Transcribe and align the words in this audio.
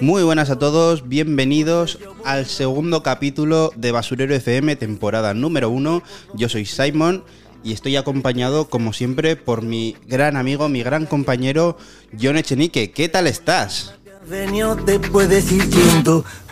Muy 0.00 0.22
buenas 0.22 0.50
a 0.50 0.58
todos, 0.58 1.08
bienvenidos 1.08 1.98
al 2.24 2.44
segundo 2.44 3.02
capítulo 3.02 3.72
de 3.76 3.92
Basurero 3.92 4.34
FM, 4.34 4.76
temporada 4.76 5.32
número 5.32 5.70
uno. 5.70 6.02
Yo 6.34 6.50
soy 6.50 6.66
Simon 6.66 7.24
y 7.66 7.72
estoy 7.72 7.96
acompañado, 7.96 8.70
como 8.70 8.92
siempre, 8.92 9.34
por 9.34 9.62
mi 9.62 9.96
gran 10.06 10.36
amigo, 10.36 10.68
mi 10.68 10.84
gran 10.84 11.04
compañero, 11.04 11.76
John 12.18 12.36
Echenique. 12.36 12.92
¿Qué 12.92 13.08
tal 13.08 13.26
estás? 13.26 13.92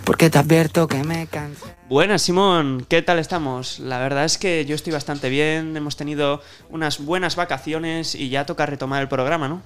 Porque 0.05 0.29
te 0.29 0.39
advierto 0.39 0.89
que 0.89 1.05
me 1.05 1.29
canso. 1.29 1.67
Buenas, 1.89 2.23
Simón, 2.23 2.85
¿qué 2.89 3.01
tal 3.01 3.21
estamos? 3.21 3.79
La 3.79 4.01
verdad 4.01 4.25
es 4.25 4.39
que 4.39 4.65
yo 4.65 4.75
estoy 4.75 4.93
bastante 4.93 5.29
bien, 5.29 5.77
hemos 5.77 5.97
tenido 5.97 6.43
unas 6.69 6.99
buenas 6.99 7.37
vacaciones 7.37 8.17
y 8.17 8.29
ya 8.29 8.45
toca 8.45 8.67
retomar 8.67 9.01
el 9.01 9.09
programa, 9.09 9.47
¿no? 9.47 9.63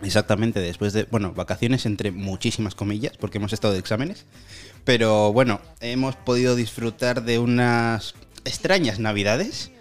Exactamente, 0.00 0.60
después 0.60 0.94
de, 0.94 1.04
bueno, 1.10 1.32
vacaciones 1.34 1.84
entre 1.84 2.10
muchísimas 2.10 2.74
comillas, 2.74 3.18
porque 3.18 3.36
hemos 3.36 3.52
estado 3.52 3.74
de 3.74 3.80
exámenes, 3.80 4.24
pero 4.84 5.30
bueno, 5.34 5.60
hemos 5.80 6.16
podido 6.16 6.56
disfrutar 6.56 7.22
de 7.22 7.38
unas 7.38 8.14
extrañas 8.46 8.98
navidades 8.98 9.72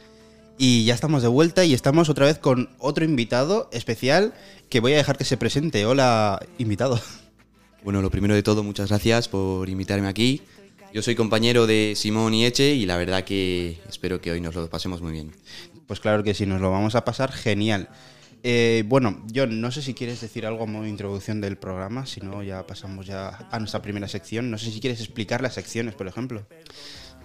y 0.57 0.85
ya 0.85 0.93
estamos 0.93 1.21
de 1.21 1.27
vuelta 1.27 1.65
y 1.65 1.73
estamos 1.73 2.09
otra 2.09 2.25
vez 2.25 2.39
con 2.39 2.69
otro 2.79 3.03
invitado 3.03 3.69
especial 3.71 4.33
que 4.69 4.79
voy 4.79 4.93
a 4.93 4.97
dejar 4.97 5.17
que 5.17 5.25
se 5.25 5.37
presente. 5.37 5.85
Hola, 5.85 6.39
invitado. 6.57 6.99
Bueno, 7.83 8.01
lo 8.01 8.09
primero 8.09 8.33
de 8.33 8.43
todo, 8.43 8.63
muchas 8.63 8.89
gracias 8.89 9.27
por 9.27 9.69
invitarme 9.69 10.07
aquí. 10.07 10.41
Yo 10.93 11.01
soy 11.01 11.15
compañero 11.15 11.67
de 11.67 11.93
Simón 11.95 12.33
y 12.33 12.45
Eche 12.45 12.73
y 12.73 12.85
la 12.85 12.97
verdad 12.97 13.25
que 13.25 13.79
espero 13.87 14.21
que 14.21 14.31
hoy 14.31 14.41
nos 14.41 14.55
lo 14.55 14.69
pasemos 14.69 15.01
muy 15.01 15.11
bien. 15.11 15.31
Pues 15.87 15.99
claro 15.99 16.23
que 16.23 16.33
sí, 16.33 16.45
nos 16.45 16.61
lo 16.61 16.71
vamos 16.71 16.95
a 16.95 17.05
pasar 17.05 17.31
genial. 17.31 17.89
Eh, 18.43 18.83
bueno, 18.87 19.23
John, 19.35 19.59
no 19.59 19.71
sé 19.71 19.81
si 19.81 19.93
quieres 19.93 20.21
decir 20.21 20.45
algo 20.45 20.59
como 20.59 20.85
introducción 20.85 21.41
del 21.41 21.57
programa, 21.57 22.05
si 22.05 22.21
no 22.21 22.43
ya 22.43 22.65
pasamos 22.65 23.05
ya 23.07 23.47
a 23.51 23.59
nuestra 23.59 23.81
primera 23.81 24.07
sección. 24.07 24.49
No 24.49 24.57
sé 24.57 24.71
si 24.71 24.79
quieres 24.79 24.99
explicar 24.99 25.41
las 25.41 25.55
secciones, 25.55 25.95
por 25.95 26.07
ejemplo. 26.07 26.45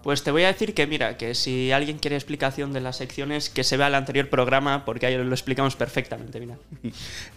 Pues 0.03 0.23
te 0.23 0.31
voy 0.31 0.45
a 0.45 0.49
decir 0.49 0.75
que 0.75 0.87
mira, 0.87 1.17
que 1.17 1.35
si 1.35 1.73
alguien 1.73 1.99
quiere 1.99 2.17
explicación 2.17 2.73
de 2.73 2.81
las 2.81 2.97
secciones, 2.97 3.51
que 3.51 3.65
se 3.65 3.77
vea 3.77 3.89
el 3.89 3.95
anterior 3.95 4.29
programa, 4.29 4.85
porque 4.85 5.07
ahí 5.07 5.17
lo 5.17 5.35
explicamos 5.35 5.77
perfectamente, 5.77 6.41
mira. 6.41 6.57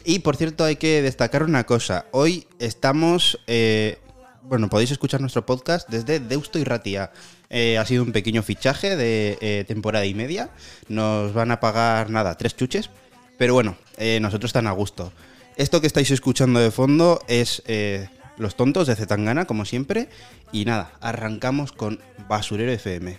Y 0.05 0.19
por 0.19 0.35
cierto, 0.35 0.63
hay 0.63 0.75
que 0.75 1.01
destacar 1.01 1.43
una 1.43 1.65
cosa. 1.65 2.05
Hoy 2.11 2.47
estamos... 2.59 3.39
Eh, 3.47 3.99
bueno, 4.43 4.69
podéis 4.69 4.91
escuchar 4.91 5.21
nuestro 5.21 5.45
podcast 5.45 5.89
desde 5.89 6.19
Deusto 6.19 6.59
y 6.59 6.65
Ratia. 6.65 7.11
Eh, 7.49 7.77
ha 7.77 7.85
sido 7.85 8.03
un 8.03 8.11
pequeño 8.11 8.43
fichaje 8.43 8.97
de 8.97 9.63
temporada 9.65 10.05
y 10.05 10.13
media. 10.13 10.49
Nos 10.89 11.33
van 11.33 11.51
a 11.51 11.61
pagar, 11.61 12.09
nada, 12.09 12.35
tres 12.35 12.53
chuches 12.55 12.89
pero 13.37 13.53
bueno, 13.53 13.75
eh, 13.97 14.19
nosotros 14.21 14.49
están 14.49 14.67
a 14.67 14.71
gusto. 14.71 15.11
Esto 15.55 15.81
que 15.81 15.87
estáis 15.87 16.11
escuchando 16.11 16.59
de 16.59 16.71
fondo 16.71 17.19
es 17.27 17.61
eh, 17.65 18.07
Los 18.37 18.55
Tontos 18.55 18.87
de 18.87 18.95
Zetangana, 18.95 19.45
como 19.45 19.65
siempre. 19.65 20.09
Y 20.51 20.65
nada, 20.65 20.93
arrancamos 21.01 21.71
con 21.71 21.99
Basurero 22.27 22.71
FM. 22.71 23.17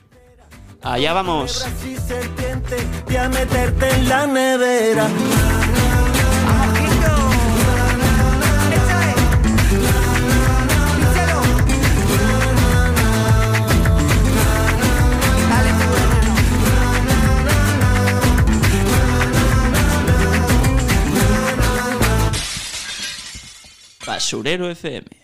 Allá 0.82 1.12
vamos. 1.12 1.66
meterte 3.28 3.90
en 3.90 4.08
la 4.08 4.26
nevera. 4.26 5.08
Basurero 24.06 24.70
FM. 24.70 25.23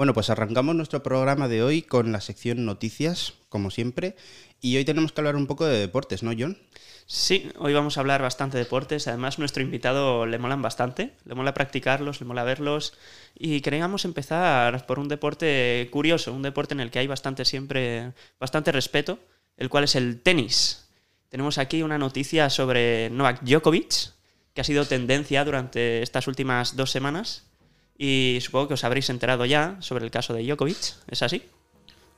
Bueno, 0.00 0.14
pues 0.14 0.30
arrancamos 0.30 0.74
nuestro 0.74 1.02
programa 1.02 1.46
de 1.46 1.62
hoy 1.62 1.82
con 1.82 2.10
la 2.10 2.22
sección 2.22 2.64
noticias, 2.64 3.34
como 3.50 3.70
siempre. 3.70 4.16
Y 4.58 4.78
hoy 4.78 4.86
tenemos 4.86 5.12
que 5.12 5.20
hablar 5.20 5.36
un 5.36 5.46
poco 5.46 5.66
de 5.66 5.78
deportes, 5.78 6.22
¿no, 6.22 6.32
John? 6.32 6.56
Sí, 7.04 7.50
hoy 7.58 7.74
vamos 7.74 7.98
a 7.98 8.00
hablar 8.00 8.22
bastante 8.22 8.56
de 8.56 8.64
deportes. 8.64 9.06
Además, 9.08 9.38
nuestro 9.38 9.62
invitado 9.62 10.24
le 10.24 10.38
molan 10.38 10.62
bastante. 10.62 11.12
Le 11.26 11.34
mola 11.34 11.52
practicarlos, 11.52 12.18
le 12.18 12.26
mola 12.26 12.44
verlos. 12.44 12.94
Y 13.38 13.60
queríamos 13.60 14.06
empezar 14.06 14.86
por 14.86 14.98
un 14.98 15.08
deporte 15.08 15.86
curioso, 15.92 16.32
un 16.32 16.40
deporte 16.40 16.72
en 16.72 16.80
el 16.80 16.90
que 16.90 17.00
hay 17.00 17.06
bastante 17.06 17.44
siempre, 17.44 18.14
bastante 18.38 18.72
respeto, 18.72 19.18
el 19.58 19.68
cual 19.68 19.84
es 19.84 19.96
el 19.96 20.22
tenis. 20.22 20.88
Tenemos 21.28 21.58
aquí 21.58 21.82
una 21.82 21.98
noticia 21.98 22.48
sobre 22.48 23.10
Novak 23.10 23.42
Djokovic, 23.42 24.14
que 24.54 24.62
ha 24.62 24.64
sido 24.64 24.86
tendencia 24.86 25.44
durante 25.44 26.00
estas 26.00 26.26
últimas 26.26 26.74
dos 26.74 26.90
semanas 26.90 27.49
y 28.02 28.38
supongo 28.40 28.68
que 28.68 28.74
os 28.74 28.84
habréis 28.84 29.10
enterado 29.10 29.44
ya 29.44 29.76
sobre 29.80 30.06
el 30.06 30.10
caso 30.10 30.32
de 30.32 30.42
Djokovic, 30.42 30.94
¿es 31.06 31.22
así? 31.22 31.42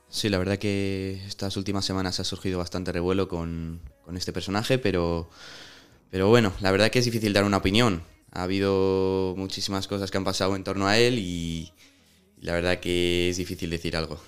Sí, 0.07 0.29
la 0.29 0.37
verdad 0.37 0.57
que 0.57 1.21
estas 1.27 1.57
últimas 1.57 1.83
semanas 1.83 2.21
ha 2.21 2.23
surgido 2.23 2.57
bastante 2.57 2.93
revuelo 2.93 3.27
con, 3.27 3.81
este 4.15 4.31
personaje, 4.31 4.77
pero, 4.77 5.29
pero 6.09 6.29
bueno, 6.29 6.53
la 6.61 6.71
verdad 6.71 6.89
que 6.89 6.99
es 6.99 7.05
difícil 7.05 7.33
dar 7.33 7.43
una 7.43 7.57
opinión. 7.57 8.01
Ha 8.31 8.43
habido 8.43 9.33
muchísimas 9.35 9.89
cosas 9.89 10.09
que 10.09 10.17
han 10.17 10.23
pasado 10.23 10.55
en 10.55 10.63
torno 10.63 10.87
a 10.87 10.97
él 10.97 11.19
y 11.19 11.73
la 12.39 12.53
verdad 12.53 12.79
que 12.79 13.29
es 13.29 13.35
difícil 13.35 13.69
decir 13.69 13.97
algo. 13.97 14.21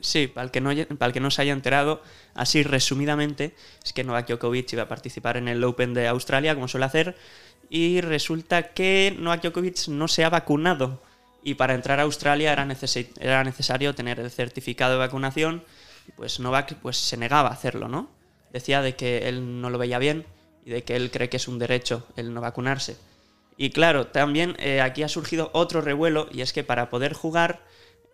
Sí, 0.00 0.26
para 0.26 0.44
el, 0.44 0.50
que 0.50 0.60
no, 0.60 0.70
para 0.98 1.06
el 1.06 1.12
que 1.14 1.20
no 1.20 1.30
se 1.30 1.40
haya 1.40 1.54
enterado, 1.54 2.02
así 2.34 2.62
resumidamente, 2.62 3.54
es 3.82 3.94
que 3.94 4.04
Novak 4.04 4.28
Djokovic 4.28 4.72
iba 4.74 4.82
a 4.82 4.88
participar 4.88 5.38
en 5.38 5.48
el 5.48 5.64
Open 5.64 5.94
de 5.94 6.06
Australia, 6.06 6.54
como 6.54 6.68
suele 6.68 6.86
hacer, 6.86 7.16
y 7.70 8.00
resulta 8.00 8.72
que 8.72 9.14
Novak 9.18 9.42
Djokovic 9.42 9.88
no 9.88 10.08
se 10.08 10.24
ha 10.24 10.30
vacunado 10.30 11.02
y 11.42 11.54
para 11.54 11.74
entrar 11.74 12.00
a 12.00 12.04
Australia 12.04 12.52
era, 12.52 12.66
era 13.20 13.44
necesario 13.44 13.94
tener 13.94 14.20
el 14.20 14.30
certificado 14.30 14.92
de 14.92 14.98
vacunación 14.98 15.62
pues 16.16 16.40
Novak 16.40 16.74
pues 16.76 16.96
se 16.96 17.16
negaba 17.16 17.48
a 17.48 17.52
hacerlo, 17.52 17.88
¿no? 17.88 18.08
Decía 18.52 18.82
de 18.82 18.96
que 18.96 19.28
él 19.28 19.60
no 19.60 19.70
lo 19.70 19.78
veía 19.78 19.98
bien 19.98 20.24
y 20.64 20.70
de 20.70 20.82
que 20.82 20.96
él 20.96 21.10
cree 21.10 21.28
que 21.28 21.36
es 21.36 21.48
un 21.48 21.58
derecho 21.58 22.06
el 22.16 22.32
no 22.32 22.40
vacunarse. 22.40 22.96
Y 23.56 23.70
claro, 23.70 24.06
también 24.06 24.56
eh, 24.58 24.80
aquí 24.80 25.02
ha 25.02 25.08
surgido 25.08 25.50
otro 25.52 25.80
revuelo 25.80 26.28
y 26.32 26.42
es 26.42 26.52
que 26.52 26.64
para 26.64 26.90
poder 26.90 27.12
jugar 27.12 27.60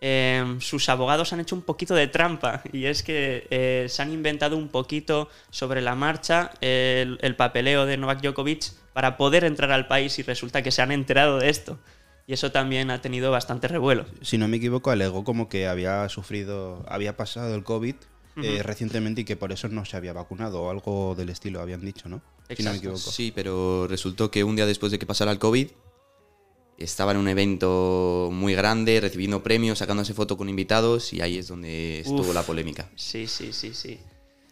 em, 0.01 0.61
sus 0.61 0.89
abogados 0.89 1.33
han 1.33 1.41
hecho 1.41 1.55
un 1.55 1.63
poquito 1.63 1.95
de 1.95 2.09
trampa 2.09 2.63
y 2.73 2.87
es 2.87 3.03
que 3.03 3.47
eh, 3.51 3.87
se 3.89 4.03
han 4.03 4.13
inventado 4.13 4.57
un 4.57 4.69
poquito 4.69 5.29
sobre 5.51 5.81
la 5.81 5.95
marcha 5.95 6.51
el, 6.61 7.19
el 7.23 7.37
papeleo 7.37 7.87
de 7.87 7.97
Novak 7.97 8.21
Djokovic 8.21 8.73
para 8.93 9.17
poder 9.17 9.45
entrar 9.45 9.73
al 9.73 9.87
país 9.89 10.19
y 10.19 10.23
resulta 10.23 10.63
que 10.63 10.71
se 10.71 10.81
han 10.81 10.93
enterado 10.93 11.39
de 11.39 11.51
esto. 11.51 11.79
Y 12.27 12.33
eso 12.33 12.53
también 12.53 12.91
ha 12.91 13.03
tenido 13.03 13.31
bastante 13.31 13.69
revuelo. 13.69 14.07
Si 14.23 14.39
no 14.39 14.49
me 14.49 14.57
equivoco, 14.57 14.91
alegó 14.91 15.25
como 15.25 15.51
que 15.51 15.67
había 15.67 16.09
sufrido, 16.09 16.83
había 16.89 17.19
pasado 17.19 17.55
el 17.55 17.65
COVID 17.65 17.97
eh, 18.43 18.63
recientemente 18.63 19.21
y 19.21 19.25
que 19.25 19.37
por 19.37 19.53
eso 19.53 19.69
no 19.69 19.85
se 19.85 19.97
había 19.97 20.13
vacunado 20.13 20.63
o 20.63 20.71
algo 20.71 21.15
del 21.15 21.29
estilo, 21.29 21.61
habían 21.61 21.83
dicho, 21.83 22.09
¿no? 22.09 22.23
Si 22.57 22.63
no 22.63 22.71
me 22.71 22.79
equivoco. 22.79 22.99
Sí, 22.99 23.31
pero 23.35 23.87
resultó 23.87 24.31
que 24.31 24.43
un 24.43 24.57
día 24.57 24.67
después 24.67 24.91
de 24.91 24.99
que 24.99 25.07
pasara 25.07 25.31
el 25.33 25.39
COVID, 25.39 25.69
estaba 26.79 27.13
en 27.13 27.19
un 27.19 27.29
evento 27.29 28.31
muy 28.33 28.55
grande, 28.55 29.01
recibiendo 29.01 29.43
premios, 29.43 29.79
sacándose 29.79 30.15
foto 30.15 30.37
con 30.37 30.49
invitados 30.49 31.13
y 31.13 31.21
ahí 31.21 31.39
es 31.39 31.49
donde 31.49 32.01
estuvo 32.01 32.33
la 32.33 32.43
polémica. 32.43 32.89
Sí, 32.97 33.27
sí, 33.27 33.53
sí, 33.53 33.75
sí. 33.75 33.99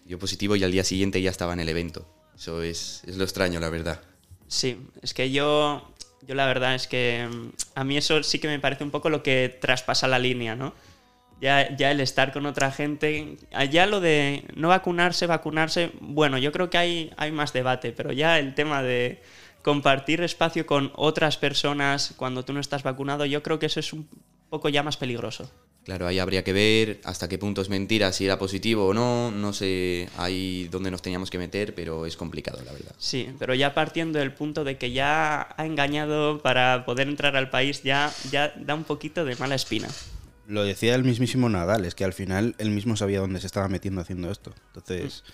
Dio 0.04 0.18
positivo 0.18 0.56
y 0.56 0.64
al 0.64 0.72
día 0.72 0.84
siguiente 0.84 1.20
ya 1.20 1.30
estaba 1.30 1.52
en 1.52 1.60
el 1.60 1.68
evento. 1.68 2.06
Eso 2.36 2.62
es, 2.62 3.02
es 3.06 3.16
lo 3.16 3.24
extraño, 3.24 3.60
la 3.60 3.70
verdad. 3.70 4.00
Sí, 4.48 4.78
es 5.00 5.14
que 5.14 5.30
yo, 5.30 5.94
yo 6.26 6.34
la 6.34 6.46
verdad 6.46 6.74
es 6.74 6.86
que 6.86 7.28
mm, 7.30 7.48
a 7.74 7.84
mí 7.84 7.96
eso 7.96 8.22
sí 8.22 8.38
que 8.38 8.48
me 8.48 8.58
parece 8.58 8.84
un 8.84 8.90
poco 8.90 9.10
lo 9.10 9.22
que 9.22 9.58
traspasa 9.60 10.08
la 10.08 10.18
línea, 10.18 10.54
¿no? 10.54 10.74
Ya, 11.40 11.74
ya 11.76 11.90
el 11.90 12.00
estar 12.00 12.32
con 12.32 12.46
otra 12.46 12.70
gente, 12.70 13.36
ya 13.68 13.86
lo 13.86 14.00
de 14.00 14.44
no 14.54 14.68
vacunarse, 14.68 15.26
vacunarse, 15.26 15.90
bueno, 16.00 16.38
yo 16.38 16.52
creo 16.52 16.70
que 16.70 16.78
hay, 16.78 17.12
hay 17.16 17.32
más 17.32 17.52
debate, 17.52 17.90
pero 17.90 18.12
ya 18.12 18.38
el 18.38 18.54
tema 18.54 18.80
de 18.80 19.20
compartir 19.62 20.20
espacio 20.22 20.66
con 20.66 20.92
otras 20.94 21.36
personas 21.36 22.14
cuando 22.16 22.44
tú 22.44 22.52
no 22.52 22.60
estás 22.60 22.82
vacunado, 22.82 23.24
yo 23.24 23.42
creo 23.42 23.58
que 23.58 23.66
eso 23.66 23.80
es 23.80 23.92
un 23.92 24.08
poco 24.50 24.68
ya 24.68 24.82
más 24.82 24.96
peligroso. 24.96 25.50
Claro, 25.84 26.06
ahí 26.06 26.20
habría 26.20 26.44
que 26.44 26.52
ver 26.52 27.00
hasta 27.02 27.28
qué 27.28 27.38
punto 27.38 27.60
es 27.60 27.68
mentira, 27.68 28.12
si 28.12 28.24
era 28.24 28.38
positivo 28.38 28.86
o 28.86 28.94
no, 28.94 29.32
no 29.32 29.52
sé 29.52 30.08
ahí 30.16 30.68
dónde 30.70 30.92
nos 30.92 31.02
teníamos 31.02 31.28
que 31.28 31.38
meter, 31.38 31.74
pero 31.74 32.06
es 32.06 32.16
complicado, 32.16 32.62
la 32.64 32.72
verdad. 32.72 32.94
Sí, 32.98 33.30
pero 33.38 33.54
ya 33.54 33.74
partiendo 33.74 34.20
del 34.20 34.32
punto 34.32 34.62
de 34.62 34.78
que 34.78 34.92
ya 34.92 35.54
ha 35.56 35.66
engañado 35.66 36.40
para 36.40 36.84
poder 36.84 37.08
entrar 37.08 37.34
al 37.36 37.50
país, 37.50 37.82
ya, 37.82 38.12
ya 38.30 38.52
da 38.56 38.74
un 38.74 38.84
poquito 38.84 39.24
de 39.24 39.34
mala 39.36 39.56
espina. 39.56 39.88
Lo 40.46 40.62
decía 40.62 40.94
el 40.94 41.02
mismísimo 41.02 41.48
Nadal, 41.48 41.84
es 41.84 41.94
que 41.94 42.04
al 42.04 42.12
final 42.12 42.54
él 42.58 42.70
mismo 42.70 42.96
sabía 42.96 43.20
dónde 43.20 43.40
se 43.40 43.46
estaba 43.46 43.68
metiendo 43.68 44.00
haciendo 44.00 44.30
esto. 44.30 44.52
Entonces, 44.68 45.24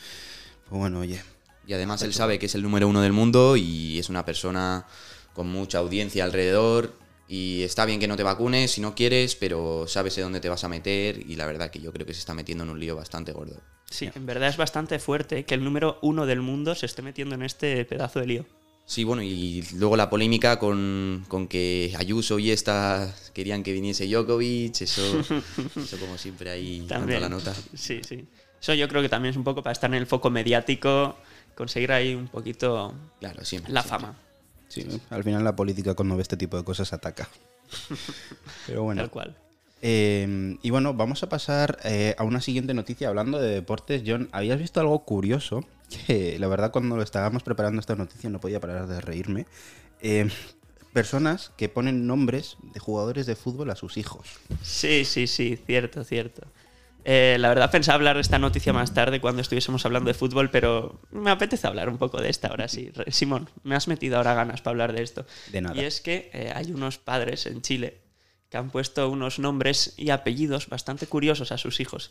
pues 0.68 0.80
bueno, 0.80 1.00
oye. 1.00 1.20
Y 1.68 1.74
además 1.74 2.00
él 2.00 2.14
sabe 2.14 2.38
que 2.38 2.46
es 2.46 2.54
el 2.54 2.62
número 2.62 2.88
uno 2.88 3.02
del 3.02 3.12
mundo 3.12 3.54
y 3.58 3.98
es 3.98 4.08
una 4.08 4.24
persona 4.24 4.86
con 5.34 5.48
mucha 5.48 5.76
audiencia 5.78 6.24
alrededor. 6.24 6.94
Y 7.28 7.62
está 7.62 7.84
bien 7.84 8.00
que 8.00 8.08
no 8.08 8.16
te 8.16 8.22
vacunes 8.22 8.70
si 8.70 8.80
no 8.80 8.94
quieres, 8.94 9.36
pero 9.36 9.84
sabes 9.86 10.16
de 10.16 10.22
dónde 10.22 10.40
te 10.40 10.48
vas 10.48 10.64
a 10.64 10.68
meter. 10.70 11.18
Y 11.28 11.36
la 11.36 11.44
verdad 11.44 11.70
que 11.70 11.78
yo 11.78 11.92
creo 11.92 12.06
que 12.06 12.14
se 12.14 12.20
está 12.20 12.32
metiendo 12.32 12.64
en 12.64 12.70
un 12.70 12.80
lío 12.80 12.96
bastante 12.96 13.32
gordo. 13.32 13.60
Sí, 13.90 14.08
en 14.14 14.24
verdad 14.24 14.48
es 14.48 14.56
bastante 14.56 14.98
fuerte 14.98 15.44
que 15.44 15.54
el 15.54 15.62
número 15.62 15.98
uno 16.00 16.24
del 16.24 16.40
mundo 16.40 16.74
se 16.74 16.86
esté 16.86 17.02
metiendo 17.02 17.34
en 17.34 17.42
este 17.42 17.84
pedazo 17.84 18.20
de 18.20 18.26
lío. 18.26 18.46
Sí, 18.86 19.04
bueno, 19.04 19.20
y 19.22 19.62
luego 19.74 19.94
la 19.98 20.08
polémica 20.08 20.58
con, 20.58 21.26
con 21.28 21.48
que 21.48 21.94
Ayuso 21.98 22.38
y 22.38 22.50
esta 22.50 23.14
querían 23.34 23.62
que 23.62 23.74
viniese 23.74 24.06
Djokovic, 24.06 24.80
eso, 24.80 25.20
eso 25.76 25.98
como 25.98 26.16
siempre 26.16 26.48
ahí 26.48 26.78
dando 26.78 26.94
También. 26.94 27.20
la 27.20 27.28
nota. 27.28 27.54
Sí, 27.74 28.00
sí. 28.08 28.26
Eso 28.58 28.72
yo 28.72 28.88
creo 28.88 29.02
que 29.02 29.10
también 29.10 29.32
es 29.32 29.36
un 29.36 29.44
poco 29.44 29.62
para 29.62 29.72
estar 29.72 29.90
en 29.90 29.96
el 29.96 30.06
foco 30.06 30.30
mediático, 30.30 31.16
conseguir 31.58 31.92
ahí 31.92 32.14
un 32.14 32.28
poquito 32.28 32.94
Claro, 33.20 33.44
siempre. 33.44 33.72
la 33.72 33.82
siempre. 33.82 34.00
fama. 34.06 34.16
Sí, 34.68 34.86
al 35.10 35.24
final 35.24 35.44
la 35.44 35.56
política 35.56 35.94
cuando 35.94 36.16
ve 36.16 36.22
este 36.22 36.36
tipo 36.36 36.56
de 36.56 36.64
cosas 36.64 36.92
ataca. 36.92 37.28
Pero 38.66 38.84
bueno. 38.84 39.02
Tal 39.02 39.10
cual. 39.10 39.36
Eh, 39.82 40.56
y 40.62 40.70
bueno, 40.70 40.94
vamos 40.94 41.22
a 41.22 41.28
pasar 41.28 41.78
eh, 41.84 42.14
a 42.18 42.24
una 42.24 42.40
siguiente 42.40 42.74
noticia 42.74 43.08
hablando 43.08 43.38
de 43.40 43.54
deportes. 43.54 44.02
John, 44.06 44.28
¿habías 44.32 44.58
visto 44.58 44.80
algo 44.80 45.04
curioso? 45.04 45.64
Que 46.06 46.38
la 46.38 46.48
verdad 46.48 46.70
cuando 46.70 46.96
lo 46.96 47.02
estábamos 47.02 47.42
preparando 47.42 47.80
esta 47.80 47.96
noticia 47.96 48.28
no 48.28 48.40
podía 48.40 48.60
parar 48.60 48.86
de 48.86 49.00
reírme. 49.00 49.46
Eh, 50.02 50.28
personas 50.92 51.50
que 51.56 51.70
ponen 51.70 52.06
nombres 52.06 52.56
de 52.74 52.78
jugadores 52.78 53.24
de 53.24 53.36
fútbol 53.36 53.70
a 53.70 53.74
sus 53.76 53.96
hijos. 53.96 54.26
Sí, 54.62 55.06
sí, 55.06 55.26
sí, 55.26 55.58
cierto, 55.66 56.04
cierto. 56.04 56.46
Eh, 57.10 57.38
la 57.38 57.48
verdad 57.48 57.70
pensaba 57.70 57.94
hablar 57.94 58.16
de 58.16 58.20
esta 58.20 58.38
noticia 58.38 58.74
más 58.74 58.92
tarde 58.92 59.18
cuando 59.18 59.40
estuviésemos 59.40 59.86
hablando 59.86 60.08
de 60.08 60.14
fútbol, 60.14 60.50
pero 60.50 61.00
me 61.10 61.30
apetece 61.30 61.66
hablar 61.66 61.88
un 61.88 61.96
poco 61.96 62.20
de 62.20 62.28
esta 62.28 62.48
ahora 62.48 62.68
sí. 62.68 62.92
Simón, 63.06 63.48
me 63.62 63.74
has 63.74 63.88
metido 63.88 64.18
ahora 64.18 64.34
ganas 64.34 64.60
para 64.60 64.72
hablar 64.72 64.92
de 64.92 65.02
esto. 65.02 65.24
De 65.50 65.62
nada. 65.62 65.74
Y 65.74 65.86
es 65.86 66.02
que 66.02 66.28
eh, 66.34 66.52
hay 66.54 66.70
unos 66.70 66.98
padres 66.98 67.46
en 67.46 67.62
Chile 67.62 68.02
que 68.50 68.58
han 68.58 68.68
puesto 68.68 69.08
unos 69.08 69.38
nombres 69.38 69.94
y 69.96 70.10
apellidos 70.10 70.68
bastante 70.68 71.06
curiosos 71.06 71.50
a 71.50 71.56
sus 71.56 71.80
hijos. 71.80 72.10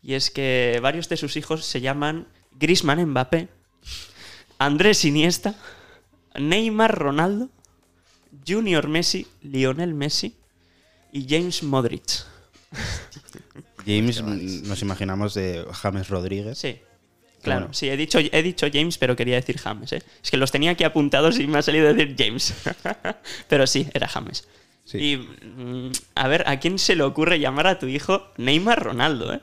Y 0.00 0.14
es 0.14 0.30
que 0.30 0.78
varios 0.80 1.08
de 1.08 1.16
sus 1.16 1.36
hijos 1.36 1.64
se 1.64 1.80
llaman 1.80 2.28
Grisman 2.52 3.04
Mbappé, 3.04 3.48
Andrés 4.58 5.04
Iniesta, 5.04 5.56
Neymar 6.36 6.96
Ronaldo, 6.96 7.48
Junior 8.46 8.86
Messi, 8.86 9.26
Lionel 9.42 9.94
Messi 9.94 10.36
y 11.10 11.26
James 11.28 11.64
Modric. 11.64 12.22
James, 13.86 14.22
mm, 14.22 14.66
nos 14.68 14.82
imaginamos 14.82 15.34
de 15.34 15.64
James 15.72 16.08
Rodríguez. 16.08 16.58
Sí. 16.58 16.78
Claro, 17.42 17.60
bueno. 17.66 17.74
sí, 17.74 17.88
he 17.88 17.96
dicho, 17.96 18.18
he 18.18 18.42
dicho 18.42 18.66
James, 18.72 18.98
pero 18.98 19.14
quería 19.14 19.36
decir 19.36 19.58
James. 19.58 19.92
¿eh? 19.92 20.02
Es 20.22 20.30
que 20.30 20.36
los 20.36 20.50
tenía 20.50 20.72
aquí 20.72 20.82
apuntados 20.84 21.38
y 21.38 21.46
me 21.46 21.58
ha 21.58 21.62
salido 21.62 21.92
decir 21.94 22.16
James. 22.18 22.52
pero 23.48 23.66
sí, 23.66 23.86
era 23.94 24.08
James. 24.08 24.48
Sí. 24.84 24.98
Y, 24.98 25.16
mm, 25.16 25.92
a 26.16 26.28
ver, 26.28 26.48
¿a 26.48 26.58
quién 26.58 26.78
se 26.78 26.96
le 26.96 27.04
ocurre 27.04 27.38
llamar 27.38 27.66
a 27.68 27.78
tu 27.78 27.86
hijo 27.86 28.32
Neymar 28.36 28.82
Ronaldo? 28.82 29.32
Eh? 29.34 29.40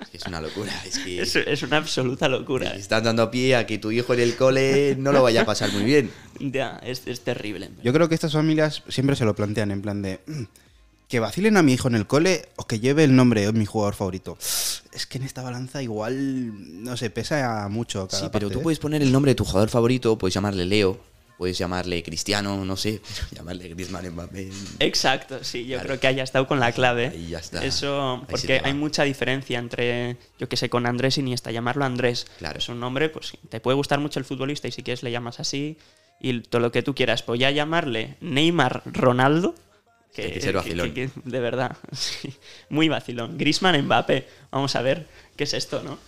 Es 0.00 0.08
que 0.08 0.16
es 0.16 0.26
una 0.26 0.40
locura. 0.40 0.72
Es 0.84 0.98
que 0.98 1.20
Es, 1.22 1.36
es 1.36 1.62
una 1.62 1.76
absoluta 1.76 2.28
locura. 2.28 2.70
¿eh? 2.74 2.78
estás 2.78 3.02
dando 3.02 3.30
pie 3.30 3.54
a 3.56 3.66
que 3.66 3.78
tu 3.78 3.90
hijo 3.92 4.14
en 4.14 4.20
el 4.20 4.34
cole 4.36 4.96
no 4.98 5.12
lo 5.12 5.22
vaya 5.22 5.42
a 5.42 5.44
pasar 5.46 5.70
muy 5.72 5.84
bien. 5.84 6.10
Ya, 6.42 6.80
es, 6.82 7.02
es 7.06 7.20
terrible. 7.20 7.68
Yo 7.84 7.92
creo 7.92 8.08
que 8.08 8.14
estas 8.14 8.32
familias 8.32 8.82
siempre 8.88 9.14
se 9.14 9.26
lo 9.26 9.34
plantean 9.36 9.70
en 9.72 9.82
plan 9.82 10.00
de 10.00 10.20
"Mm, 10.26 10.44
que 11.10 11.20
vacilen 11.20 11.56
a 11.58 11.62
mi 11.62 11.72
hijo 11.74 11.88
en 11.88 11.96
el 11.96 12.06
cole 12.06 12.48
o 12.56 12.66
que 12.66 12.80
lleve 12.80 13.04
el 13.04 13.14
nombre 13.16 13.44
de 13.44 13.52
mi 13.52 13.66
jugador 13.66 13.94
favorito. 13.94 14.38
Es 14.92 15.06
que 15.06 15.18
en 15.18 15.24
esta 15.24 15.42
balanza 15.42 15.82
igual, 15.82 16.82
no 16.84 16.96
sé, 16.96 17.10
pesa 17.10 17.68
mucho. 17.68 18.06
Cada 18.08 18.18
Sí, 18.22 18.28
pero 18.32 18.46
parte, 18.46 18.54
tú 18.54 18.60
¿eh? 18.60 18.62
puedes 18.62 18.78
poner 18.78 19.02
el 19.02 19.10
nombre 19.12 19.32
de 19.32 19.34
tu 19.34 19.44
jugador 19.44 19.68
favorito, 19.68 20.16
puedes 20.16 20.34
llamarle 20.34 20.64
Leo, 20.66 21.00
puedes 21.36 21.58
llamarle 21.58 22.02
Cristiano, 22.04 22.64
no 22.64 22.76
sé, 22.76 23.00
llamarle 23.36 23.68
Griezmann 23.70 24.08
Mbappé. 24.08 24.50
Exacto, 24.78 25.42
sí, 25.42 25.64
yo 25.64 25.74
Claro. 25.76 25.88
creo 25.88 26.00
que 26.00 26.06
haya 26.06 26.22
estado 26.22 26.46
con 26.46 26.60
la 26.60 26.70
clave. 26.70 27.08
Ahí 27.08 27.26
ya 27.28 27.38
está. 27.40 27.64
Eso, 27.64 28.24
porque 28.30 28.60
hay 28.62 28.74
mucha 28.74 29.02
diferencia 29.02 29.58
entre, 29.58 30.16
yo 30.38 30.48
que 30.48 30.56
sé, 30.56 30.70
con 30.70 30.86
Andrés 30.86 31.18
Iniesta, 31.18 31.50
llamarlo 31.50 31.84
Andrés. 31.84 32.26
Claro. 32.38 32.58
Es 32.58 32.68
un 32.68 32.78
nombre, 32.78 33.08
pues 33.08 33.32
te 33.48 33.58
puede 33.60 33.74
gustar 33.74 33.98
mucho 33.98 34.20
el 34.20 34.24
futbolista 34.24 34.68
y 34.68 34.72
si 34.72 34.82
quieres 34.84 35.02
le 35.02 35.10
llamas 35.10 35.40
así 35.40 35.76
y 36.20 36.40
todo 36.42 36.60
lo 36.60 36.70
que 36.70 36.82
tú 36.82 36.94
quieras. 36.94 37.22
Pues 37.22 37.40
ya 37.40 37.50
llamarle 37.50 38.16
Neymar 38.20 38.82
Ronaldo. 38.86 39.56
Que, 40.14 40.32
que 40.32 40.40
ser 40.40 40.54
vacilón. 40.54 40.92
que- 40.92 41.08
que- 41.08 41.20
de 41.24 41.40
verdad, 41.40 41.76
sí, 41.92 42.34
muy 42.68 42.88
vacilón. 42.88 43.38
Grisman 43.38 43.80
Mbappé, 43.84 44.26
vamos 44.50 44.74
a 44.76 44.82
ver 44.82 45.06
qué 45.36 45.44
es 45.44 45.54
esto, 45.54 45.82
¿no? 45.82 45.98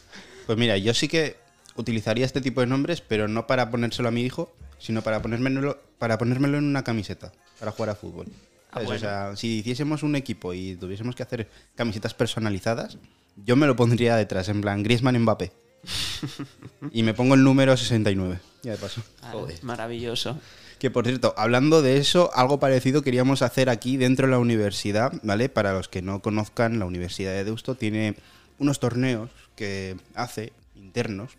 Pues 0.46 0.58
mira, 0.58 0.76
yo 0.76 0.92
sí 0.94 1.08
que 1.08 1.36
utilizaría 1.76 2.26
este 2.26 2.40
tipo 2.40 2.60
de 2.60 2.66
nombres, 2.66 3.00
pero 3.00 3.28
no 3.28 3.46
para 3.46 3.70
ponérselo 3.70 4.08
a 4.08 4.10
mi 4.10 4.22
hijo, 4.22 4.52
sino 4.78 5.02
para 5.02 5.22
ponérmelo, 5.22 5.80
para 5.98 6.18
ponérmelo 6.18 6.58
en 6.58 6.64
una 6.64 6.82
camiseta, 6.84 7.32
para 7.60 7.70
jugar 7.72 7.90
a 7.90 7.94
fútbol. 7.94 8.26
Ah. 8.72 8.80
O 8.86 8.98
sea, 8.98 9.36
si 9.36 9.58
hiciésemos 9.58 10.02
un 10.02 10.16
equipo 10.16 10.52
y 10.54 10.74
tuviésemos 10.76 11.14
que 11.14 11.22
hacer 11.22 11.48
camisetas 11.76 12.14
personalizadas, 12.14 12.98
yo 13.36 13.54
me 13.54 13.66
lo 13.66 13.76
pondría 13.76 14.16
detrás, 14.16 14.48
en 14.48 14.60
plan 14.60 14.82
Griezmann 14.82 15.18
Mbappé. 15.20 15.52
y 16.92 17.02
me 17.02 17.14
pongo 17.14 17.34
el 17.34 17.42
número 17.44 17.76
69, 17.76 18.38
ya 18.62 18.72
de 18.72 18.78
paso. 18.78 19.02
Joder. 19.30 19.62
Maravilloso. 19.62 20.38
Que 20.82 20.90
por 20.90 21.06
cierto, 21.06 21.32
hablando 21.36 21.80
de 21.80 21.98
eso, 21.98 22.32
algo 22.34 22.58
parecido 22.58 23.02
queríamos 23.02 23.42
hacer 23.42 23.70
aquí 23.70 23.96
dentro 23.96 24.26
de 24.26 24.32
la 24.32 24.40
universidad, 24.40 25.12
¿vale? 25.22 25.48
Para 25.48 25.74
los 25.74 25.88
que 25.88 26.02
no 26.02 26.20
conozcan, 26.22 26.80
la 26.80 26.86
Universidad 26.86 27.30
de 27.30 27.44
Deusto 27.44 27.76
tiene 27.76 28.16
unos 28.58 28.80
torneos 28.80 29.30
que 29.54 29.94
hace 30.16 30.52
internos 30.74 31.38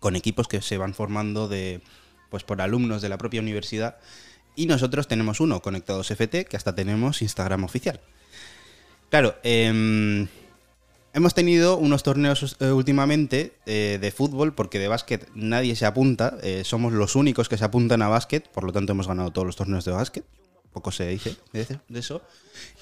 con 0.00 0.16
equipos 0.16 0.48
que 0.48 0.60
se 0.60 0.76
van 0.76 0.92
formando 0.92 1.46
de 1.46 1.82
pues 2.30 2.42
por 2.42 2.60
alumnos 2.60 3.00
de 3.00 3.08
la 3.08 3.16
propia 3.16 3.40
universidad 3.40 3.98
y 4.56 4.66
nosotros 4.66 5.06
tenemos 5.06 5.38
uno, 5.38 5.62
Conectados 5.62 6.10
FT, 6.10 6.46
que 6.46 6.56
hasta 6.56 6.74
tenemos 6.74 7.22
Instagram 7.22 7.62
oficial. 7.62 8.00
Claro, 9.08 9.36
em, 9.44 10.26
hemos 11.12 11.34
tenido 11.34 11.76
unos 11.76 12.02
torneos 12.02 12.56
eh, 12.60 12.70
últimamente 12.70 13.54
eh, 13.66 13.98
de 14.00 14.10
fútbol, 14.10 14.54
porque 14.54 14.78
de 14.78 14.88
básquet 14.88 15.28
nadie 15.34 15.76
se 15.76 15.86
apunta, 15.86 16.38
eh, 16.42 16.62
somos 16.64 16.92
los 16.92 17.16
únicos 17.16 17.48
que 17.48 17.58
se 17.58 17.64
apuntan 17.64 18.02
a 18.02 18.08
básquet, 18.08 18.48
por 18.48 18.64
lo 18.64 18.72
tanto 18.72 18.92
hemos 18.92 19.08
ganado 19.08 19.30
todos 19.30 19.46
los 19.46 19.56
torneos 19.56 19.84
de 19.84 19.92
básquet, 19.92 20.24
poco 20.72 20.92
se 20.92 21.08
dice 21.08 21.36
de 21.52 21.98
eso. 21.98 22.22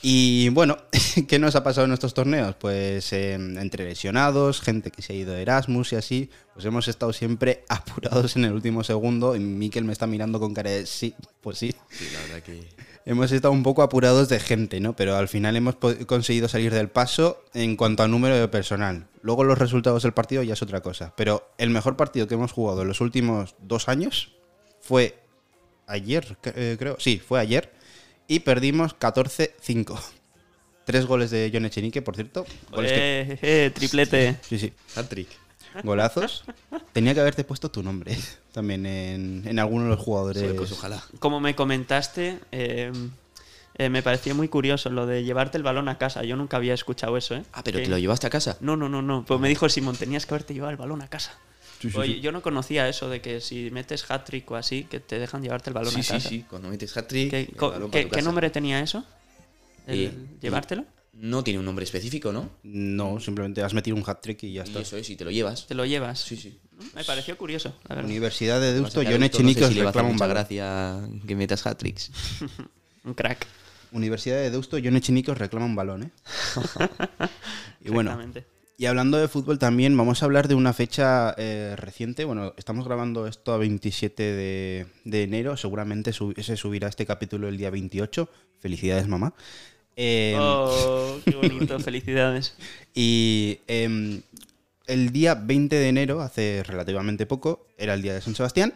Y 0.02 0.49
bueno, 0.50 0.76
¿qué 1.28 1.38
nos 1.38 1.56
ha 1.56 1.64
pasado 1.64 1.87
en 1.87 1.93
estos 1.93 2.14
torneos? 2.14 2.55
Pues 2.56 3.12
eh, 3.12 3.34
entre 3.34 3.84
lesionados, 3.84 4.61
gente 4.61 4.90
que 4.90 5.02
se 5.02 5.12
ha 5.12 5.17
ido 5.17 5.32
de 5.32 5.43
Erasmus 5.43 5.93
y 5.93 5.96
así, 5.96 6.31
pues 6.55 6.67
hemos 6.67 6.88
estado 6.88 7.12
siempre 7.12 7.64
apurados 7.69 8.37
en 8.37 8.44
el 8.44 8.52
último 8.52 8.84
segundo 8.84 9.37
y 9.37 9.40
Miquel 9.40 9.84
me 9.84 9.93
está 9.93 10.06
mirando 10.06 10.40
con 10.40 10.55
cara 10.55 10.70
de 10.70 10.87
sí, 10.87 11.14
pues 11.40 11.59
sí. 11.59 11.75
Sí, 11.90 12.06
la 12.12 12.21
verdad 12.21 12.42
que... 12.42 12.86
Hemos 13.08 13.30
estado 13.30 13.52
un 13.52 13.62
poco 13.62 13.82
apurados 13.82 14.28
de 14.28 14.40
gente, 14.40 14.80
¿no? 14.80 14.96
Pero 14.96 15.14
al 15.16 15.28
final 15.28 15.54
hemos 15.56 15.76
conseguido 15.76 16.48
salir 16.48 16.75
del 16.75 16.88
paso 16.88 17.44
en 17.54 17.76
cuanto 17.76 18.02
a 18.02 18.08
número 18.08 18.36
de 18.36 18.48
personal. 18.48 19.06
Luego 19.22 19.44
los 19.44 19.56
resultados 19.58 20.02
del 20.02 20.12
partido 20.12 20.42
ya 20.42 20.54
es 20.54 20.62
otra 20.62 20.80
cosa. 20.80 21.14
Pero 21.16 21.48
el 21.56 21.70
mejor 21.70 21.96
partido 21.96 22.26
que 22.26 22.34
hemos 22.34 22.50
jugado 22.52 22.82
en 22.82 22.88
los 22.88 23.00
últimos 23.00 23.54
dos 23.60 23.88
años 23.88 24.32
fue 24.80 25.18
ayer, 25.86 26.36
eh, 26.44 26.75
creo. 26.78 26.96
Sí, 26.98 27.22
fue 27.25 27.38
ayer. 27.38 27.72
Y 28.26 28.40
perdimos 28.40 28.96
14-5. 28.98 30.00
Tres 30.84 31.06
goles 31.06 31.30
de 31.30 31.48
John 31.52 31.64
Echenique, 31.64 32.02
por 32.02 32.16
cierto. 32.16 32.44
Goles 32.72 32.90
que- 32.92 33.20
Eh, 33.20 33.38
eh, 33.42 33.70
triplete. 33.72 34.36
Sí, 34.42 34.58
sí. 34.58 34.72
Hat-trick. 34.96 35.28
Golazos. 35.83 36.45
Tenía 36.92 37.14
que 37.14 37.21
haberte 37.21 37.45
puesto 37.45 37.71
tu 37.71 37.83
nombre 37.83 38.16
también 38.52 38.87
en, 38.87 39.42
en 39.47 39.59
alguno 39.59 39.85
de 39.85 39.90
los 39.90 40.00
jugadores. 40.00 40.52
Pues 40.54 40.73
ojalá. 40.73 41.02
Como 41.18 41.40
me 41.40 41.54
comentaste, 41.54 42.38
eh, 42.52 42.92
eh, 43.78 43.88
me 43.90 44.02
pareció 44.02 44.35
muy 44.35 44.49
curioso 44.49 44.88
lo 44.90 45.06
de 45.06 45.25
llevarte 45.25 45.59
el 45.59 45.62
balón 45.62 45.88
a 45.88 45.99
casa. 45.99 46.23
Yo 46.25 46.37
nunca 46.37 46.56
había 46.56 46.75
escuchado 46.75 47.16
eso, 47.16 47.35
¿eh? 47.35 47.42
Ah, 47.52 47.62
pero 47.64 47.78
Que- 47.78 47.85
te 47.85 47.90
lo 47.90 47.99
llevaste 47.99 48.26
a 48.26 48.30
casa. 48.30 48.56
No, 48.61 48.76
no, 48.76 48.88
no, 48.88 49.02
no. 49.02 49.25
Pues 49.26 49.38
me 49.40 49.49
dijo 49.49 49.68
Simón, 49.68 49.97
tenías 49.97 50.25
que 50.26 50.35
haberte 50.35 50.54
llevado 50.54 50.71
el 50.71 50.76
balón 50.78 51.02
a 51.02 51.09
casa. 51.09 51.33
Sí, 51.80 51.90
sí, 51.90 51.99
Oye, 51.99 52.14
sí. 52.14 52.21
yo 52.23 52.33
no 52.33 52.40
conocía 52.40 52.88
eso 52.88 53.11
de 53.11 53.21
que 53.21 53.42
si 53.42 53.71
metes 53.71 54.11
hat-trick 54.11 54.50
o 54.50 54.56
así, 54.56 54.85
que 54.85 54.99
te 54.99 55.18
dejan 55.18 55.42
llevarte 55.42 55.68
el 55.68 55.75
balón 55.75 55.92
Sí, 55.92 56.00
a 56.00 56.02
sí, 56.02 56.12
casa. 56.14 56.28
sí. 56.30 56.45
Cuando 56.49 56.68
metes 56.71 56.97
hat-trick, 56.97 57.30
¿Qué, 57.30 57.40
el 57.42 57.56
co- 57.56 57.71
balón 57.71 57.90
qué- 57.90 57.99
para 57.99 58.02
tu 58.04 58.09
qué 58.09 58.14
casa. 58.16 58.25
nombre 58.25 58.49
tenía 58.50 58.80
eso? 58.80 59.04
¿El 59.87 60.38
¿Llevártelo? 60.40 60.85
No 61.18 61.42
tiene 61.42 61.58
un 61.58 61.64
nombre 61.64 61.85
específico, 61.85 62.30
¿no? 62.32 62.50
No, 62.62 63.18
simplemente 63.20 63.62
has 63.62 63.73
metido 63.73 63.96
un 63.96 64.02
hat-trick 64.06 64.42
y 64.44 64.52
ya 64.52 64.64
Y 64.64 64.68
está. 64.68 64.80
eso 64.80 64.96
es, 64.99 65.08
y 65.08 65.16
te 65.16 65.25
lo 65.25 65.30
llevas. 65.30 65.66
¿Te 65.66 65.75
lo 65.75 65.87
llevas? 65.87 66.20
Sí, 66.20 66.37
sí. 66.37 66.58
Me 66.94 67.04
pareció 67.04 67.38
curioso, 67.38 67.75
la 67.88 67.94
verdad. 67.94 68.11
Universidad 68.11 68.61
de 68.61 68.75
Deusto, 68.75 69.00
John 69.02 69.04
Deusto 69.04 69.18
no 69.18 69.25
sé 69.25 69.26
Echenique 69.26 69.64
os 69.64 69.68
si 69.70 69.75
le 69.76 69.80
va 69.82 69.87
a 69.87 69.90
hacer 69.90 70.02
reclama 70.02 70.08
un 70.08 70.14
mucha 70.16 70.26
gracia 70.26 71.08
que 71.26 71.35
metas 71.37 71.66
hat-tricks. 71.66 72.11
Un 73.04 73.14
crack. 73.14 73.46
Universidad 73.92 74.37
de 74.37 74.50
Deusto, 74.50 74.76
John 74.82 74.96
Echenique 74.96 75.30
os 75.30 75.38
reclama 75.38 75.64
un 75.64 75.76
balón, 75.76 76.02
¿eh? 76.02 76.11
y 77.85 77.90
bueno, 77.90 78.11
Exactamente. 78.11 78.44
y 78.76 78.87
hablando 78.87 79.16
de 79.16 79.28
fútbol 79.28 79.58
también, 79.58 79.96
vamos 79.96 80.20
a 80.23 80.26
hablar 80.26 80.49
de 80.49 80.54
una 80.54 80.73
fecha 80.73 81.35
eh, 81.38 81.75
reciente. 81.76 82.25
Bueno, 82.25 82.52
estamos 82.56 82.85
grabando 82.85 83.26
esto 83.26 83.54
a 83.54 83.58
27 83.58 84.23
de, 84.23 84.87
de 85.04 85.23
enero. 85.23 85.56
Seguramente 85.56 86.12
se 86.12 86.56
subirá 86.56 86.88
este 86.88 87.06
capítulo 87.06 87.49
el 87.49 87.56
día 87.56 87.70
28. 87.70 88.28
Felicidades, 88.58 89.06
mamá. 89.08 89.32
Eh, 89.97 90.37
Oh, 90.38 91.19
qué 91.25 91.35
bonito, 91.35 91.79
felicidades. 91.81 92.55
Y 92.95 93.59
em, 93.67 94.21
el 94.87 95.11
día 95.11 95.35
20 95.35 95.75
de 95.75 95.88
enero, 95.88 96.21
hace 96.21 96.62
relativamente 96.62 97.26
poco, 97.26 97.67
era 97.79 97.95
el 97.95 98.03
día 98.03 98.15
de 98.15 98.21
San 98.21 98.35
Sebastián. 98.35 98.75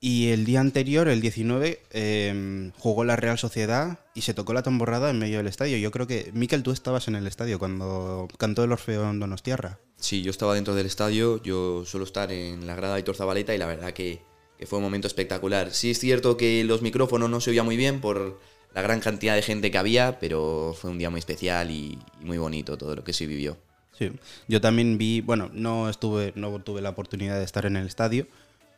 Y 0.00 0.28
el 0.28 0.44
día 0.44 0.60
anterior, 0.60 1.08
el 1.08 1.22
19, 1.22 1.80
eh, 1.90 2.70
jugó 2.76 3.04
la 3.04 3.16
Real 3.16 3.38
Sociedad 3.38 4.00
y 4.14 4.20
se 4.20 4.34
tocó 4.34 4.52
la 4.52 4.62
tamborrada 4.62 5.08
en 5.08 5.18
medio 5.18 5.38
del 5.38 5.46
estadio. 5.46 5.78
Yo 5.78 5.90
creo 5.90 6.06
que, 6.06 6.30
Miquel, 6.34 6.62
tú 6.62 6.72
estabas 6.72 7.08
en 7.08 7.14
el 7.14 7.26
estadio 7.26 7.58
cuando 7.58 8.28
cantó 8.36 8.64
el 8.64 8.72
Orfeón 8.72 9.18
Donostiarra. 9.18 9.78
Sí, 9.96 10.20
yo 10.20 10.30
estaba 10.30 10.54
dentro 10.54 10.74
del 10.74 10.84
estadio, 10.84 11.42
yo 11.42 11.86
suelo 11.86 12.04
estar 12.04 12.30
en 12.32 12.66
la 12.66 12.74
grada 12.74 12.96
de 12.96 13.02
Torzabaleta 13.02 13.54
y 13.54 13.58
la 13.58 13.64
verdad 13.64 13.94
que, 13.94 14.20
que 14.58 14.66
fue 14.66 14.78
un 14.78 14.84
momento 14.84 15.08
espectacular. 15.08 15.72
Sí 15.72 15.92
es 15.92 15.98
cierto 15.98 16.36
que 16.36 16.64
los 16.64 16.82
micrófonos 16.82 17.30
no 17.30 17.40
se 17.40 17.52
oían 17.52 17.64
muy 17.64 17.78
bien 17.78 18.02
por 18.02 18.38
la 18.74 18.82
gran 18.82 19.00
cantidad 19.00 19.34
de 19.34 19.42
gente 19.42 19.70
que 19.70 19.78
había, 19.78 20.18
pero 20.18 20.74
fue 20.78 20.90
un 20.90 20.98
día 20.98 21.10
muy 21.10 21.20
especial 21.20 21.70
y, 21.70 21.98
y 22.20 22.24
muy 22.24 22.38
bonito 22.38 22.76
todo 22.76 22.96
lo 22.96 23.04
que 23.04 23.12
se 23.12 23.26
vivió. 23.26 23.56
Sí, 23.98 24.10
yo 24.48 24.60
también 24.60 24.98
vi, 24.98 25.20
bueno, 25.20 25.50
no 25.52 25.88
estuve, 25.88 26.32
no 26.34 26.58
tuve 26.60 26.82
la 26.82 26.90
oportunidad 26.90 27.38
de 27.38 27.44
estar 27.44 27.64
en 27.64 27.76
el 27.76 27.86
estadio, 27.86 28.26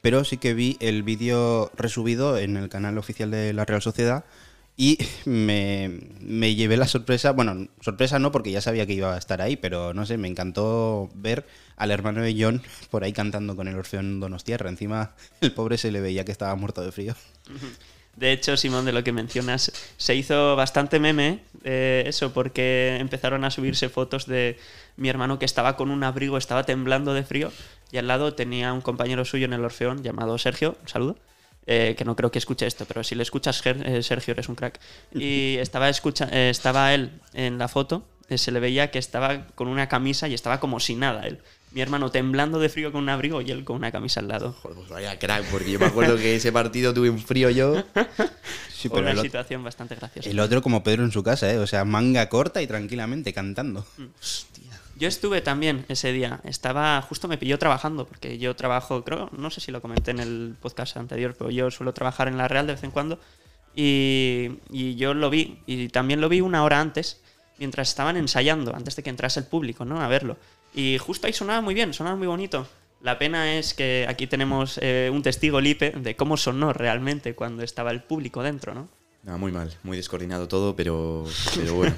pero 0.02 0.24
sí 0.24 0.36
que 0.36 0.52
vi 0.52 0.76
el 0.80 1.02
vídeo 1.02 1.72
resubido 1.74 2.36
en 2.38 2.56
el 2.56 2.68
canal 2.68 2.98
oficial 2.98 3.30
de 3.30 3.52
la 3.54 3.64
Real 3.64 3.80
Sociedad 3.80 4.24
y 4.76 4.98
me, 5.24 6.00
me 6.20 6.54
llevé 6.54 6.76
la 6.76 6.86
sorpresa, 6.86 7.32
bueno, 7.32 7.68
sorpresa 7.80 8.18
no 8.18 8.30
porque 8.30 8.52
ya 8.52 8.60
sabía 8.60 8.86
que 8.86 8.92
iba 8.92 9.14
a 9.14 9.18
estar 9.18 9.40
ahí, 9.40 9.56
pero 9.56 9.94
no 9.94 10.04
sé, 10.04 10.18
me 10.18 10.28
encantó 10.28 11.08
ver 11.14 11.46
al 11.76 11.90
hermano 11.90 12.20
de 12.20 12.36
John 12.38 12.62
por 12.90 13.04
ahí 13.04 13.12
cantando 13.12 13.56
con 13.56 13.68
el 13.68 13.76
Orfeón 13.76 14.20
Donostierra. 14.20 14.68
Encima 14.68 15.14
el 15.40 15.52
pobre 15.52 15.78
se 15.78 15.90
le 15.90 16.00
veía 16.00 16.24
que 16.24 16.32
estaba 16.32 16.54
muerto 16.54 16.82
de 16.82 16.92
frío. 16.92 17.14
De 18.16 18.32
hecho, 18.32 18.56
Simón, 18.56 18.86
de 18.86 18.92
lo 18.92 19.04
que 19.04 19.12
mencionas, 19.12 19.72
se 19.98 20.14
hizo 20.14 20.56
bastante 20.56 20.98
meme 20.98 21.40
eh, 21.64 22.04
eso, 22.06 22.32
porque 22.32 22.96
empezaron 22.98 23.44
a 23.44 23.50
subirse 23.50 23.88
fotos 23.90 24.26
de 24.26 24.58
mi 24.96 25.10
hermano 25.10 25.38
que 25.38 25.44
estaba 25.44 25.76
con 25.76 25.90
un 25.90 26.02
abrigo, 26.02 26.38
estaba 26.38 26.64
temblando 26.64 27.12
de 27.12 27.24
frío, 27.24 27.52
y 27.92 27.98
al 27.98 28.08
lado 28.08 28.34
tenía 28.34 28.72
un 28.72 28.80
compañero 28.80 29.24
suyo 29.24 29.44
en 29.44 29.52
el 29.52 29.64
Orfeón 29.64 30.02
llamado 30.02 30.38
Sergio, 30.38 30.76
un 30.80 30.88
saludo, 30.88 31.16
eh, 31.66 31.94
que 31.98 32.04
no 32.04 32.14
creo 32.14 32.30
que 32.30 32.38
escuche 32.38 32.64
esto, 32.64 32.84
pero 32.86 33.02
si 33.02 33.16
le 33.16 33.24
escuchas, 33.24 33.60
eh, 33.66 34.02
Sergio, 34.02 34.32
eres 34.32 34.48
un 34.48 34.54
crack. 34.54 34.80
Y 35.12 35.56
estaba, 35.60 35.88
escucha 35.88 36.28
eh, 36.30 36.48
estaba 36.48 36.94
él 36.94 37.20
en 37.34 37.58
la 37.58 37.66
foto, 37.68 38.06
se 38.34 38.52
le 38.52 38.60
veía 38.60 38.90
que 38.90 38.98
estaba 38.98 39.46
con 39.48 39.68
una 39.68 39.88
camisa 39.88 40.28
y 40.28 40.34
estaba 40.34 40.60
como 40.60 40.80
sin 40.80 41.00
nada 41.00 41.26
él. 41.26 41.40
Mi 41.76 41.82
hermano 41.82 42.10
temblando 42.10 42.58
de 42.58 42.70
frío 42.70 42.90
con 42.90 43.02
un 43.02 43.10
abrigo 43.10 43.42
y 43.42 43.50
él 43.50 43.62
con 43.62 43.76
una 43.76 43.92
camisa 43.92 44.20
al 44.20 44.28
lado. 44.28 44.54
Joder, 44.62 44.78
pues 44.78 44.88
vaya 44.88 45.18
crack, 45.18 45.44
porque 45.50 45.70
yo 45.70 45.78
me 45.78 45.84
acuerdo 45.84 46.16
que 46.16 46.34
ese 46.34 46.50
partido 46.50 46.94
tuve 46.94 47.10
un 47.10 47.18
frío 47.18 47.50
yo. 47.50 47.84
Sí, 48.72 48.90
pero 48.90 49.10
una 49.10 49.22
situación 49.22 49.64
bastante 49.64 49.94
graciosa. 49.94 50.28
el 50.28 50.38
otro 50.38 50.60
como 50.60 50.82
Pedro 50.82 51.02
en 51.02 51.10
su 51.10 51.22
casa, 51.22 51.50
¿eh? 51.50 51.58
O 51.58 51.66
sea, 51.66 51.86
manga 51.86 52.28
corta 52.28 52.60
y 52.60 52.66
tranquilamente 52.66 53.32
cantando. 53.32 53.86
Yo 54.96 55.08
estuve 55.08 55.40
también 55.40 55.86
ese 55.88 56.12
día. 56.12 56.40
Estaba, 56.44 57.00
justo 57.02 57.26
me 57.26 57.38
pilló 57.38 57.58
trabajando, 57.58 58.06
porque 58.06 58.38
yo 58.38 58.54
trabajo, 58.54 59.02
creo, 59.02 59.30
no 59.36 59.50
sé 59.50 59.62
si 59.62 59.72
lo 59.72 59.80
comenté 59.80 60.10
en 60.10 60.20
el 60.20 60.56
podcast 60.60 60.96
anterior, 60.98 61.34
pero 61.38 61.50
yo 61.50 61.70
suelo 61.70 61.94
trabajar 61.94 62.28
en 62.28 62.36
la 62.36 62.48
Real 62.48 62.66
de 62.66 62.74
vez 62.74 62.84
en 62.84 62.90
cuando. 62.90 63.18
Y, 63.74 64.58
y 64.70 64.96
yo 64.96 65.14
lo 65.14 65.30
vi, 65.30 65.58
y 65.66 65.88
también 65.88 66.20
lo 66.20 66.28
vi 66.28 66.42
una 66.42 66.62
hora 66.62 66.80
antes, 66.80 67.22
mientras 67.58 67.88
estaban 67.88 68.16
ensayando, 68.16 68.74
antes 68.74 68.96
de 68.96 69.02
que 69.02 69.10
entrase 69.10 69.40
el 69.40 69.46
público, 69.46 69.86
¿no? 69.86 70.02
A 70.02 70.08
verlo. 70.08 70.36
Y 70.76 70.98
justo 70.98 71.26
ahí 71.26 71.32
sonaba 71.32 71.62
muy 71.62 71.74
bien, 71.74 71.94
sonaba 71.94 72.16
muy 72.16 72.26
bonito. 72.26 72.68
La 73.00 73.18
pena 73.18 73.56
es 73.56 73.72
que 73.72 74.04
aquí 74.08 74.26
tenemos 74.26 74.78
eh, 74.82 75.10
un 75.12 75.22
testigo 75.22 75.58
Lipe 75.60 75.90
de 75.92 76.16
cómo 76.16 76.36
sonó 76.36 76.74
realmente 76.74 77.34
cuando 77.34 77.62
estaba 77.62 77.90
el 77.90 78.02
público 78.02 78.42
dentro, 78.42 78.74
¿no? 78.74 78.88
No, 79.22 79.38
muy 79.38 79.52
mal, 79.52 79.74
muy 79.82 79.96
descoordinado 79.96 80.48
todo, 80.48 80.76
pero, 80.76 81.24
pero 81.56 81.74
bueno. 81.76 81.96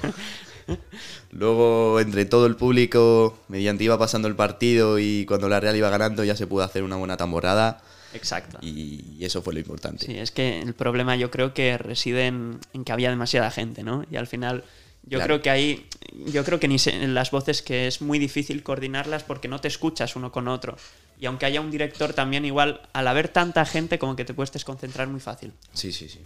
Luego, 1.31 1.99
entre 1.99 2.23
todo 2.23 2.45
el 2.45 2.55
público, 2.55 3.37
mediante 3.49 3.83
iba 3.83 3.99
pasando 3.99 4.29
el 4.29 4.35
partido 4.35 4.97
y 4.97 5.25
cuando 5.25 5.49
la 5.49 5.59
Real 5.59 5.75
iba 5.75 5.89
ganando, 5.89 6.23
ya 6.23 6.37
se 6.37 6.47
pudo 6.47 6.63
hacer 6.63 6.83
una 6.83 6.95
buena 6.95 7.17
tamborrada 7.17 7.81
Exacto. 8.13 8.59
y 8.61 9.17
eso 9.19 9.41
fue 9.41 9.53
lo 9.53 9.59
importante. 9.59 10.05
Sí, 10.05 10.17
es 10.17 10.31
que 10.31 10.61
el 10.61 10.73
problema 10.73 11.17
yo 11.17 11.29
creo 11.29 11.53
que 11.53 11.77
reside 11.77 12.27
en, 12.27 12.59
en 12.73 12.85
que 12.85 12.93
había 12.93 13.09
demasiada 13.09 13.51
gente, 13.51 13.83
¿no? 13.83 14.05
Y 14.09 14.15
al 14.15 14.27
final 14.27 14.63
yo 15.09 15.17
Claro. 15.17 15.25
creo 15.25 15.41
que 15.41 15.49
ahí, 15.49 15.87
yo 16.27 16.43
creo 16.45 16.59
que 16.59 16.67
ni 16.67 16.77
se- 16.79 16.95
en 17.03 17.13
las 17.13 17.31
voces 17.31 17.61
que 17.61 17.87
es 17.87 18.01
muy 18.01 18.19
difícil 18.19 18.63
coordinarlas 18.63 19.23
porque 19.23 19.47
no 19.47 19.59
te 19.59 19.67
escuchas 19.67 20.15
uno 20.15 20.31
con 20.31 20.47
otro. 20.47 20.77
Y 21.19 21.25
aunque 21.25 21.45
haya 21.45 21.59
un 21.61 21.71
director 21.71 22.13
también 22.13 22.45
igual, 22.45 22.81
al 22.93 23.07
haber 23.07 23.27
tanta 23.27 23.65
gente 23.65 23.99
como 23.99 24.15
que 24.15 24.23
te 24.23 24.33
puedes 24.33 24.51
desconcentrar 24.51 25.07
muy 25.07 25.19
fácil. 25.19 25.51
Sí, 25.73 25.91
sí, 25.91 26.07
sí. 26.07 26.19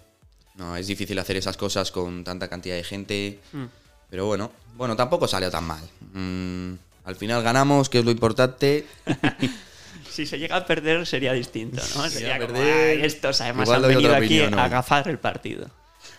No, 0.55 0.75
es 0.75 0.85
difícil 0.85 1.17
hacer 1.17 1.35
esas 1.37 1.57
cosas 1.57 1.91
con 1.91 2.23
tanta 2.23 2.47
cantidad 2.47 2.75
de 2.75 2.83
gente. 2.83 3.39
Mm. 3.53 3.63
Pero 4.09 4.27
bueno, 4.27 4.51
bueno, 4.75 4.95
tampoco 4.95 5.27
salió 5.27 5.49
tan 5.49 5.63
mal. 5.63 5.81
Mm, 6.13 6.73
al 7.05 7.15
final 7.15 7.41
ganamos, 7.41 7.89
que 7.89 7.99
es 7.99 8.05
lo 8.05 8.11
importante. 8.11 8.85
Si 10.09 10.27
se 10.27 10.37
llega 10.37 10.57
a 10.57 10.65
perder 10.67 11.07
sería 11.07 11.33
distinto, 11.33 11.81
¿no? 11.95 12.03
Si 12.09 12.17
Sería 12.19 12.37
como, 12.37 12.53
perder, 12.53 12.97
"Ay, 12.99 13.05
estos 13.05 13.41
además 13.41 13.67
han 13.69 13.81
venido 13.81 14.13
aquí 14.13 14.25
opinión 14.25 14.53
a 14.53 14.57
hoy". 14.57 14.63
agafar 14.65 15.07
el 15.07 15.17
partido. 15.17 15.71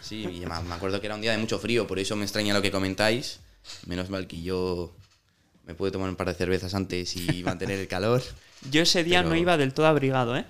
Sí, 0.04 0.26
y 0.30 0.36
además 0.38 0.64
me 0.64 0.74
acuerdo 0.74 1.00
que 1.00 1.06
era 1.06 1.14
un 1.14 1.22
día 1.22 1.32
de 1.32 1.38
mucho 1.38 1.58
frío, 1.58 1.86
por 1.86 1.98
eso 1.98 2.14
me 2.14 2.24
extraña 2.24 2.52
lo 2.52 2.60
que 2.60 2.70
comentáis. 2.70 3.40
Menos 3.86 4.10
mal 4.10 4.26
que 4.26 4.42
yo 4.42 4.94
me 5.64 5.74
pude 5.74 5.90
tomar 5.90 6.10
un 6.10 6.16
par 6.16 6.28
de 6.28 6.34
cervezas 6.34 6.74
antes 6.74 7.16
y 7.16 7.42
mantener 7.44 7.78
el 7.78 7.88
calor. 7.88 8.22
Yo 8.70 8.82
ese 8.82 9.02
día 9.02 9.22
no 9.22 9.34
iba 9.34 9.56
del 9.56 9.72
todo 9.72 9.86
abrigado, 9.86 10.36
¿eh? 10.36 10.44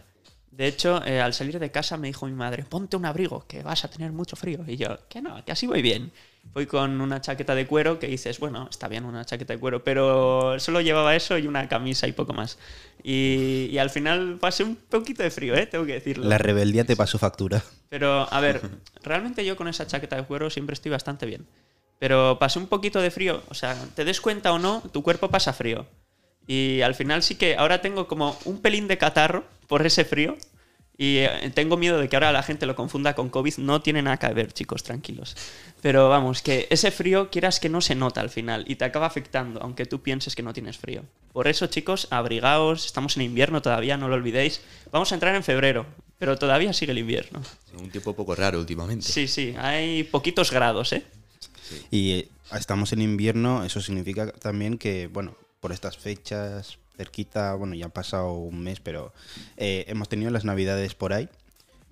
De 0.50 0.68
hecho, 0.68 1.04
eh, 1.04 1.20
al 1.20 1.34
salir 1.34 1.58
de 1.58 1.70
casa 1.70 1.96
me 1.96 2.06
dijo 2.08 2.26
mi 2.26 2.32
madre, 2.32 2.64
ponte 2.64 2.96
un 2.96 3.06
abrigo, 3.06 3.44
que 3.46 3.62
vas 3.62 3.84
a 3.84 3.88
tener 3.88 4.12
mucho 4.12 4.36
frío. 4.36 4.64
Y 4.66 4.76
yo, 4.76 4.98
que 5.08 5.20
no, 5.20 5.44
que 5.44 5.52
así 5.52 5.66
voy 5.66 5.82
bien. 5.82 6.12
Fui 6.52 6.66
con 6.66 7.00
una 7.00 7.20
chaqueta 7.20 7.54
de 7.54 7.66
cuero 7.66 7.98
que 7.98 8.06
dices, 8.06 8.38
bueno, 8.38 8.68
está 8.70 8.86
bien 8.86 9.04
una 9.04 9.24
chaqueta 9.24 9.54
de 9.54 9.58
cuero, 9.58 9.82
pero 9.82 10.58
solo 10.60 10.80
llevaba 10.80 11.16
eso 11.16 11.36
y 11.36 11.46
una 11.48 11.68
camisa 11.68 12.06
y 12.06 12.12
poco 12.12 12.32
más. 12.32 12.58
Y, 13.02 13.68
y 13.72 13.78
al 13.78 13.90
final 13.90 14.38
pasé 14.40 14.62
un 14.62 14.76
poquito 14.76 15.22
de 15.22 15.30
frío, 15.30 15.54
¿eh? 15.56 15.66
Tengo 15.66 15.84
que 15.84 15.94
decirlo. 15.94 16.28
La 16.28 16.38
rebeldía 16.38 16.84
te 16.84 16.94
pasó 16.94 17.18
factura. 17.18 17.64
Pero, 17.88 18.32
a 18.32 18.40
ver, 18.40 18.60
realmente 19.02 19.44
yo 19.44 19.56
con 19.56 19.68
esa 19.68 19.86
chaqueta 19.86 20.16
de 20.16 20.24
cuero 20.24 20.48
siempre 20.48 20.74
estoy 20.74 20.90
bastante 20.90 21.26
bien. 21.26 21.46
Pero 21.98 22.38
pasé 22.38 22.58
un 22.58 22.66
poquito 22.66 23.00
de 23.00 23.10
frío. 23.10 23.42
O 23.48 23.54
sea, 23.54 23.76
te 23.94 24.04
des 24.04 24.20
cuenta 24.20 24.52
o 24.52 24.58
no, 24.58 24.82
tu 24.92 25.02
cuerpo 25.02 25.30
pasa 25.30 25.52
frío. 25.52 25.86
Y 26.46 26.82
al 26.82 26.94
final 26.94 27.22
sí 27.22 27.36
que 27.36 27.56
ahora 27.56 27.80
tengo 27.80 28.06
como 28.06 28.38
un 28.44 28.60
pelín 28.60 28.88
de 28.88 28.98
catarro 28.98 29.44
por 29.66 29.84
ese 29.86 30.04
frío. 30.04 30.36
Y 30.96 31.18
eh, 31.18 31.50
tengo 31.54 31.76
miedo 31.76 31.98
de 31.98 32.08
que 32.08 32.16
ahora 32.16 32.30
la 32.30 32.42
gente 32.42 32.66
lo 32.66 32.76
confunda 32.76 33.14
con 33.14 33.28
COVID. 33.28 33.58
No 33.58 33.82
tiene 33.82 34.02
nada 34.02 34.16
que 34.16 34.32
ver, 34.32 34.52
chicos, 34.52 34.82
tranquilos. 34.82 35.36
Pero 35.80 36.08
vamos, 36.08 36.40
que 36.40 36.66
ese 36.70 36.90
frío 36.90 37.30
quieras 37.30 37.58
que 37.58 37.68
no 37.68 37.80
se 37.80 37.94
nota 37.94 38.20
al 38.20 38.30
final 38.30 38.64
y 38.68 38.76
te 38.76 38.84
acaba 38.84 39.06
afectando, 39.06 39.60
aunque 39.60 39.86
tú 39.86 40.02
pienses 40.02 40.36
que 40.36 40.42
no 40.42 40.52
tienes 40.52 40.78
frío. 40.78 41.02
Por 41.32 41.48
eso, 41.48 41.66
chicos, 41.66 42.06
abrigaos. 42.10 42.86
Estamos 42.86 43.16
en 43.16 43.24
invierno 43.24 43.60
todavía, 43.60 43.96
no 43.96 44.08
lo 44.08 44.14
olvidéis. 44.14 44.60
Vamos 44.92 45.10
a 45.10 45.16
entrar 45.16 45.34
en 45.34 45.42
febrero, 45.42 45.84
pero 46.18 46.38
todavía 46.38 46.72
sigue 46.72 46.92
el 46.92 46.98
invierno. 46.98 47.42
Un 47.76 47.90
tiempo 47.90 48.14
poco 48.14 48.34
raro 48.34 48.60
últimamente. 48.60 49.06
Sí, 49.06 49.26
sí, 49.26 49.54
hay 49.58 50.04
poquitos 50.04 50.52
grados, 50.52 50.92
¿eh? 50.92 51.04
Y 51.90 52.12
eh, 52.12 52.28
estamos 52.52 52.92
en 52.92 53.02
invierno, 53.02 53.64
eso 53.64 53.80
significa 53.80 54.30
también 54.30 54.78
que, 54.78 55.08
bueno, 55.08 55.36
por 55.60 55.72
estas 55.72 55.96
fechas, 55.96 56.78
cerquita, 56.96 57.54
bueno, 57.54 57.74
ya 57.74 57.86
ha 57.86 57.90
pasado 57.90 58.32
un 58.32 58.62
mes, 58.62 58.80
pero 58.80 59.12
eh, 59.56 59.84
hemos 59.88 60.08
tenido 60.08 60.30
las 60.30 60.44
navidades 60.44 60.94
por 60.94 61.12
ahí. 61.12 61.28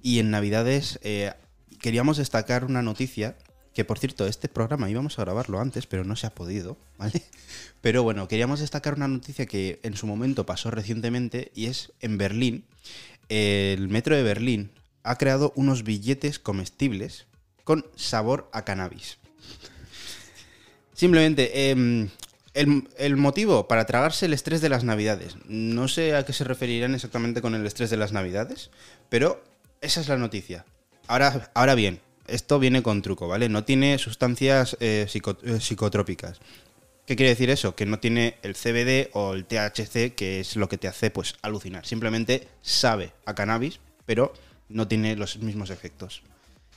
Y 0.02 0.18
en 0.18 0.30
navidades 0.30 0.98
eh, 1.02 1.32
queríamos 1.80 2.16
destacar 2.16 2.64
una 2.64 2.82
noticia, 2.82 3.36
que 3.74 3.84
por 3.84 3.98
cierto, 3.98 4.26
este 4.26 4.48
programa 4.48 4.90
íbamos 4.90 5.18
a 5.18 5.22
grabarlo 5.22 5.60
antes, 5.60 5.86
pero 5.86 6.04
no 6.04 6.16
se 6.16 6.26
ha 6.26 6.30
podido, 6.34 6.76
¿vale? 6.98 7.22
Pero 7.80 8.02
bueno, 8.02 8.28
queríamos 8.28 8.60
destacar 8.60 8.94
una 8.94 9.08
noticia 9.08 9.46
que 9.46 9.80
en 9.82 9.96
su 9.96 10.06
momento 10.06 10.46
pasó 10.46 10.70
recientemente 10.70 11.50
y 11.54 11.66
es 11.66 11.92
en 12.00 12.18
Berlín. 12.18 12.64
El 13.28 13.88
metro 13.88 14.16
de 14.16 14.22
Berlín 14.22 14.70
ha 15.02 15.16
creado 15.16 15.52
unos 15.56 15.84
billetes 15.84 16.38
comestibles 16.38 17.26
con 17.64 17.86
sabor 17.96 18.48
a 18.52 18.64
cannabis. 18.64 19.18
Simplemente, 20.94 21.70
em, 21.70 22.10
el, 22.54 23.16
motivo 23.16 23.68
para 23.68 23.86
tragarse 23.86 24.26
el 24.26 24.34
estrés 24.34 24.60
de 24.60 24.68
las 24.68 24.84
navidades. 24.84 25.36
No 25.46 25.88
sé 25.88 26.14
a 26.14 26.24
qué 26.24 26.32
se 26.32 26.44
referirán 26.44 26.94
exactamente 26.94 27.40
con 27.42 27.54
el 27.54 27.66
estrés 27.66 27.90
de 27.90 27.96
las 27.96 28.12
navidades, 28.12 28.70
pero 29.08 29.42
esa 29.80 30.00
es 30.00 30.08
la 30.08 30.18
noticia. 30.18 30.64
Ahora, 31.06 31.50
ahora 31.54 31.74
bien, 31.74 32.00
esto 32.26 32.58
viene 32.58 32.82
con 32.82 33.02
truco, 33.02 33.28
¿vale? 33.28 33.48
No 33.48 33.64
tiene 33.64 33.98
sustancias 33.98 34.76
eh, 34.80 35.06
eh, 35.08 35.60
psicotrópicas. 35.60 36.40
¿Qué 37.06 37.16
quiere 37.16 37.30
decir 37.30 37.50
eso? 37.50 37.74
Que 37.74 37.84
no 37.84 37.98
tiene 37.98 38.36
el 38.42 38.54
CBD 38.54 39.10
o 39.12 39.34
el 39.34 39.44
THC, 39.44 40.14
que 40.14 40.40
es 40.40 40.54
lo 40.56 40.68
que 40.68 40.78
te 40.78 40.88
hace 40.88 41.10
pues 41.10 41.34
alucinar. 41.42 41.84
Simplemente 41.84 42.46
sabe 42.62 43.12
a 43.24 43.34
cannabis, 43.34 43.80
pero 44.06 44.32
no 44.68 44.86
tiene 44.86 45.16
los 45.16 45.38
mismos 45.38 45.70
efectos. 45.70 46.22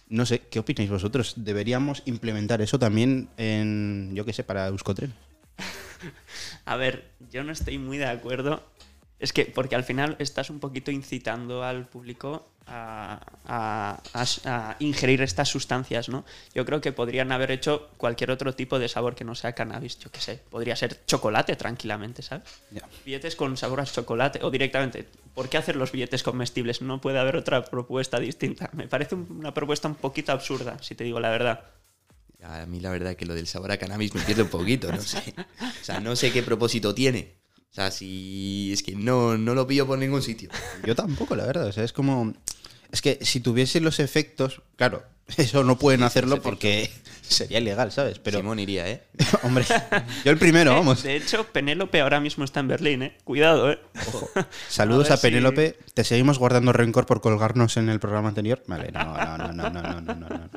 No 0.08 0.26
sé, 0.26 0.40
¿qué 0.40 0.60
opináis 0.60 0.90
vosotros? 0.90 1.34
¿Deberíamos 1.38 2.02
implementar 2.06 2.62
eso 2.62 2.80
también 2.80 3.30
en, 3.38 4.12
yo 4.14 4.26
qué 4.26 4.34
sé, 4.34 4.44
para 4.44 4.68
Euskotren? 4.68 5.14
A 6.66 6.76
ver, 6.76 7.12
yo 7.32 7.44
no 7.44 7.52
estoy 7.52 7.78
muy 7.78 7.98
de 7.98 8.06
acuerdo 8.08 8.64
Es 9.20 9.32
que, 9.34 9.46
porque 9.46 9.76
al 9.76 9.84
final 9.84 10.16
estás 10.20 10.50
un 10.50 10.60
poquito 10.60 10.92
incitando 10.92 11.64
al 11.64 11.88
público 11.88 12.50
a, 12.68 13.22
a- 13.46 14.02
a- 14.14 14.26
a 14.72 14.76
ingerir 14.80 15.22
estas 15.22 15.48
sustancias, 15.50 16.10
¿no? 16.10 16.26
Yo 16.54 16.66
creo 16.66 16.82
que 16.82 16.92
podrían 16.92 17.32
haber 17.32 17.52
hecho 17.52 17.90
cualquier 17.98 18.32
otro 18.32 18.54
tipo 18.56 18.78
de 18.80 18.90
sabor 18.90 19.16
que 19.16 19.24
no 19.24 19.36
sea 19.36 19.54
cannabis, 19.54 20.00
yo 20.00 20.12
qué 20.12 20.20
sé. 20.20 20.42
Podría 20.50 20.76
ser 20.76 21.06
chocolate 21.06 21.56
tranquilamente, 21.56 22.24
¿sabes? 22.24 22.44
Billetes 23.06 23.36
con 23.36 23.56
sabor 23.56 23.80
a 23.82 23.86
chocolate 23.86 24.40
o 24.44 24.50
directamente. 24.52 25.08
¿Por 25.34 25.48
qué 25.48 25.58
hacer 25.58 25.76
los 25.76 25.92
billetes 25.92 26.24
comestibles? 26.24 26.82
No 26.82 27.00
puede 27.00 27.20
haber 27.20 27.36
otra 27.38 27.64
propuesta 27.64 28.20
distinta. 28.20 28.70
Me 28.74 28.88
parece 28.88 29.16
un- 29.16 29.28
una 29.30 29.54
propuesta 29.54 29.88
un 29.88 29.96
poquito 29.96 30.32
absurda, 30.32 30.82
si 30.82 30.96
te 30.96 31.04
digo 31.04 31.20
la 31.20 31.30
verdad. 31.30 31.64
A 32.44 32.66
mí 32.66 32.80
la 32.80 32.92
verdad 32.92 33.16
que 33.16 33.26
lo 33.26 33.34
del 33.34 33.48
sabor 33.48 33.72
a 33.72 33.78
cannabis 33.78 34.14
me 34.14 34.22
pierde 34.22 34.44
un 34.44 34.50
poquito, 34.50 34.92
no 34.92 35.02
sé. 35.02 35.34
O 35.60 35.84
sea, 35.84 36.00
no 36.00 36.16
sé 36.16 36.32
qué 36.32 36.44
propósito 36.44 36.94
tiene. 36.94 37.38
O 37.72 37.76
sea, 37.76 37.92
si 37.92 38.72
es 38.72 38.84
que 38.84 38.96
no, 38.96 39.38
no 39.38 39.54
lo 39.54 39.68
pillo 39.68 39.86
por 39.86 39.98
ningún 39.98 40.22
sitio. 40.22 40.50
Yo 40.86 40.96
tampoco, 40.96 41.36
la 41.36 41.46
verdad. 41.46 41.68
O 41.68 41.72
sea, 41.72 41.84
es 41.84 41.92
como. 41.92 42.34
Es 42.92 43.02
que 43.02 43.20
si 43.22 43.40
tuviese 43.40 43.80
los 43.82 44.00
efectos, 44.00 44.62
claro, 44.76 45.04
eso 45.38 45.64
no 45.64 45.78
pueden 45.78 46.04
hacerlo 46.04 46.42
porque 46.42 46.90
sería 47.22 47.60
ilegal, 47.60 47.92
¿sabes? 47.92 48.20
Pero, 48.20 48.40
Simón 48.40 48.60
iría, 48.60 48.88
¿eh? 48.90 49.04
hombre, 49.44 49.66
yo 50.24 50.32
el 50.32 50.38
primero, 50.38 50.74
vamos. 50.74 51.04
De 51.04 51.16
hecho, 51.16 51.46
Penélope 51.46 52.02
ahora 52.02 52.20
mismo 52.20 52.44
está 52.46 52.60
en 52.60 52.68
Berlín, 52.68 53.02
¿eh? 53.04 53.18
Cuidado, 53.24 53.72
¿eh? 53.72 53.80
Saludos 54.70 55.10
A 55.10 55.14
a, 55.14 55.16
ver 55.16 55.20
si- 55.20 55.28
Penélope. 55.28 55.78
Te 55.94 56.04
seguimos 56.04 56.38
guardando 56.40 56.74
rencor 56.74 57.06
por 57.06 57.22
colgarnos 57.22 57.78
en 57.78 57.90
el 57.90 58.00
programa 58.00 58.30
anterior. 58.30 58.62
Vale, 58.68 58.92
no, 58.92 59.04
no, 59.18 59.38
no, 59.38 59.48
no, 59.54 59.70
no, 59.70 59.82
no, 59.82 60.02
no, 60.02 60.02
no, 60.02 60.30
no. 60.30 60.50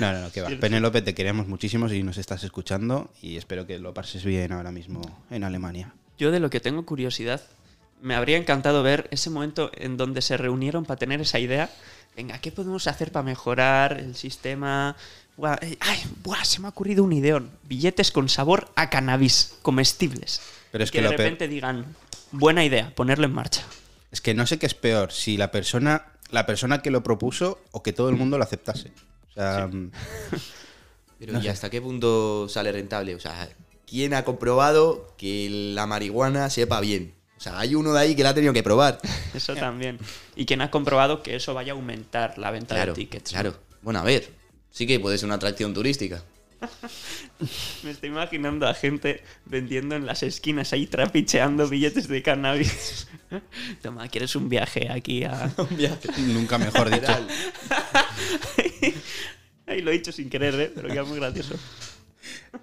No, 0.00 0.12
no, 0.12 0.20
no, 0.20 0.30
que 0.32 0.42
va. 0.42 0.50
Penélope, 0.60 1.02
te 1.02 1.14
queremos 1.14 1.48
muchísimo 1.48 1.88
si 1.88 2.02
nos 2.02 2.18
estás 2.18 2.44
escuchando 2.44 3.10
y 3.20 3.36
espero 3.36 3.66
que 3.66 3.78
lo 3.78 3.92
pases 3.94 4.24
bien 4.24 4.52
ahora 4.52 4.70
mismo 4.70 5.00
en 5.30 5.44
Alemania. 5.44 5.94
Yo 6.18 6.30
de 6.30 6.38
lo 6.40 6.50
que 6.50 6.60
tengo 6.60 6.84
curiosidad, 6.86 7.40
me 8.02 8.16
habría 8.16 8.36
encantado 8.36 8.82
ver 8.82 9.08
ese 9.12 9.30
momento 9.30 9.70
en 9.74 9.96
donde 9.96 10.22
se 10.22 10.36
reunieron 10.36 10.84
para 10.84 10.98
tener 10.98 11.20
esa 11.20 11.38
idea. 11.38 11.70
Venga, 12.16 12.38
¿qué 12.38 12.50
podemos 12.52 12.86
hacer 12.88 13.12
para 13.12 13.22
mejorar 13.22 13.98
el 13.98 14.16
sistema? 14.16 14.96
Buah, 15.36 15.56
eh, 15.62 15.78
¡Ay! 15.80 16.00
Buah, 16.22 16.44
se 16.44 16.60
me 16.60 16.66
ha 16.66 16.70
ocurrido 16.70 17.04
un 17.04 17.12
ideón. 17.12 17.50
Billetes 17.62 18.10
con 18.10 18.28
sabor 18.28 18.70
a 18.74 18.90
cannabis, 18.90 19.54
comestibles. 19.62 20.42
Pero 20.72 20.84
es 20.84 20.90
que, 20.90 20.98
que 20.98 21.04
de 21.04 21.10
repente 21.10 21.48
digan, 21.48 21.86
buena 22.32 22.64
idea, 22.64 22.92
ponerlo 22.94 23.24
en 23.24 23.32
marcha. 23.32 23.62
Es 24.10 24.20
que 24.20 24.34
no 24.34 24.46
sé 24.46 24.58
qué 24.58 24.66
es 24.66 24.74
peor, 24.74 25.12
si 25.12 25.36
la 25.36 25.50
persona, 25.52 26.06
la 26.30 26.44
persona 26.44 26.82
que 26.82 26.90
lo 26.90 27.02
propuso 27.02 27.62
o 27.70 27.82
que 27.82 27.92
todo 27.92 28.08
el 28.08 28.16
mundo 28.16 28.36
lo 28.36 28.44
aceptase. 28.44 28.90
O 29.30 29.32
sea, 29.32 29.68
mm, 29.68 29.90
Pero 31.20 31.40
¿y 31.40 31.46
hasta 31.46 31.70
qué 31.70 31.80
punto 31.80 32.48
sale 32.48 32.72
rentable? 32.72 33.14
O 33.14 33.20
sea, 33.20 33.48
¿quién 33.86 34.12
ha 34.12 34.24
comprobado 34.24 35.14
que 35.16 35.48
la 35.72 35.86
marihuana 35.86 36.50
sepa 36.50 36.80
bien? 36.80 37.14
O 37.42 37.44
sea, 37.44 37.58
hay 37.58 37.74
uno 37.74 37.92
de 37.92 37.98
ahí 37.98 38.14
que 38.14 38.22
la 38.22 38.28
ha 38.28 38.34
tenido 38.34 38.52
que 38.52 38.62
probar. 38.62 39.00
Eso 39.34 39.56
también. 39.56 39.98
Y 40.36 40.46
quien 40.46 40.60
ha 40.60 40.70
comprobado 40.70 41.24
que 41.24 41.34
eso 41.34 41.54
vaya 41.54 41.72
a 41.72 41.74
aumentar 41.74 42.38
la 42.38 42.52
venta 42.52 42.76
Claro, 42.76 42.92
de 42.94 43.00
tickets. 43.00 43.32
claro. 43.32 43.56
Bueno, 43.80 43.98
a 43.98 44.04
ver, 44.04 44.28
sí 44.70 44.86
que 44.86 45.00
puede 45.00 45.18
ser 45.18 45.26
una 45.26 45.34
atracción 45.34 45.74
turística. 45.74 46.22
Me 47.82 47.90
estoy 47.90 48.10
imaginando 48.10 48.68
a 48.68 48.74
gente 48.74 49.24
vendiendo 49.44 49.96
en 49.96 50.06
las 50.06 50.22
esquinas 50.22 50.72
ahí 50.72 50.86
trapicheando 50.86 51.68
billetes 51.68 52.06
de 52.06 52.22
cannabis. 52.22 53.08
Toma, 53.82 54.06
¿quieres 54.06 54.36
un 54.36 54.48
viaje 54.48 54.88
aquí 54.88 55.24
a...? 55.24 55.50
nunca 56.18 56.58
mejor 56.58 56.90
dicho. 56.90 57.12
Ahí 59.66 59.80
lo 59.80 59.90
he 59.90 59.94
dicho 59.94 60.12
sin 60.12 60.30
querer, 60.30 60.54
¿eh? 60.60 60.72
pero 60.72 60.86
queda 60.86 61.02
muy 61.02 61.18
gracioso. 61.18 61.56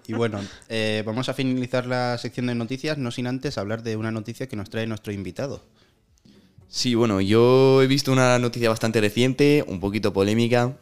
Y 0.07 0.13
bueno, 0.13 0.39
eh, 0.69 1.03
vamos 1.05 1.29
a 1.29 1.33
finalizar 1.33 1.85
la 1.85 2.17
sección 2.17 2.47
de 2.47 2.55
noticias, 2.55 2.97
no 2.97 3.11
sin 3.11 3.27
antes 3.27 3.57
hablar 3.57 3.83
de 3.83 3.95
una 3.95 4.11
noticia 4.11 4.47
que 4.47 4.55
nos 4.55 4.69
trae 4.69 4.87
nuestro 4.87 5.13
invitado. 5.13 5.63
Sí, 6.67 6.95
bueno, 6.95 7.19
yo 7.21 7.81
he 7.81 7.87
visto 7.87 8.11
una 8.11 8.37
noticia 8.39 8.69
bastante 8.69 9.01
reciente, 9.01 9.63
un 9.67 9.79
poquito 9.79 10.13
polémica, 10.13 10.77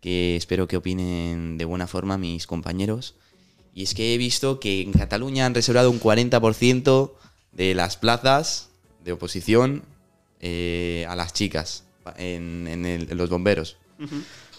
que 0.00 0.36
espero 0.36 0.68
que 0.68 0.76
opinen 0.76 1.56
de 1.58 1.64
buena 1.64 1.86
forma 1.86 2.18
mis 2.18 2.46
compañeros. 2.46 3.14
Y 3.74 3.82
es 3.82 3.94
que 3.94 4.14
he 4.14 4.18
visto 4.18 4.60
que 4.60 4.82
en 4.82 4.92
Cataluña 4.92 5.46
han 5.46 5.54
reservado 5.54 5.90
un 5.90 5.98
40% 5.98 7.12
de 7.52 7.74
las 7.74 7.96
plazas 7.96 8.68
de 9.04 9.12
oposición 9.12 9.82
eh, 10.40 11.06
a 11.08 11.16
las 11.16 11.32
chicas 11.32 11.84
en, 12.16 12.66
en 12.68 12.84
el- 12.84 13.10
en 13.10 13.16
los 13.16 13.30
bomberos. 13.30 13.76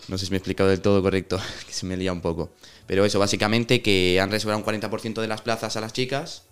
No 0.07 0.17
sé 0.17 0.25
si 0.25 0.31
me 0.31 0.38
he 0.38 0.39
explicado 0.39 0.69
del 0.69 0.81
todo 0.81 1.01
correcto, 1.01 1.39
que 1.67 1.73
se 1.73 1.86
me 1.86 1.95
lía 1.95 2.12
un 2.12 2.21
poco. 2.21 2.51
Pero 2.88 3.06
eso, 3.06 3.19
básicamente 3.19 3.82
que 3.82 4.19
han 4.19 4.32
reservado 4.32 4.60
un 4.60 4.65
40% 4.65 5.21
de 5.21 5.28
las 5.28 5.41
plazas 5.41 5.76
a 5.78 5.82
las 5.82 5.93
chicas, 5.93 6.43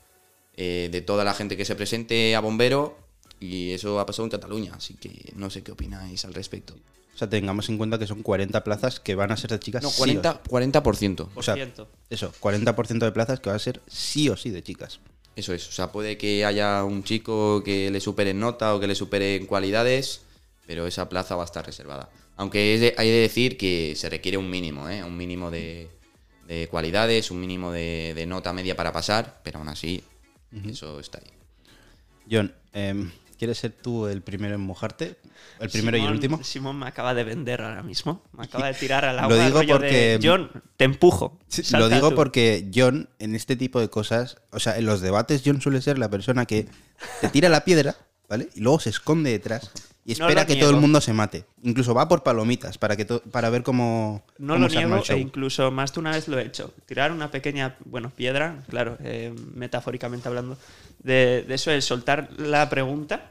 eh, 0.56 0.90
de 0.92 1.02
toda 1.02 1.24
la 1.24 1.34
gente 1.34 1.58
que 1.58 1.66
se 1.66 1.76
presente 1.76 2.36
a 2.36 2.40
bombero, 2.40 2.98
y 3.40 3.72
eso 3.72 4.00
ha 4.00 4.06
pasado 4.06 4.26
en 4.26 4.32
Cataluña, 4.32 4.74
así 4.76 4.94
que 4.96 5.32
no 5.36 5.50
sé 5.50 5.64
qué 5.64 5.72
opináis 5.72 6.24
al 6.26 6.34
respecto. 6.34 6.76
O 7.14 7.18
sea, 7.18 7.30
tengamos 7.30 7.70
en 7.70 7.78
cuenta 7.78 8.00
que 8.00 8.08
son 8.08 8.24
40 8.24 8.64
plazas 8.64 9.00
que 9.00 9.14
van 9.14 9.32
a 9.32 9.38
ser 9.38 9.52
de 9.52 9.60
chicas. 9.60 9.84
No, 9.84 9.90
sí 9.92 10.02
o 10.02 10.06
sí. 10.06 10.12
40%. 10.18 10.42
40%. 10.50 11.30
O 11.36 11.44
sea, 11.44 11.54
Por 11.54 11.64
ciento. 11.64 11.88
eso, 12.10 12.34
40% 12.42 13.06
de 13.06 13.12
plazas 13.12 13.40
que 13.40 13.50
va 13.52 13.56
a 13.56 13.60
ser 13.60 13.82
sí 13.88 14.30
o 14.30 14.38
sí 14.38 14.50
de 14.50 14.64
chicas. 14.64 15.00
Eso 15.36 15.54
es, 15.54 15.68
o 15.68 15.72
sea, 15.72 15.92
puede 15.92 16.18
que 16.18 16.46
haya 16.46 16.84
un 16.84 17.04
chico 17.04 17.64
que 17.64 17.92
le 17.92 18.00
supere 18.00 18.32
en 18.32 18.40
nota 18.40 18.74
o 18.74 18.80
que 18.80 18.88
le 18.88 18.96
supere 18.96 19.36
en 19.36 19.46
cualidades, 19.46 20.22
pero 20.66 20.88
esa 20.88 21.08
plaza 21.10 21.36
va 21.36 21.44
a 21.44 21.46
estar 21.46 21.64
reservada. 21.66 22.10
Aunque 22.36 22.74
es 22.76 22.82
de- 22.82 22.96
hay 22.98 23.10
de 23.10 23.18
decir 23.18 23.58
que 23.58 23.94
se 23.96 24.10
requiere 24.10 24.38
un 24.40 24.50
mínimo, 24.50 24.90
¿eh? 24.90 25.04
un 25.04 25.16
mínimo 25.18 25.52
de, 25.52 25.90
de 26.48 26.68
cualidades, 26.68 27.32
un 27.32 27.40
mínimo 27.40 27.72
de, 27.72 28.14
de 28.16 28.26
nota 28.26 28.54
media 28.54 28.76
para 28.76 28.92
pasar, 28.92 29.42
pero 29.44 29.60
aún 29.60 29.70
así, 29.70 30.04
eso 30.66 31.00
está 31.00 31.20
ahí. 31.20 31.32
John, 32.30 32.54
em, 32.74 33.12
¿quieres 33.38 33.58
ser 33.58 33.72
tú 33.72 34.08
el 34.08 34.22
primero 34.22 34.56
en 34.56 34.62
mojarte? 34.62 35.16
¿El 35.60 35.70
primero 35.70 35.98
y 35.98 36.02
el 36.02 36.12
último? 36.12 36.44
Simón 36.44 36.78
me 36.80 36.88
acaba 36.88 37.14
de 37.14 37.24
vender 37.24 37.62
ahora 37.62 37.84
mismo. 37.84 38.24
Me 38.38 38.44
acaba 38.46 38.68
de 38.68 38.74
tirar 38.74 39.04
al 39.06 39.18
Lo 39.18 39.22
agua. 39.24 39.46
digo 39.46 39.58
rollo 39.60 39.74
de, 39.80 39.80
porque- 39.80 40.20
John, 40.24 40.52
te 40.78 40.86
empujo. 40.86 41.40
Lo 41.74 41.90
digo 41.90 42.10
tú". 42.10 42.16
porque 42.16 42.70
John, 42.74 43.10
en 43.20 43.36
este 43.36 43.56
tipo 43.56 43.80
de 43.80 43.90
cosas, 43.90 44.38
o 44.52 44.60
sea, 44.60 44.78
en 44.78 44.86
los 44.86 45.02
debates, 45.02 45.42
John 45.46 45.62
suele 45.62 45.82
ser 45.82 45.98
la 45.98 46.10
persona 46.10 46.46
que 46.46 46.68
te 47.22 47.30
tira 47.30 47.50
la 47.50 47.66
piedra, 47.66 47.96
¿vale? 48.30 48.50
Y 48.56 48.62
luego 48.62 48.80
se 48.80 48.90
esconde 48.90 49.32
detrás 49.32 49.72
y 50.06 50.12
espera 50.14 50.46
que 50.46 50.56
todo 50.58 50.70
el 50.72 50.78
mundo 50.78 51.00
se 51.02 51.14
mate. 51.14 51.46
Incluso 51.64 51.94
va 51.94 52.08
por 52.08 52.24
palomitas 52.24 52.78
para, 52.78 52.96
que 52.98 53.06
to- 53.06 53.22
para 53.32 53.50
ver 53.50 53.64
cómo, 53.64 54.24
No 54.38 54.54
cómo 54.56 54.66
lo 54.66 54.70
se 54.70 54.78
arma 54.80 54.88
niego 54.98 55.02
el 55.02 55.08
show. 55.08 55.18
e 55.18 55.20
incluso 55.22 55.72
más 55.72 55.94
de 55.94 56.00
una 56.00 56.12
vez 56.12 56.28
lo 56.28 56.38
he 56.40 56.46
hecho. 56.46 56.74
Tirar 56.86 57.12
una 57.12 57.32
pequeña, 57.32 57.76
bueno, 57.86 58.10
piedra, 58.10 58.64
claro, 58.70 58.98
eh, 59.04 59.34
metafóricamente 59.56 60.28
hablando, 60.28 60.58
de, 61.00 61.44
de 61.48 61.54
eso 61.56 61.72
es 61.72 61.86
soltar 61.86 62.30
la 62.38 62.70
pregunta, 62.70 63.30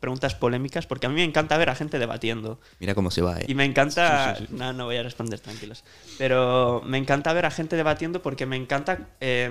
preguntas 0.00 0.34
polémicas, 0.34 0.86
porque 0.88 1.06
a 1.06 1.08
mí 1.08 1.14
me 1.14 1.22
encanta 1.24 1.56
ver 1.56 1.70
a 1.70 1.74
gente 1.76 2.00
debatiendo. 2.00 2.58
Mira 2.80 2.96
cómo 2.96 3.12
se 3.12 3.22
va, 3.22 3.38
¿eh? 3.38 3.44
Y 3.46 3.54
me 3.54 3.64
encanta... 3.64 4.36
No, 4.50 4.72
no 4.72 4.86
voy 4.86 4.96
a 4.96 5.04
responder, 5.04 5.38
tranquilos. 5.38 5.84
Pero 6.18 6.82
me 6.84 6.98
encanta 6.98 7.32
ver 7.32 7.46
a 7.46 7.52
gente 7.52 7.76
debatiendo 7.76 8.20
porque 8.20 8.44
me 8.44 8.56
encanta 8.56 9.06
eh, 9.20 9.48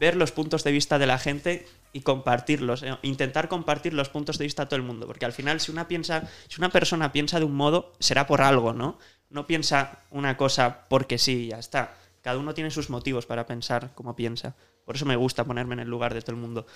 ver 0.00 0.16
los 0.16 0.32
puntos 0.32 0.64
de 0.64 0.72
vista 0.72 0.98
de 0.98 1.06
la 1.06 1.18
gente 1.18 1.66
y 1.92 2.00
compartirlos. 2.00 2.82
eh, 2.82 2.96
intentar 3.02 3.48
compartir 3.48 3.92
los 3.94 4.08
puntos 4.08 4.38
de 4.38 4.44
vista 4.44 4.62
a 4.62 4.66
todo 4.66 4.76
el 4.76 4.82
mundo. 4.82 5.06
Porque 5.06 5.26
al 5.26 5.32
final, 5.32 5.60
si 5.60 5.70
una, 5.70 5.86
piensa, 5.86 6.28
si 6.48 6.58
una 6.58 6.70
persona 6.70 7.12
piensa 7.12 7.38
de 7.38 7.44
un 7.44 7.54
modo, 7.54 7.92
será 8.00 8.26
por 8.26 8.40
algo, 8.40 8.72
¿no? 8.72 8.98
No 9.28 9.46
piensa 9.46 10.00
una 10.10 10.36
cosa 10.36 10.86
porque 10.88 11.18
sí, 11.18 11.48
ya 11.48 11.58
está. 11.58 11.94
Cada 12.22 12.38
uno 12.38 12.54
tiene 12.54 12.70
sus 12.70 12.88
motivos 12.90 13.26
para 13.26 13.46
pensar 13.46 13.92
como 13.94 14.16
piensa. 14.16 14.54
Por 14.86 14.96
eso 14.96 15.04
me 15.04 15.16
gusta 15.16 15.44
ponerme 15.44 15.74
en 15.74 15.80
el 15.80 15.88
lugar 15.88 16.14
de 16.14 16.22
todo 16.22 16.32
el 16.32 16.40
mundo. 16.40 16.66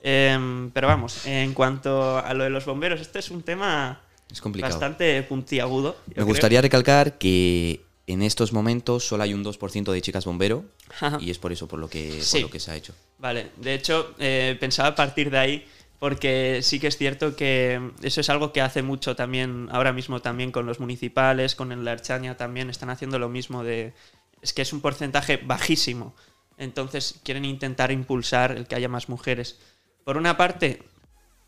Em, 0.00 0.70
pero 0.70 0.86
vamos, 0.86 1.26
en 1.26 1.52
cuanto 1.54 2.18
a 2.18 2.32
lo 2.34 2.44
de 2.44 2.50
los 2.50 2.64
bomberos, 2.64 3.00
este 3.00 3.18
es 3.18 3.30
un 3.30 3.42
tema 3.42 4.00
Es 4.30 4.40
complicado. 4.40 4.72
bastante 4.72 5.22
puntiagudo. 5.24 5.96
Me 6.06 6.14
creo. 6.14 6.26
gustaría 6.26 6.60
recalcar 6.62 7.18
que 7.18 7.84
en 8.08 8.22
estos 8.22 8.52
momentos 8.52 9.06
solo 9.06 9.22
hay 9.22 9.34
un 9.34 9.44
2% 9.44 9.92
de 9.92 10.02
chicas 10.02 10.24
bombero 10.24 10.64
Ajá. 10.90 11.18
y 11.20 11.30
es 11.30 11.38
por 11.38 11.52
eso 11.52 11.68
por 11.68 11.78
lo 11.78 11.88
que, 11.88 12.20
por 12.30 12.40
lo 12.40 12.50
que 12.50 12.60
se 12.60 12.70
ha 12.70 12.76
hecho. 12.76 12.94
Vale, 13.18 13.50
de 13.56 13.74
hecho, 13.74 14.14
eh, 14.18 14.56
pensaba 14.58 14.94
partir 14.94 15.30
de 15.30 15.38
ahí 15.38 15.66
porque 15.98 16.60
sí 16.62 16.78
que 16.78 16.86
es 16.86 16.96
cierto 16.96 17.34
que 17.34 17.90
eso 18.02 18.20
es 18.20 18.30
algo 18.30 18.52
que 18.52 18.60
hace 18.60 18.82
mucho 18.82 19.16
también, 19.16 19.68
ahora 19.72 19.92
mismo 19.92 20.20
también 20.20 20.52
con 20.52 20.64
los 20.64 20.78
municipales, 20.78 21.54
con 21.54 21.72
el 21.72 21.86
Archaña 21.88 22.36
también 22.36 22.70
están 22.70 22.90
haciendo 22.90 23.18
lo 23.18 23.28
mismo 23.28 23.64
de... 23.64 23.92
Es 24.40 24.52
que 24.52 24.62
es 24.62 24.72
un 24.72 24.80
porcentaje 24.80 25.38
bajísimo. 25.38 26.14
Entonces 26.56 27.18
quieren 27.24 27.44
intentar 27.44 27.90
impulsar 27.90 28.52
el 28.52 28.68
que 28.68 28.76
haya 28.76 28.88
más 28.88 29.08
mujeres. 29.08 29.58
Por 30.04 30.16
una 30.16 30.36
parte, 30.36 30.82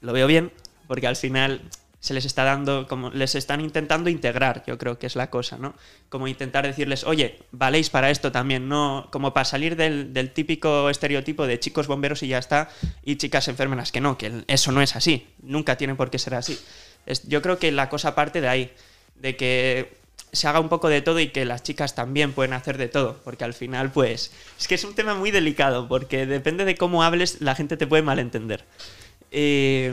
lo 0.00 0.12
veo 0.12 0.26
bien, 0.26 0.52
porque 0.88 1.06
al 1.06 1.16
final 1.16 1.62
se 2.00 2.14
les 2.14 2.24
está 2.24 2.44
dando, 2.44 2.88
como 2.88 3.10
les 3.10 3.34
están 3.34 3.60
intentando 3.60 4.08
integrar, 4.08 4.64
yo 4.66 4.78
creo 4.78 4.98
que 4.98 5.06
es 5.06 5.16
la 5.16 5.28
cosa, 5.28 5.58
¿no? 5.58 5.74
Como 6.08 6.26
intentar 6.28 6.66
decirles, 6.66 7.04
oye, 7.04 7.38
valéis 7.52 7.90
para 7.90 8.10
esto 8.10 8.32
también, 8.32 8.68
no 8.68 9.08
como 9.12 9.32
para 9.34 9.44
salir 9.44 9.76
del, 9.76 10.12
del 10.14 10.30
típico 10.32 10.88
estereotipo 10.88 11.46
de 11.46 11.60
chicos 11.60 11.86
bomberos 11.86 12.22
y 12.22 12.28
ya 12.28 12.38
está, 12.38 12.70
y 13.04 13.16
chicas 13.16 13.48
enfermeras, 13.48 13.92
que 13.92 14.00
no, 14.00 14.16
que 14.16 14.44
eso 14.48 14.72
no 14.72 14.80
es 14.80 14.96
así, 14.96 15.26
nunca 15.42 15.76
tiene 15.76 15.94
por 15.94 16.10
qué 16.10 16.18
ser 16.18 16.34
así. 16.34 16.58
Es- 17.06 17.28
yo 17.28 17.42
creo 17.42 17.58
que 17.58 17.70
la 17.70 17.88
cosa 17.90 18.14
parte 18.14 18.40
de 18.40 18.48
ahí, 18.48 18.72
de 19.16 19.36
que 19.36 20.00
se 20.32 20.46
haga 20.48 20.60
un 20.60 20.68
poco 20.68 20.88
de 20.88 21.02
todo 21.02 21.18
y 21.20 21.28
que 21.28 21.44
las 21.44 21.62
chicas 21.64 21.94
también 21.94 22.32
pueden 22.32 22.52
hacer 22.54 22.78
de 22.78 22.88
todo, 22.88 23.20
porque 23.24 23.44
al 23.44 23.52
final, 23.52 23.90
pues, 23.92 24.32
es 24.58 24.68
que 24.68 24.76
es 24.76 24.84
un 24.84 24.94
tema 24.94 25.14
muy 25.16 25.32
delicado, 25.32 25.86
porque 25.88 26.24
depende 26.24 26.64
de 26.64 26.76
cómo 26.76 27.02
hables, 27.02 27.40
la 27.42 27.54
gente 27.54 27.76
te 27.76 27.86
puede 27.86 28.02
malentender. 28.04 28.64
Y, 29.30 29.86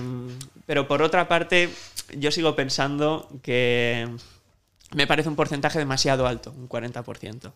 pero 0.65 0.88
por 0.88 1.02
otra 1.02 1.28
parte, 1.28 1.69
yo 2.15 2.32
sigo 2.32 2.56
pensando 2.56 3.30
que 3.41 4.08
me 4.95 5.08
parece 5.08 5.30
un 5.30 5.36
porcentaje 5.36 5.80
demasiado 5.80 6.28
alto, 6.28 6.52
un 6.52 6.67
40%. 6.67 7.52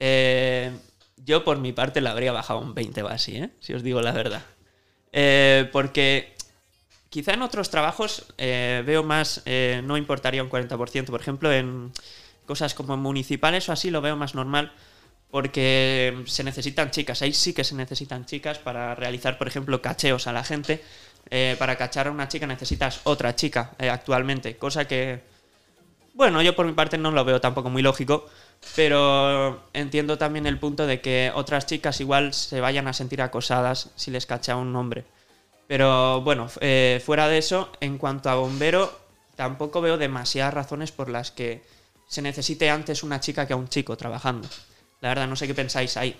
Eh, 0.00 0.72
yo 1.16 1.44
por 1.44 1.58
mi 1.58 1.72
parte 1.72 2.00
la 2.00 2.10
habría 2.10 2.32
bajado 2.32 2.60
un 2.60 2.74
20 2.74 3.02
o 3.02 3.08
así, 3.08 3.36
¿eh? 3.36 3.50
si 3.60 3.74
os 3.74 3.82
digo 3.82 4.00
la 4.02 4.12
verdad. 4.12 4.42
Eh, 5.12 5.68
porque 5.72 6.34
quizá 7.10 7.34
en 7.34 7.42
otros 7.42 7.70
trabajos 7.70 8.26
eh, 8.38 8.82
veo 8.86 9.02
más, 9.02 9.42
eh, 9.44 9.82
no 9.84 9.96
importaría 9.96 10.42
un 10.42 10.50
40%, 10.50 11.06
por 11.06 11.20
ejemplo, 11.20 11.52
en 11.52 11.92
cosas 12.46 12.74
como 12.74 12.96
municipales 12.96 13.68
o 13.68 13.72
así 13.72 13.90
lo 13.90 14.00
veo 14.00 14.16
más 14.16 14.34
normal 14.34 14.72
porque 15.30 16.24
se 16.26 16.44
necesitan 16.44 16.90
chicas, 16.90 17.22
ahí 17.22 17.32
sí 17.32 17.54
que 17.54 17.64
se 17.64 17.74
necesitan 17.74 18.26
chicas 18.26 18.58
para 18.58 18.94
realizar, 18.94 19.38
por 19.38 19.48
ejemplo, 19.48 19.80
cacheos 19.80 20.26
a 20.26 20.32
la 20.32 20.44
gente. 20.44 20.82
Eh, 21.30 21.56
para 21.58 21.76
cachar 21.76 22.08
a 22.08 22.10
una 22.10 22.28
chica 22.28 22.46
necesitas 22.46 23.00
otra 23.04 23.34
chica 23.34 23.72
eh, 23.78 23.88
actualmente, 23.88 24.56
cosa 24.56 24.86
que, 24.86 25.22
bueno, 26.14 26.42
yo 26.42 26.54
por 26.54 26.66
mi 26.66 26.72
parte 26.72 26.98
no 26.98 27.10
lo 27.10 27.24
veo 27.24 27.40
tampoco 27.40 27.70
muy 27.70 27.80
lógico, 27.80 28.26
pero 28.76 29.64
entiendo 29.72 30.18
también 30.18 30.46
el 30.46 30.58
punto 30.58 30.86
de 30.86 31.00
que 31.00 31.32
otras 31.34 31.66
chicas 31.66 32.00
igual 32.00 32.34
se 32.34 32.60
vayan 32.60 32.86
a 32.86 32.92
sentir 32.92 33.22
acosadas 33.22 33.90
si 33.96 34.10
les 34.10 34.26
cacha 34.26 34.56
un 34.56 34.74
hombre. 34.76 35.04
Pero 35.66 36.20
bueno, 36.20 36.48
eh, 36.60 37.00
fuera 37.04 37.28
de 37.28 37.38
eso, 37.38 37.72
en 37.80 37.96
cuanto 37.96 38.28
a 38.28 38.34
bombero, 38.34 38.92
tampoco 39.36 39.80
veo 39.80 39.96
demasiadas 39.96 40.52
razones 40.52 40.92
por 40.92 41.08
las 41.08 41.30
que 41.30 41.62
se 42.06 42.20
necesite 42.20 42.68
antes 42.68 43.02
una 43.02 43.20
chica 43.20 43.46
que 43.46 43.54
a 43.54 43.56
un 43.56 43.68
chico 43.68 43.96
trabajando. 43.96 44.46
La 45.00 45.08
verdad, 45.08 45.26
no 45.26 45.36
sé 45.36 45.46
qué 45.46 45.54
pensáis 45.54 45.96
ahí. 45.96 46.14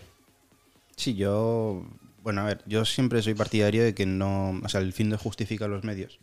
Sí, 0.97 1.15
yo. 1.15 1.83
Bueno, 2.23 2.43
a 2.43 2.45
ver, 2.45 2.63
yo 2.67 2.85
siempre 2.85 3.21
soy 3.23 3.35
partidario 3.35 3.83
de 3.85 3.95
que 3.95 4.07
no. 4.07 4.61
O 4.65 4.69
sea, 4.69 4.81
el 4.81 4.93
fin 4.93 5.09
no 5.09 5.19
justifica 5.19 5.67
los 5.69 5.85
medios. 5.85 6.19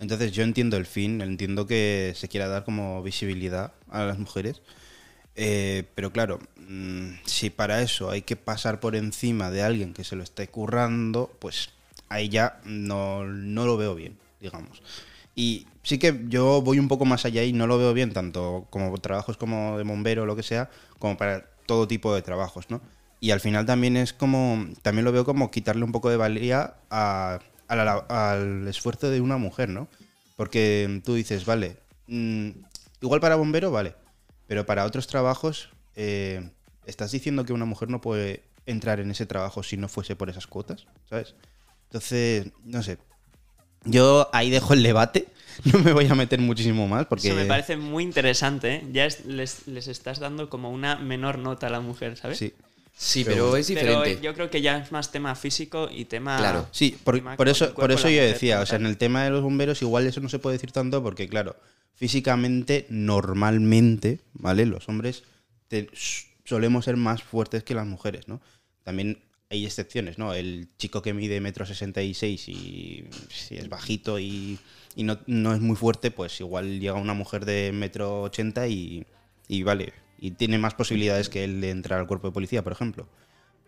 Entonces, 0.00 0.32
yo 0.32 0.42
entiendo 0.42 0.76
el 0.76 0.86
fin, 0.86 1.20
entiendo 1.20 1.66
que 1.66 2.12
se 2.16 2.28
quiera 2.28 2.48
dar 2.48 2.64
como 2.64 3.02
visibilidad 3.02 3.72
a 3.90 4.04
las 4.04 4.18
mujeres. 4.18 4.62
Eh, 5.36 5.84
pero 5.94 6.12
claro, 6.12 6.40
mm, 6.56 7.12
si 7.26 7.50
para 7.50 7.82
eso 7.82 8.10
hay 8.10 8.22
que 8.22 8.36
pasar 8.36 8.80
por 8.80 8.96
encima 8.96 9.50
de 9.50 9.62
alguien 9.62 9.94
que 9.94 10.04
se 10.04 10.16
lo 10.16 10.22
esté 10.24 10.48
currando, 10.48 11.30
pues 11.40 11.70
ahí 12.08 12.28
ya 12.28 12.60
no, 12.64 13.24
no 13.24 13.66
lo 13.66 13.76
veo 13.76 13.94
bien, 13.94 14.18
digamos. 14.40 14.82
Y 15.34 15.66
sí 15.82 15.98
que 15.98 16.24
yo 16.28 16.62
voy 16.62 16.78
un 16.78 16.88
poco 16.88 17.04
más 17.06 17.24
allá 17.24 17.44
y 17.44 17.52
no 17.52 17.66
lo 17.66 17.78
veo 17.78 17.94
bien, 17.94 18.12
tanto 18.12 18.66
como 18.70 18.96
trabajos 18.98 19.36
como 19.36 19.78
de 19.78 19.84
bombero 19.84 20.22
o 20.24 20.26
lo 20.26 20.36
que 20.36 20.42
sea, 20.42 20.70
como 20.98 21.16
para 21.16 21.46
todo 21.66 21.88
tipo 21.88 22.14
de 22.14 22.22
trabajos, 22.22 22.70
¿no? 22.70 22.80
Y 23.22 23.30
al 23.30 23.38
final 23.38 23.64
también 23.66 23.96
es 23.96 24.12
como, 24.12 24.66
también 24.82 25.04
lo 25.04 25.12
veo 25.12 25.24
como 25.24 25.52
quitarle 25.52 25.84
un 25.84 25.92
poco 25.92 26.10
de 26.10 26.16
valía 26.16 26.74
a- 26.90 27.38
a 27.68 27.76
la- 27.76 28.04
al 28.08 28.66
esfuerzo 28.66 29.10
de 29.10 29.20
una 29.20 29.36
mujer, 29.36 29.68
¿no? 29.68 29.86
Porque 30.34 31.00
tú 31.04 31.14
dices, 31.14 31.44
vale, 31.44 31.76
mm, 32.08 32.48
igual 33.00 33.20
para 33.20 33.36
bombero, 33.36 33.70
vale, 33.70 33.94
pero 34.48 34.66
para 34.66 34.84
otros 34.84 35.06
trabajos, 35.06 35.68
eh, 35.94 36.50
estás 36.84 37.12
diciendo 37.12 37.44
que 37.44 37.52
una 37.52 37.64
mujer 37.64 37.88
no 37.90 38.00
puede 38.00 38.42
entrar 38.66 38.98
en 38.98 39.12
ese 39.12 39.24
trabajo 39.24 39.62
si 39.62 39.76
no 39.76 39.88
fuese 39.88 40.16
por 40.16 40.28
esas 40.28 40.48
cuotas, 40.48 40.86
¿sabes? 41.08 41.36
Entonces, 41.90 42.48
no 42.64 42.82
sé. 42.82 42.98
Yo 43.84 44.30
ahí 44.32 44.50
dejo 44.50 44.74
el 44.74 44.82
debate. 44.82 45.28
No 45.72 45.78
me 45.80 45.92
voy 45.92 46.06
a 46.08 46.14
meter 46.16 46.40
muchísimo 46.40 46.88
más 46.88 47.06
porque. 47.06 47.28
Eso 47.28 47.36
me 47.36 47.44
parece 47.44 47.76
muy 47.76 48.02
interesante. 48.02 48.76
¿eh? 48.76 48.84
Ya 48.90 49.04
es- 49.04 49.26
les, 49.26 49.68
les 49.68 49.86
estás 49.86 50.18
dando 50.18 50.48
como 50.48 50.70
una 50.70 50.96
menor 50.96 51.38
nota 51.38 51.66
a 51.68 51.70
la 51.70 51.80
mujer, 51.80 52.16
¿sabes? 52.16 52.38
Sí. 52.38 52.52
Sí, 52.94 53.24
Pero 53.24 53.36
pero, 53.50 53.56
es 53.56 53.66
Pero 53.68 53.80
diferente. 54.02 54.20
yo 54.22 54.34
creo 54.34 54.50
que 54.50 54.60
ya 54.62 54.78
es 54.78 54.92
más 54.92 55.10
tema 55.10 55.34
físico 55.34 55.88
y 55.90 56.04
tema. 56.04 56.36
Claro. 56.36 56.68
Sí, 56.70 56.96
por, 57.02 57.16
eso, 57.48 57.74
por 57.74 57.90
eso 57.90 58.08
yo 58.08 58.22
decía, 58.22 58.60
o 58.60 58.66
sea, 58.66 58.76
en 58.78 58.86
el 58.86 58.96
tema 58.96 59.24
de 59.24 59.30
los 59.30 59.42
bomberos 59.42 59.82
igual 59.82 60.06
eso 60.06 60.20
no 60.20 60.28
se 60.28 60.38
puede 60.38 60.54
decir 60.56 60.70
tanto 60.72 61.02
porque, 61.02 61.28
claro, 61.28 61.56
físicamente, 61.94 62.86
normalmente, 62.90 64.20
¿vale? 64.34 64.66
Los 64.66 64.88
hombres 64.88 65.24
te- 65.68 65.88
solemos 66.44 66.84
ser 66.84 66.96
más 66.96 67.22
fuertes 67.22 67.64
que 67.64 67.74
las 67.74 67.86
mujeres, 67.86 68.28
¿no? 68.28 68.40
También 68.84 69.18
hay 69.50 69.64
excepciones, 69.66 70.18
¿no? 70.18 70.34
El 70.34 70.68
chico 70.78 71.02
que 71.02 71.12
mide 71.14 71.40
metro 71.40 71.66
sesenta 71.66 72.02
y 72.02 72.14
seis 72.14 72.48
y 72.48 73.04
si 73.28 73.56
es 73.56 73.68
bajito 73.68 74.18
y, 74.18 74.58
y 74.96 75.02
no, 75.02 75.18
no 75.26 75.54
es 75.54 75.60
muy 75.60 75.76
fuerte, 75.76 76.10
pues 76.10 76.38
igual 76.40 76.80
llega 76.80 76.94
una 76.94 77.14
mujer 77.14 77.44
de 77.44 77.70
metro 77.72 78.22
ochenta 78.22 78.66
y, 78.68 79.06
y 79.48 79.62
vale, 79.62 79.92
y 80.22 80.30
tiene 80.30 80.56
más 80.56 80.74
posibilidades 80.74 81.28
que 81.28 81.42
él 81.42 81.60
de 81.60 81.70
entrar 81.70 81.98
al 81.98 82.06
cuerpo 82.06 82.28
de 82.28 82.32
policía, 82.32 82.62
por 82.62 82.70
ejemplo. 82.70 83.08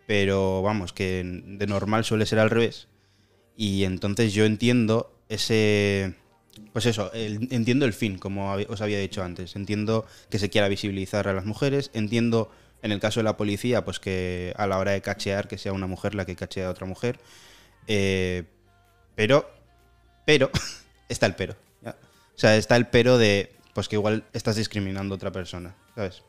Pero 0.07 0.61
vamos, 0.61 0.93
que 0.93 1.21
de 1.21 1.67
normal 1.67 2.05
suele 2.05 2.25
ser 2.25 2.39
al 2.39 2.49
revés. 2.49 2.87
Y 3.57 3.83
entonces 3.83 4.33
yo 4.33 4.45
entiendo 4.45 5.13
ese. 5.27 6.15
Pues 6.71 6.85
eso, 6.85 7.11
entiendo 7.13 7.85
el 7.85 7.91
fin, 7.91 8.17
como 8.17 8.53
os 8.53 8.79
había 8.79 8.99
dicho 8.99 9.21
antes. 9.21 9.57
Entiendo 9.57 10.05
que 10.29 10.39
se 10.39 10.49
quiera 10.49 10.69
visibilizar 10.69 11.27
a 11.27 11.33
las 11.33 11.43
mujeres. 11.43 11.91
Entiendo, 11.93 12.49
en 12.81 12.93
el 12.93 13.01
caso 13.01 13.19
de 13.19 13.25
la 13.25 13.35
policía, 13.35 13.83
pues 13.83 13.99
que 13.99 14.53
a 14.55 14.65
la 14.65 14.77
hora 14.77 14.91
de 14.91 15.01
cachear, 15.01 15.49
que 15.49 15.57
sea 15.57 15.73
una 15.73 15.87
mujer 15.87 16.15
la 16.15 16.25
que 16.25 16.37
cachea 16.37 16.67
a 16.67 16.71
otra 16.71 16.87
mujer. 16.87 17.19
Eh, 17.87 18.45
pero, 19.15 19.51
pero, 20.25 20.49
está 21.09 21.25
el 21.25 21.35
pero. 21.35 21.57
O 21.85 22.37
sea, 22.37 22.55
está 22.55 22.77
el 22.77 22.87
pero 22.87 23.17
de, 23.17 23.51
pues 23.73 23.89
que 23.89 23.97
igual 23.97 24.23
estás 24.31 24.55
discriminando 24.55 25.15
a 25.15 25.17
otra 25.17 25.33
persona, 25.33 25.75
¿sabes? 25.95 26.23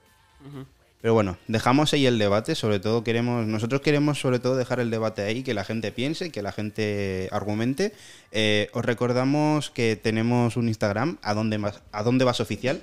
Pero 1.02 1.14
bueno, 1.14 1.36
dejamos 1.46 1.92
ahí 1.92 2.06
el 2.06 2.18
debate, 2.18 2.54
sobre 2.54 2.80
todo 2.80 3.04
queremos, 3.04 3.46
nosotros 3.46 3.80
queremos 3.80 4.18
sobre 4.18 4.38
todo 4.38 4.56
dejar 4.56 4.80
el 4.80 4.90
debate 4.90 5.22
ahí, 5.22 5.42
que 5.42 5.54
la 5.54 5.62
gente 5.62 5.92
piense, 5.92 6.32
que 6.32 6.42
la 6.42 6.52
gente 6.52 7.28
argumente. 7.30 7.92
Eh, 8.32 8.70
os 8.72 8.84
recordamos 8.84 9.70
que 9.70 9.94
tenemos 9.94 10.56
un 10.56 10.68
Instagram, 10.68 11.18
a 11.22 11.34
dónde 11.34 11.58
vas, 11.58 11.82
a 11.92 12.02
dónde 12.02 12.24
vas 12.24 12.40
oficial, 12.40 12.82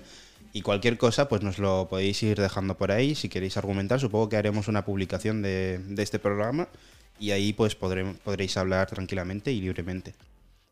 y 0.54 0.62
cualquier 0.62 0.98
cosa, 0.98 1.28
pues 1.28 1.42
nos 1.42 1.58
lo 1.58 1.90
podéis 1.90 2.22
ir 2.24 2.40
dejando 2.40 2.78
por 2.78 2.92
ahí, 2.92 3.16
si 3.16 3.28
queréis 3.28 3.58
argumentar, 3.58 4.00
supongo 4.00 4.30
que 4.30 4.38
haremos 4.38 4.68
una 4.68 4.86
publicación 4.86 5.42
de, 5.42 5.80
de 5.80 6.04
este 6.04 6.20
programa, 6.20 6.68
y 7.20 7.32
ahí 7.32 7.52
pues 7.52 7.78
podré- 7.78 8.16
podréis 8.24 8.56
hablar 8.58 8.88
tranquilamente 8.88 9.52
y 9.52 9.60
libremente. 9.60 10.14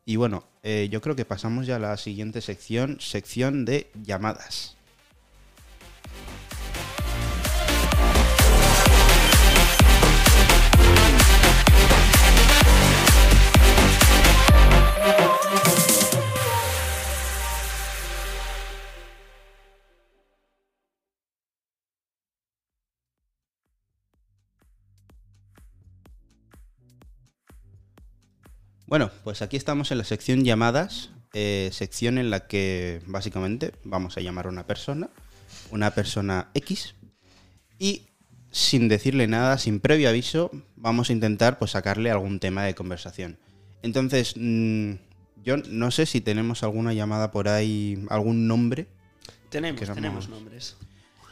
Y 0.06 0.16
bueno, 0.16 0.46
eh, 0.64 0.88
yo 0.92 1.02
creo 1.02 1.16
que 1.16 1.26
pasamos 1.26 1.66
ya 1.68 1.78
a 1.78 1.80
la 1.80 1.98
siguiente 1.98 2.42
sección, 2.42 2.98
sección 3.02 3.66
de 3.66 3.90
llamadas. 4.04 4.78
Bueno, 28.92 29.10
pues 29.24 29.42
aquí 29.42 29.56
estamos 29.56 29.90
en 29.94 30.00
la 30.00 30.04
sección 30.04 30.44
llamadas, 30.44 31.12
eh, 31.32 31.70
sección 31.72 32.18
en 32.18 32.30
la 32.30 32.48
que 32.48 33.02
básicamente 33.06 33.72
vamos 33.86 34.18
a 34.18 34.20
llamar 34.20 34.48
a 34.48 34.50
una 34.50 34.68
persona, 34.68 35.10
una 35.72 35.92
persona 35.92 36.50
X, 36.56 36.96
y 37.80 38.08
sin 38.52 38.90
decirle 38.90 39.28
nada, 39.28 39.58
sin 39.60 39.80
previo 39.80 40.10
aviso, 40.10 40.52
vamos 40.76 41.10
a 41.10 41.14
intentar 41.14 41.58
pues 41.58 41.72
sacarle 41.72 42.12
algún 42.12 42.42
tema 42.42 42.66
de 42.66 42.76
conversación. 42.76 43.40
Entonces, 43.82 44.34
mm, 44.36 44.96
yo 45.42 45.56
no 45.56 45.90
sé 45.92 46.06
si 46.06 46.20
tenemos 46.20 46.62
alguna 46.62 46.94
llamada 46.94 47.32
por 47.32 47.48
ahí, 47.48 48.06
algún 48.10 48.46
nombre. 48.46 48.88
Tenemos, 49.50 49.80
tenemos 49.80 50.28
nombres. 50.28 50.76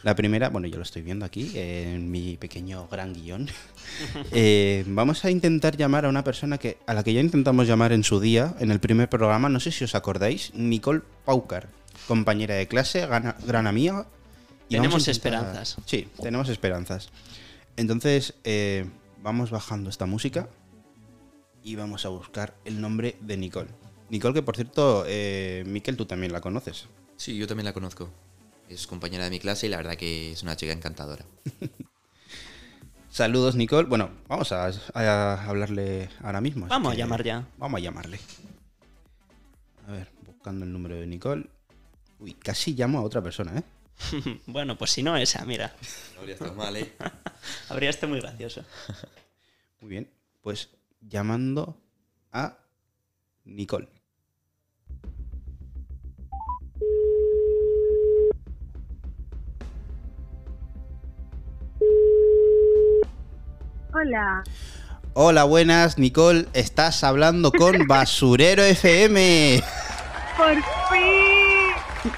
La 0.04 0.16
primera, 0.16 0.50
bueno, 0.50 0.68
yo 0.68 0.78
lo 0.78 0.84
estoy 0.84 1.02
viendo 1.02 1.26
aquí 1.26 1.52
eh, 1.56 1.94
en 1.96 2.10
mi 2.10 2.38
pequeño 2.38 2.88
gran 2.88 3.14
guion. 3.14 3.48
Eh, 4.32 4.84
vamos 4.88 5.26
a 5.26 5.32
intentar 5.32 5.76
llamar 5.76 6.06
a 6.06 6.10
una 6.10 6.24
persona 6.24 6.58
que 6.58 6.78
a 6.86 6.94
la 6.94 7.04
que 7.04 7.12
ya 7.14 7.22
intentamos 7.22 7.68
llamar 7.68 7.92
en 7.92 8.04
su 8.04 8.20
día, 8.20 8.56
en 8.60 8.72
el 8.72 8.80
primer 8.80 9.10
programa, 9.10 9.50
no 9.50 9.60
sé 9.60 9.72
si 9.72 9.84
os 9.84 9.96
acordáis, 9.96 10.54
Nicole 10.54 11.02
Paucar, 11.26 11.68
compañera 12.08 12.54
de 12.56 12.68
clase, 12.68 13.06
gana- 13.08 13.36
gran 13.46 13.66
amiga. 13.68 14.08
y 14.70 14.76
Tenemos 14.76 15.08
intentar- 15.08 15.34
esperanzas. 15.34 15.78
Sí, 15.86 16.08
tenemos 16.22 16.48
esperanzas. 16.50 17.10
Entonces, 17.76 18.36
eh, 18.44 18.86
vamos 19.24 19.50
bajando 19.50 19.90
esta 19.90 20.06
música 20.06 20.48
y 21.64 21.76
vamos 21.76 22.06
a 22.06 22.10
buscar 22.10 22.54
el 22.66 22.80
nombre 22.80 23.18
de 23.22 23.36
Nicole. 23.38 23.70
Nicole, 24.10 24.34
que 24.36 24.42
por 24.44 24.56
cierto, 24.56 25.04
eh, 25.08 25.64
Miquel, 25.66 25.98
tú 25.98 26.06
también 26.06 26.32
la 26.32 26.42
conoces. 26.42 26.86
Sí, 27.18 27.36
yo 27.38 27.48
también 27.48 27.66
la 27.66 27.74
conozco. 27.74 28.10
Es 28.70 28.86
compañera 28.86 29.24
de 29.24 29.32
mi 29.32 29.40
clase 29.40 29.66
y 29.66 29.70
la 29.70 29.78
verdad 29.78 29.96
que 29.96 30.32
es 30.32 30.44
una 30.44 30.56
chica 30.56 30.72
encantadora. 30.72 31.26
Saludos, 33.10 33.56
Nicole. 33.56 33.88
Bueno, 33.88 34.12
vamos 34.28 34.52
a, 34.52 34.72
a 34.94 35.44
hablarle 35.50 36.10
ahora 36.22 36.40
mismo. 36.40 36.68
Vamos 36.68 36.94
a 36.94 36.96
llamar 36.96 37.24
ya. 37.24 37.48
Vamos 37.58 37.80
a 37.80 37.82
llamarle. 37.82 38.20
A 39.88 39.92
ver, 39.92 40.12
buscando 40.24 40.66
el 40.66 40.72
número 40.72 40.96
de 40.96 41.08
Nicole. 41.08 41.50
Uy, 42.20 42.34
casi 42.34 42.76
llamo 42.76 43.00
a 43.00 43.02
otra 43.02 43.24
persona, 43.24 43.58
¿eh? 43.58 43.64
bueno, 44.46 44.78
pues 44.78 44.92
si 44.92 45.02
no 45.02 45.18
esa, 45.18 45.44
mira. 45.46 45.74
No 46.14 46.20
habría 46.22 46.36
estado 46.36 46.54
mal, 46.54 46.76
¿eh? 46.76 46.94
Habría 47.70 47.90
este 47.90 48.06
muy 48.06 48.20
gracioso. 48.20 48.64
Muy 49.82 49.90
bien. 49.90 50.14
Pues 50.42 50.70
llamando 51.02 51.82
a 52.32 52.60
Nicole. 53.46 53.90
Hola. 63.92 64.44
Hola, 65.14 65.44
buenas, 65.46 65.98
Nicole. 65.98 66.46
Estás 66.54 67.04
hablando 67.04 67.52
con 67.52 67.76
Basurero 67.88 68.64
FM. 68.64 69.62
Por 70.38 70.54
fin. 70.54 72.14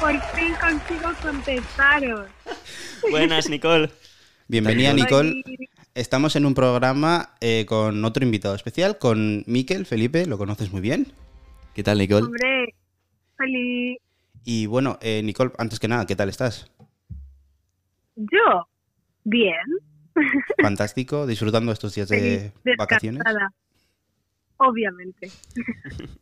Por 0.00 0.20
fin 0.34 0.54
consigo 0.60 1.12
contestaros. 1.22 2.28
Buenas, 3.08 3.48
Nicole. 3.48 3.88
Bienvenida, 4.48 4.92
Nicole. 4.92 5.44
Estamos 5.94 6.34
en 6.34 6.44
un 6.44 6.54
programa 6.54 7.34
eh, 7.40 7.66
con 7.68 8.04
otro 8.04 8.24
invitado 8.24 8.56
especial, 8.56 8.98
con 8.98 9.44
Miquel 9.46 9.86
Felipe, 9.86 10.26
lo 10.26 10.38
conoces 10.38 10.72
muy 10.72 10.80
bien. 10.80 11.12
¿Qué 11.72 11.84
tal, 11.84 11.98
Nicole? 11.98 12.26
Hombre, 12.26 12.74
feliz. 13.36 13.98
Y 14.44 14.66
bueno, 14.66 14.98
eh, 15.02 15.22
Nicole, 15.22 15.52
antes 15.56 15.78
que 15.78 15.86
nada, 15.86 16.06
¿qué 16.06 16.16
tal 16.16 16.28
estás? 16.28 16.70
Yo, 18.16 18.66
bien. 19.22 19.54
Fantástico, 20.62 21.26
disfrutando 21.26 21.72
estos 21.72 21.94
días 21.94 22.08
de 22.08 22.52
feliz, 22.62 22.76
vacaciones. 22.78 23.22
Obviamente. 24.58 25.30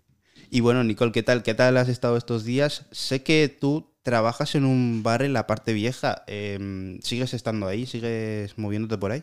Y 0.51 0.61
bueno, 0.61 0.83
Nicole, 0.83 1.13
¿qué 1.13 1.23
tal? 1.23 1.43
¿Qué 1.43 1.53
tal 1.53 1.77
has 1.77 1.91
estado 1.91 2.17
estos 2.17 2.43
días? 2.45 2.87
Sé 2.91 3.23
que 3.23 3.55
tú 3.61 3.93
trabajas 4.03 4.55
en 4.55 4.65
un 4.65 5.03
bar 5.03 5.21
en 5.23 5.35
la 5.35 5.47
parte 5.47 5.75
vieja. 5.75 6.23
em, 6.27 6.99
¿Sigues 7.03 7.35
estando 7.35 7.67
ahí? 7.67 7.85
¿Sigues 7.85 8.57
moviéndote 8.57 8.97
por 8.97 9.11
ahí? 9.13 9.23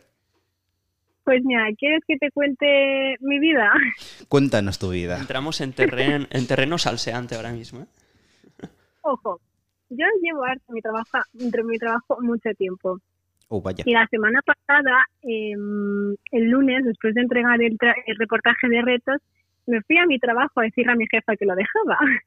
Pues 1.23 1.43
mira, 1.43 1.63
¿quieres 1.79 2.01
que 2.07 2.17
te 2.17 2.29
cuente 2.29 3.15
mi 3.21 3.39
vida? 3.39 3.71
Cuéntanos 4.29 4.77
tu 4.77 4.91
vida. 4.91 5.17
Entramos 5.19 5.61
en, 5.61 5.73
terren- 5.73 6.27
en 6.29 6.45
terreno 6.45 6.77
salseante 6.77 7.33
ahora 7.35 7.51
mismo. 7.53 7.79
¿eh? 7.79 8.67
Ojo, 9.01 9.41
yo 9.89 10.05
llevo 10.21 10.43
harto 10.43 10.71
mi 10.73 10.81
trabajo, 10.81 11.07
entre 11.39 11.63
mi 11.63 11.79
trabajo 11.79 12.17
mucho 12.21 12.49
tiempo. 12.55 12.99
Oh, 13.47 13.61
vaya. 13.61 13.83
Y 13.85 13.93
la 13.93 14.07
semana 14.07 14.39
pasada, 14.45 15.05
em, 15.21 16.15
el 16.31 16.49
lunes, 16.49 16.83
después 16.83 17.13
de 17.13 17.21
entregar 17.21 17.61
el, 17.61 17.77
tra- 17.77 17.95
el 18.05 18.15
reportaje 18.17 18.67
de 18.67 18.81
retos, 18.81 19.21
me 19.67 19.81
fui 19.83 19.97
a 19.97 20.05
mi 20.05 20.17
trabajo 20.19 20.59
a 20.59 20.63
decirle 20.63 20.93
a 20.93 20.95
mi 20.95 21.05
jefa 21.09 21.35
que 21.35 21.45
lo 21.45 21.55
dejaba. 21.55 21.97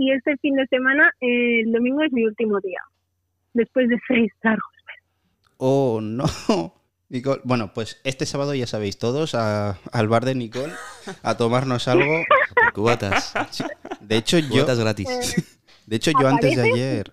Y 0.00 0.12
este 0.12 0.36
fin 0.36 0.54
de 0.54 0.64
semana, 0.68 1.10
eh, 1.20 1.62
el 1.62 1.72
domingo 1.72 2.02
es 2.04 2.12
mi 2.12 2.24
último 2.24 2.60
día, 2.60 2.78
después 3.52 3.88
de 3.88 3.98
seis 4.06 4.30
largos. 4.44 4.70
Oh, 5.56 5.98
no. 6.00 6.24
Nicole, 7.08 7.40
bueno, 7.42 7.72
pues 7.74 8.00
este 8.04 8.24
sábado 8.24 8.54
ya 8.54 8.68
sabéis 8.68 8.96
todos 8.98 9.34
a- 9.34 9.76
al 9.90 10.06
bar 10.06 10.24
de 10.24 10.36
Nicole 10.36 10.72
a 11.24 11.36
tomarnos 11.36 11.88
algo. 11.88 12.22
Cubatas. 12.74 13.32
Sí, 13.50 13.64
De 14.00 14.18
hecho, 14.18 14.38
yo, 14.38 14.48
Cubatas 14.50 14.78
gratis. 14.78 15.08
de 15.86 15.96
hecho, 15.96 16.12
yo 16.12 16.28
antes 16.28 16.54
de 16.54 16.62
ayer. 16.62 17.12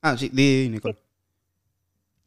Ah, 0.00 0.16
sí, 0.16 0.30
di, 0.32 0.62
di, 0.62 0.68
Nicole. 0.70 0.96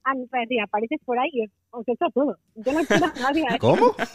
Ah, 0.05 0.13
me 0.15 0.27
parecía, 0.27 0.63
apareces 0.63 0.99
por 1.03 1.17
ahí 1.19 1.29
y 1.33 1.43
os, 1.45 1.51
os 1.71 1.87
echo 1.87 2.05
todo. 2.13 2.37
Yo 2.55 2.71
no 2.73 2.85
quiero 2.85 3.05
a 3.07 3.13
nadie. 3.19 3.45
¿Cómo? 3.59 3.95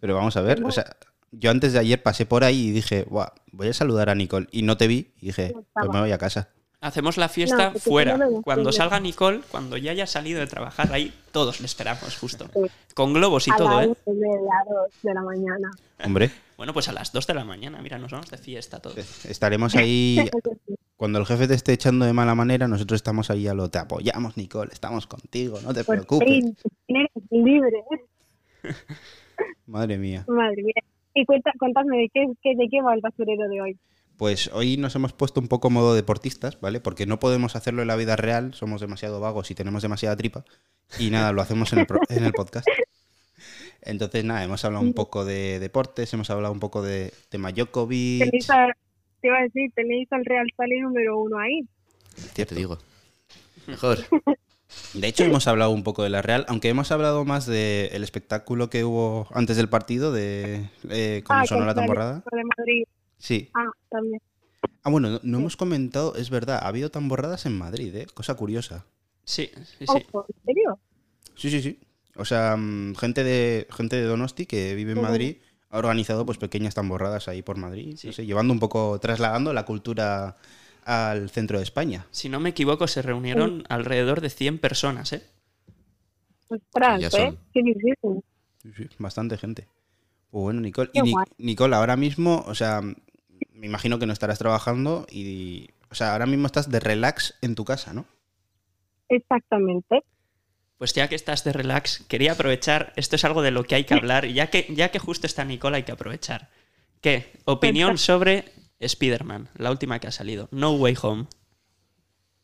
Pero 0.00 0.14
vamos 0.14 0.36
a 0.36 0.42
ver, 0.42 0.62
o 0.62 0.70
sea, 0.70 0.84
yo 1.32 1.50
antes 1.50 1.72
de 1.72 1.80
ayer 1.80 2.00
pasé 2.02 2.24
por 2.26 2.44
ahí 2.44 2.68
y 2.68 2.70
dije, 2.70 3.04
"Buah, 3.08 3.30
voy 3.52 3.68
a 3.68 3.72
saludar 3.72 4.10
a 4.10 4.14
Nicole. 4.14 4.46
Y 4.52 4.62
no 4.62 4.76
te 4.76 4.86
vi 4.86 5.12
y 5.20 5.26
dije, 5.26 5.54
pues 5.74 5.88
me 5.90 6.00
voy 6.00 6.12
a 6.12 6.18
casa. 6.18 6.50
Hacemos 6.80 7.16
la 7.16 7.28
fiesta 7.28 7.70
No, 7.72 7.78
fuera. 7.80 8.16
no 8.16 8.40
Cuando 8.42 8.70
salga 8.70 9.00
Nicole, 9.00 9.40
cuando 9.50 9.76
ya 9.76 9.90
haya 9.90 10.06
salido 10.06 10.38
de 10.38 10.46
trabajar, 10.46 10.92
ahí 10.92 11.12
todos 11.32 11.58
le 11.58 11.66
esperamos, 11.66 12.16
justo. 12.16 12.46
Sí. 12.54 12.60
Con 12.94 13.12
globos 13.14 13.48
y 13.48 13.50
a 13.50 13.56
todo, 13.56 13.80
las 13.80 13.88
¿eh? 13.88 13.94
media, 14.06 14.54
dos 14.70 14.92
de 15.02 15.14
la 15.14 15.22
mañana. 15.22 15.70
Hombre, 16.04 16.30
Bueno, 16.56 16.72
pues 16.72 16.88
a 16.88 16.92
las 16.92 17.12
2 17.12 17.26
de 17.26 17.34
la 17.34 17.44
mañana, 17.44 17.82
mira, 17.82 17.98
nos 17.98 18.12
vamos 18.12 18.30
de 18.30 18.38
fiesta 18.38 18.78
todos. 18.80 19.24
estaremos 19.24 19.74
ahí. 19.74 20.30
Cuando 20.98 21.18
el 21.20 21.26
jefe 21.26 21.46
te 21.48 21.54
esté 21.54 21.72
echando 21.72 22.04
de 22.04 22.12
mala 22.12 22.34
manera, 22.34 22.68
nosotros 22.68 22.96
estamos 22.98 23.30
ahí 23.30 23.46
a 23.48 23.54
lo 23.54 23.70
te 23.70 23.78
apoyamos, 23.78 24.36
Nicole, 24.36 24.70
estamos 24.72 25.06
contigo, 25.06 25.58
no 25.62 25.72
te 25.72 25.84
Por 25.84 25.94
preocupes. 25.94 26.44
eres 26.88 27.08
libre. 27.30 27.84
Madre 29.66 29.96
mía. 29.96 30.24
Madre 30.28 30.62
mía. 30.62 30.82
Y 31.14 31.24
cuenta, 31.24 31.52
contadme 31.58 31.98
de 31.98 32.10
qué, 32.12 32.54
de 32.54 32.68
qué 32.68 32.82
va 32.82 32.94
el 32.94 33.00
basurero 33.00 33.48
de 33.48 33.60
hoy. 33.60 33.78
Pues 34.16 34.50
hoy 34.52 34.76
nos 34.76 34.96
hemos 34.96 35.12
puesto 35.12 35.40
un 35.40 35.46
poco 35.46 35.70
modo 35.70 35.94
deportistas, 35.94 36.60
¿vale? 36.60 36.80
Porque 36.80 37.06
no 37.06 37.20
podemos 37.20 37.54
hacerlo 37.54 37.82
en 37.82 37.88
la 37.88 37.94
vida 37.96 38.16
real, 38.16 38.52
somos 38.54 38.80
demasiado 38.80 39.20
vagos 39.20 39.50
y 39.52 39.54
tenemos 39.54 39.82
demasiada 39.82 40.16
tripa. 40.16 40.44
Y 40.98 41.10
nada, 41.10 41.30
lo 41.32 41.40
hacemos 41.42 41.72
en 41.72 41.80
el, 41.80 41.86
pro- 41.86 42.00
en 42.08 42.24
el 42.24 42.32
podcast. 42.32 42.66
Entonces, 43.82 44.24
nada, 44.24 44.42
hemos 44.42 44.64
hablado 44.64 44.84
un 44.84 44.92
poco 44.94 45.24
de 45.24 45.60
deportes, 45.60 46.12
hemos 46.12 46.28
hablado 46.30 46.52
un 46.52 46.58
poco 46.58 46.82
de 46.82 47.12
tema 47.28 47.52
Djokovic. 47.52 48.24
Tenéis 48.24 48.50
a, 48.50 48.66
te 49.20 49.28
iba 49.28 49.38
a 49.38 49.42
decir, 49.42 49.70
tenéis 49.74 50.08
al 50.12 50.24
Real 50.24 50.46
Sally 50.56 50.80
número 50.80 51.18
uno 51.20 51.38
ahí. 51.38 51.60
Ya 52.34 52.46
te 52.46 52.54
digo. 52.54 52.78
Mejor. 53.66 53.98
De 54.94 55.06
hecho, 55.08 55.24
hemos 55.24 55.46
hablado 55.46 55.70
un 55.70 55.82
poco 55.82 56.02
de 56.02 56.10
la 56.10 56.20
Real, 56.22 56.44
aunque 56.48 56.68
hemos 56.68 56.90
hablado 56.92 57.24
más 57.24 57.46
del 57.46 58.02
espectáculo 58.02 58.68
que 58.70 58.84
hubo 58.84 59.26
antes 59.32 59.56
del 59.56 59.68
partido, 59.68 60.12
de 60.12 60.68
eh, 60.90 61.22
cómo 61.24 61.40
Ah, 61.40 61.46
sonó 61.46 61.64
la 61.66 61.74
tamborrada. 61.74 62.22
de 62.30 62.44
Madrid. 62.56 62.84
Sí. 63.18 63.50
Ah, 63.54 63.70
también. 63.90 64.20
Ah, 64.82 64.90
bueno, 64.90 65.08
no, 65.10 65.20
no 65.22 65.38
hemos 65.38 65.56
comentado, 65.56 66.16
es 66.16 66.30
verdad, 66.30 66.58
ha 66.62 66.68
habido 66.68 66.90
tamborradas 66.90 67.46
en 67.46 67.56
Madrid, 67.56 67.94
¿eh? 67.96 68.06
Cosa 68.12 68.34
curiosa. 68.34 68.84
Sí, 69.24 69.50
sí, 69.78 69.86
sí. 69.86 70.06
Ojo, 70.12 70.26
¿en 70.28 70.44
serio? 70.44 70.78
Sí, 71.34 71.50
sí, 71.50 71.62
sí. 71.62 71.78
O 72.16 72.24
sea, 72.24 72.56
mm, 72.56 72.94
gente 72.96 73.22
de 73.24 73.66
gente 73.70 73.96
de 73.96 74.02
Donosti 74.04 74.46
que 74.46 74.74
vive 74.74 74.92
en. 74.92 75.00
Madrid 75.02 75.36
ha 75.70 75.78
organizado 75.78 76.24
pues 76.26 76.38
pequeñas 76.38 76.74
tamborradas 76.74 77.28
ahí 77.28 77.42
por 77.42 77.56
Madrid, 77.58 77.96
Sí. 77.96 78.08
no 78.08 78.12
sé, 78.12 78.26
llevando 78.26 78.52
un 78.52 78.60
poco, 78.60 78.98
trasladando 79.00 79.52
la 79.52 79.64
cultura 79.64 80.36
al 80.84 81.28
centro 81.30 81.58
de 81.58 81.64
España. 81.64 82.06
Si 82.10 82.28
no 82.28 82.40
me 82.40 82.50
equivoco, 82.50 82.86
se 82.88 83.02
reunieron 83.02 83.64
alrededor 83.68 84.20
de 84.22 84.30
100 84.30 84.58
personas, 84.58 85.12
¿eh? 85.12 85.22
Ostras, 86.48 87.00
Ya 87.00 87.08
¿eh? 87.24 87.34
Qué 87.52 87.62
difícil. 87.62 88.22
Sí, 88.62 88.72
sí, 88.74 88.88
bastante 88.98 89.36
gente. 89.36 89.68
Pues 90.30 90.42
bueno, 90.42 90.60
Nicole. 90.60 90.90
Qué 90.92 91.00
Y 91.00 91.02
Ni- 91.02 91.12
guay. 91.12 91.26
Nicole, 91.38 91.76
ahora 91.76 91.96
mismo, 91.96 92.42
o 92.46 92.54
sea, 92.54 92.80
me 92.80 93.66
imagino 93.66 93.98
que 93.98 94.06
no 94.06 94.12
estarás 94.14 94.38
trabajando 94.38 95.06
y, 95.10 95.68
o 95.90 95.94
sea, 95.94 96.12
ahora 96.12 96.26
mismo 96.26 96.46
estás 96.46 96.70
de 96.70 96.80
relax 96.80 97.34
en 97.42 97.54
tu 97.54 97.64
casa, 97.66 97.92
¿no? 97.92 98.06
Exactamente. 99.10 100.02
Pues 100.78 100.94
ya 100.94 101.08
que 101.08 101.16
estás 101.16 101.42
de 101.44 101.52
relax, 101.52 102.04
quería 102.08 102.32
aprovechar, 102.32 102.92
esto 102.96 103.16
es 103.16 103.24
algo 103.24 103.42
de 103.42 103.50
lo 103.50 103.64
que 103.64 103.74
hay 103.74 103.84
que 103.84 103.94
hablar, 103.94 104.24
y 104.24 104.32
ya 104.34 104.48
que, 104.48 104.66
ya 104.70 104.90
que 104.90 104.98
justo 105.00 105.26
está 105.26 105.44
Nicole, 105.44 105.76
hay 105.78 105.82
que 105.82 105.92
aprovechar. 105.92 106.48
¿Qué? 107.00 107.32
Opinión 107.44 107.98
sobre 107.98 108.44
Spider-Man, 108.78 109.48
la 109.56 109.70
última 109.72 109.98
que 109.98 110.06
ha 110.06 110.12
salido, 110.12 110.48
No 110.52 110.72
Way 110.74 110.96
Home. 111.02 111.26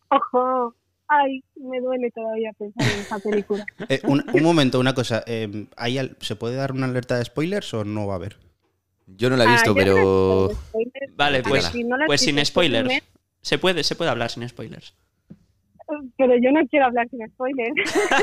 Ojo. 0.08 0.74
Ay, 1.06 1.44
me 1.56 1.80
duele 1.80 2.10
todavía 2.10 2.50
pensar 2.58 2.82
en 2.90 3.00
esa 3.00 3.18
película. 3.18 3.64
Eh, 3.88 4.00
un, 4.04 4.24
un 4.32 4.42
momento, 4.42 4.80
una 4.80 4.94
cosa. 4.94 5.22
eh, 5.26 5.66
¿hay 5.76 5.98
al- 5.98 6.16
¿Se 6.20 6.34
puede 6.34 6.56
dar 6.56 6.72
una 6.72 6.86
alerta 6.86 7.18
de 7.18 7.24
spoilers 7.26 7.72
o 7.74 7.84
no 7.84 8.06
va 8.06 8.14
a 8.14 8.16
haber? 8.16 8.38
Yo 9.06 9.28
no 9.28 9.36
la 9.36 9.44
he 9.44 9.48
visto, 9.48 9.70
Ah, 9.70 9.74
yo 9.74 9.74
no 9.74 9.80
pero. 9.84 10.48
la 10.48 10.54
spoiler. 10.54 11.10
Vale, 11.14 11.38
ver, 11.42 11.48
pues, 11.48 11.64
si 11.66 11.84
no 11.84 11.96
la 11.98 12.06
pues 12.06 12.20
sin 12.22 12.44
spoilers. 12.44 13.02
Se 13.42 13.58
puede, 13.58 13.84
se 13.84 13.94
puede 13.94 14.10
hablar 14.10 14.30
sin 14.30 14.48
spoilers. 14.48 14.94
Pero 16.16 16.34
yo 16.36 16.50
no 16.52 16.66
quiero 16.68 16.86
hablar 16.86 17.08
sin 17.10 17.20
spoilers. 17.30 17.74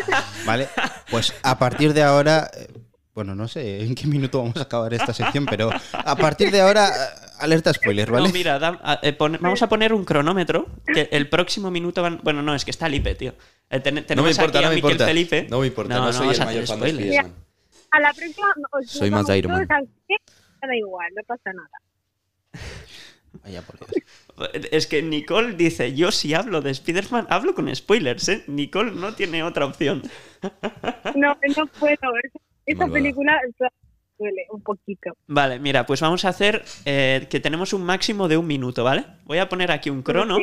Vale, 0.46 0.68
pues 1.10 1.34
a 1.44 1.58
partir 1.60 1.94
de 1.94 2.04
ahora, 2.04 2.50
eh, 2.58 2.68
bueno, 3.14 3.36
no 3.36 3.48
sé 3.48 3.84
en 3.84 3.94
qué 3.96 4.08
minuto 4.08 4.40
vamos 4.40 4.58
a 4.58 4.64
acabar 4.64 4.94
esta 4.94 5.14
sección, 5.14 5.46
pero 5.46 5.70
a 5.94 6.16
partir 6.16 6.50
de 6.52 6.62
ahora, 6.62 6.88
eh, 6.90 6.92
alerta 7.40 7.74
spoiler, 7.74 8.10
¿vale? 8.12 8.28
No, 8.28 8.34
mira, 8.34 8.58
da- 8.60 8.80
a- 8.84 9.00
eh, 9.04 9.16
vamos 9.20 9.62
a 9.62 9.70
poner 9.70 9.94
un 9.94 10.06
cronómetro, 10.06 10.66
que 10.94 11.10
el 11.12 11.30
próximo 11.30 11.70
minuto 11.72 12.02
van... 12.02 12.20
Bueno, 12.24 12.42
no, 12.42 12.56
es 12.56 12.66
que 12.66 12.72
está 12.72 12.90
Lipe, 12.90 13.16
tío. 13.16 13.34
Eh, 13.70 13.80
ten- 13.80 13.96
No 13.96 14.04
tenemos 14.04 14.26
me 14.26 14.32
importa, 14.32 14.58
aquí 14.60 14.66
a 14.66 14.68
no 14.68 14.70
me 14.70 14.76
Miquel 14.76 14.92
importa. 14.92 15.06
Felipe. 15.06 15.48
No 15.50 15.60
me 15.60 15.68
importa, 15.68 15.94
no, 15.94 16.00
No, 16.02 16.06
no 16.08 16.14
soy 16.14 16.30
el 16.36 16.42
a 16.42 16.46
mayor 16.46 16.68
fan 16.68 16.80
de. 16.80 17.18
A 17.92 18.00
la 18.00 18.14
próxima 18.14 18.48
os 18.72 18.90
Soy 18.90 19.10
más 19.12 19.30
Iron 19.30 19.52
Man. 19.52 19.68
da 19.68 20.76
igual, 20.76 21.08
no 21.16 21.22
pasa 21.28 21.52
nada. 21.54 21.70
Vaya 23.44 23.62
por 23.62 23.78
Dios. 23.80 23.92
Es 24.72 24.88
que 24.88 25.02
Nicole 25.04 25.54
dice, 25.54 25.94
yo 25.94 26.12
si 26.12 26.34
hablo 26.34 26.62
de 26.62 26.72
Spider-Man, 26.72 27.28
hablo 27.30 27.54
con 27.54 27.74
spoilers, 27.76 28.28
¿eh? 28.30 28.44
Nicole 28.48 28.92
no 28.92 29.14
tiene 29.14 29.44
otra 29.44 29.66
opción. 29.66 30.02
No, 31.16 31.38
no 31.56 31.68
puedo. 31.68 31.98
Malvada. 32.68 32.94
película 32.94 33.40
duele 34.18 34.46
un 34.52 34.62
poquito. 34.62 35.12
Vale, 35.28 35.60
mira, 35.60 35.86
pues 35.86 36.00
vamos 36.02 36.26
a 36.26 36.30
hacer 36.30 36.64
eh, 36.86 37.28
que 37.30 37.40
tenemos 37.40 37.74
un 37.74 37.84
máximo 37.84 38.28
de 38.28 38.38
un 38.38 38.48
minuto, 38.48 38.84
¿vale? 38.84 39.06
Voy 39.26 39.38
a 39.40 39.50
poner 39.50 39.72
aquí 39.72 39.90
un 39.90 40.02
crono 40.02 40.38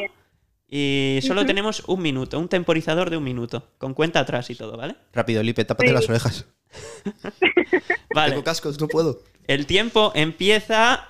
y 0.68 1.18
solo 1.22 1.46
tenemos 1.46 1.82
un 1.88 2.02
minuto, 2.02 2.38
un 2.38 2.48
temporizador 2.48 3.08
de 3.10 3.16
un 3.16 3.24
minuto, 3.24 3.70
con 3.78 3.94
cuenta 3.94 4.20
atrás 4.20 4.50
y 4.50 4.54
todo, 4.54 4.76
¿vale? 4.76 4.96
Rápido, 5.12 5.42
Lipe, 5.42 5.64
tápate 5.64 5.88
Sí. 5.88 5.94
las 5.94 6.08
orejas. 6.08 6.46
Vale, 8.14 8.32
Tengo 8.32 8.44
cascos, 8.44 8.80
no 8.80 8.88
puedo. 8.88 9.22
el 9.46 9.66
tiempo 9.66 10.12
empieza... 10.14 11.08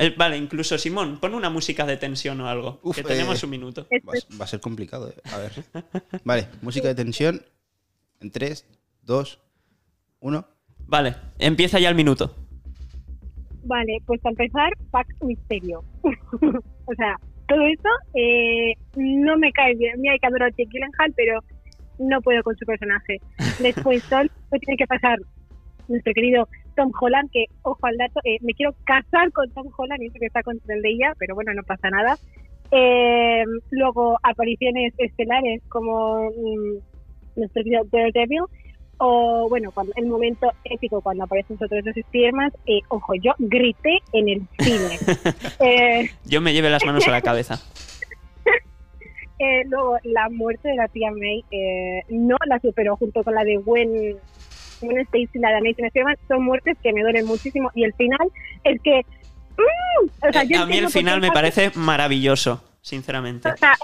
el- 0.00 0.14
vale, 0.16 0.36
incluso 0.36 0.76
Simón, 0.78 1.18
pon 1.20 1.34
una 1.34 1.50
música 1.50 1.86
de 1.86 1.96
tensión 1.96 2.40
o 2.40 2.48
algo, 2.48 2.80
Uf, 2.82 2.96
que 2.96 3.02
tenemos 3.04 3.42
eh. 3.42 3.46
un 3.46 3.50
minuto. 3.50 3.86
Va, 4.06 4.12
a- 4.14 4.36
va 4.38 4.44
a 4.44 4.48
ser 4.48 4.60
complicado, 4.60 5.08
eh. 5.08 5.14
A 5.32 5.38
ver. 5.38 5.52
Vale, 6.24 6.48
música 6.62 6.88
de 6.88 6.94
tensión. 6.94 7.42
En 8.20 8.30
3, 8.30 8.66
2, 9.02 9.40
1. 10.20 10.46
Vale, 10.86 11.14
empieza 11.38 11.78
ya 11.78 11.88
el 11.88 11.94
minuto. 11.94 12.34
Vale, 13.64 13.98
pues 14.06 14.20
para 14.20 14.32
empezar, 14.32 14.72
Pax 14.90 15.08
Misterio. 15.22 15.84
o 16.02 16.94
sea, 16.96 17.16
todo 17.48 17.66
esto 17.66 17.88
eh, 18.14 18.74
no 18.96 19.36
me 19.36 19.52
cae 19.52 19.74
bien. 19.76 20.00
Mira, 20.00 20.16
que 20.20 20.26
adoro 20.26 20.46
a 20.46 20.50
Jake 20.50 20.66
Gyllenhaal, 20.70 21.12
pero 21.16 21.40
no 21.98 22.20
puedo 22.22 22.42
con 22.42 22.56
su 22.56 22.64
personaje. 22.64 23.20
Después, 23.60 24.02
todo 24.08 24.24
lo 24.24 24.28
que 24.52 24.58
tiene 24.60 24.76
que 24.78 24.86
pasar 24.86 25.18
nuestro 25.88 26.12
querido 26.14 26.48
Tom 26.76 26.90
Holland, 26.98 27.30
que, 27.30 27.46
ojo 27.62 27.86
al 27.86 27.96
dato, 27.96 28.20
eh, 28.24 28.38
me 28.40 28.54
quiero 28.54 28.74
casar 28.84 29.32
con 29.32 29.50
Tom 29.50 29.68
Holland 29.76 30.02
y 30.02 30.06
eso 30.06 30.18
que 30.18 30.26
está 30.26 30.42
contra 30.42 30.74
el 30.74 30.82
de 30.82 30.90
ella, 30.90 31.14
pero 31.18 31.34
bueno, 31.34 31.52
no 31.54 31.62
pasa 31.62 31.90
nada. 31.90 32.16
Eh, 32.72 33.44
luego, 33.70 34.18
apariciones 34.22 34.94
estelares 34.98 35.60
como 35.68 36.30
mm, 36.30 36.78
nuestro 37.36 37.62
querido 37.64 37.82
Daredevil, 37.90 38.42
o 38.98 39.48
bueno, 39.48 39.72
cuando, 39.72 39.92
el 39.96 40.06
momento 40.06 40.52
épico 40.64 41.00
cuando 41.00 41.24
aparecen 41.24 41.56
nosotros 41.58 41.84
dos 41.84 41.94
Spiderman, 42.06 42.52
eh, 42.66 42.80
ojo, 42.88 43.14
yo 43.14 43.32
grité 43.38 43.98
en 44.12 44.28
el 44.28 44.42
cine. 44.58 44.98
eh, 45.60 46.10
Yo 46.26 46.40
me 46.40 46.52
lleve 46.52 46.70
las 46.70 46.84
manos 46.84 47.06
a 47.08 47.10
la 47.10 47.22
cabeza. 47.22 47.58
luego, 49.68 49.96
la 50.04 50.28
muerte 50.28 50.68
de 50.68 50.76
la 50.76 50.86
tía 50.88 51.10
May 51.10 51.44
no 52.10 52.36
la 52.46 52.60
superó 52.60 52.96
junto 52.96 53.24
con 53.24 53.34
la 53.34 53.42
de 53.42 53.56
Gwen, 53.56 54.16
Stacy 54.82 55.28
y 55.34 55.38
la 55.38 55.50
de 55.50 55.56
Amazing 55.56 55.84
Spider-Man. 55.86 56.16
Son 56.28 56.42
muertes 56.42 56.76
que 56.82 56.92
me 56.92 57.02
duelen 57.02 57.26
muchísimo. 57.26 57.70
Y 57.74 57.84
el 57.84 57.92
final 57.94 58.28
es 58.64 58.80
que. 58.82 59.00
¡mm! 59.56 60.26
O 60.28 60.32
sea, 60.32 60.44
yo 60.44 60.56
Eh, 60.56 60.62
a 60.62 60.66
mí 60.66 60.78
el 60.78 60.88
final 60.90 61.20
me 61.20 61.30
parece 61.32 61.70
maravilloso, 61.74 62.62
sinceramente. 62.80 63.48
O 63.48 63.56
sea, 63.56 63.74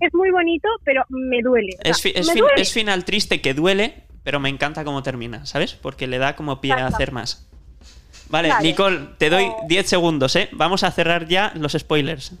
es 0.00 0.12
muy 0.14 0.30
bonito, 0.30 0.68
pero 0.84 1.02
me 1.08 1.40
duele. 1.42 1.74
O 1.78 1.82
sea, 1.82 1.90
Es, 1.92 2.02
fi- 2.02 2.12
es 2.14 2.26
me 2.26 2.32
fin- 2.34 2.40
duele. 2.42 2.62
es 2.62 2.72
final 2.72 3.04
triste 3.04 3.40
que 3.40 3.54
duele, 3.54 3.94
pero 4.22 4.40
me 4.40 4.48
encanta 4.48 4.84
cómo 4.84 5.02
termina, 5.02 5.46
¿sabes? 5.46 5.74
Porque 5.74 6.06
le 6.06 6.18
da 6.18 6.36
como 6.36 6.60
pie 6.60 6.72
a 6.72 6.86
hacer 6.86 7.12
más. 7.12 7.48
Vale, 8.28 8.48
Vale. 8.48 8.62
Nicole, 8.68 8.98
te 9.18 9.28
doy 9.30 9.44
Eh. 9.44 9.52
10 9.68 9.86
segundos, 9.88 10.34
¿eh? 10.36 10.48
Vamos 10.52 10.84
a 10.84 10.90
cerrar 10.90 11.28
ya 11.28 11.52
los 11.54 11.72
spoilers. 11.72 12.32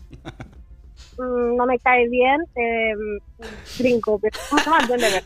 Mm, 1.18 1.56
no 1.56 1.66
me 1.66 1.78
cae 1.78 2.08
bien, 2.08 2.40
eh, 2.56 2.92
brinco, 3.78 4.18
pero 4.18 4.38
más 4.66 4.88
duele 4.88 5.10
ver. 5.10 5.24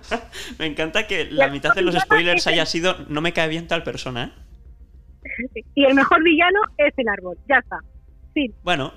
Me 0.58 0.66
encanta 0.66 1.06
que 1.06 1.24
la 1.30 1.48
mitad 1.48 1.74
de 1.74 1.82
los 1.82 1.94
spoilers 1.94 2.46
haya 2.46 2.66
sido 2.66 2.96
no 3.08 3.20
me 3.20 3.32
cae 3.32 3.48
bien 3.48 3.66
tal 3.66 3.82
persona, 3.82 4.24
¿eh? 4.24 5.62
Y 5.74 5.84
el 5.84 5.94
mejor 5.94 6.22
villano 6.22 6.60
es 6.76 6.92
el 6.96 7.08
árbol, 7.08 7.38
ya 7.48 7.58
está. 7.58 7.78
Sí, 8.34 8.52
Bueno, 8.62 8.92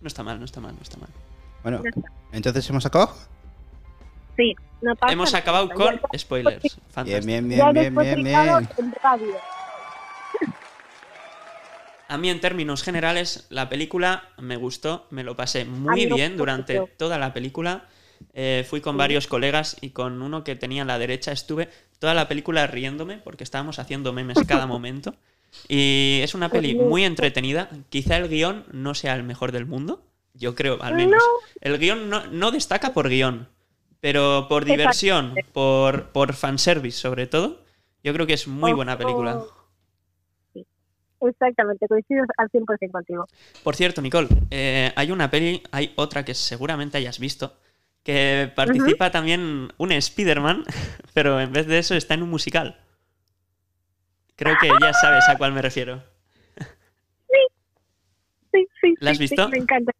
no 0.00 0.06
está 0.06 0.22
mal, 0.22 0.38
no 0.38 0.44
está 0.44 0.60
mal, 0.60 0.74
no 0.74 0.82
está 0.82 0.98
mal. 0.98 1.08
Bueno, 1.62 1.82
está. 1.84 2.00
entonces 2.32 2.68
hemos 2.68 2.84
acabado. 2.84 3.14
Sí, 4.36 4.54
no 4.80 4.96
pasa 4.96 5.12
Hemos 5.12 5.34
acabado 5.34 5.70
con 5.70 6.00
spoilers. 6.16 6.62
Bien, 6.62 6.74
Fantástico. 6.90 7.26
bien, 7.26 7.48
bien, 7.48 7.72
bien, 7.72 7.94
bien, 7.94 8.24
bien. 8.24 8.36
A 12.08 12.18
mí, 12.18 12.28
en 12.28 12.40
términos 12.40 12.82
generales, 12.82 13.46
la 13.48 13.68
película 13.70 14.24
me 14.36 14.56
gustó, 14.56 15.06
me 15.10 15.22
lo 15.24 15.34
pasé 15.34 15.64
muy 15.64 16.04
bien 16.06 16.36
durante 16.36 16.80
toda 16.98 17.18
la 17.18 17.32
película. 17.32 17.86
Eh, 18.32 18.64
fui 18.68 18.80
con 18.80 18.96
varios 18.96 19.26
colegas 19.26 19.76
y 19.80 19.90
con 19.90 20.22
uno 20.22 20.44
que 20.44 20.56
tenía 20.56 20.82
a 20.82 20.86
la 20.86 20.98
derecha 20.98 21.32
estuve 21.32 21.68
toda 21.98 22.14
la 22.14 22.28
película 22.28 22.66
riéndome 22.66 23.18
porque 23.18 23.44
estábamos 23.44 23.78
haciendo 23.78 24.12
memes 24.12 24.38
cada 24.46 24.66
momento. 24.66 25.14
Y 25.68 26.20
es 26.22 26.34
una 26.34 26.48
peli 26.48 26.74
muy 26.74 27.04
entretenida. 27.04 27.68
Quizá 27.90 28.16
el 28.16 28.28
guion 28.28 28.64
no 28.72 28.94
sea 28.94 29.14
el 29.14 29.22
mejor 29.22 29.52
del 29.52 29.66
mundo. 29.66 30.02
Yo 30.34 30.54
creo, 30.54 30.82
al 30.82 30.94
menos. 30.94 31.22
El 31.60 31.78
guion 31.78 32.08
no, 32.08 32.26
no 32.28 32.50
destaca 32.50 32.94
por 32.94 33.08
guion, 33.08 33.48
pero 34.00 34.46
por 34.48 34.64
diversión, 34.64 35.34
por, 35.52 36.10
por 36.10 36.32
fanservice 36.32 36.98
sobre 36.98 37.26
todo. 37.26 37.60
Yo 38.02 38.12
creo 38.12 38.26
que 38.26 38.32
es 38.32 38.48
muy 38.48 38.72
buena 38.72 38.96
película. 38.96 39.44
Exactamente, 41.20 41.86
coincido 41.86 42.24
al 42.36 42.48
100% 42.50 42.90
contigo. 42.90 43.28
Por 43.62 43.76
cierto, 43.76 44.02
Nicole, 44.02 44.28
eh, 44.50 44.92
hay 44.96 45.10
una 45.12 45.30
peli, 45.30 45.62
hay 45.70 45.92
otra 45.96 46.24
que 46.24 46.34
seguramente 46.34 46.98
hayas 46.98 47.20
visto, 47.20 47.54
que 48.02 48.50
participa 48.54 49.10
también 49.10 49.72
un 49.78 49.92
Spider-Man, 49.92 50.64
pero 51.14 51.40
en 51.40 51.52
vez 51.52 51.66
de 51.66 51.78
eso 51.78 51.94
está 51.94 52.14
en 52.14 52.22
un 52.22 52.30
musical. 52.30 52.78
Creo 54.36 54.56
que 54.60 54.68
ya 54.80 54.92
sabes 54.92 55.28
a 55.28 55.36
cuál 55.38 55.52
me 55.52 55.62
refiero. 55.62 56.02
Sí, 58.52 58.66
sí, 58.80 58.94
¿La 59.00 59.12
has 59.12 59.18
sí, 59.18 59.28
sí, 59.28 59.34
visto? 59.34 59.48
me 59.48 59.58
encanta. 59.58 59.92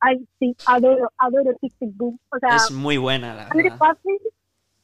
Ay, 0.00 0.26
sí, 0.38 0.54
adoro, 0.66 1.10
adoro 1.18 1.54
Tic 1.60 1.72
Tic 1.78 1.90
Boom. 1.94 2.18
O 2.30 2.38
sea, 2.38 2.56
Es 2.56 2.70
muy 2.70 2.96
buena, 2.96 3.34
la 3.34 3.44
Andrew 3.44 3.62
verdad. 3.64 3.78
Garfield, 3.80 4.20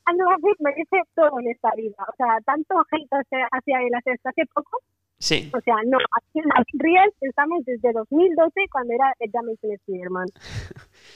Andrew 0.04 0.28
Garfield 0.28 0.56
merece 0.60 1.02
todo 1.14 1.40
en 1.40 1.50
esta 1.50 1.70
vida. 1.76 1.96
O 2.08 2.14
sea, 2.16 2.38
tanto 2.44 2.74
hate 2.90 3.08
hacia, 3.10 3.80
él 3.82 3.94
hasta 3.94 4.30
hace 4.30 4.42
poco. 4.54 4.82
Sí, 5.18 5.50
O 5.54 5.60
sea, 5.62 5.76
no, 5.86 5.96
aquí 5.96 6.40
en 6.40 6.44
la 6.44 6.62
Real 6.74 7.10
estamos 7.22 7.64
desde 7.64 7.90
2012 7.90 8.52
cuando 8.70 8.92
era 8.92 9.14
el 9.18 9.30
Amazing 9.34 9.72
Spider-Man. 9.72 10.26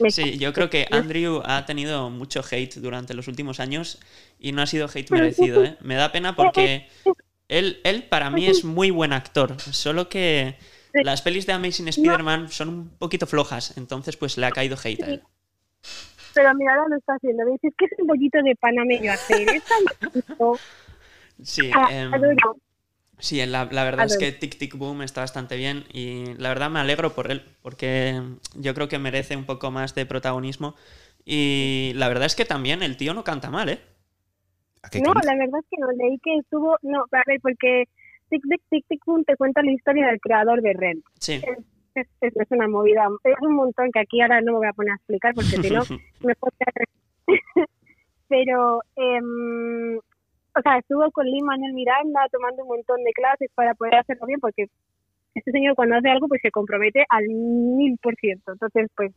Sí, 0.08 0.38
yo 0.38 0.52
creo 0.52 0.70
que 0.70 0.86
Andrew 0.90 1.42
ha 1.44 1.66
tenido 1.66 2.08
mucho 2.10 2.40
hate 2.48 2.76
durante 2.76 3.12
los 3.12 3.28
últimos 3.28 3.60
años 3.60 4.00
y 4.38 4.52
no 4.52 4.62
ha 4.62 4.66
sido 4.66 4.86
hate 4.86 5.10
merecido. 5.10 5.64
¿eh? 5.64 5.76
Me 5.80 5.96
da 5.96 6.12
pena 6.12 6.36
porque 6.36 6.86
él, 7.48 7.80
él 7.84 8.04
para 8.04 8.30
mí 8.30 8.46
es 8.46 8.64
muy 8.64 8.90
buen 8.90 9.12
actor, 9.12 9.60
solo 9.60 10.08
que 10.08 10.56
las 10.92 11.22
pelis 11.22 11.44
de 11.44 11.52
Amazing 11.52 11.88
Spider-Man 11.88 12.48
son 12.48 12.68
un 12.68 12.88
poquito 12.88 13.26
flojas, 13.26 13.76
entonces 13.76 14.16
pues 14.16 14.38
le 14.38 14.46
ha 14.46 14.52
caído 14.52 14.76
hate 14.82 15.02
a 15.02 15.06
él. 15.06 15.22
Pero 16.34 16.54
mira, 16.54 16.74
ahora 16.74 16.88
lo 16.88 16.96
está 16.96 17.14
haciendo. 17.14 17.44
¿ves? 17.44 17.58
Es 17.62 17.74
que 17.76 17.84
es 17.86 17.90
un 17.98 18.06
bollito 18.06 18.38
de 18.42 18.54
panameño 18.56 19.12
hacer. 19.12 19.48
Es 19.48 19.64
tan 19.64 19.84
bonito. 20.12 20.58
Sí, 21.42 21.70
adoro. 21.74 22.56
Sí 23.20 23.44
la, 23.46 23.66
la 23.70 23.84
verdad 23.84 24.06
es 24.06 24.16
que 24.18 24.32
Tic 24.32 24.58
Tic 24.58 24.76
Boom 24.76 25.02
está 25.02 25.20
bastante 25.20 25.56
bien 25.56 25.84
y 25.92 26.34
la 26.38 26.48
verdad 26.48 26.70
me 26.70 26.80
alegro 26.80 27.14
por 27.14 27.30
él, 27.30 27.42
porque 27.62 28.20
yo 28.56 28.74
creo 28.74 28.88
que 28.88 28.98
merece 28.98 29.36
un 29.36 29.44
poco 29.46 29.70
más 29.70 29.94
de 29.94 30.06
protagonismo 30.06 30.74
y 31.24 31.92
la 31.94 32.08
verdad 32.08 32.26
es 32.26 32.34
que 32.34 32.44
también 32.44 32.82
el 32.82 32.96
tío 32.96 33.14
no 33.14 33.22
canta 33.24 33.50
mal, 33.50 33.68
¿eh? 33.68 33.80
¿A 34.82 34.88
qué 34.90 35.00
No, 35.00 35.12
canta? 35.12 35.26
la 35.26 35.36
verdad 35.38 35.60
es 35.60 35.66
que 35.70 35.76
no 35.78 35.88
leí 35.92 36.18
que 36.22 36.36
estuvo. 36.38 36.76
No, 36.82 37.00
a 37.12 37.22
ver, 37.26 37.38
porque 37.42 37.84
Tic 38.30 38.42
Tic 38.48 38.62
Tic 38.70 38.84
Tic 38.88 39.00
Boom 39.04 39.24
te 39.24 39.36
cuenta 39.36 39.62
la 39.62 39.72
historia 39.72 40.06
del 40.06 40.18
creador 40.20 40.62
de 40.62 40.72
Red. 40.72 40.98
Sí. 41.18 41.34
Es, 41.94 42.06
es- 42.20 42.36
es 42.36 42.46
una 42.50 42.66
movida. 42.68 43.06
Es 43.24 43.34
un 43.42 43.54
montón 43.56 43.90
que 43.92 44.00
aquí 44.00 44.20
ahora 44.22 44.40
no 44.40 44.52
me 44.52 44.58
voy 44.58 44.66
a 44.68 44.72
poner 44.72 44.92
a 44.92 44.96
explicar 44.96 45.34
porque 45.34 45.58
si 45.60 45.70
no 45.70 45.82
me 46.22 46.34
puedo 46.36 46.52
quedar- 46.58 46.86
Pero, 48.28 48.80
em, 48.96 49.98
o 50.60 50.62
sea, 50.62 50.78
estuvo 50.78 51.10
con 51.10 51.26
Lin 51.26 51.44
Manuel 51.44 51.72
Miranda 51.72 52.20
tomando 52.30 52.62
un 52.62 52.68
montón 52.68 53.02
de 53.02 53.12
clases 53.12 53.50
para 53.54 53.74
poder 53.74 53.96
hacerlo 53.96 54.26
bien 54.26 54.40
porque 54.40 54.66
este 55.34 55.50
señor 55.52 55.74
cuando 55.74 55.96
hace 55.96 56.08
algo 56.10 56.28
pues 56.28 56.40
se 56.42 56.50
compromete 56.50 57.04
al 57.08 57.24
mil 57.28 57.96
por 57.98 58.14
ciento. 58.16 58.52
Entonces, 58.52 58.88
pues 58.94 59.12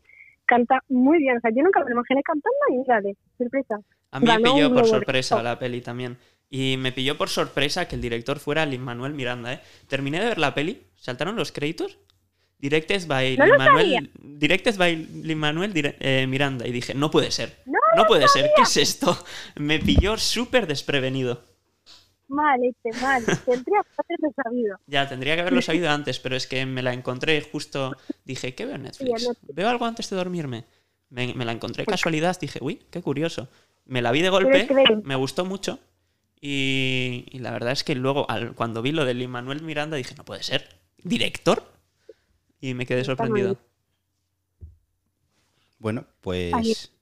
canta 0.45 0.79
muy 0.87 1.19
bien. 1.19 1.37
O 1.37 1.39
sea, 1.41 1.51
yo 1.53 1.63
nunca 1.63 1.81
me 1.81 1.87
lo 1.89 1.95
imaginé 1.97 2.23
cantando 2.23 2.57
y 2.69 2.77
mírale, 2.77 3.15
sorpresa. 3.37 3.75
A 4.11 4.19
mí 4.19 4.25
me 4.25 4.33
Ganó 4.33 4.53
pilló 4.53 4.67
un 4.69 4.73
por 4.73 4.83
de 4.83 4.89
sorpresa 4.89 5.43
la 5.43 5.59
peli 5.59 5.81
también. 5.81 6.17
Y 6.49 6.77
me 6.77 6.91
pilló 6.91 7.17
por 7.17 7.29
sorpresa 7.29 7.87
que 7.87 7.95
el 7.95 8.01
director 8.01 8.39
fuera 8.39 8.65
Lin 8.65 8.81
Manuel 8.81 9.13
Miranda, 9.13 9.53
¿eh? 9.53 9.59
Terminé 9.87 10.19
de 10.19 10.27
ver 10.27 10.37
la 10.37 10.53
peli, 10.53 10.85
saltaron 10.95 11.35
los 11.35 11.51
créditos. 11.51 11.99
Directed 12.69 13.07
by 13.07 13.37
No 13.37 13.45
by 15.57 15.67
dire- 15.73 15.95
eh, 15.99 16.25
Miranda. 16.27 16.67
Y 16.67 16.71
dije, 16.71 16.93
no 16.93 17.11
puede 17.11 17.31
ser. 17.31 17.57
No 17.95 18.05
puede 18.05 18.27
ser. 18.27 18.49
¿Qué 18.55 18.61
es 18.63 18.77
esto? 18.77 19.17
Me 19.55 19.79
pilló 19.79 20.17
súper 20.17 20.67
desprevenido. 20.67 21.43
Mal, 22.29 22.59
este, 22.63 22.99
mal. 23.01 23.23
Tendría 23.25 23.81
que 23.83 23.89
haberlo 23.97 24.33
sabido. 24.43 24.77
Ya, 24.87 25.07
tendría 25.07 25.35
que 25.35 25.41
haberlo 25.41 25.61
sabido 25.61 25.89
antes, 25.89 26.19
pero 26.19 26.35
es 26.35 26.47
que 26.47 26.65
me 26.65 26.81
la 26.81 26.93
encontré 26.93 27.41
justo. 27.41 27.95
Dije, 28.25 28.55
¿qué 28.55 28.65
veo 28.65 28.75
en 28.75 28.83
Netflix? 28.83 29.29
¿Veo 29.53 29.69
algo 29.69 29.85
antes 29.85 30.09
de 30.09 30.15
dormirme? 30.15 30.65
Me, 31.09 31.33
me 31.35 31.45
la 31.45 31.51
encontré 31.51 31.85
casualidad, 31.85 32.39
dije, 32.39 32.59
uy, 32.61 32.81
qué 32.89 33.01
curioso. 33.01 33.49
Me 33.85 34.01
la 34.01 34.11
vi 34.11 34.21
de 34.21 34.29
golpe, 34.29 34.67
me 35.03 35.15
gustó 35.15 35.45
mucho. 35.45 35.79
Y, 36.41 37.25
y 37.31 37.39
la 37.39 37.51
verdad 37.51 37.71
es 37.73 37.83
que 37.83 37.93
luego, 37.95 38.29
al- 38.29 38.53
cuando 38.53 38.81
vi 38.81 38.91
lo 38.93 39.05
de 39.05 39.13
Lin 39.13 39.29
Manuel 39.29 39.61
Miranda, 39.61 39.97
dije, 39.97 40.15
no 40.17 40.25
puede 40.25 40.41
ser. 40.43 40.67
¿Director? 41.03 41.63
Y 42.63 42.75
me 42.75 42.85
quedé 42.85 43.03
sorprendido. 43.03 43.57
Bueno, 45.79 46.05
pues 46.21 46.95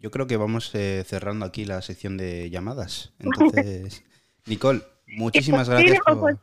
yo 0.00 0.10
creo 0.10 0.26
que 0.26 0.36
vamos 0.36 0.74
eh, 0.74 1.04
cerrando 1.06 1.46
aquí 1.46 1.64
la 1.64 1.80
sección 1.80 2.16
de 2.16 2.50
llamadas. 2.50 3.14
Entonces, 3.20 4.04
Nicole, 4.46 4.80
muchísimas 5.06 5.68
gracias 5.68 6.00
por... 6.04 6.40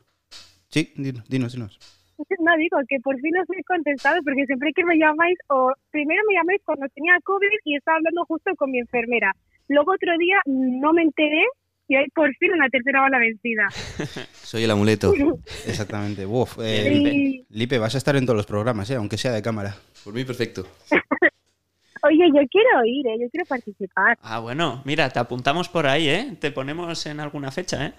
Sí, 0.70 0.94
dinos. 0.96 1.28
dinos. 1.28 1.78
No 2.40 2.56
digo 2.56 2.78
que 2.88 2.98
por 3.00 3.20
fin 3.20 3.36
os 3.36 3.46
he 3.50 3.62
contestado 3.64 4.16
porque 4.24 4.46
siempre 4.46 4.72
que 4.74 4.84
me 4.84 4.96
llamáis 4.96 5.38
o 5.48 5.70
primero 5.90 6.22
me 6.26 6.34
llamáis 6.34 6.62
cuando 6.64 6.88
tenía 6.88 7.20
COVID 7.22 7.48
y 7.64 7.76
estaba 7.76 7.98
hablando 7.98 8.24
justo 8.24 8.50
con 8.56 8.70
mi 8.70 8.78
enfermera. 8.78 9.36
Luego 9.68 9.92
otro 9.92 10.16
día 10.18 10.40
no 10.46 10.94
me 10.94 11.02
enteré 11.02 11.44
y 11.88 11.96
ahí 11.96 12.06
por 12.14 12.32
fin 12.36 12.52
una 12.52 12.68
tercera 12.68 13.00
bala 13.00 13.18
vencida. 13.18 13.66
Soy 14.42 14.64
el 14.64 14.70
amuleto. 14.70 15.12
Exactamente. 15.66 16.26
Uf, 16.26 16.58
eh, 16.60 17.44
Lipe. 17.48 17.78
Vas 17.78 17.94
a 17.94 17.98
estar 17.98 18.14
en 18.16 18.26
todos 18.26 18.36
los 18.36 18.46
programas, 18.46 18.90
¿eh? 18.90 18.96
aunque 18.96 19.16
sea 19.18 19.32
de 19.32 19.42
cámara. 19.42 19.74
Por 20.04 20.12
mí, 20.14 20.24
perfecto. 20.24 20.66
oye, 22.02 22.26
yo 22.28 22.46
quiero 22.50 22.84
ir, 22.84 23.06
¿eh? 23.06 23.16
yo 23.20 23.28
quiero 23.30 23.46
participar. 23.46 24.18
Ah, 24.22 24.38
bueno, 24.38 24.82
mira, 24.84 25.08
te 25.10 25.18
apuntamos 25.18 25.68
por 25.68 25.86
ahí, 25.86 26.08
¿eh? 26.08 26.36
Te 26.40 26.50
ponemos 26.50 27.04
en 27.06 27.20
alguna 27.20 27.50
fecha, 27.50 27.86
¿eh? 27.86 27.92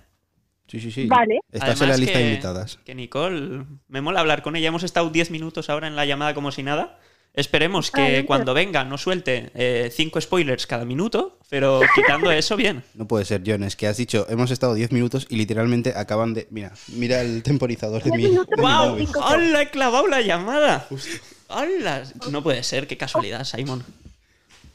Sí, 0.68 0.80
sí, 0.80 0.92
sí. 0.92 1.08
Vale. 1.08 1.40
Estás 1.52 1.82
en 1.82 1.90
la 1.90 1.98
lista 1.98 2.14
que- 2.20 2.24
de 2.24 2.30
invitadas. 2.30 2.78
Que 2.86 2.94
Nicole, 2.94 3.66
me 3.88 4.02
mola 4.02 4.20
hablar 4.20 4.44
con 4.44 4.56
ella. 4.56 4.68
Hemos 4.68 4.84
estado 4.84 5.10
10 5.10 5.32
minutos 5.32 5.68
ahora 5.70 5.88
en 5.88 5.96
la 5.96 6.06
llamada 6.06 6.36
como 6.36 6.52
si 6.52 6.62
nada. 6.62 7.00
Esperemos 7.34 7.92
que 7.92 8.26
cuando 8.26 8.54
venga 8.54 8.84
no 8.84 8.98
suelte 8.98 9.92
5 9.92 10.22
spoilers 10.22 10.68
cada 10.68 10.84
minuto, 10.84 11.38
pero 11.50 11.82
quitando 11.96 12.32
eso, 12.32 12.58
bien. 12.58 12.84
No 12.96 13.08
puede 13.08 13.26
ser, 13.26 13.44
John, 13.46 13.64
es 13.64 13.76
que 13.76 13.88
has 13.88 13.98
dicho, 13.98 14.26
hemos 14.30 14.52
estado 14.52 14.74
10 14.74 14.92
minutos 14.92 15.28
y 15.30 15.38
literalmente 15.38 15.94
acaban 15.96 16.34
de... 16.34 16.48
Mira, 16.50 16.74
mira 16.88 17.22
el 17.22 17.44
temporizador 17.44 18.04
de 18.04 18.12
mi... 18.12 18.24
de 18.24 18.40
¡Wow! 18.58 18.98
¡Hola! 19.24 19.62
He 19.62 19.70
clavado 19.70 20.08
la 20.08 20.22
llamada. 20.22 20.88
¡Hola! 21.48 22.04
No 22.32 22.44
puede 22.44 22.64
ser, 22.64 22.88
qué 22.88 22.98
casualidad, 22.98 23.44
Simon. 23.44 23.84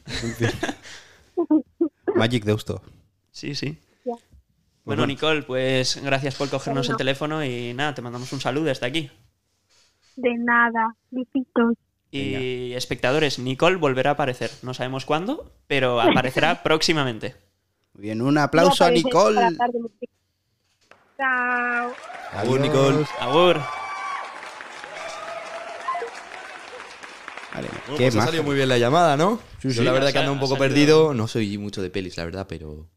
Magic 2.15 2.45
Deusto. 2.45 2.81
Sí, 3.31 3.53
sí. 3.53 3.77
Bueno, 4.85 5.01
bueno. 5.01 5.07
Nicole, 5.07 5.41
pues 5.41 6.01
gracias 6.01 6.35
por 6.35 6.49
cogernos 6.49 6.87
el 6.89 6.95
teléfono 6.95 7.43
y 7.43 7.73
nada, 7.73 7.95
te 7.95 8.01
mandamos 8.01 8.31
un 8.31 8.39
saludo 8.39 8.65
desde 8.65 8.85
aquí. 8.85 9.11
De 10.15 10.35
nada. 10.37 10.95
Besitos. 11.09 11.75
Y 12.17 12.73
espectadores, 12.73 13.39
Nicole 13.39 13.75
volverá 13.77 14.11
a 14.11 14.13
aparecer. 14.13 14.51
No 14.61 14.73
sabemos 14.73 15.05
cuándo, 15.05 15.51
pero 15.67 15.99
aparecerá 16.01 16.63
próximamente. 16.63 17.35
Muy 17.93 18.03
bien, 18.03 18.21
un 18.21 18.37
aplauso 18.37 18.83
a 18.85 18.91
Nicole. 18.91 19.39
Chao. 21.17 21.93
Agur, 22.33 22.59
Nicole. 22.59 23.05
Agur. 23.19 23.59
Vale, 27.53 27.69
Bueno, 27.69 27.97
qué 27.97 28.11
pues 28.11 28.15
ha 28.17 28.25
salido 28.25 28.43
muy 28.43 28.55
bien 28.55 28.67
la 28.67 28.77
llamada, 28.77 29.15
¿no? 29.15 29.39
Sí, 29.61 29.69
Yo 29.69 29.75
sí. 29.75 29.83
la 29.83 29.93
verdad 29.93 30.11
que 30.11 30.19
ando 30.19 30.33
un 30.33 30.39
poco 30.39 30.57
perdido. 30.57 31.13
No 31.13 31.27
soy 31.27 31.57
mucho 31.57 31.81
de 31.81 31.89
pelis, 31.89 32.17
la 32.17 32.25
verdad, 32.25 32.45
pero, 32.49 32.89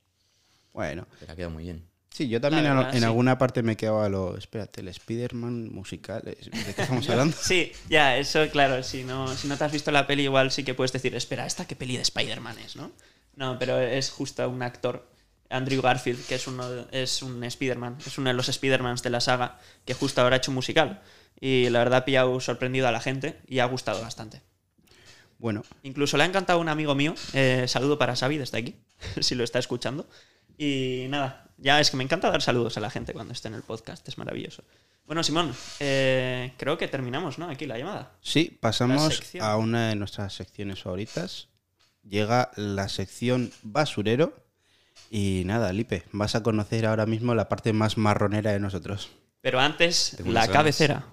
Bueno, 0.72 1.06
pero 1.20 1.32
ha 1.32 1.36
quedado 1.36 1.50
muy 1.52 1.62
bien. 1.64 1.87
Sí, 2.10 2.28
yo 2.28 2.40
también 2.40 2.66
en- 2.66 2.76
verdad, 2.76 2.94
en 2.94 2.98
sí. 3.00 3.04
alguna 3.04 3.38
parte 3.38 3.62
me 3.62 3.76
quedaba 3.76 4.08
lo... 4.08 4.36
Espérate, 4.36 4.80
el 4.80 4.88
Spider-Man 4.88 5.70
musical. 5.72 6.22
¿De 6.24 6.34
qué 6.36 6.82
estamos 6.82 7.08
hablando? 7.10 7.36
Sí, 7.40 7.72
ya, 7.88 8.16
eso, 8.16 8.48
claro, 8.50 8.82
si 8.82 9.04
no, 9.04 9.34
si 9.36 9.48
no 9.48 9.56
te 9.56 9.64
has 9.64 9.72
visto 9.72 9.90
la 9.90 10.06
peli, 10.06 10.24
igual 10.24 10.50
sí 10.50 10.64
que 10.64 10.74
puedes 10.74 10.92
decir, 10.92 11.14
espera, 11.14 11.46
¿esta 11.46 11.66
qué 11.66 11.76
peli 11.76 11.96
de 11.96 12.02
Spider-Man 12.02 12.58
es, 12.58 12.76
no? 12.76 12.90
No, 13.36 13.58
pero 13.58 13.78
es 13.78 14.10
justo 14.10 14.48
un 14.48 14.62
actor, 14.62 15.08
Andrew 15.48 15.80
Garfield, 15.80 16.26
que 16.26 16.34
es, 16.34 16.46
uno 16.48 16.64
es 16.90 17.22
un 17.22 17.42
Spider-Man, 17.44 17.98
es 18.04 18.18
uno 18.18 18.30
de 18.30 18.34
los 18.34 18.48
Spider-Mans 18.48 19.02
de 19.02 19.10
la 19.10 19.20
saga, 19.20 19.58
que 19.84 19.94
justo 19.94 20.20
ahora 20.20 20.34
ha 20.34 20.38
hecho 20.38 20.50
un 20.50 20.56
musical. 20.56 21.00
Y 21.40 21.68
la 21.70 21.78
verdad 21.78 22.00
ha 22.00 22.04
pillado 22.04 22.40
sorprendido 22.40 22.88
a 22.88 22.92
la 22.92 23.00
gente 23.00 23.38
y 23.46 23.60
ha 23.60 23.64
gustado 23.66 24.02
bastante. 24.02 24.42
Bueno, 25.38 25.62
Incluso 25.84 26.16
le 26.16 26.24
ha 26.24 26.26
encantado 26.26 26.58
a 26.58 26.62
un 26.62 26.68
amigo 26.68 26.96
mío. 26.96 27.14
eh, 27.32 27.66
saludo 27.68 27.96
para 27.96 28.16
Xavi 28.16 28.38
desde 28.38 28.58
aquí, 28.58 28.74
si 29.20 29.36
lo 29.36 29.44
está 29.44 29.60
escuchando. 29.60 30.08
Y 30.58 31.06
nada, 31.08 31.48
ya 31.56 31.80
es 31.80 31.90
que 31.90 31.96
me 31.96 32.04
encanta 32.04 32.30
dar 32.30 32.42
saludos 32.42 32.76
a 32.76 32.80
la 32.80 32.90
gente 32.90 33.12
cuando 33.12 33.32
esté 33.32 33.48
en 33.48 33.54
el 33.54 33.62
podcast, 33.62 34.06
es 34.08 34.18
maravilloso. 34.18 34.64
Bueno, 35.06 35.22
Simón, 35.22 35.54
eh, 35.80 36.52
creo 36.58 36.76
que 36.76 36.86
terminamos, 36.86 37.38
¿no? 37.38 37.48
Aquí 37.48 37.64
la 37.64 37.78
llamada. 37.78 38.12
sí, 38.20 38.58
pasamos 38.60 39.22
a 39.40 39.56
una 39.56 39.88
de 39.88 39.96
nuestras 39.96 40.34
secciones 40.34 40.82
favoritas. 40.82 41.48
Llega 42.02 42.50
la 42.56 42.88
sección 42.88 43.50
basurero. 43.62 44.34
Y 45.10 45.44
nada, 45.46 45.72
Lipe, 45.72 46.04
vas 46.12 46.34
a 46.34 46.42
conocer 46.42 46.84
ahora 46.84 47.06
mismo 47.06 47.34
la 47.34 47.48
parte 47.48 47.72
más 47.72 47.96
marronera 47.96 48.52
de 48.52 48.60
nosotros. 48.60 49.08
Pero 49.40 49.60
antes, 49.60 50.18
la 50.26 50.46
cabecera. 50.48 51.06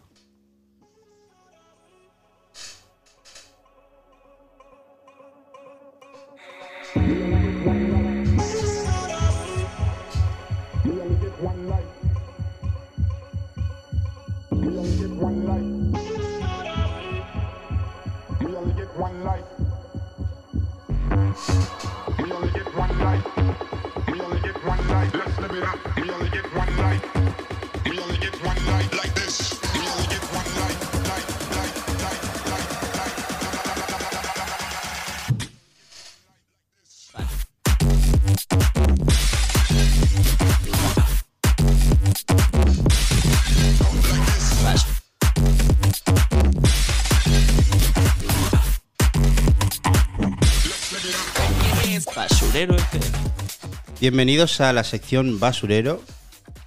Bienvenidos 54.08 54.62
a 54.62 54.72
la 54.72 54.84
sección 54.84 55.40
basurero, 55.40 56.00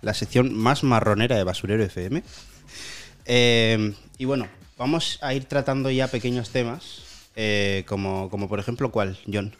la 0.02 0.12
sección 0.12 0.58
más 0.58 0.82
marronera 0.82 1.36
de 1.36 1.44
Basurero 1.44 1.84
FM. 1.84 2.24
Eh, 3.26 3.94
y 4.18 4.24
bueno, 4.24 4.48
vamos 4.76 5.20
a 5.22 5.34
ir 5.34 5.44
tratando 5.44 5.88
ya 5.88 6.08
pequeños 6.08 6.50
temas, 6.50 7.28
eh, 7.36 7.84
como, 7.86 8.28
como 8.28 8.48
por 8.48 8.58
ejemplo, 8.58 8.90
¿cuál, 8.90 9.20
John? 9.32 9.54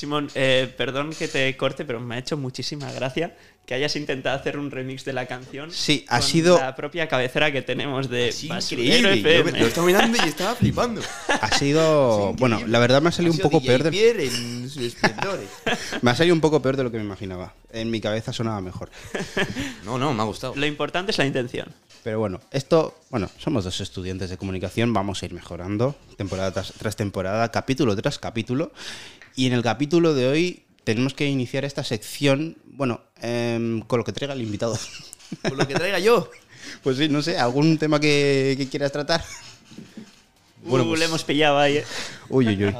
Simón, 0.00 0.30
eh, 0.34 0.72
perdón 0.78 1.10
que 1.10 1.28
te 1.28 1.54
corte, 1.58 1.84
pero 1.84 2.00
me 2.00 2.14
ha 2.14 2.18
hecho 2.18 2.38
muchísima 2.38 2.90
gracia 2.90 3.36
que 3.66 3.74
hayas 3.74 3.94
intentado 3.96 4.34
hacer 4.34 4.58
un 4.58 4.70
remix 4.70 5.04
de 5.04 5.12
la 5.12 5.26
canción. 5.26 5.70
Sí, 5.70 6.06
ha 6.08 6.20
con 6.20 6.26
sido- 6.26 6.58
La 6.58 6.74
propia 6.74 7.06
cabecera 7.06 7.52
que 7.52 7.60
tenemos 7.60 8.08
de 8.08 8.32
Sí, 8.32 8.48
Basurero 8.48 9.12
increíble. 9.14 9.32
Yo 9.34 9.38
FM. 9.40 9.58
lo 9.60 9.66
estaba 9.66 9.86
mirando 9.86 10.16
y 10.24 10.26
estaba 10.26 10.54
flipando. 10.54 11.02
Ha 11.28 11.58
sido, 11.58 12.32
bueno, 12.38 12.62
la 12.66 12.78
verdad 12.78 13.02
me 13.02 13.10
ha 13.10 13.12
salido 13.12 13.34
un 13.34 13.40
poco 13.40 13.60
peor 13.62 13.82
de, 13.82 14.24
en 14.24 14.70
sus 14.70 14.96
me 16.02 16.10
ha 16.10 16.14
salido 16.16 16.34
un 16.34 16.40
poco 16.40 16.62
peor 16.62 16.78
de 16.78 16.84
lo 16.84 16.90
que 16.90 16.96
me 16.96 17.04
imaginaba. 17.04 17.52
En 17.70 17.90
mi 17.90 18.00
cabeza 18.00 18.32
sonaba 18.32 18.62
mejor. 18.62 18.90
No, 19.84 19.98
no, 19.98 20.14
me 20.14 20.22
ha 20.22 20.24
gustado. 20.24 20.54
Lo 20.56 20.64
importante 20.64 21.12
es 21.12 21.18
la 21.18 21.26
intención. 21.26 21.68
Pero 22.02 22.18
bueno, 22.18 22.40
esto, 22.50 22.98
bueno, 23.10 23.28
somos 23.38 23.64
dos 23.64 23.80
estudiantes 23.82 24.30
de 24.30 24.38
comunicación, 24.38 24.94
vamos 24.94 25.22
a 25.22 25.26
ir 25.26 25.34
mejorando 25.34 25.94
temporada 26.16 26.50
tras, 26.52 26.72
tras 26.72 26.96
temporada, 26.96 27.50
capítulo 27.50 27.94
tras 27.94 28.18
capítulo. 28.18 28.72
Y 29.36 29.46
en 29.46 29.52
el 29.52 29.62
capítulo 29.62 30.14
de 30.14 30.26
hoy 30.28 30.62
tenemos 30.84 31.14
que 31.14 31.26
iniciar 31.28 31.64
esta 31.64 31.84
sección, 31.84 32.56
bueno, 32.64 33.00
em, 33.22 33.80
con 33.82 33.98
lo 33.98 34.04
que 34.04 34.12
traiga 34.12 34.34
el 34.34 34.42
invitado. 34.42 34.78
Por 35.42 35.56
lo 35.56 35.66
que 35.68 35.74
traiga 35.74 35.98
yo. 35.98 36.30
pues 36.82 36.96
sí, 36.98 37.08
no 37.08 37.22
sé, 37.22 37.38
algún 37.38 37.78
tema 37.78 38.00
que, 38.00 38.54
que 38.58 38.68
quieras 38.68 38.92
tratar. 38.92 39.24
Bueno, 40.64 40.84
uh, 40.84 40.88
pues- 40.88 40.98
le 41.00 41.06
hemos 41.06 41.24
pillado 41.24 41.58
ahí. 41.58 41.78
eh. 41.78 41.84
Uy, 42.28 42.46
uy, 42.48 42.64
uy. 42.66 42.74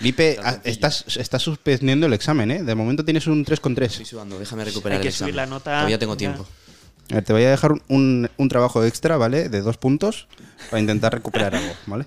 Lipe, 0.00 0.38
ah, 0.42 0.58
estás, 0.64 1.04
estás 1.16 1.42
suspendiendo 1.42 2.06
el 2.06 2.12
examen, 2.12 2.50
¿eh? 2.50 2.62
De 2.62 2.74
momento 2.74 3.04
tienes 3.04 3.26
un 3.26 3.44
3,3. 3.44 3.82
Estoy 3.84 4.04
sudando, 4.04 4.38
déjame 4.38 4.64
recuperar 4.64 4.98
Hay 4.98 5.02
que 5.02 5.08
el 5.08 5.12
examen. 5.14 5.32
subir 5.32 5.36
la 5.36 5.46
nota 5.46 5.70
Todavía 5.70 5.98
tengo 5.98 6.16
tiempo. 6.16 6.46
A 7.10 7.14
ver, 7.14 7.24
te 7.24 7.32
voy 7.32 7.44
a 7.44 7.50
dejar 7.50 7.72
un, 7.88 8.28
un 8.36 8.48
trabajo 8.48 8.84
extra, 8.84 9.16
¿vale? 9.16 9.48
De 9.48 9.60
dos 9.62 9.76
puntos 9.78 10.26
para 10.70 10.80
intentar 10.80 11.12
recuperar 11.14 11.54
algo, 11.54 11.72
¿vale? 11.86 12.06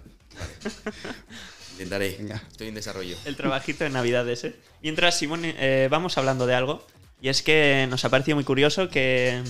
Intentaré. 1.78 2.16
Venga. 2.18 2.42
Estoy 2.50 2.70
en 2.70 2.74
desarrollo. 2.76 3.16
El 3.26 3.36
trabajito 3.36 3.84
de 3.84 3.92
Navidad 3.92 4.28
ese. 4.30 4.56
Mientras, 4.82 5.18
Simón, 5.18 5.42
eh, 5.44 5.88
vamos 5.92 6.18
hablando 6.18 6.48
de 6.48 6.56
algo. 6.56 6.86
Y 7.22 7.30
es 7.30 7.42
que 7.44 7.86
nos 7.90 8.04
ha 8.06 8.10
parecido 8.10 8.36
muy 8.36 8.44
curioso 8.44 8.90
que 8.90 9.42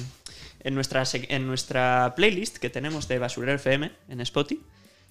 en 0.62 0.76
nuestra, 0.76 1.04
en 1.14 1.48
nuestra 1.48 2.14
playlist 2.16 2.58
que 2.58 2.70
tenemos 2.70 3.08
de 3.08 3.20
Basurero 3.20 3.54
FM 3.54 3.92
en 4.10 4.22
Spotify, 4.22 4.62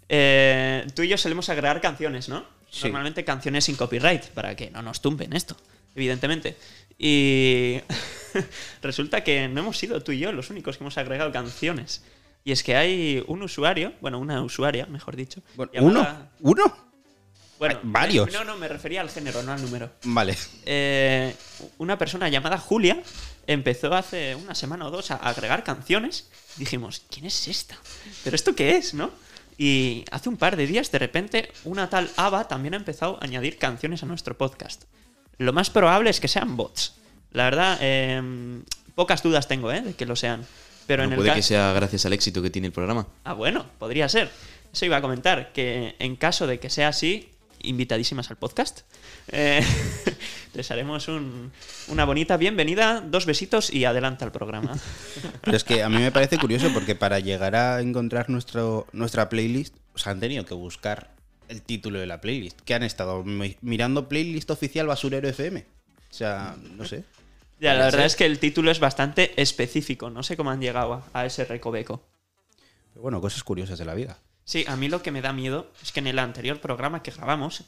eh, 0.08 0.86
tú 0.94 1.02
y 1.02 1.08
yo 1.08 1.16
solemos 1.18 1.48
agregar 1.48 1.80
canciones, 1.80 2.28
¿no? 2.28 2.44
Sí. 2.70 2.84
Normalmente 2.84 3.24
canciones 3.24 3.64
sin 3.64 3.76
copyright, 3.76 4.24
para 4.26 4.54
que 4.56 4.70
no 4.70 4.82
nos 4.82 5.00
tumben 5.00 5.32
esto, 5.32 5.56
evidentemente. 5.94 6.56
Y 6.98 7.80
resulta 8.82 9.22
que 9.24 9.48
no 9.48 9.60
hemos 9.60 9.78
sido 9.78 10.02
tú 10.02 10.12
y 10.12 10.18
yo 10.18 10.32
los 10.32 10.50
únicos 10.50 10.76
que 10.76 10.84
hemos 10.84 10.98
agregado 10.98 11.32
canciones. 11.32 12.02
Y 12.44 12.52
es 12.52 12.62
que 12.62 12.76
hay 12.76 13.24
un 13.26 13.42
usuario, 13.42 13.92
bueno, 14.00 14.18
una 14.20 14.40
usuaria, 14.42 14.86
mejor 14.86 15.16
dicho. 15.16 15.42
Bueno, 15.56 15.72
llamada- 15.72 16.30
¿Uno? 16.40 16.62
¿Uno? 16.64 16.85
Bueno, 17.58 17.80
varios. 17.82 18.32
No, 18.32 18.44
no, 18.44 18.56
me 18.56 18.68
refería 18.68 19.00
al 19.00 19.10
género, 19.10 19.42
no 19.42 19.52
al 19.52 19.62
número. 19.62 19.90
Vale. 20.04 20.36
Eh, 20.66 21.34
una 21.78 21.96
persona 21.98 22.28
llamada 22.28 22.58
Julia 22.58 23.02
empezó 23.46 23.94
hace 23.94 24.34
una 24.34 24.54
semana 24.54 24.86
o 24.86 24.90
dos 24.90 25.10
a 25.10 25.16
agregar 25.16 25.64
canciones. 25.64 26.28
Dijimos, 26.56 27.02
¿quién 27.10 27.26
es 27.26 27.48
esta? 27.48 27.76
¿Pero 28.24 28.36
esto 28.36 28.54
qué 28.54 28.76
es, 28.76 28.94
no? 28.94 29.10
Y 29.58 30.04
hace 30.10 30.28
un 30.28 30.36
par 30.36 30.56
de 30.56 30.66
días, 30.66 30.90
de 30.92 30.98
repente, 30.98 31.50
una 31.64 31.88
tal 31.88 32.10
Ava 32.16 32.46
también 32.46 32.74
ha 32.74 32.76
empezado 32.76 33.18
a 33.20 33.24
añadir 33.24 33.56
canciones 33.58 34.02
a 34.02 34.06
nuestro 34.06 34.36
podcast. 34.36 34.84
Lo 35.38 35.52
más 35.52 35.70
probable 35.70 36.10
es 36.10 36.20
que 36.20 36.28
sean 36.28 36.56
bots. 36.56 36.94
La 37.32 37.44
verdad, 37.44 37.78
eh, 37.80 38.62
pocas 38.94 39.22
dudas 39.22 39.48
tengo, 39.48 39.72
¿eh? 39.72 39.80
De 39.80 39.94
que 39.94 40.04
lo 40.06 40.14
sean. 40.16 40.46
Pero 40.86 41.02
no 41.02 41.06
en 41.08 41.12
el 41.12 41.16
puede 41.16 41.30
ca- 41.30 41.34
que 41.36 41.42
sea 41.42 41.72
gracias 41.72 42.04
al 42.06 42.12
éxito 42.12 42.42
que 42.42 42.50
tiene 42.50 42.66
el 42.68 42.72
programa. 42.72 43.06
Ah, 43.24 43.32
bueno, 43.32 43.66
podría 43.78 44.08
ser. 44.08 44.30
Eso 44.72 44.84
iba 44.84 44.98
a 44.98 45.00
comentar, 45.02 45.52
que 45.52 45.96
en 45.98 46.16
caso 46.16 46.46
de 46.46 46.60
que 46.60 46.68
sea 46.70 46.88
así, 46.88 47.30
invitadísimas 47.66 48.30
al 48.30 48.36
podcast. 48.36 48.80
Eh, 49.28 49.62
Les 50.54 50.70
haremos 50.70 51.08
un- 51.08 51.52
una 51.88 52.04
bonita 52.06 52.36
bienvenida, 52.38 53.00
dos 53.02 53.26
besitos 53.26 53.70
y 53.72 53.84
adelanta 53.84 54.24
el 54.24 54.32
programa. 54.32 54.72
Pero 55.42 55.56
es 55.56 55.64
que 55.64 55.82
a 55.82 55.88
mí 55.90 55.98
me 55.98 56.10
parece 56.12 56.38
curioso 56.38 56.70
porque 56.72 56.94
para 56.94 57.18
llegar 57.20 57.54
a 57.56 57.80
encontrar 57.80 58.30
nuestro, 58.30 58.86
nuestra 58.92 59.28
playlist, 59.28 59.74
o 59.94 59.98
sea, 59.98 60.12
han 60.12 60.20
tenido 60.20 60.44
que 60.46 60.54
buscar 60.54 61.10
el 61.48 61.60
título 61.62 61.98
de 62.00 62.06
la 62.06 62.20
playlist. 62.20 62.58
Que 62.62 62.74
han 62.74 62.82
estado 62.82 63.22
mi- 63.24 63.56
mirando 63.60 64.08
playlist 64.08 64.50
oficial 64.50 64.86
Basurero 64.86 65.28
FM. 65.28 65.60
O 66.10 66.14
sea, 66.14 66.56
no 66.76 66.84
sé. 66.86 67.04
Ya, 67.60 67.74
la 67.74 67.84
verdad 67.86 68.04
es 68.06 68.16
que 68.16 68.26
el 68.26 68.38
título 68.38 68.70
es 68.70 68.80
bastante 68.80 69.32
específico. 69.40 70.08
No 70.10 70.22
sé 70.22 70.36
cómo 70.36 70.50
han 70.50 70.60
llegado 70.60 70.94
a, 70.94 71.20
a 71.20 71.26
ese 71.26 71.44
recoveco. 71.44 72.02
Pero 72.92 73.02
bueno, 73.02 73.20
cosas 73.20 73.42
curiosas 73.44 73.78
de 73.78 73.84
la 73.84 73.94
vida. 73.94 74.18
Sí, 74.46 74.64
a 74.68 74.76
mí 74.76 74.88
lo 74.88 75.02
que 75.02 75.10
me 75.10 75.20
da 75.22 75.32
miedo 75.32 75.70
es 75.82 75.90
que 75.90 75.98
en 75.98 76.06
el 76.06 76.20
anterior 76.20 76.60
programa 76.60 77.02
que 77.02 77.10
grabamos 77.10 77.64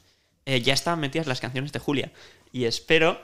eh, 0.47 0.63
ya 0.63 0.73
estaban 0.73 1.01
metidas 1.01 1.27
las 1.27 1.41
canciones 1.41 1.73
de 1.73 1.81
Julia. 1.81 2.13
Y 2.53 2.65
espero 2.65 3.21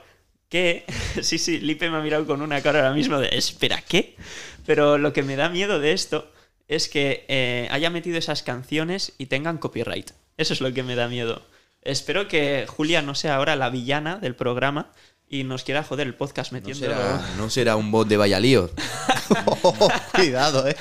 que. 0.49 0.85
sí, 1.21 1.39
sí, 1.39 1.59
Lipe 1.59 1.89
me 1.89 1.97
ha 1.97 2.01
mirado 2.01 2.27
con 2.27 2.41
una 2.41 2.61
cara 2.61 2.79
ahora 2.79 2.93
mismo 2.93 3.17
de. 3.17 3.29
Espera, 3.31 3.81
¿qué? 3.81 4.17
Pero 4.65 4.97
lo 4.97 5.13
que 5.13 5.23
me 5.23 5.37
da 5.37 5.47
miedo 5.47 5.79
de 5.79 5.93
esto 5.93 6.31
es 6.67 6.89
que 6.89 7.25
eh, 7.29 7.69
haya 7.71 7.89
metido 7.89 8.17
esas 8.17 8.43
canciones 8.43 9.13
y 9.17 9.27
tengan 9.27 9.57
copyright. 9.57 10.11
Eso 10.35 10.53
es 10.53 10.59
lo 10.59 10.73
que 10.73 10.83
me 10.83 10.95
da 10.95 11.07
miedo. 11.07 11.41
Espero 11.81 12.27
que 12.27 12.65
Julia 12.67 13.01
no 13.01 13.15
sea 13.15 13.35
ahora 13.35 13.55
la 13.55 13.69
villana 13.69 14.17
del 14.17 14.35
programa 14.35 14.91
y 15.29 15.45
nos 15.45 15.63
quiera 15.63 15.81
joder 15.83 16.07
el 16.07 16.15
podcast 16.15 16.51
No 16.51 16.57
metiendo. 16.57 16.85
será, 16.85 17.25
no 17.37 17.49
será 17.49 17.77
un 17.77 17.89
bot 17.89 18.07
de 18.07 18.17
Vallalío. 18.17 18.69
cuidado, 20.13 20.67
eh. 20.67 20.75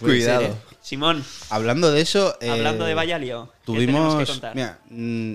Cuidado. 0.00 0.56
Eh. 0.86 0.88
Simón, 0.88 1.24
Hablando 1.50 1.90
de 1.90 2.00
eso. 2.00 2.36
eh, 2.40 2.50
hablando 2.50 2.84
de 2.84 2.94
Vaya 2.94 3.18
Lío, 3.18 3.52
¿qué 3.66 3.72
tenemos 3.72 4.14
Tuvimos. 4.14 4.16
que 4.18 4.32
contar? 4.32 4.54
Mira, 4.54 4.78
mm, 4.90 5.34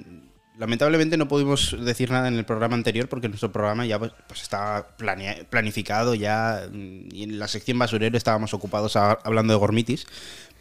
lamentablemente 0.59 1.17
no 1.17 1.27
pudimos 1.27 1.75
decir 1.83 2.09
nada 2.11 2.27
en 2.27 2.35
el 2.35 2.45
programa 2.45 2.75
anterior 2.75 3.07
porque 3.09 3.27
nuestro 3.27 3.51
programa 3.51 3.85
ya 3.85 3.99
pues, 3.99 4.11
pues, 4.27 4.41
estaba 4.41 4.87
planea- 4.97 5.45
planificado 5.49 6.13
ya 6.15 6.67
mm, 6.71 7.09
y 7.13 7.23
en 7.23 7.39
la 7.39 7.47
sección 7.47 7.77
basurero 7.79 8.17
estábamos 8.17 8.53
ocupados 8.53 8.95
a- 8.95 9.13
hablando 9.23 9.53
de 9.53 9.59
gormitis. 9.59 10.05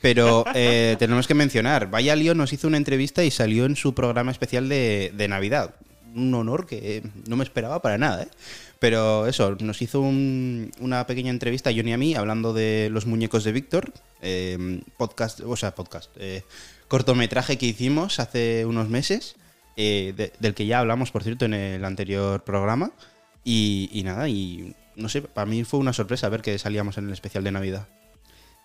Pero 0.02 0.44
eh, 0.54 0.96
tenemos 0.98 1.26
que 1.28 1.34
mencionar, 1.34 1.90
Vaya 1.90 2.16
Lío 2.16 2.34
nos 2.34 2.52
hizo 2.52 2.66
una 2.66 2.78
entrevista 2.78 3.22
y 3.22 3.30
salió 3.30 3.66
en 3.66 3.76
su 3.76 3.94
programa 3.94 4.30
especial 4.32 4.68
de, 4.68 5.12
de 5.14 5.28
Navidad. 5.28 5.74
Un 6.14 6.34
honor 6.34 6.66
que 6.66 6.96
eh, 6.96 7.02
no 7.28 7.36
me 7.36 7.44
esperaba 7.44 7.80
para 7.82 7.96
nada, 7.98 8.22
¿eh? 8.24 8.28
Pero 8.80 9.26
eso, 9.26 9.56
nos 9.60 9.80
hizo 9.82 10.00
un- 10.00 10.72
una 10.80 11.06
pequeña 11.06 11.30
entrevista 11.30 11.70
Johnny 11.70 11.92
a 11.92 11.98
mí 11.98 12.14
hablando 12.14 12.52
de 12.52 12.88
los 12.90 13.06
muñecos 13.06 13.44
de 13.44 13.52
Víctor, 13.52 13.92
eh, 14.22 14.80
podcast, 14.96 15.40
o 15.40 15.54
sea, 15.56 15.74
podcast, 15.74 16.10
eh, 16.18 16.42
cortometraje 16.88 17.58
que 17.58 17.66
hicimos 17.66 18.18
hace 18.18 18.64
unos 18.66 18.88
meses, 18.88 19.36
eh, 19.76 20.14
de- 20.16 20.32
del 20.40 20.54
que 20.54 20.66
ya 20.66 20.80
hablamos, 20.80 21.10
por 21.12 21.22
cierto, 21.22 21.44
en 21.44 21.54
el 21.54 21.84
anterior 21.84 22.42
programa. 22.42 22.90
Y, 23.44 23.88
y 23.92 24.02
nada, 24.02 24.28
y 24.28 24.74
no 24.96 25.08
sé, 25.08 25.22
para 25.22 25.46
mí 25.46 25.62
fue 25.64 25.78
una 25.80 25.92
sorpresa 25.92 26.28
ver 26.28 26.42
que 26.42 26.58
salíamos 26.58 26.98
en 26.98 27.06
el 27.06 27.12
especial 27.12 27.44
de 27.44 27.52
Navidad. 27.52 27.86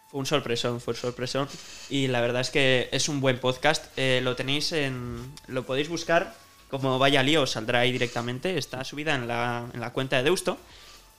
Fue 0.10 0.20
un 0.20 0.26
sorpresón, 0.26 0.80
fue 0.82 0.94
un 0.94 1.00
sorpresón. 1.00 1.48
Y 1.90 2.08
la 2.08 2.22
verdad 2.22 2.42
es 2.42 2.50
que 2.52 2.88
es 2.92 3.10
un 3.10 3.20
buen 3.22 3.40
podcast. 3.40 3.86
Eh, 3.98 4.22
lo 4.24 4.36
tenéis 4.36 4.72
en. 4.72 5.18
Lo 5.48 5.66
podéis 5.66 5.90
buscar 5.90 6.34
como 6.70 7.00
Vaya 7.00 7.24
Lío, 7.24 7.46
saldrá 7.46 7.80
ahí 7.80 7.92
directamente. 7.92 8.58
Está 8.58 8.84
subida 8.84 9.16
en 9.16 9.28
la, 9.28 9.66
en 9.74 9.80
la 9.80 9.92
cuenta 9.92 10.18
de 10.18 10.24
Deusto. 10.24 10.58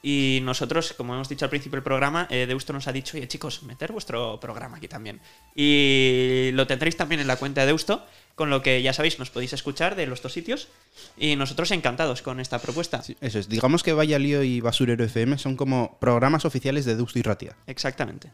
Y 0.03 0.41
nosotros, 0.43 0.95
como 0.97 1.15
hemos 1.15 1.29
dicho 1.29 1.45
al 1.45 1.51
principio 1.51 1.79
del 1.79 1.83
programa, 1.83 2.29
eh, 2.31 2.47
Deusto 2.47 2.73
nos 2.73 2.87
ha 2.87 2.93
dicho, 2.93 3.17
oye 3.17 3.27
chicos, 3.27 3.65
meter 3.65 3.91
vuestro 3.91 4.39
programa 4.39 4.77
aquí 4.77 4.87
también. 4.87 5.21
Y 5.55 6.51
lo 6.53 6.67
tendréis 6.67 6.97
también 6.97 7.21
en 7.21 7.27
la 7.27 7.37
cuenta 7.37 7.63
de 7.63 7.67
Deusto, 7.69 8.07
con 8.37 8.49
lo 8.49 8.63
que 8.63 8.83
ya 8.83 8.93
sabéis, 8.93 9.19
nos 9.19 9.31
podéis 9.31 9.53
escuchar 9.53 9.97
de 9.97 10.07
los 10.07 10.23
dos 10.23 10.33
sitios. 10.33 10.69
Y 11.17 11.35
nosotros 11.35 11.73
encantados 11.73 12.23
con 12.23 12.39
esta 12.39 12.61
propuesta. 12.61 13.03
Eso 13.21 13.39
es, 13.39 13.49
digamos 13.49 13.83
que 13.83 13.95
Vaya 13.95 14.19
Lío 14.19 14.45
y 14.45 14.61
Basurero 14.61 15.03
FM 15.03 15.39
son 15.39 15.57
como 15.57 15.99
programas 15.99 16.45
oficiales 16.45 16.85
de 16.85 16.95
Deusto 16.95 17.19
y 17.19 17.23
Ratia. 17.23 17.57
Exactamente. 17.67 18.31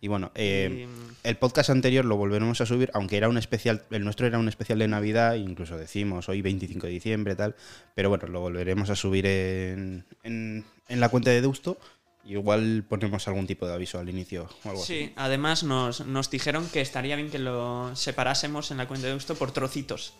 Y 0.00 0.08
bueno, 0.08 0.30
eh, 0.34 0.86
Y- 0.86 1.26
el 1.28 1.36
podcast 1.38 1.70
anterior 1.70 2.04
lo 2.04 2.16
volveremos 2.16 2.60
a 2.60 2.66
subir, 2.66 2.90
aunque 2.94 3.16
era 3.16 3.28
un 3.28 3.38
especial, 3.38 3.82
el 3.90 4.04
nuestro 4.04 4.26
era 4.26 4.38
un 4.38 4.48
especial 4.48 4.78
de 4.78 4.88
Navidad, 4.88 5.34
incluso 5.36 5.76
decimos 5.78 6.28
hoy 6.28 6.42
25 6.42 6.86
de 6.86 6.92
diciembre 6.92 7.34
tal, 7.34 7.56
pero 7.94 8.08
bueno, 8.10 8.26
lo 8.28 8.40
volveremos 8.40 8.90
a 8.90 8.96
subir 8.96 9.24
en, 9.26 10.04
en, 10.22 10.64
en 10.88 11.00
la 11.00 11.08
cuenta 11.08 11.30
de 11.30 11.40
Deusto. 11.40 11.78
y 12.24 12.32
Igual 12.34 12.84
ponemos 12.88 13.26
algún 13.26 13.46
tipo 13.46 13.66
de 13.66 13.72
aviso 13.74 13.98
al 13.98 14.08
inicio 14.08 14.48
o 14.64 14.68
algo 14.70 14.82
Sí, 14.84 15.12
además 15.16 15.62
nos, 15.64 16.06
nos 16.06 16.28
dijeron 16.30 16.68
que 16.72 16.80
estaría 16.82 17.16
bien 17.16 17.30
que 17.30 17.38
lo 17.38 17.96
separásemos 17.96 18.70
en 18.70 18.76
la 18.76 18.86
cuenta 18.88 19.06
de 19.06 19.12
Deusto 19.12 19.34
por 19.34 19.50
trocitos. 19.52 20.14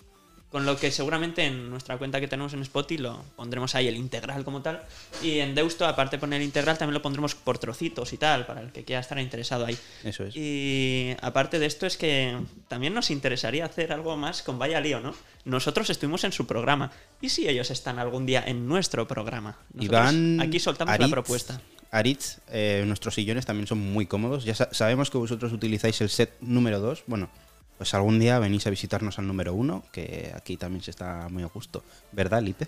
Con 0.51 0.65
lo 0.65 0.77
que 0.79 0.91
seguramente 0.93 1.45
en 1.45 1.69
nuestra 1.71 1.99
cuenta 1.99 2.21
que 2.21 2.29
tenemos 2.29 2.55
en 2.55 2.63
Spotify 2.63 3.03
lo 3.03 3.23
pondremos 3.35 3.75
ahí 3.75 3.89
el 3.89 3.97
integral 3.97 4.45
como 4.45 4.63
tal. 4.63 4.81
Y 5.23 5.41
en 5.41 5.55
Deusto, 5.55 5.85
aparte 5.87 6.17
de 6.17 6.21
poner 6.21 6.41
el 6.41 6.47
integral, 6.47 6.79
también 6.79 6.95
lo 6.95 7.03
pondremos 7.03 7.35
por 7.35 7.59
trocitos 7.59 8.13
y 8.13 8.17
tal, 8.17 8.47
para 8.47 8.61
el 8.63 8.71
que 8.73 8.85
quiera 8.85 9.01
estar 9.01 9.19
interesado 9.19 9.67
ahí. 9.67 9.77
Eso 10.05 10.25
es. 10.25 10.35
Y 10.37 11.15
aparte 11.21 11.59
de 11.59 11.67
esto 11.67 11.85
es 11.85 11.97
que 11.97 12.37
también 12.69 12.95
nos 12.95 13.11
interesaría 13.11 13.65
hacer 13.67 13.93
algo 13.93 14.17
más 14.17 14.43
con 14.43 14.59
Vaya 14.59 14.81
Lío, 14.81 15.01
¿no? 15.01 15.15
Nosotros 15.45 15.91
estuvimos 15.91 16.23
en 16.25 16.33
su 16.33 16.47
programa. 16.47 16.91
¿Y 17.21 17.29
si 17.29 17.49
ellos 17.49 17.71
están 17.71 17.99
algún 17.99 18.25
día 18.25 18.43
en 18.47 18.67
nuestro 18.69 19.07
programa? 19.09 19.59
Nosotros 19.75 19.85
Iván, 20.13 20.41
aquí 20.41 20.61
soltamos 20.61 20.99
la 20.99 21.09
propuesta. 21.09 21.61
Aritz, 21.91 22.39
eh, 22.51 22.83
nuestros 22.87 23.15
sillones 23.15 23.47
también 23.47 23.67
son 23.67 23.79
muy 23.79 24.07
cómodos. 24.07 24.45
Ya 24.45 24.55
sa- 24.55 24.69
sabemos 24.73 25.11
que 25.11 25.19
vosotros 25.19 25.53
utilizáis 25.53 26.01
el 26.01 26.09
set 26.11 26.33
número 26.41 26.81
2. 26.81 27.05
Bueno, 27.07 27.31
pues 27.79 27.93
algún 27.95 28.19
día 28.19 28.39
venís 28.39 28.67
a 28.67 28.71
visitarnos 28.71 29.19
al 29.19 29.27
número 29.27 29.55
1, 29.55 29.85
que 29.93 30.33
aquí 30.35 30.57
también 30.57 30.83
se 30.83 30.91
está 30.91 31.29
muy 31.31 31.43
a 31.43 31.47
gusto. 31.47 31.83
¿Verdad, 32.13 32.43
Lipe? 32.43 32.67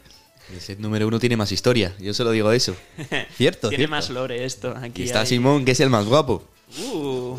El 0.52 0.60
set 0.60 0.78
número 0.78 1.06
uno 1.06 1.18
tiene 1.18 1.36
más 1.36 1.52
historia. 1.52 1.94
Yo 1.98 2.14
solo 2.14 2.30
digo 2.30 2.50
eso. 2.52 2.74
Cierto, 3.36 3.68
Tiene 3.70 3.84
cierto. 3.86 3.90
más 3.90 4.10
lore 4.10 4.44
esto. 4.44 4.74
Y 4.80 4.84
Aquí 4.86 5.02
está 5.04 5.20
hay- 5.20 5.26
Simón, 5.26 5.64
que 5.64 5.72
es 5.72 5.80
el 5.80 5.90
más 5.90 6.06
guapo. 6.06 6.42
Uh, 6.92 7.38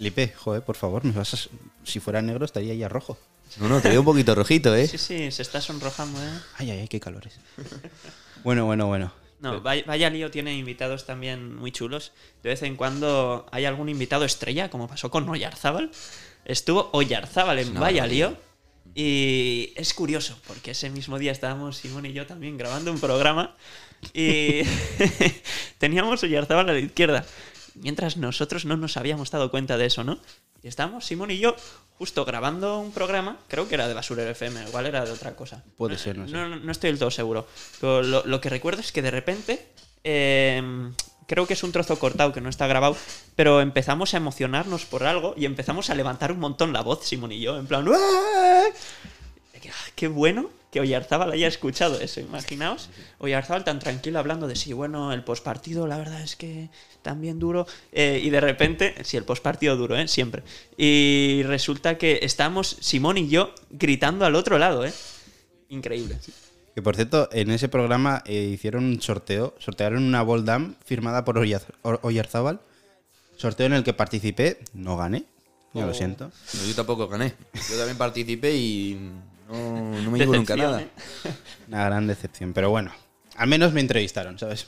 Lipe, 0.00 0.34
joder, 0.36 0.62
por 0.62 0.76
favor, 0.76 1.04
me 1.04 1.12
vas 1.12 1.32
a- 1.34 1.38
si 1.84 2.00
fuera 2.00 2.20
negro 2.20 2.44
estaría 2.44 2.74
ya 2.74 2.88
rojo. 2.88 3.18
No, 3.58 3.68
no, 3.68 3.80
te 3.80 3.88
veo 3.88 4.00
un 4.00 4.04
poquito 4.04 4.34
rojito, 4.34 4.74
¿eh? 4.74 4.86
sí, 4.88 4.98
sí, 4.98 5.30
se 5.30 5.40
está 5.40 5.60
sonrojando, 5.60 6.20
¿eh? 6.22 6.30
Ay, 6.58 6.70
ay, 6.72 6.80
ay, 6.80 6.88
qué 6.88 7.00
calores. 7.00 7.38
bueno, 8.44 8.66
bueno, 8.66 8.86
bueno. 8.86 9.12
No, 9.40 9.60
vaya, 9.60 9.84
Vaya 9.86 10.10
Lío 10.10 10.30
tiene 10.30 10.56
invitados 10.56 11.04
también 11.06 11.54
muy 11.56 11.70
chulos. 11.70 12.12
De 12.42 12.48
vez 12.50 12.62
en 12.62 12.74
cuando 12.76 13.46
hay 13.52 13.64
algún 13.66 13.88
invitado 13.88 14.24
estrella, 14.24 14.70
como 14.70 14.88
pasó 14.88 15.10
con 15.10 15.28
Oyarzábal. 15.28 15.90
Estuvo 16.46 16.88
Oyarzábal 16.92 17.58
en 17.58 17.74
Vaya. 17.74 18.06
Lío. 18.06 18.36
Y 18.94 19.72
es 19.76 19.92
curioso, 19.92 20.38
porque 20.46 20.70
ese 20.70 20.88
mismo 20.88 21.18
día 21.18 21.30
estábamos 21.32 21.76
Simón 21.76 22.06
y 22.06 22.14
yo 22.14 22.26
también 22.26 22.56
grabando 22.56 22.90
un 22.90 22.98
programa. 22.98 23.54
Y 24.14 24.62
teníamos 25.78 26.22
Oyarzábal 26.22 26.70
a 26.70 26.72
la 26.72 26.78
izquierda. 26.78 27.24
Mientras 27.74 28.16
nosotros 28.16 28.64
no 28.64 28.76
nos 28.78 28.96
habíamos 28.96 29.30
dado 29.30 29.50
cuenta 29.50 29.76
de 29.76 29.86
eso, 29.86 30.02
¿no? 30.02 30.18
Y 30.62 30.68
estábamos 30.68 31.04
Simón 31.04 31.30
y 31.30 31.38
yo 31.38 31.54
justo 31.98 32.24
grabando 32.24 32.78
un 32.78 32.92
programa, 32.92 33.38
creo 33.48 33.68
que 33.68 33.74
era 33.74 33.86
de 33.88 33.94
Basurero 33.94 34.30
FM, 34.30 34.64
igual 34.68 34.86
era 34.86 35.04
de 35.04 35.10
otra 35.12 35.34
cosa. 35.36 35.62
Puede 35.76 35.98
ser, 35.98 36.16
no 36.16 36.26
sé. 36.26 36.32
No, 36.34 36.48
no- 36.48 36.56
no 36.56 36.72
estoy 36.72 36.90
del 36.90 36.98
todo 36.98 37.10
seguro. 37.10 37.46
Pero 37.80 38.02
lo, 38.02 38.24
lo 38.26 38.40
que 38.40 38.48
recuerdo 38.48 38.80
es 38.80 38.92
que 38.92 39.02
de 39.02 39.10
repente. 39.10 39.66
eh, 40.04 40.62
creo 41.26 41.46
que 41.46 41.54
es 41.54 41.62
un 41.62 41.72
trozo 41.72 41.98
cortado 41.98 42.32
que 42.32 42.40
no 42.40 42.48
está 42.48 42.66
grabado. 42.66 42.96
Pero 43.34 43.60
empezamos 43.60 44.14
a 44.14 44.16
emocionarnos 44.16 44.84
por 44.84 45.04
algo 45.04 45.34
y 45.36 45.44
empezamos 45.44 45.90
a 45.90 45.94
levantar 45.94 46.32
un 46.32 46.40
montón 46.40 46.72
la 46.72 46.82
voz, 46.82 47.04
Simón 47.04 47.32
y 47.32 47.40
yo, 47.40 47.58
en 47.58 47.66
plan. 47.66 47.86
"¡Ah!". 47.92 48.64
Que, 49.60 49.68
ah, 49.70 49.90
Qué 49.94 50.08
bueno 50.08 50.50
que 50.70 50.80
Oyarzábal 50.80 51.32
haya 51.32 51.48
escuchado 51.48 51.98
eso, 52.00 52.20
imaginaos. 52.20 52.90
Oyarzábal 53.18 53.64
tan 53.64 53.78
tranquilo 53.78 54.18
hablando 54.18 54.46
de 54.46 54.56
sí, 54.56 54.74
bueno, 54.74 55.12
el 55.12 55.24
postpartido, 55.24 55.86
la 55.86 55.96
verdad 55.96 56.20
es 56.20 56.36
que 56.36 56.68
también 57.00 57.38
duro. 57.38 57.66
Eh, 57.92 58.20
y 58.22 58.28
de 58.30 58.40
repente, 58.40 58.94
sí, 59.02 59.16
el 59.16 59.24
postpartido 59.24 59.76
duro, 59.76 59.96
¿eh? 59.96 60.06
Siempre. 60.06 60.42
Y 60.76 61.42
resulta 61.44 61.96
que 61.96 62.18
estamos, 62.22 62.76
Simón 62.80 63.16
y 63.16 63.28
yo, 63.28 63.54
gritando 63.70 64.26
al 64.26 64.34
otro 64.34 64.58
lado, 64.58 64.84
¿eh? 64.84 64.92
Increíble. 65.70 66.18
Que 66.76 66.82
por 66.82 66.94
cierto, 66.94 67.30
en 67.32 67.50
ese 67.50 67.70
programa 67.70 68.22
eh, 68.26 68.50
hicieron 68.52 68.84
un 68.84 69.00
sorteo, 69.00 69.54
sortearon 69.58 70.02
una 70.04 70.20
Boldam 70.20 70.74
firmada 70.84 71.24
por 71.24 71.38
Oyarzábal. 71.38 72.60
Sorteo 73.36 73.64
en 73.66 73.72
el 73.72 73.82
que 73.82 73.94
participé, 73.94 74.58
no 74.74 74.94
gané, 74.98 75.24
ya 75.72 75.84
Oh. 75.84 75.86
lo 75.86 75.94
siento. 75.94 76.30
No, 76.52 76.64
yo 76.68 76.74
tampoco 76.74 77.08
gané. 77.08 77.32
Yo 77.70 77.78
también 77.78 77.96
participé 77.96 78.54
y 78.54 79.10
no, 79.50 80.02
no 80.02 80.10
me 80.10 80.18
llevo 80.18 80.34
nunca 80.36 80.54
nada. 80.54 80.82
¿eh? 80.82 80.88
Una 81.68 81.86
gran 81.86 82.06
decepción, 82.06 82.52
pero 82.52 82.68
bueno, 82.68 82.92
al 83.36 83.48
menos 83.48 83.72
me 83.72 83.80
entrevistaron, 83.80 84.38
¿sabes? 84.38 84.66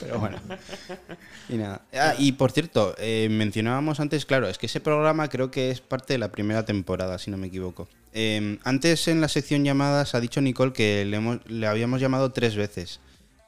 Pero 0.00 0.18
bueno. 0.18 0.38
Y 1.48 1.54
nada. 1.54 1.82
Ah, 1.92 2.14
y 2.18 2.32
por 2.32 2.50
cierto, 2.52 2.94
eh, 2.98 3.28
mencionábamos 3.30 4.00
antes, 4.00 4.24
claro, 4.26 4.48
es 4.48 4.58
que 4.58 4.66
ese 4.66 4.80
programa 4.80 5.28
creo 5.28 5.50
que 5.50 5.70
es 5.70 5.80
parte 5.80 6.14
de 6.14 6.18
la 6.18 6.30
primera 6.32 6.64
temporada, 6.64 7.18
si 7.18 7.30
no 7.30 7.36
me 7.36 7.48
equivoco. 7.48 7.88
Eh, 8.12 8.58
antes 8.64 9.08
en 9.08 9.20
la 9.20 9.28
sección 9.28 9.64
llamadas 9.64 10.14
ha 10.14 10.20
dicho 10.20 10.40
Nicole 10.40 10.72
que 10.72 11.04
le, 11.04 11.16
hemos- 11.16 11.40
le 11.46 11.66
habíamos 11.66 12.00
llamado 12.00 12.32
tres 12.32 12.54
veces. 12.56 13.00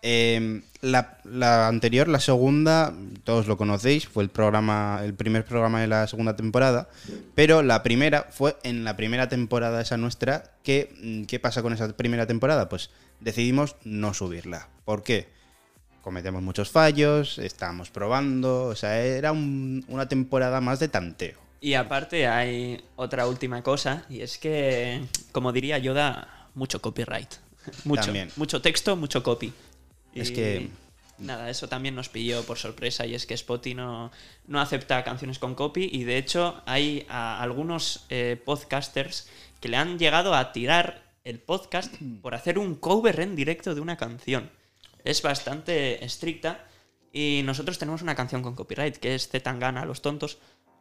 Eh, 0.02 0.62
la, 0.82 1.18
la 1.24 1.66
anterior, 1.68 2.06
la 2.06 2.20
segunda, 2.20 2.92
todos 3.24 3.46
lo 3.48 3.56
conocéis, 3.56 4.06
fue 4.06 4.22
el 4.22 4.28
programa, 4.28 5.00
el 5.02 5.14
primer 5.14 5.44
programa 5.44 5.80
de 5.80 5.88
la 5.88 6.06
segunda 6.06 6.36
temporada, 6.36 6.88
pero 7.34 7.62
la 7.62 7.82
primera 7.82 8.28
fue 8.30 8.56
en 8.62 8.84
la 8.84 8.96
primera 8.96 9.28
temporada 9.28 9.80
esa 9.80 9.96
nuestra. 9.96 10.52
Que, 10.62 10.94
mm, 11.02 11.22
¿Qué 11.24 11.40
pasa 11.40 11.62
con 11.62 11.72
esa 11.72 11.88
primera 11.96 12.26
temporada? 12.26 12.68
Pues 12.68 12.90
decidimos 13.20 13.74
no 13.84 14.14
subirla. 14.14 14.68
¿Por 14.84 15.02
qué? 15.02 15.28
Cometemos 16.02 16.40
muchos 16.40 16.70
fallos, 16.70 17.38
estábamos 17.38 17.90
probando, 17.90 18.64
o 18.66 18.76
sea, 18.76 19.00
era 19.00 19.32
un- 19.32 19.84
una 19.88 20.06
temporada 20.08 20.60
más 20.60 20.78
de 20.78 20.86
tanteo. 20.88 21.38
Y 21.60 21.74
aparte 21.74 22.28
hay 22.28 22.84
otra 22.94 23.26
última 23.26 23.62
cosa, 23.62 24.04
y 24.08 24.20
es 24.20 24.38
que, 24.38 25.02
como 25.32 25.52
diría 25.52 25.78
Yoda, 25.78 26.48
mucho 26.54 26.80
copyright. 26.80 27.34
Mucho, 27.84 28.02
También. 28.04 28.30
mucho 28.36 28.62
texto, 28.62 28.94
mucho 28.94 29.24
copy. 29.24 29.52
Es 30.20 30.30
que- 30.30 30.68
Nada, 31.18 31.48
eso 31.48 31.66
también 31.66 31.94
nos 31.94 32.10
pilló 32.10 32.42
por 32.44 32.58
sorpresa 32.58 33.06
y 33.06 33.14
es 33.14 33.24
que 33.24 33.32
Spotify 33.32 33.74
no, 33.74 34.12
no 34.46 34.60
acepta 34.60 35.02
canciones 35.02 35.38
con 35.38 35.54
copy 35.54 35.88
y 35.90 36.04
de 36.04 36.18
hecho 36.18 36.60
hay 36.66 37.06
a 37.08 37.40
algunos 37.42 38.04
eh, 38.10 38.38
podcasters 38.44 39.26
que 39.60 39.68
le 39.70 39.78
han 39.78 39.98
llegado 39.98 40.34
a 40.34 40.52
tirar 40.52 41.02
el 41.24 41.38
podcast 41.38 41.94
por 42.22 42.34
hacer 42.34 42.58
un 42.58 42.74
cover 42.74 43.18
en 43.20 43.34
directo 43.34 43.74
de 43.74 43.80
una 43.80 43.96
canción. 43.96 44.50
Es 45.04 45.22
bastante 45.22 46.04
estricta 46.04 46.66
y 47.14 47.40
nosotros 47.44 47.78
tenemos 47.78 48.02
una 48.02 48.14
canción 48.14 48.42
con 48.42 48.54
copyright 48.54 48.96
que 48.98 49.14
es 49.14 49.28
Zetangana, 49.28 49.86
Los 49.86 50.02
Tontos, 50.02 50.36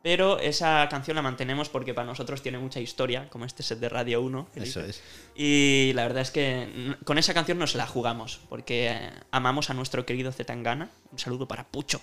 pero 0.06 0.38
esa 0.38 0.88
canción 0.88 1.16
la 1.16 1.24
mantenemos 1.24 1.68
porque 1.68 1.96
para 1.96 2.06
nosotros 2.06 2.44
tiene 2.44 2.60
mucha 2.60 2.80
historia, 2.80 3.28
como 3.32 3.44
este 3.44 3.64
set 3.64 3.80
de 3.80 3.90
Radio 3.90 4.22
1. 4.22 4.50
que 4.54 4.60
Eso 4.60 4.82
es. 4.82 5.02
Y 5.34 5.94
la 5.96 6.04
verdad 6.04 6.22
es 6.22 6.30
que 6.30 6.96
con 7.06 7.18
esa 7.18 7.34
canción 7.34 7.58
nos 7.58 7.74
la 7.74 7.88
jugamos, 7.88 8.40
porque 8.48 8.92
eh, 8.92 9.10
amamos 9.32 9.72
a 9.72 9.74
nuestro 9.74 10.06
querido 10.06 10.32
Zetangana. 10.32 10.92
Un 11.12 11.18
saludo 11.18 11.48
para 11.48 11.66
Pucho. 11.66 12.02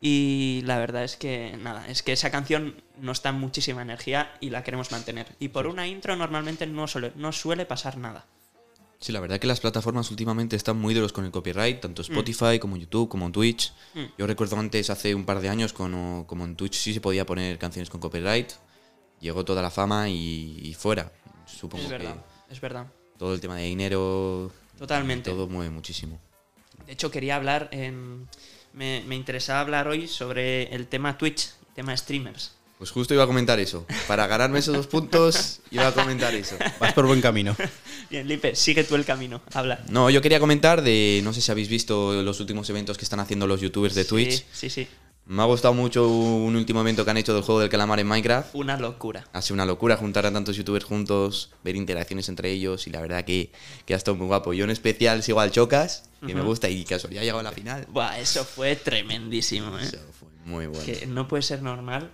Y 0.00 0.62
la 0.64 0.78
verdad 0.78 1.04
es 1.04 1.18
que, 1.18 1.58
nada, 1.60 1.86
es 1.88 2.02
que 2.02 2.12
esa 2.12 2.30
canción 2.30 2.82
nos 2.98 3.22
da 3.22 3.32
muchísima 3.32 3.82
energía 3.82 4.32
y 4.40 4.48
la 4.48 4.64
queremos 4.64 4.90
mantener. 4.90 5.26
Y 5.38 5.48
por 5.48 5.66
una 5.66 5.86
intro 5.86 6.16
normalmente 6.16 6.66
no 6.66 6.88
suele, 6.88 7.12
no 7.16 7.32
suele 7.32 7.66
pasar 7.66 7.98
nada. 7.98 8.24
Sí, 9.02 9.10
la 9.10 9.18
verdad 9.18 9.40
que 9.40 9.48
las 9.48 9.58
plataformas 9.58 10.10
últimamente 10.12 10.54
están 10.54 10.78
muy 10.78 10.94
duros 10.94 11.12
con 11.12 11.24
el 11.24 11.32
copyright, 11.32 11.80
tanto 11.80 12.02
Spotify 12.02 12.60
como 12.60 12.76
YouTube, 12.76 13.08
como 13.08 13.26
en 13.26 13.32
Twitch. 13.32 13.72
Mm. 13.94 14.04
Yo 14.16 14.26
recuerdo 14.28 14.56
antes, 14.56 14.90
hace 14.90 15.12
un 15.14 15.24
par 15.24 15.40
de 15.40 15.48
años, 15.48 15.72
como, 15.72 16.24
como 16.28 16.44
en 16.44 16.54
Twitch 16.54 16.74
sí 16.76 16.94
se 16.94 17.00
podía 17.00 17.26
poner 17.26 17.58
canciones 17.58 17.90
con 17.90 18.00
copyright. 18.00 18.52
Llegó 19.20 19.44
toda 19.44 19.60
la 19.60 19.70
fama 19.70 20.08
y, 20.08 20.60
y 20.62 20.74
fuera. 20.74 21.10
Supongo 21.46 21.82
Es 21.82 21.90
que 21.90 21.98
verdad, 21.98 22.24
es 22.48 22.60
verdad. 22.60 22.86
todo 23.18 23.34
el 23.34 23.40
tema 23.40 23.56
de 23.56 23.64
dinero, 23.64 24.52
Totalmente. 24.78 25.30
todo 25.30 25.48
mueve 25.48 25.70
muchísimo. 25.70 26.20
De 26.86 26.92
hecho, 26.92 27.10
quería 27.10 27.34
hablar 27.36 27.68
en... 27.72 28.28
Me, 28.72 29.02
me 29.06 29.16
interesaba 29.16 29.60
hablar 29.60 29.88
hoy 29.88 30.06
sobre 30.08 30.72
el 30.74 30.86
tema 30.86 31.18
Twitch, 31.18 31.50
el 31.68 31.74
tema 31.74 31.96
streamers. 31.96 32.54
Pues 32.82 32.90
justo 32.90 33.14
iba 33.14 33.22
a 33.22 33.28
comentar 33.28 33.60
eso. 33.60 33.86
Para 34.08 34.26
ganarme 34.26 34.58
esos 34.58 34.74
dos 34.74 34.88
puntos, 34.88 35.60
iba 35.70 35.86
a 35.86 35.92
comentar 35.92 36.34
eso. 36.34 36.56
Vas 36.80 36.92
por 36.94 37.06
buen 37.06 37.20
camino. 37.20 37.54
Bien, 38.10 38.26
Lipe, 38.26 38.56
sigue 38.56 38.82
tú 38.82 38.96
el 38.96 39.04
camino, 39.04 39.40
habla. 39.54 39.84
No, 39.88 40.10
yo 40.10 40.20
quería 40.20 40.40
comentar 40.40 40.82
de, 40.82 41.20
no 41.22 41.32
sé 41.32 41.40
si 41.40 41.52
habéis 41.52 41.68
visto 41.68 42.20
los 42.24 42.40
últimos 42.40 42.68
eventos 42.70 42.98
que 42.98 43.04
están 43.04 43.20
haciendo 43.20 43.46
los 43.46 43.60
youtubers 43.60 43.94
de 43.94 44.04
Twitch. 44.04 44.32
Sí, 44.32 44.68
sí, 44.68 44.70
sí. 44.70 44.88
Me 45.26 45.42
ha 45.42 45.44
gustado 45.44 45.74
mucho 45.74 46.08
un 46.08 46.56
último 46.56 46.80
evento 46.80 47.04
que 47.04 47.12
han 47.12 47.18
hecho 47.18 47.32
del 47.32 47.44
juego 47.44 47.60
del 47.60 47.68
calamar 47.68 48.00
en 48.00 48.08
Minecraft. 48.08 48.52
Una 48.56 48.76
locura. 48.76 49.28
Ha 49.32 49.42
sido 49.42 49.54
una 49.54 49.64
locura 49.64 49.96
juntar 49.96 50.26
a 50.26 50.32
tantos 50.32 50.56
youtubers 50.56 50.84
juntos, 50.84 51.52
ver 51.62 51.76
interacciones 51.76 52.28
entre 52.28 52.50
ellos 52.50 52.88
y 52.88 52.90
la 52.90 53.00
verdad 53.00 53.24
que, 53.24 53.52
que 53.86 53.94
ha 53.94 53.96
estado 53.96 54.16
muy 54.16 54.26
guapo. 54.26 54.54
Yo 54.54 54.64
en 54.64 54.70
especial 54.70 55.22
sigo 55.22 55.38
al 55.38 55.52
Chocas, 55.52 56.10
que 56.26 56.34
me 56.34 56.42
gusta 56.42 56.68
y 56.68 56.84
casualidad 56.84 57.20
ha 57.20 57.24
llegado 57.26 57.38
a 57.38 57.44
la 57.44 57.52
final. 57.52 57.86
Buah, 57.90 58.18
eso 58.18 58.44
fue 58.44 58.74
tremendísimo, 58.74 59.78
¿eh? 59.78 59.84
Eso 59.84 59.98
fue 60.18 60.26
muy 60.46 60.66
bueno. 60.66 60.84
Que 60.84 61.06
no 61.06 61.28
puede 61.28 61.44
ser 61.44 61.62
normal 61.62 62.10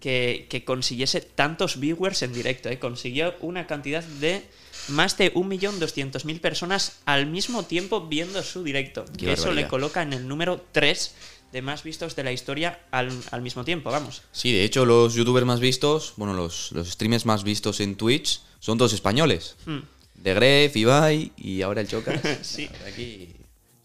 que, 0.00 0.46
que 0.48 0.64
consiguiese 0.64 1.20
tantos 1.20 1.80
viewers 1.80 2.22
en 2.22 2.32
directo, 2.32 2.68
¿eh? 2.68 2.78
Consiguió 2.78 3.34
una 3.40 3.66
cantidad 3.66 4.02
de 4.04 4.42
más 4.88 5.16
de 5.18 5.32
1.200.000 5.34 6.40
personas 6.40 7.00
al 7.04 7.26
mismo 7.26 7.64
tiempo 7.64 8.06
viendo 8.06 8.42
su 8.42 8.62
directo. 8.62 9.04
Qué 9.16 9.26
que 9.26 9.32
eso 9.32 9.52
le 9.52 9.66
coloca 9.68 10.02
en 10.02 10.12
el 10.12 10.26
número 10.28 10.64
3 10.72 11.14
de 11.52 11.62
más 11.62 11.82
vistos 11.82 12.14
de 12.14 12.24
la 12.24 12.32
historia 12.32 12.80
al, 12.90 13.10
al 13.30 13.42
mismo 13.42 13.64
tiempo, 13.64 13.90
vamos. 13.90 14.22
Sí, 14.32 14.52
de 14.52 14.64
hecho 14.64 14.84
los 14.84 15.14
youtubers 15.14 15.46
más 15.46 15.60
vistos, 15.60 16.12
bueno, 16.16 16.34
los, 16.34 16.72
los 16.72 16.88
streamers 16.90 17.24
más 17.26 17.42
vistos 17.42 17.80
en 17.80 17.96
Twitch 17.96 18.40
son 18.60 18.78
todos 18.78 18.92
españoles. 18.92 19.56
Hmm. 19.66 19.78
De 20.14 20.34
Gref, 20.34 20.76
Ibai 20.76 21.32
y 21.36 21.62
ahora 21.62 21.80
el 21.80 21.88
Chocas. 21.88 22.20
Sí. 22.42 22.68
Que- 22.96 23.36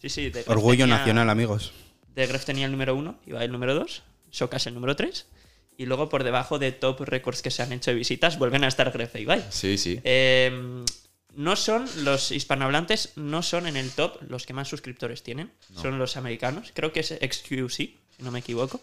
Sí, 0.01 0.09
sí. 0.09 0.29
De 0.29 0.43
Orgullo 0.47 0.83
tenía- 0.83 0.97
nacional, 0.97 1.29
amigos. 1.29 1.71
De 2.13 2.27
Gref 2.27 2.43
tenía 2.43 2.65
el 2.65 2.71
número 2.71 2.93
1, 2.95 3.19
iba 3.27 3.43
el 3.43 3.51
número 3.51 3.73
2, 3.73 4.03
Socas 4.31 4.67
el 4.67 4.73
número 4.73 4.95
3. 4.97 5.25
Y 5.77 5.85
luego 5.85 6.09
por 6.09 6.23
debajo 6.23 6.59
de 6.59 6.71
top 6.71 7.01
récords 7.01 7.41
que 7.41 7.51
se 7.51 7.63
han 7.63 7.73
hecho 7.73 7.91
de 7.91 7.95
visitas 7.95 8.37
vuelven 8.37 8.63
a 8.63 8.67
estar 8.67 8.91
Gref 8.91 9.15
e 9.15 9.21
Ibai. 9.21 9.43
Sí, 9.49 9.77
sí. 9.77 9.99
Eh, 10.03 10.83
no 11.35 11.55
son 11.55 11.87
los 12.03 12.31
hispanohablantes, 12.31 13.13
no 13.15 13.41
son 13.41 13.65
en 13.67 13.75
el 13.75 13.91
top 13.91 14.21
los 14.27 14.45
que 14.45 14.53
más 14.53 14.67
suscriptores 14.67 15.23
tienen. 15.23 15.51
Son 15.75 15.97
los 15.97 16.15
americanos. 16.15 16.71
Creo 16.73 16.93
que 16.93 16.99
es 16.99 17.09
XQC, 17.09 17.71
si 17.71 17.99
no 18.19 18.31
me 18.31 18.39
equivoco. 18.39 18.81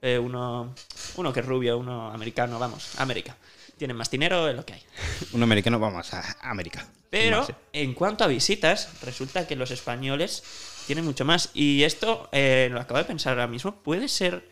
Eh, 0.00 0.18
uno, 0.18 0.74
uno 1.16 1.32
que 1.32 1.40
es 1.40 1.46
rubio, 1.46 1.76
uno 1.76 2.12
americano, 2.12 2.58
vamos, 2.58 2.98
América. 2.98 3.36
Tienen 3.76 3.96
más 3.96 4.10
dinero, 4.10 4.48
es 4.48 4.54
lo 4.54 4.64
que 4.64 4.74
hay. 4.74 4.82
Un 5.32 5.42
americano, 5.42 5.78
vamos 5.78 6.12
a 6.14 6.36
América. 6.40 6.86
Pero 7.10 7.40
Más, 7.40 7.50
eh. 7.50 7.54
en 7.72 7.94
cuanto 7.94 8.24
a 8.24 8.26
visitas, 8.26 8.88
resulta 9.02 9.46
que 9.46 9.56
los 9.56 9.70
españoles 9.70 10.42
tienen 10.86 11.04
mucho 11.04 11.24
más. 11.24 11.50
Y 11.54 11.82
esto 11.82 12.28
eh, 12.32 12.68
lo 12.70 12.80
acabo 12.80 12.98
de 12.98 13.04
pensar 13.04 13.32
ahora 13.32 13.46
mismo. 13.46 13.82
Puede 13.82 14.08
ser 14.08 14.48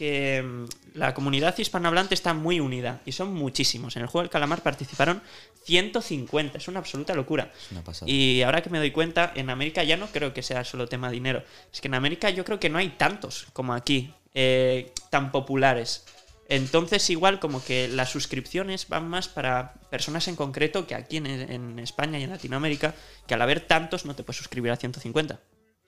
que 0.00 0.42
mm, 0.42 0.64
la 0.94 1.12
comunidad 1.12 1.58
hispanohablante 1.58 2.14
está 2.14 2.32
muy 2.32 2.58
unida 2.58 3.02
y 3.04 3.12
son 3.12 3.34
muchísimos. 3.34 3.96
En 3.96 4.02
el 4.02 4.08
juego 4.08 4.22
del 4.22 4.30
calamar 4.30 4.62
participaron 4.62 5.20
150. 5.64 6.56
Es 6.56 6.68
una 6.68 6.78
absoluta 6.78 7.14
locura. 7.14 7.52
Una. 7.70 7.82
Y 8.06 8.40
ahora 8.40 8.62
que 8.62 8.70
me 8.70 8.78
doy 8.78 8.92
cuenta, 8.92 9.30
en 9.34 9.50
América 9.50 9.84
ya 9.84 9.98
no 9.98 10.06
creo 10.06 10.32
que 10.32 10.42
sea 10.42 10.64
solo 10.64 10.88
tema 10.88 11.10
dinero. 11.10 11.44
Es 11.70 11.82
que 11.82 11.88
en 11.88 11.92
América 11.92 12.30
yo 12.30 12.46
creo 12.46 12.58
que 12.58 12.70
no 12.70 12.78
hay 12.78 12.88
tantos 12.96 13.48
como 13.52 13.74
aquí, 13.74 14.14
eh, 14.32 14.90
tan 15.10 15.30
populares. 15.30 16.06
Entonces 16.48 17.10
igual 17.10 17.38
como 17.38 17.62
que 17.62 17.86
las 17.86 18.08
suscripciones 18.08 18.88
van 18.88 19.06
más 19.06 19.28
para 19.28 19.74
personas 19.90 20.28
en 20.28 20.36
concreto 20.36 20.86
que 20.86 20.94
aquí 20.94 21.18
en, 21.18 21.26
en 21.26 21.78
España 21.78 22.18
y 22.18 22.22
en 22.22 22.30
Latinoamérica, 22.30 22.94
que 23.26 23.34
al 23.34 23.42
haber 23.42 23.60
tantos 23.60 24.06
no 24.06 24.16
te 24.16 24.22
puedes 24.22 24.38
suscribir 24.38 24.72
a 24.72 24.76
150. 24.76 25.38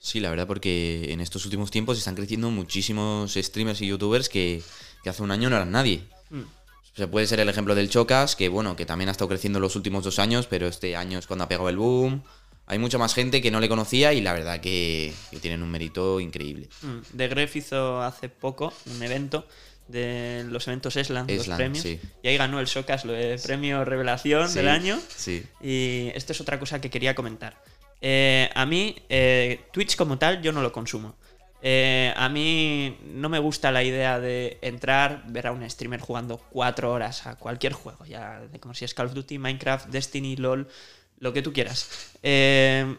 Sí, 0.02 0.18
la 0.18 0.30
verdad, 0.30 0.48
porque 0.48 1.12
en 1.12 1.20
estos 1.20 1.44
últimos 1.44 1.70
tiempos 1.70 1.96
están 1.96 2.16
creciendo 2.16 2.50
muchísimos 2.50 3.34
streamers 3.34 3.80
y 3.82 3.86
youtubers 3.86 4.28
que, 4.28 4.60
que 5.04 5.10
hace 5.10 5.22
un 5.22 5.30
año 5.30 5.48
no 5.48 5.54
eran 5.54 5.70
nadie. 5.70 6.02
Mm. 6.30 6.40
O 6.40 6.96
sea, 6.96 7.08
puede 7.08 7.28
ser 7.28 7.38
el 7.38 7.48
ejemplo 7.48 7.76
del 7.76 7.88
Chocas, 7.88 8.34
que 8.34 8.48
bueno, 8.48 8.74
que 8.74 8.84
también 8.84 9.08
ha 9.08 9.12
estado 9.12 9.28
creciendo 9.28 9.60
los 9.60 9.76
últimos 9.76 10.02
dos 10.02 10.18
años, 10.18 10.48
pero 10.48 10.66
este 10.66 10.96
año 10.96 11.20
es 11.20 11.28
cuando 11.28 11.44
ha 11.44 11.48
pegado 11.48 11.68
el 11.68 11.76
boom. 11.76 12.24
Hay 12.66 12.80
mucha 12.80 12.98
más 12.98 13.14
gente 13.14 13.40
que 13.40 13.52
no 13.52 13.60
le 13.60 13.68
conocía 13.68 14.12
y 14.12 14.20
la 14.20 14.32
verdad 14.32 14.60
que, 14.60 15.12
que 15.30 15.38
tienen 15.38 15.62
un 15.62 15.70
mérito 15.70 16.18
increíble. 16.18 16.68
Mm. 16.82 17.16
The 17.16 17.28
Gref 17.28 17.54
hizo 17.54 18.02
hace 18.02 18.28
poco 18.28 18.72
un 18.86 19.02
evento 19.04 19.46
de 19.86 20.44
los 20.48 20.66
eventos 20.66 20.96
Esland, 20.96 21.30
los 21.30 21.48
premios, 21.48 21.82
sí. 21.82 22.00
y 22.22 22.28
ahí 22.28 22.36
ganó 22.36 22.58
el 22.58 22.66
Socas 22.66 23.04
el 23.04 23.40
premio 23.40 23.84
revelación 23.84 24.48
Sí, 24.48 24.56
del 24.56 24.68
año. 24.68 24.98
Sí. 25.14 25.44
Y 25.60 26.08
esto 26.14 26.32
es 26.32 26.40
otra 26.40 26.58
cosa 26.58 26.80
que 26.80 26.90
quería 26.90 27.14
comentar. 27.14 27.62
Eh, 28.04 28.50
a 28.52 28.66
mí, 28.66 28.96
eh, 29.08 29.60
Twitch 29.72 29.94
como 29.94 30.18
tal, 30.18 30.42
yo 30.42 30.50
no 30.52 30.60
lo 30.60 30.72
consumo. 30.72 31.14
Eh, 31.62 32.12
a 32.16 32.28
mí 32.28 32.98
no 33.04 33.28
me 33.28 33.38
gusta 33.38 33.70
la 33.70 33.84
idea 33.84 34.18
de 34.18 34.58
entrar, 34.60 35.22
ver 35.28 35.46
a 35.46 35.52
un 35.52 35.68
streamer 35.70 36.00
jugando 36.00 36.38
cuatro 36.50 36.92
horas 36.92 37.24
a 37.28 37.36
cualquier 37.36 37.72
juego, 37.72 38.04
ya 38.04 38.42
como 38.58 38.74
si 38.74 38.84
es 38.84 38.92
Call 38.94 39.06
of 39.06 39.14
Duty, 39.14 39.38
Minecraft, 39.38 39.86
Destiny, 39.86 40.34
LOL, 40.34 40.66
lo 41.20 41.32
que 41.32 41.40
tú 41.40 41.52
quieras. 41.52 42.10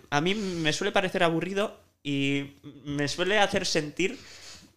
A 0.10 0.22
mí 0.22 0.34
me 0.36 0.72
suele 0.72 0.94
parecer 0.94 1.24
aburrido 1.24 1.78
y 2.02 2.54
me 2.86 3.10
suele 3.10 3.40
hacer 3.40 3.66
sentir 3.66 4.18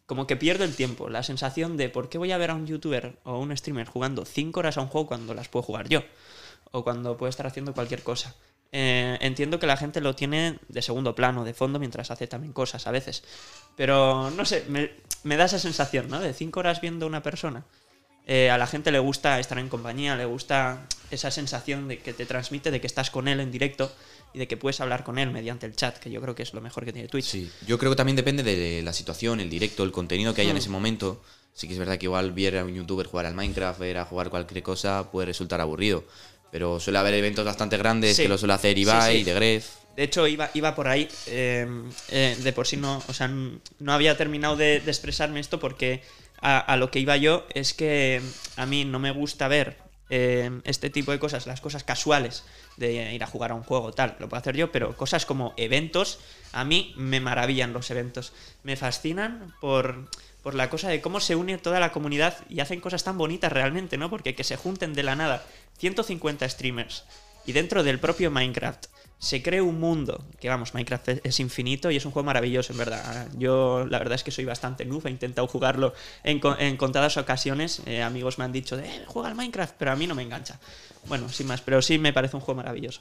como 0.06 0.26
que 0.26 0.36
pierdo 0.36 0.64
el 0.64 0.74
tiempo, 0.74 1.08
la 1.08 1.22
sensación 1.22 1.76
de 1.76 1.88
por 1.88 2.08
qué 2.08 2.18
voy 2.18 2.32
a 2.32 2.38
ver 2.38 2.50
a 2.50 2.54
un 2.54 2.66
youtuber 2.66 3.18
o 3.22 3.38
un 3.38 3.56
streamer 3.56 3.86
jugando 3.86 4.24
5 4.24 4.58
horas 4.58 4.78
a 4.78 4.82
un 4.82 4.88
juego 4.88 5.06
cuando 5.06 5.32
las 5.32 5.48
puedo 5.48 5.62
jugar 5.62 5.88
yo, 5.88 6.02
o 6.72 6.82
cuando 6.82 7.16
puedo 7.16 7.30
estar 7.30 7.46
haciendo 7.46 7.72
cualquier 7.72 8.02
cosa. 8.02 8.34
Eh, 8.72 9.16
entiendo 9.20 9.58
que 9.58 9.66
la 9.66 9.76
gente 9.76 10.00
lo 10.00 10.14
tiene 10.14 10.58
de 10.68 10.82
segundo 10.82 11.14
plano, 11.14 11.44
de 11.44 11.54
fondo, 11.54 11.78
mientras 11.78 12.10
hace 12.10 12.26
también 12.26 12.52
cosas 12.52 12.86
a 12.86 12.90
veces. 12.90 13.22
Pero 13.76 14.30
no 14.30 14.44
sé, 14.44 14.64
me, 14.68 14.90
me 15.24 15.36
da 15.36 15.44
esa 15.44 15.58
sensación, 15.58 16.08
¿no? 16.08 16.20
De 16.20 16.32
5 16.34 16.60
horas 16.60 16.80
viendo 16.80 17.06
a 17.06 17.08
una 17.08 17.22
persona. 17.22 17.64
Eh, 18.26 18.50
a 18.50 18.58
la 18.58 18.66
gente 18.66 18.90
le 18.90 18.98
gusta 18.98 19.38
estar 19.38 19.56
en 19.58 19.68
compañía, 19.68 20.16
le 20.16 20.24
gusta 20.24 20.84
esa 21.12 21.30
sensación 21.30 21.86
de 21.86 21.98
que 21.98 22.12
te 22.12 22.26
transmite 22.26 22.72
de 22.72 22.80
que 22.80 22.88
estás 22.88 23.10
con 23.10 23.28
él 23.28 23.38
en 23.38 23.52
directo 23.52 23.92
y 24.34 24.38
de 24.40 24.48
que 24.48 24.56
puedes 24.56 24.80
hablar 24.80 25.04
con 25.04 25.18
él 25.20 25.30
mediante 25.30 25.64
el 25.64 25.76
chat, 25.76 25.96
que 25.98 26.10
yo 26.10 26.20
creo 26.20 26.34
que 26.34 26.42
es 26.42 26.52
lo 26.52 26.60
mejor 26.60 26.84
que 26.84 26.92
tiene 26.92 27.06
Twitch. 27.06 27.24
Sí, 27.26 27.50
yo 27.68 27.78
creo 27.78 27.92
que 27.92 27.96
también 27.96 28.16
depende 28.16 28.42
de 28.42 28.82
la 28.82 28.92
situación, 28.92 29.38
el 29.38 29.48
directo, 29.48 29.84
el 29.84 29.92
contenido 29.92 30.34
que 30.34 30.40
haya 30.40 30.50
en 30.50 30.56
Mm. 30.56 30.58
ese 30.58 30.70
momento. 30.70 31.22
Sí 31.54 31.68
que 31.68 31.72
es 31.74 31.78
verdad 31.78 31.96
que 31.98 32.06
igual 32.06 32.32
ver 32.32 32.58
a 32.58 32.64
un 32.64 32.74
youtuber 32.74 33.06
jugar 33.06 33.24
al 33.26 33.34
Minecraft, 33.34 33.78
ver 33.80 33.96
a 33.98 34.04
jugar 34.04 34.28
cualquier 34.28 34.62
cosa 34.62 35.08
puede 35.12 35.26
resultar 35.26 35.60
aburrido. 35.60 36.04
Pero 36.50 36.80
suele 36.80 36.98
haber 36.98 37.14
eventos 37.14 37.44
bastante 37.44 37.76
grandes 37.76 38.16
Sí. 38.16 38.22
que 38.22 38.28
lo 38.28 38.38
suele 38.38 38.54
hacer 38.54 38.76
Ibai, 38.78 39.18
sí. 39.18 39.24
de 39.24 39.34
Gref. 39.34 39.66
De 39.96 40.02
hecho, 40.04 40.26
iba, 40.26 40.50
iba 40.54 40.74
por 40.74 40.88
ahí. 40.88 41.08
eh, 41.26 41.66
eh, 42.10 42.36
de 42.38 42.52
por 42.52 42.66
sí 42.66 42.76
no. 42.76 43.02
O 43.08 43.12
sea, 43.12 43.28
no 43.28 43.92
había 43.92 44.16
terminado 44.16 44.56
de, 44.56 44.80
de 44.80 44.90
expresarme 44.90 45.40
esto 45.40 45.58
porque 45.58 46.02
a, 46.40 46.58
a 46.58 46.76
lo 46.76 46.90
que 46.90 46.98
iba 47.00 47.16
yo 47.16 47.46
es 47.54 47.72
que 47.74 48.20
a 48.56 48.66
mí 48.66 48.84
no 48.84 48.98
me 48.98 49.10
gusta 49.10 49.48
ver 49.48 49.78
eh, 50.10 50.50
este 50.64 50.90
tipo 50.90 51.12
de 51.12 51.18
cosas, 51.18 51.46
las 51.46 51.60
cosas 51.60 51.82
casuales 51.82 52.44
de 52.76 53.12
ir 53.14 53.24
a 53.24 53.26
jugar 53.26 53.50
a 53.52 53.54
un 53.54 53.62
juego, 53.62 53.92
tal, 53.92 54.16
lo 54.20 54.28
puedo 54.28 54.38
hacer 54.40 54.54
yo, 54.54 54.70
pero 54.70 54.94
cosas 54.96 55.24
como 55.24 55.54
eventos, 55.56 56.18
a 56.52 56.62
mí 56.64 56.92
me 56.96 57.20
maravillan 57.20 57.72
los 57.72 57.90
eventos. 57.90 58.32
Me 58.62 58.76
fascinan 58.76 59.54
por, 59.62 60.08
por 60.46 60.54
la 60.54 60.70
cosa 60.70 60.88
de 60.88 61.00
cómo 61.00 61.18
se 61.18 61.34
une 61.34 61.58
toda 61.58 61.80
la 61.80 61.90
comunidad 61.90 62.36
y 62.48 62.60
hacen 62.60 62.80
cosas 62.80 63.02
tan 63.02 63.18
bonitas 63.18 63.50
realmente, 63.50 63.98
¿no? 63.98 64.08
Porque 64.08 64.36
que 64.36 64.44
se 64.44 64.56
junten 64.56 64.94
de 64.94 65.02
la 65.02 65.16
nada 65.16 65.44
150 65.78 66.48
streamers 66.48 67.02
y 67.46 67.50
dentro 67.50 67.82
del 67.82 67.98
propio 67.98 68.30
Minecraft 68.30 68.86
se 69.18 69.42
cree 69.42 69.60
un 69.60 69.80
mundo, 69.80 70.24
que 70.38 70.48
vamos, 70.48 70.72
Minecraft 70.72 71.08
es- 71.24 71.40
infinito 71.40 71.90
y 71.90 71.96
es 71.96 72.04
un 72.04 72.12
juego 72.12 72.26
maravilloso, 72.26 72.70
en 72.72 72.78
verdad. 72.78 73.26
Yo 73.36 73.86
la 73.90 73.98
verdad 73.98 74.14
es 74.14 74.22
que 74.22 74.30
soy 74.30 74.44
bastante 74.44 74.84
noob, 74.84 75.04
he 75.08 75.10
intentado 75.10 75.48
jugarlo 75.48 75.94
en, 76.22 76.40
en 76.60 76.76
contadas 76.76 77.16
ocasiones. 77.16 77.82
Eh, 77.86 78.00
amigos 78.04 78.38
me 78.38 78.44
han 78.44 78.52
dicho, 78.52 78.78
eh, 78.78 79.02
juega 79.08 79.28
al 79.28 79.34
Minecraft, 79.34 79.74
pero 79.76 79.90
a 79.90 79.96
mí 79.96 80.06
no 80.06 80.14
me 80.14 80.22
engancha. 80.22 80.60
Bueno, 81.08 81.28
sin 81.28 81.48
más, 81.48 81.60
pero 81.60 81.82
sí 81.82 81.98
me 81.98 82.12
parece 82.12 82.36
un 82.36 82.42
juego 82.42 82.58
maravilloso. 82.58 83.00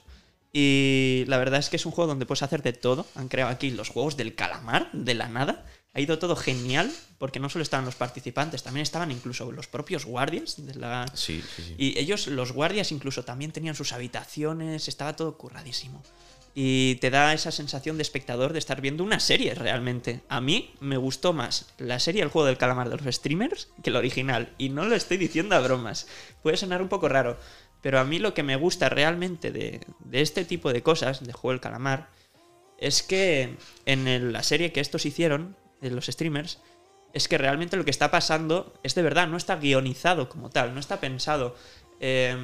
Y 0.51 1.25
la 1.27 1.37
verdad 1.37 1.59
es 1.59 1.69
que 1.69 1.75
es 1.75 1.85
un 1.85 1.91
juego 1.91 2.07
donde 2.07 2.25
puedes 2.25 2.41
hacer 2.41 2.63
de 2.63 2.73
todo. 2.73 3.05
Han 3.13 3.27
creado 3.27 3.51
aquí 3.51 3.69
los 3.69 3.89
juegos 3.89 4.17
del 4.17 4.33
calamar, 4.33 4.89
de 4.93 5.13
la 5.13 5.27
nada. 5.27 5.63
Ha 5.95 6.01
ido 6.01 6.19
todo 6.19 6.35
genial, 6.35 6.91
porque 7.17 7.39
no 7.39 7.49
solo 7.49 7.63
estaban 7.63 7.85
los 7.85 7.95
participantes, 7.95 8.61
también 8.63 8.83
estaban 8.83 9.11
incluso 9.11 9.51
los 9.51 9.67
propios 9.67 10.05
guardias 10.05 10.55
de 10.65 10.75
la, 10.75 11.05
Sí, 11.13 11.41
sí, 11.55 11.63
sí. 11.63 11.75
y 11.77 11.97
ellos, 11.97 12.27
los 12.27 12.51
guardias, 12.51 12.91
incluso 12.91 13.23
también 13.23 13.51
tenían 13.53 13.75
sus 13.75 13.93
habitaciones, 13.93 14.87
estaba 14.89 15.15
todo 15.15 15.37
curradísimo. 15.37 16.03
Y 16.57 16.95
te 16.95 17.09
da 17.09 17.33
esa 17.33 17.51
sensación 17.51 17.97
de 17.97 18.01
espectador 18.03 18.53
de 18.53 18.59
estar 18.59 18.79
viendo 18.79 19.03
una 19.03 19.19
serie 19.19 19.53
realmente. 19.55 20.21
A 20.29 20.39
mí 20.39 20.73
me 20.79 20.95
gustó 20.95 21.33
más 21.33 21.65
la 21.79 21.99
serie 21.99 22.21
El 22.23 22.29
juego 22.29 22.45
del 22.45 22.57
calamar 22.57 22.89
de 22.89 22.95
los 22.97 23.15
streamers 23.15 23.67
que 23.83 23.89
el 23.89 23.97
original. 23.97 24.53
Y 24.57 24.69
no 24.69 24.85
lo 24.85 24.95
estoy 24.95 25.17
diciendo 25.17 25.55
a 25.55 25.59
bromas. 25.59 26.07
Puede 26.43 26.55
sonar 26.55 26.81
un 26.81 26.87
poco 26.87 27.09
raro. 27.09 27.37
Pero 27.81 27.99
a 27.99 28.05
mí 28.05 28.19
lo 28.19 28.33
que 28.33 28.41
me 28.43 28.55
gusta 28.55 28.87
realmente 28.87 29.51
de, 29.51 29.81
de 29.99 30.21
este 30.21 30.45
tipo 30.45 30.71
de 30.71 30.81
cosas, 30.81 31.25
de 31.25 31.33
juego 31.33 31.51
del 31.51 31.59
calamar, 31.61 32.07
es 32.77 33.03
que 33.03 33.57
en 33.85 34.07
el- 34.07 34.31
la 34.31 34.41
serie 34.41 34.71
que 34.71 34.79
estos 34.79 35.05
hicieron, 35.05 35.57
de 35.82 35.91
los 35.91 36.05
streamers, 36.07 36.59
es 37.13 37.28
que 37.28 37.38
realmente 37.38 37.78
lo 37.78 37.86
que 37.86 37.91
está 37.91 38.11
pasando 38.11 38.73
es 38.84 38.93
de 38.95 39.01
verdad, 39.01 39.28
no 39.28 39.38
está 39.38 39.55
guionizado 39.55 40.28
como 40.28 40.49
tal, 40.49 40.73
no 40.73 40.80
está 40.80 40.99
pensado. 40.99 41.55
Eh, 42.01 42.36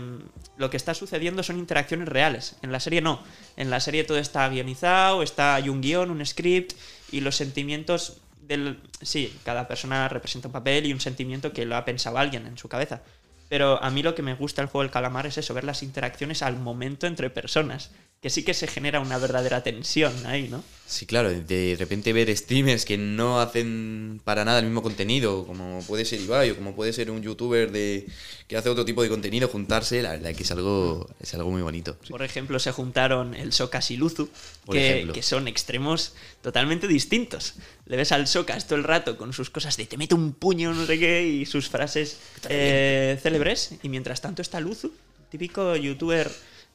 lo 0.57 0.69
que 0.69 0.77
está 0.77 0.93
sucediendo 0.93 1.43
son 1.43 1.59
interacciones 1.59 2.07
reales. 2.07 2.55
En 2.61 2.71
la 2.71 2.79
serie 2.79 3.01
no. 3.01 3.21
En 3.57 3.69
la 3.69 3.81
serie 3.81 4.05
todo 4.05 4.17
está 4.17 4.47
guionizado, 4.47 5.23
está 5.23 5.55
hay 5.55 5.67
un 5.67 5.81
guion, 5.81 6.09
un 6.09 6.25
script 6.25 6.73
y 7.11 7.19
los 7.19 7.35
sentimientos 7.35 8.21
del... 8.41 8.79
Sí, 9.01 9.37
cada 9.43 9.67
persona 9.67 10.07
representa 10.07 10.47
un 10.47 10.53
papel 10.53 10.85
y 10.85 10.93
un 10.93 11.01
sentimiento 11.01 11.51
que 11.51 11.65
lo 11.65 11.75
ha 11.75 11.83
pensado 11.83 12.17
alguien 12.17 12.47
en 12.47 12.57
su 12.57 12.69
cabeza. 12.69 13.01
Pero 13.49 13.83
a 13.83 13.89
mí 13.89 14.01
lo 14.01 14.15
que 14.15 14.21
me 14.21 14.35
gusta 14.35 14.61
del 14.61 14.69
juego 14.69 14.83
del 14.83 14.91
calamar 14.91 15.25
es 15.25 15.37
eso, 15.37 15.53
ver 15.53 15.65
las 15.65 15.83
interacciones 15.83 16.41
al 16.41 16.55
momento 16.57 17.07
entre 17.07 17.29
personas. 17.29 17.91
Que 18.21 18.29
sí 18.29 18.43
que 18.43 18.53
se 18.53 18.67
genera 18.67 18.99
una 18.99 19.17
verdadera 19.17 19.63
tensión 19.63 20.13
ahí, 20.27 20.47
¿no? 20.47 20.63
Sí, 20.85 21.07
claro, 21.07 21.31
de 21.31 21.75
repente 21.79 22.13
ver 22.13 22.35
streamers 22.37 22.85
que 22.85 22.97
no 22.97 23.41
hacen 23.41 24.21
para 24.23 24.45
nada 24.45 24.59
el 24.59 24.65
mismo 24.65 24.83
contenido, 24.83 25.47
como 25.47 25.81
puede 25.87 26.05
ser 26.05 26.21
Ibai 26.21 26.51
o 26.51 26.55
como 26.55 26.75
puede 26.75 26.93
ser 26.93 27.09
un 27.09 27.23
youtuber 27.23 27.71
de 27.71 28.05
que 28.47 28.57
hace 28.57 28.69
otro 28.69 28.85
tipo 28.85 29.01
de 29.01 29.09
contenido, 29.09 29.47
juntarse, 29.47 30.03
la 30.03 30.11
verdad 30.11 30.35
que 30.35 30.43
es 30.43 30.51
algo, 30.51 31.09
es 31.19 31.33
algo 31.33 31.49
muy 31.49 31.63
bonito. 31.63 31.97
Por 32.09 32.21
ejemplo, 32.21 32.59
se 32.59 32.71
juntaron 32.71 33.33
el 33.33 33.53
Socas 33.53 33.89
y 33.89 33.97
Luzu, 33.97 34.29
que 34.69 35.23
son 35.23 35.47
extremos 35.47 36.13
totalmente 36.41 36.87
distintos. 36.87 37.55
Le 37.87 37.97
ves 37.97 38.11
al 38.11 38.27
Socas 38.27 38.67
todo 38.67 38.77
el 38.77 38.83
rato 38.83 39.17
con 39.17 39.33
sus 39.33 39.49
cosas 39.49 39.77
de 39.77 39.87
te 39.87 39.97
meto 39.97 40.15
un 40.15 40.33
puño, 40.33 40.73
no 40.73 40.85
sé 40.85 40.99
qué, 40.99 41.25
y 41.25 41.45
sus 41.47 41.69
frases 41.69 42.19
eh, 42.49 43.17
célebres. 43.19 43.75
Y 43.81 43.89
mientras 43.89 44.21
tanto 44.21 44.43
está 44.43 44.59
Luzu, 44.59 44.91
típico 45.31 45.75
youtuber, 45.75 46.29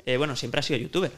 eh, 0.07 0.17
bueno, 0.17 0.35
siempre 0.35 0.59
ha 0.59 0.63
sido 0.63 0.81
youtuber. 0.81 1.13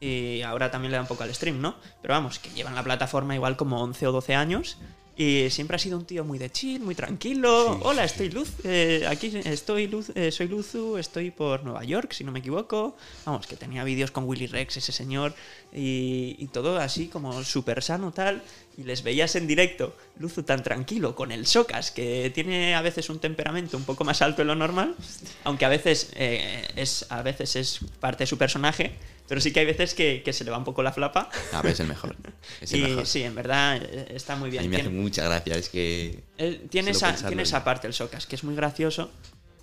Y 0.00 0.42
ahora 0.42 0.70
también 0.70 0.90
le 0.90 0.96
da 0.96 1.02
un 1.02 1.08
poco 1.08 1.22
al 1.22 1.34
stream, 1.34 1.60
¿no? 1.60 1.76
Pero 2.02 2.14
vamos, 2.14 2.38
que 2.38 2.50
lleva 2.50 2.70
en 2.70 2.76
la 2.76 2.82
plataforma 2.82 3.34
igual 3.34 3.56
como 3.56 3.82
11 3.82 4.06
o 4.06 4.12
12 4.12 4.34
años. 4.34 4.76
Y 5.16 5.48
siempre 5.50 5.76
ha 5.76 5.78
sido 5.78 5.96
un 5.96 6.04
tío 6.04 6.24
muy 6.24 6.38
de 6.38 6.50
chill, 6.50 6.80
muy 6.80 6.96
tranquilo. 6.96 7.78
Hola, 7.82 8.02
estoy 8.04 8.30
Luz, 8.30 8.50
eh, 8.64 9.06
aquí 9.08 9.32
estoy 9.44 9.86
Luz, 9.86 10.10
eh, 10.16 10.32
soy 10.32 10.48
Luzu, 10.48 10.98
estoy 10.98 11.30
por 11.30 11.62
Nueva 11.62 11.84
York, 11.84 12.12
si 12.12 12.24
no 12.24 12.32
me 12.32 12.40
equivoco. 12.40 12.96
Vamos, 13.24 13.46
que 13.46 13.54
tenía 13.54 13.84
vídeos 13.84 14.10
con 14.10 14.24
Willy 14.24 14.48
Rex, 14.48 14.76
ese 14.78 14.90
señor, 14.90 15.32
y, 15.72 16.34
y 16.40 16.48
todo 16.48 16.78
así 16.78 17.06
como 17.06 17.44
súper 17.44 17.80
sano 17.84 18.10
tal. 18.10 18.42
Y 18.76 18.82
les 18.82 19.04
veías 19.04 19.36
en 19.36 19.46
directo, 19.46 19.96
Luzu 20.18 20.42
tan 20.42 20.64
tranquilo, 20.64 21.14
con 21.14 21.30
el 21.30 21.46
Socas, 21.46 21.92
que 21.92 22.32
tiene 22.34 22.74
a 22.74 22.82
veces 22.82 23.08
un 23.08 23.20
temperamento 23.20 23.76
un 23.76 23.84
poco 23.84 24.02
más 24.02 24.20
alto 24.20 24.42
de 24.42 24.46
lo 24.46 24.56
normal, 24.56 24.96
aunque 25.44 25.64
a 25.64 25.68
veces, 25.68 26.10
eh, 26.16 26.66
es, 26.74 27.06
a 27.08 27.22
veces 27.22 27.54
es 27.54 27.80
parte 28.00 28.24
de 28.24 28.26
su 28.26 28.36
personaje, 28.36 28.94
pero 29.28 29.40
sí 29.40 29.52
que 29.52 29.60
hay 29.60 29.66
veces 29.66 29.94
que, 29.94 30.22
que 30.24 30.32
se 30.32 30.44
le 30.44 30.50
va 30.50 30.58
un 30.58 30.64
poco 30.64 30.82
la 30.82 30.92
flapa. 30.92 31.28
A 31.52 31.62
ver, 31.62 31.72
es 31.72 31.80
el 31.80 31.86
mejor. 31.88 32.14
Es 32.60 32.72
el 32.72 32.80
y 32.80 32.82
mejor. 32.82 33.06
sí, 33.06 33.22
en 33.22 33.34
verdad 33.34 33.76
eh, 33.82 34.06
está 34.14 34.36
muy 34.36 34.48
A 34.48 34.52
bien. 34.52 34.62
mí 34.64 34.68
me 34.68 34.76
hace 34.76 34.88
mucha 34.90 35.24
gracia, 35.24 35.54
es 35.56 35.68
que... 35.68 36.22
él 36.38 36.66
tiene, 36.70 36.90
esa, 36.92 37.14
tiene 37.26 37.42
esa 37.42 37.64
parte 37.64 37.86
el 37.86 37.94
Socas, 37.94 38.26
que 38.26 38.36
es 38.36 38.44
muy 38.44 38.54
gracioso, 38.54 39.10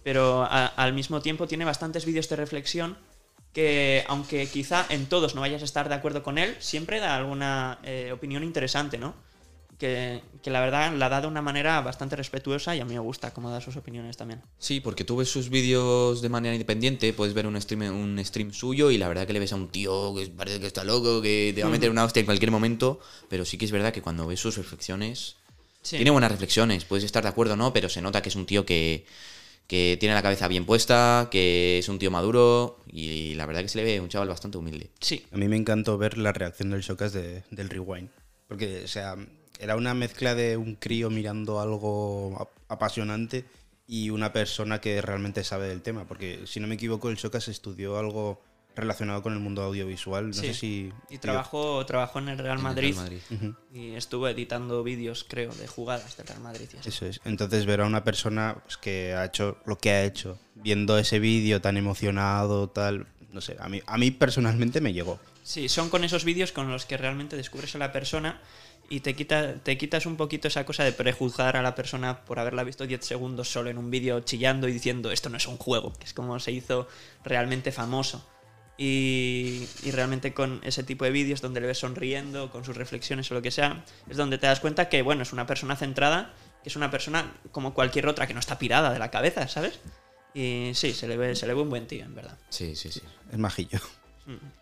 pero 0.04 0.44
a- 0.44 0.66
al 0.68 0.94
mismo 0.94 1.22
tiempo 1.22 1.48
tiene 1.48 1.66
bastantes 1.66 2.06
vídeos 2.06 2.28
de 2.30 2.36
reflexión 2.36 2.98
que, 3.54 4.04
aunque 4.08 4.48
quizá 4.48 4.86
en 4.90 5.08
todos 5.08 5.36
no 5.36 5.42
vayas 5.42 5.62
a 5.62 5.66
estar 5.66 5.90
de 5.90 5.96
acuerdo 5.96 6.24
con 6.24 6.38
él, 6.38 6.56
siempre 6.60 7.00
da 7.00 7.16
alguna 7.18 7.80
eh, 7.84 8.12
opinión 8.14 8.44
interesante, 8.44 8.98
¿no? 8.98 9.14
Que, 9.82 10.22
que 10.44 10.52
la 10.52 10.60
verdad 10.62 10.94
la 10.96 11.10
da 11.10 11.22
de 11.22 11.26
una 11.28 11.42
manera 11.42 11.82
bastante 11.82 12.16
respetuosa 12.16 12.76
y 12.76 12.80
a 12.82 12.86
mí 12.86 12.94
me 12.94 13.00
gusta 13.00 13.34
cómo 13.34 13.50
da 13.50 13.62
sus 13.62 13.76
opiniones 13.78 14.16
también. 14.16 14.44
Sí, 14.60 14.80
porque 14.80 15.04
tú 15.04 15.16
ves 15.18 15.30
sus 15.30 15.50
vídeos 15.50 16.22
de 16.22 16.30
manera 16.30 16.54
independiente, 16.54 17.14
puedes 17.14 17.34
ver 17.34 17.48
un 17.48 17.60
stream, 17.60 17.82
un 17.90 18.24
stream 18.24 18.54
suyo 18.54 18.92
y 18.92 19.00
la 19.00 19.08
verdad 19.08 19.26
que 19.26 19.34
le 19.34 19.40
ves 19.40 19.54
a 19.54 19.56
un 19.56 19.70
tío 19.70 20.14
que 20.14 20.28
parece 20.28 20.60
que 20.60 20.68
está 20.68 20.84
loco, 20.84 21.20
que 21.20 21.52
te 21.56 21.64
va 21.64 21.70
a 21.70 21.72
meter 21.72 21.90
una 21.90 22.04
hostia 22.04 22.20
en 22.20 22.28
cualquier 22.28 22.52
momento, 22.52 23.00
pero 23.28 23.44
sí 23.44 23.58
que 23.58 23.66
es 23.66 23.72
verdad 23.72 23.92
que 23.92 24.04
cuando 24.04 24.28
ves 24.28 24.40
sus 24.40 24.56
reflexiones, 24.56 25.38
Sí. 25.82 25.96
tiene 25.96 26.12
buenas 26.12 26.30
reflexiones, 26.32 26.86
puedes 26.86 27.04
estar 27.04 27.24
de 27.24 27.30
acuerdo 27.30 27.54
o 27.54 27.58
no, 27.58 27.74
pero 27.74 27.90
se 27.90 28.04
nota 28.04 28.22
que 28.22 28.30
es 28.30 28.36
un 28.36 28.46
tío 28.46 28.68
que, 28.68 29.08
que 29.66 29.98
tiene 30.00 30.14
la 30.14 30.22
cabeza 30.22 30.48
bien 30.48 30.66
puesta, 30.68 31.28
que 31.32 31.80
es 31.80 31.90
un 31.90 31.98
tío 31.98 32.12
maduro 32.12 32.78
y 32.86 33.34
la 33.34 33.48
verdad 33.48 33.64
que 33.64 33.70
se 33.70 33.80
le 33.80 33.84
ve 33.86 34.00
un 34.00 34.10
chaval 34.10 34.28
bastante 34.30 34.60
humilde. 34.60 34.92
Sí, 35.00 35.26
A 35.32 35.38
mí 35.38 35.48
me 35.48 35.56
encantó 35.58 35.98
ver 35.98 36.20
la 36.20 36.34
reacción 36.34 36.70
del 36.70 36.82
Shocas 36.82 37.14
de- 37.14 37.42
del 37.50 37.70
Rewind. 37.70 38.10
Porque, 38.48 38.84
o 38.84 38.88
sea, 38.88 39.16
era 39.62 39.76
una 39.78 39.94
mezcla 39.94 40.36
de 40.36 40.58
un 40.58 40.76
crío 40.76 41.10
mirando 41.10 41.60
algo 41.62 42.36
ap- 42.40 42.50
apasionante 42.68 43.46
y 43.88 44.10
una 44.10 44.34
persona 44.34 44.82
que 44.82 45.02
realmente 45.02 45.44
sabe 45.44 45.68
del 45.68 45.82
tema. 45.82 46.06
Porque, 46.06 46.42
si 46.46 46.60
no 46.60 46.68
me 46.68 46.76
equivoco, 46.76 47.10
el 47.10 47.16
Shocas 47.18 47.48
estudió 47.48 47.98
algo 47.98 48.42
relacionado 48.74 49.22
con 49.22 49.34
el 49.34 49.40
mundo 49.40 49.62
audiovisual. 49.64 50.28
No 50.30 50.34
Sí. 50.34 50.48
sé 50.48 50.54
si. 50.54 50.94
y 51.10 51.18
trabajó, 51.18 51.86
trabajó 51.86 52.20
en 52.20 52.30
el 52.30 52.38
Real 52.38 52.54
En 52.54 52.58
el 52.60 52.64
Madrid, 52.64 52.94
Real 52.96 53.04
Madrid. 53.04 53.54
Y 53.74 53.92
estuvo 53.96 54.28
editando 54.30 54.82
vídeos, 54.82 55.26
creo, 55.28 55.54
de 55.54 55.68
jugadas 55.68 56.16
del 56.18 56.28
Real 56.28 56.40
Madrid. 56.42 56.70
y 56.74 56.78
así. 56.78 56.90
Eso 56.90 57.06
es. 57.06 57.20
Entonces 57.26 57.66
ver 57.66 57.82
a 57.82 57.86
una 57.86 58.04
persona 58.06 58.58
pues, 58.64 58.78
que 58.78 59.14
ha 59.14 59.26
hecho 59.26 59.58
lo 59.66 59.78
que 59.78 59.92
ha 59.92 60.04
hecho, 60.06 60.40
viendo 60.56 60.98
ese 60.98 61.20
vídeo 61.20 61.60
tan 61.62 61.76
emocionado, 61.76 62.70
tal, 62.70 63.08
no 63.34 63.42
sé, 63.42 63.58
a 63.60 63.68
mí, 63.68 63.82
a 63.86 63.98
mí 63.98 64.10
personalmente 64.12 64.80
me 64.80 64.94
llegó. 64.94 65.20
Sí, 65.44 65.68
son 65.68 65.90
con 65.90 66.04
esos 66.06 66.24
vídeos 66.24 66.52
con 66.54 66.70
los 66.72 66.86
que 66.86 66.96
realmente 66.98 67.36
descubres 67.36 67.76
a 67.76 67.78
la 67.78 67.92
persona 67.92 68.40
y 68.92 69.00
te, 69.00 69.16
quita, 69.16 69.56
te 69.56 69.78
quitas 69.78 70.06
un 70.06 70.18
poquito 70.18 70.50
esa 70.50 70.66
cosa 70.66 70.84
de 70.84 70.92
prejuzgar 70.92 71.56
a 71.56 71.62
la 71.62 71.76
persona 71.76 72.26
por 72.26 72.40
haberla 72.40 72.66
visto 72.66 72.86
10 72.86 73.06
segundos 73.06 73.50
solo 73.50 73.70
en 73.70 73.78
un 73.78 73.90
vídeo 73.90 74.20
chillando 74.20 74.68
y 74.68 74.74
diciendo 74.74 75.12
esto 75.12 75.30
no 75.30 75.38
es 75.38 75.48
un 75.48 75.56
juego, 75.56 75.94
que 75.94 76.04
es 76.04 76.14
como 76.14 76.38
se 76.42 76.52
hizo 76.52 76.90
realmente 77.24 77.72
famoso. 77.72 78.28
Y, 78.78 79.66
y 79.84 79.92
realmente 79.92 80.34
con 80.34 80.60
ese 80.64 80.84
tipo 80.84 81.06
de 81.06 81.12
vídeos 81.12 81.40
donde 81.40 81.62
le 81.62 81.68
ves 81.68 81.78
sonriendo, 81.78 82.52
con 82.52 82.66
sus 82.66 82.76
reflexiones 82.76 83.32
o 83.32 83.34
lo 83.34 83.42
que 83.42 83.52
sea, 83.52 83.86
es 84.10 84.18
donde 84.18 84.38
te 84.38 84.48
das 84.48 84.60
cuenta 84.60 84.90
que, 84.90 85.02
bueno, 85.04 85.22
es 85.22 85.32
una 85.32 85.46
persona 85.46 85.78
centrada, 85.78 86.34
que 86.62 86.68
es 86.68 86.76
una 86.76 86.92
persona 86.92 87.32
como 87.54 87.74
cualquier 87.74 88.08
otra 88.08 88.28
que 88.28 88.34
no 88.34 88.42
está 88.42 88.60
pirada 88.60 88.92
de 88.92 89.00
la 89.00 89.10
cabeza, 89.10 89.48
¿sabes? 89.48 89.80
Y 90.34 90.72
sí, 90.74 90.92
se 90.94 91.08
le 91.08 91.16
ve, 91.16 91.34
se 91.38 91.48
le 91.48 91.54
ve 91.54 91.62
un 91.62 91.70
buen 91.70 91.88
tío, 91.88 92.04
en 92.04 92.14
verdad. 92.14 92.38
Sí, 92.50 92.76
sí, 92.76 92.92
sí. 92.92 93.02
Es 93.32 93.38
majillo. 93.38 93.80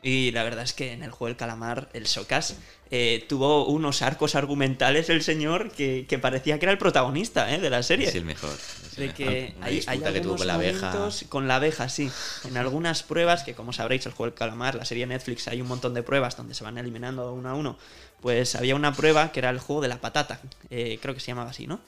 Y 0.01 0.32
la 0.32 0.43
verdad 0.43 0.64
es 0.64 0.74
que 0.74 0.93
en 0.93 1.03
el 1.03 1.12
juego 1.12 1.28
del 1.28 1.36
calamar, 1.36 1.89
el 1.93 2.07
Socas 2.07 2.55
eh, 2.91 3.26
tuvo 3.28 3.68
unos 3.68 4.01
arcos 4.01 4.36
argumentales 4.36 5.10
el 5.10 5.22
señor 5.22 5.72
que, 5.72 6.05
que 6.07 6.18
parecía 6.18 6.57
que 6.57 6.66
era 6.66 6.72
el 6.72 6.78
protagonista 6.78 7.53
eh, 7.53 7.60
de 7.60 7.70
la 7.70 7.84
serie. 7.84 8.07
Es 8.07 8.16
el 8.16 8.26
mejor. 8.26 8.49
es 8.49 8.97
el 8.97 9.07
de 9.07 9.14
que 9.14 9.55
hay, 9.62 9.84
hay 9.86 9.99
que 9.99 10.22
tuvo 10.22 10.38
con 10.38 10.47
la 10.47 10.55
abeja. 10.55 11.10
con 11.28 11.47
la 11.47 11.57
abeja, 11.57 11.89
sí. 11.89 12.10
En 12.45 12.57
algunas 12.57 13.03
pruebas, 13.03 13.43
que 13.43 13.53
como 13.53 13.74
sabréis, 13.74 14.05
el 14.05 14.14
juego 14.14 14.32
del 14.32 14.38
calamar, 14.38 14.76
la 14.76 14.86
serie 14.86 15.05
Netflix, 15.05 15.47
hay 15.47 15.62
un 15.62 15.68
montón 15.68 15.93
de 15.93 16.03
pruebas 16.03 16.36
donde 16.38 16.55
se 16.55 16.64
van 16.64 16.78
eliminando 16.78 17.34
uno 17.34 17.49
a 17.49 17.53
uno. 17.53 17.78
Pues 18.22 18.55
había 18.55 18.76
una 18.76 18.93
prueba 18.93 19.32
que 19.32 19.39
era 19.39 19.49
el 19.49 19.60
juego 19.60 19.82
de 19.82 19.88
la 19.88 20.01
patata, 20.01 20.41
eh, 20.70 20.99
creo 21.01 21.14
que 21.14 21.20
se 21.20 21.28
llamaba 21.28 21.51
así, 21.51 21.68
¿no? 21.68 21.80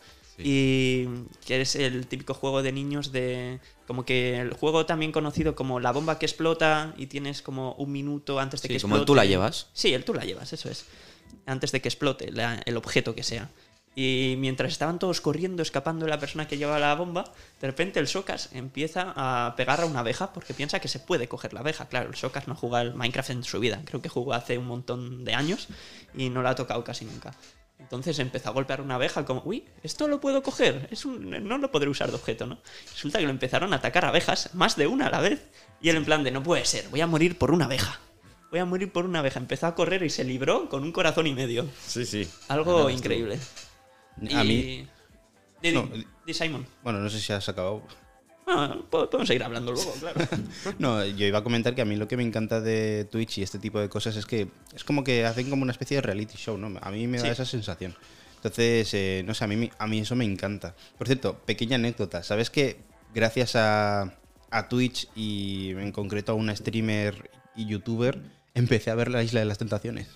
Y 0.46 1.08
que 1.46 1.62
es 1.62 1.76
el 1.76 2.08
típico 2.08 2.34
juego 2.34 2.62
de 2.64 2.72
niños 2.72 3.12
de... 3.12 3.60
Como 3.88 4.06
que 4.06 4.40
el 4.40 4.54
juego 4.54 4.86
también 4.86 5.12
conocido 5.12 5.54
como 5.56 5.80
la 5.80 5.92
bomba 5.92 6.18
que 6.18 6.26
explota 6.26 6.94
y 6.98 7.08
tienes 7.08 7.42
como 7.42 7.74
un 7.74 7.92
minuto 7.92 8.40
antes 8.40 8.62
de 8.62 8.68
Sí, 8.70 8.74
que 8.76 8.80
como 8.82 8.96
explote. 8.96 9.02
el 9.02 9.06
tú 9.08 9.16
la 9.16 9.26
llevas. 9.26 9.68
Sí, 9.74 9.94
el 9.94 10.06
tú 10.06 10.14
la 10.14 10.24
llevas, 10.24 10.54
eso 10.54 10.70
es. 10.70 10.86
Antes 11.46 11.72
de 11.72 11.82
que 11.82 11.90
explote 11.90 12.32
la- 12.32 12.62
el 12.66 12.78
objeto 12.78 13.14
que 13.16 13.24
sea. 13.24 13.50
Y 13.94 14.36
mientras 14.38 14.72
estaban 14.72 15.00
todos 15.00 15.20
corriendo, 15.20 15.62
escapando 15.62 16.06
de 16.06 16.12
la 16.12 16.18
persona 16.20 16.48
que 16.48 16.58
llevaba 16.58 16.80
la 16.80 16.96
bomba, 16.96 17.26
de 17.60 17.68
repente 17.68 18.00
el 18.00 18.08
Socas 18.08 18.48
empieza 18.54 19.12
a 19.18 19.54
pegar 19.58 19.82
a 19.82 19.86
una 19.86 20.00
abeja 20.00 20.32
porque 20.32 20.54
piensa 20.54 20.80
que 20.80 20.88
se 20.88 21.00
puede 21.00 21.28
coger 21.28 21.52
la 21.52 21.60
abeja. 21.60 21.90
Claro, 21.90 22.08
el 22.08 22.16
Socas 22.16 22.48
no 22.48 22.56
juega 22.56 22.80
al 22.80 22.96
Minecraft 22.96 23.32
en 23.32 23.44
su 23.44 23.60
vida. 23.60 23.82
Creo 23.84 24.02
que 24.02 24.08
jugó 24.08 24.32
hace 24.34 24.58
un 24.58 24.68
montón 24.68 25.26
de 25.26 25.34
años 25.34 25.68
y 26.16 26.30
no 26.30 26.42
la 26.42 26.52
ha 26.52 26.56
tocado 26.56 26.86
casi 26.86 27.04
nunca. 27.04 27.34
Entonces 27.82 28.20
empezó 28.20 28.50
a 28.50 28.54
golpear 28.54 28.80
una 28.80 28.96
abeja 28.96 29.26
como, 29.26 29.42
uy, 29.44 29.66
esto 29.84 30.08
lo 30.08 30.22
puedo 30.22 30.42
coger, 30.42 30.88
es 30.92 31.04
un, 31.04 31.30
no 31.30 31.58
lo 31.58 31.72
podré 31.72 31.90
usar 31.90 32.10
de 32.10 32.16
objeto, 32.16 32.46
¿no? 32.46 32.60
Resulta 32.94 33.20
que 33.20 33.26
lo 33.26 33.32
empezaron 33.32 33.74
a 33.74 33.78
atacar 33.78 34.06
abejas, 34.06 34.54
más 34.54 34.78
de 34.78 34.88
una 34.88 35.08
a 35.08 35.10
la 35.10 35.20
vez. 35.20 35.42
Y 35.82 35.90
él 35.90 35.98
en 35.98 36.06
plan 36.06 36.24
de, 36.24 36.32
no 36.32 36.42
puede 36.44 36.64
ser, 36.66 36.88
voy 36.90 37.02
a 37.02 37.08
morir 37.08 37.38
por 37.38 37.52
una 37.52 37.66
abeja. 37.66 38.00
Voy 38.50 38.60
a 38.60 38.66
morir 38.66 38.92
por 38.92 39.06
una 39.06 39.20
abeja. 39.20 39.40
Empezó 39.40 39.68
a 39.68 39.76
correr 39.76 40.04
y 40.04 40.10
se 40.10 40.24
libró 40.24 40.70
con 40.70 40.84
un 40.84 40.92
corazón 40.92 41.26
y 41.28 41.34
medio. 41.34 41.68
Sí, 41.86 42.06
sí. 42.06 42.30
Algo 42.50 42.90
increíble. 42.90 43.40
A 44.36 44.44
Y- 44.44 44.48
mí, 44.48 44.88
Di, 45.62 45.70
di- 45.70 45.76
No, 45.76 45.90
di, 46.26 46.34
Simon. 46.34 46.66
bueno, 46.84 47.00
no 47.00 47.10
sé 47.10 47.20
si 47.22 47.32
has 47.34 47.48
acabado. 47.50 47.84
Ah, 48.54 48.76
po- 48.90 49.10
podemos 49.10 49.28
seguir 49.28 49.44
hablando 49.44 49.72
luego, 49.72 49.94
claro. 50.00 50.20
No, 50.80 51.06
yo 51.06 51.26
iba 51.26 51.40
a 51.40 51.44
comentar 51.44 51.74
que 51.74 51.82
a 51.82 51.86
mí 51.86 51.96
lo 51.96 52.08
que 52.08 52.18
me 52.18 52.24
encanta 52.24 52.60
de 52.60 53.08
Twitch 53.10 53.38
y 53.38 53.44
este 53.44 53.60
tipo 53.60 53.80
de 53.80 53.88
cosas 53.88 54.16
es 54.18 54.26
que 54.26 54.50
es 54.76 54.84
como 54.84 55.04
que 55.04 55.26
hacen 55.26 55.50
como 55.50 55.64
una 55.64 55.72
especie 55.72 55.96
de 55.98 56.02
reality 56.02 56.36
show, 56.38 56.58
¿no? 56.58 56.78
A 56.82 56.92
mí 56.92 57.08
me 57.08 57.18
da 57.20 57.26
Sí. 57.26 57.30
esa 57.30 57.46
sensación. 57.46 57.96
Entonces, 58.36 58.94
eh, 58.94 59.24
no 59.26 59.34
sé, 59.34 59.44
a 59.44 59.48
mí, 59.48 59.70
a 59.78 59.88
mí 59.88 60.00
eso 60.00 60.16
me 60.16 60.26
encanta. 60.26 60.76
Por 60.98 61.08
cierto, 61.08 61.38
pequeña 61.46 61.76
anécdota. 61.76 62.24
¿Sabes 62.24 62.50
que 62.50 62.80
gracias 63.14 63.56
a, 63.56 64.14
a 64.50 64.68
Twitch 64.68 65.08
y 65.16 65.70
en 65.72 65.92
concreto 65.92 66.32
a 66.32 66.36
una 66.36 66.56
streamer 66.56 67.30
y 67.56 67.68
youtuber 67.68 68.20
empecé 68.56 68.90
a 68.92 68.96
ver 68.96 69.10
la 69.12 69.24
Isla 69.24 69.40
de 69.42 69.46
las 69.46 69.60
Tentaciones? 69.60 70.08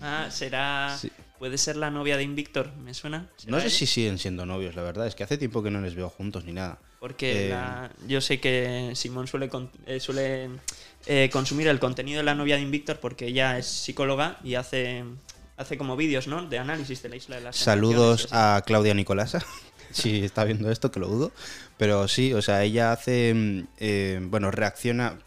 Ah, 0.00 0.28
será. 0.30 0.96
Sí. 1.00 1.10
Puede 1.38 1.58
ser 1.58 1.76
la 1.76 1.90
novia 1.90 2.16
de 2.16 2.22
Invictor, 2.22 2.72
¿me 2.76 2.94
suena? 2.94 3.28
No 3.46 3.58
¿Será 3.58 3.60
sé 3.60 3.70
si 3.76 3.86
siguen 3.86 4.18
siendo 4.18 4.46
novios, 4.46 4.74
la 4.74 4.82
verdad. 4.82 5.06
Es 5.06 5.14
que 5.14 5.24
hace 5.24 5.36
tiempo 5.36 5.62
que 5.62 5.70
no 5.70 5.80
les 5.80 5.94
veo 5.94 6.08
juntos 6.08 6.44
ni 6.44 6.52
nada. 6.52 6.78
Porque 7.04 7.48
Eh, 7.48 7.48
la- 7.50 7.90
yo 8.08 8.22
sé 8.22 8.40
que 8.40 8.92
Simón 8.94 9.26
suele, 9.26 9.50
con- 9.50 9.70
eh, 9.84 10.00
suele 10.00 10.48
eh, 11.04 11.28
consumir 11.30 11.68
el 11.68 11.78
contenido 11.78 12.16
de 12.16 12.24
la 12.24 12.34
novia 12.34 12.56
de 12.56 12.62
Invictor 12.62 12.98
porque 12.98 13.26
ella 13.26 13.58
es 13.58 13.66
psicóloga 13.66 14.38
y 14.42 14.54
hace, 14.54 15.04
hace 15.58 15.76
como 15.76 15.96
vídeos, 15.98 16.28
¿no? 16.28 16.46
De 16.46 16.58
análisis 16.58 17.02
de 17.02 17.10
la 17.10 17.16
isla 17.16 17.36
de 17.36 17.42
las 17.42 17.56
Saludos 17.56 18.28
a 18.32 18.62
Claudia 18.64 18.94
Nicolasa, 18.94 19.44
si 19.90 20.24
está 20.24 20.44
viendo 20.44 20.70
esto, 20.70 20.90
que 20.90 20.98
lo 20.98 21.08
dudo. 21.08 21.30
Pero 21.76 22.08
sí, 22.08 22.32
o 22.32 22.40
sea, 22.40 22.62
ella 22.64 22.90
hace, 22.92 23.34
mm, 23.34 24.30
bueno, 24.30 24.50
reacciona, 24.50 25.18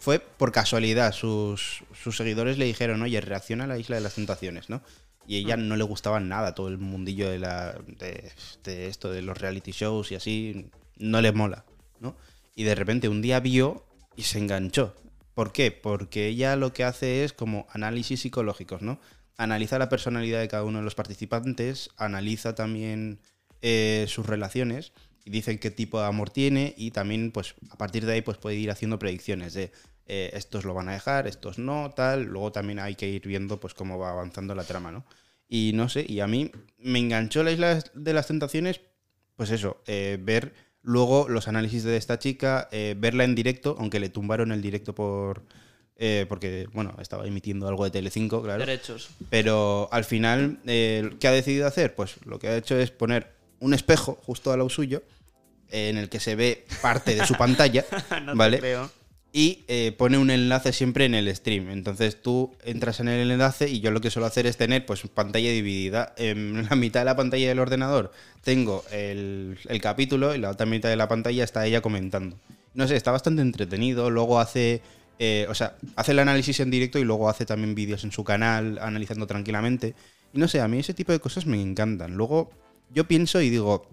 fue 0.00 0.18
por 0.18 0.50
casualidad, 0.50 1.12
sus, 1.12 1.84
sus 1.94 2.16
seguidores 2.16 2.58
le 2.58 2.64
dijeron, 2.64 3.00
oye, 3.02 3.20
reacciona 3.20 3.64
a 3.64 3.66
la 3.68 3.78
isla 3.78 3.94
de 3.94 4.02
las 4.02 4.16
tentaciones, 4.16 4.68
¿no? 4.68 4.82
Y 5.28 5.36
ella 5.36 5.56
no 5.56 5.76
le 5.76 5.84
gustaba 5.84 6.18
nada 6.18 6.56
todo 6.56 6.66
el 6.66 6.78
mundillo 6.78 7.30
de, 7.30 7.38
la, 7.38 7.78
de, 7.86 8.32
de 8.64 8.88
esto, 8.88 9.12
de 9.12 9.22
los 9.22 9.38
reality 9.38 9.70
shows 9.70 10.10
y 10.10 10.16
así, 10.16 10.66
no 11.00 11.20
le 11.20 11.32
mola, 11.32 11.64
¿no? 11.98 12.16
Y 12.54 12.64
de 12.64 12.74
repente 12.74 13.08
un 13.08 13.22
día 13.22 13.40
vio 13.40 13.86
y 14.16 14.22
se 14.22 14.38
enganchó. 14.38 14.94
¿Por 15.34 15.52
qué? 15.52 15.72
Porque 15.72 16.28
ella 16.28 16.56
lo 16.56 16.72
que 16.72 16.84
hace 16.84 17.24
es 17.24 17.32
como 17.32 17.66
análisis 17.70 18.20
psicológicos, 18.20 18.82
¿no? 18.82 19.00
Analiza 19.36 19.78
la 19.78 19.88
personalidad 19.88 20.40
de 20.40 20.48
cada 20.48 20.64
uno 20.64 20.78
de 20.78 20.84
los 20.84 20.94
participantes, 20.94 21.90
analiza 21.96 22.54
también 22.54 23.20
eh, 23.62 24.04
sus 24.08 24.26
relaciones 24.26 24.92
y 25.24 25.30
dice 25.30 25.58
qué 25.58 25.70
tipo 25.70 25.98
de 26.00 26.06
amor 26.06 26.30
tiene 26.30 26.74
y 26.76 26.90
también, 26.90 27.32
pues, 27.32 27.54
a 27.70 27.76
partir 27.76 28.04
de 28.04 28.12
ahí, 28.12 28.22
pues 28.22 28.38
puede 28.38 28.56
ir 28.56 28.70
haciendo 28.70 28.98
predicciones 28.98 29.54
de 29.54 29.72
eh, 30.06 30.30
estos 30.34 30.64
lo 30.64 30.74
van 30.74 30.88
a 30.88 30.92
dejar, 30.92 31.26
estos 31.26 31.58
no, 31.58 31.92
tal. 31.94 32.24
Luego 32.24 32.52
también 32.52 32.78
hay 32.78 32.94
que 32.96 33.08
ir 33.08 33.26
viendo, 33.26 33.60
pues, 33.60 33.74
cómo 33.74 33.98
va 33.98 34.10
avanzando 34.10 34.54
la 34.54 34.64
trama, 34.64 34.92
¿no? 34.92 35.06
Y 35.48 35.72
no 35.74 35.88
sé, 35.88 36.04
y 36.08 36.20
a 36.20 36.26
mí 36.26 36.52
me 36.78 36.98
enganchó 36.98 37.42
la 37.42 37.50
isla 37.50 37.82
de 37.94 38.12
las 38.12 38.26
tentaciones, 38.26 38.80
pues 39.36 39.50
eso, 39.50 39.82
eh, 39.86 40.18
ver 40.20 40.54
luego 40.82 41.28
los 41.28 41.48
análisis 41.48 41.84
de 41.84 41.96
esta 41.96 42.18
chica, 42.18 42.68
eh, 42.72 42.94
verla 42.98 43.24
en 43.24 43.34
directo, 43.34 43.76
aunque 43.78 44.00
le 44.00 44.08
tumbaron 44.08 44.52
el 44.52 44.62
directo 44.62 44.94
por... 44.94 45.42
eh, 45.96 46.24
porque, 46.28 46.66
bueno, 46.72 46.94
estaba 47.00 47.26
emitiendo 47.26 47.68
algo 47.68 47.84
de 47.84 47.90
Telecinco, 47.90 48.42
claro. 48.42 48.60
Derechos. 48.60 49.10
Pero 49.28 49.88
al 49.92 50.04
final, 50.04 50.58
eh, 50.66 51.10
¿qué 51.20 51.28
ha 51.28 51.32
decidido 51.32 51.66
hacer? 51.66 51.94
Pues 51.94 52.16
lo 52.24 52.38
que 52.38 52.48
ha 52.48 52.56
hecho 52.56 52.78
es 52.78 52.90
poner 52.90 53.32
un 53.58 53.74
espejo 53.74 54.18
justo 54.24 54.50
al 54.52 54.58
lado 54.58 54.70
suyo, 54.70 55.02
en 55.70 55.98
el 55.98 56.08
que 56.08 56.18
se 56.18 56.34
ve 56.34 56.64
parte 56.80 57.14
de 57.14 57.24
su 57.26 57.34
pantalla, 57.38 57.84
no 58.22 58.32
te 58.32 58.38
¿vale? 58.38 58.58
creo. 58.58 58.90
Y 59.32 59.64
eh, 59.68 59.94
pone 59.96 60.18
un 60.18 60.30
enlace 60.30 60.72
siempre 60.72 61.04
en 61.04 61.14
el 61.14 61.34
stream. 61.34 61.70
Entonces 61.70 62.20
tú 62.20 62.56
entras 62.64 62.98
en 62.98 63.08
el 63.08 63.30
enlace 63.30 63.68
y 63.68 63.80
yo 63.80 63.92
lo 63.92 64.00
que 64.00 64.10
suelo 64.10 64.26
hacer 64.26 64.46
es 64.46 64.56
tener 64.56 64.84
pues 64.86 65.02
pantalla 65.14 65.50
dividida. 65.50 66.14
En 66.16 66.66
la 66.68 66.76
mitad 66.76 67.00
de 67.00 67.04
la 67.04 67.16
pantalla 67.16 67.48
del 67.48 67.60
ordenador 67.60 68.10
tengo 68.42 68.84
el, 68.90 69.58
el 69.68 69.80
capítulo 69.80 70.34
y 70.34 70.38
la 70.38 70.50
otra 70.50 70.66
mitad 70.66 70.88
de 70.88 70.96
la 70.96 71.08
pantalla 71.08 71.44
está 71.44 71.64
ella 71.64 71.80
comentando. 71.80 72.36
No 72.74 72.88
sé, 72.88 72.96
está 72.96 73.12
bastante 73.12 73.42
entretenido. 73.42 74.10
Luego 74.10 74.40
hace, 74.40 74.82
eh, 75.18 75.46
o 75.48 75.54
sea, 75.54 75.76
hace 75.94 76.12
el 76.12 76.18
análisis 76.18 76.58
en 76.60 76.70
directo 76.70 76.98
y 76.98 77.04
luego 77.04 77.28
hace 77.28 77.46
también 77.46 77.74
vídeos 77.74 78.02
en 78.04 78.12
su 78.12 78.24
canal 78.24 78.78
analizando 78.80 79.26
tranquilamente. 79.28 79.94
Y 80.32 80.38
no 80.38 80.48
sé, 80.48 80.60
a 80.60 80.68
mí 80.68 80.78
ese 80.78 80.94
tipo 80.94 81.12
de 81.12 81.20
cosas 81.20 81.46
me 81.46 81.60
encantan. 81.60 82.16
Luego 82.16 82.50
yo 82.92 83.06
pienso 83.06 83.40
y 83.40 83.50
digo, 83.50 83.88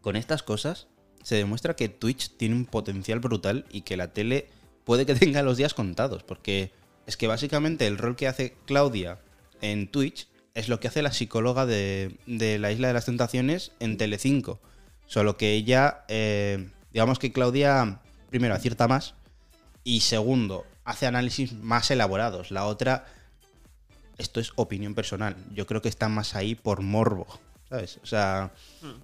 con 0.00 0.16
estas 0.16 0.42
cosas 0.42 0.88
se 1.28 1.36
demuestra 1.36 1.76
que 1.76 1.90
Twitch 1.90 2.38
tiene 2.38 2.54
un 2.54 2.64
potencial 2.64 3.18
brutal 3.20 3.66
y 3.70 3.82
que 3.82 3.98
la 3.98 4.14
tele 4.14 4.48
puede 4.84 5.04
que 5.04 5.14
tenga 5.14 5.42
los 5.42 5.58
días 5.58 5.74
contados, 5.74 6.22
porque 6.22 6.72
es 7.06 7.18
que 7.18 7.26
básicamente 7.26 7.86
el 7.86 7.98
rol 7.98 8.16
que 8.16 8.28
hace 8.28 8.56
Claudia 8.64 9.18
en 9.60 9.88
Twitch 9.88 10.26
es 10.54 10.70
lo 10.70 10.80
que 10.80 10.88
hace 10.88 11.02
la 11.02 11.12
psicóloga 11.12 11.66
de, 11.66 12.16
de 12.26 12.58
la 12.58 12.72
Isla 12.72 12.88
de 12.88 12.94
las 12.94 13.04
Tentaciones 13.04 13.72
en 13.78 13.98
Telecinco. 13.98 14.58
Solo 15.04 15.36
que 15.36 15.52
ella, 15.52 16.06
eh, 16.08 16.70
digamos 16.94 17.18
que 17.18 17.30
Claudia, 17.30 18.00
primero, 18.30 18.54
acierta 18.54 18.88
más 18.88 19.14
y 19.84 20.00
segundo, 20.00 20.64
hace 20.86 21.06
análisis 21.06 21.52
más 21.52 21.90
elaborados. 21.90 22.50
La 22.50 22.64
otra, 22.64 23.04
esto 24.16 24.40
es 24.40 24.52
opinión 24.56 24.94
personal, 24.94 25.36
yo 25.52 25.66
creo 25.66 25.82
que 25.82 25.90
está 25.90 26.08
más 26.08 26.34
ahí 26.34 26.54
por 26.54 26.80
morbo, 26.80 27.26
¿sabes? 27.68 27.98
O 28.02 28.06
sea, 28.06 28.52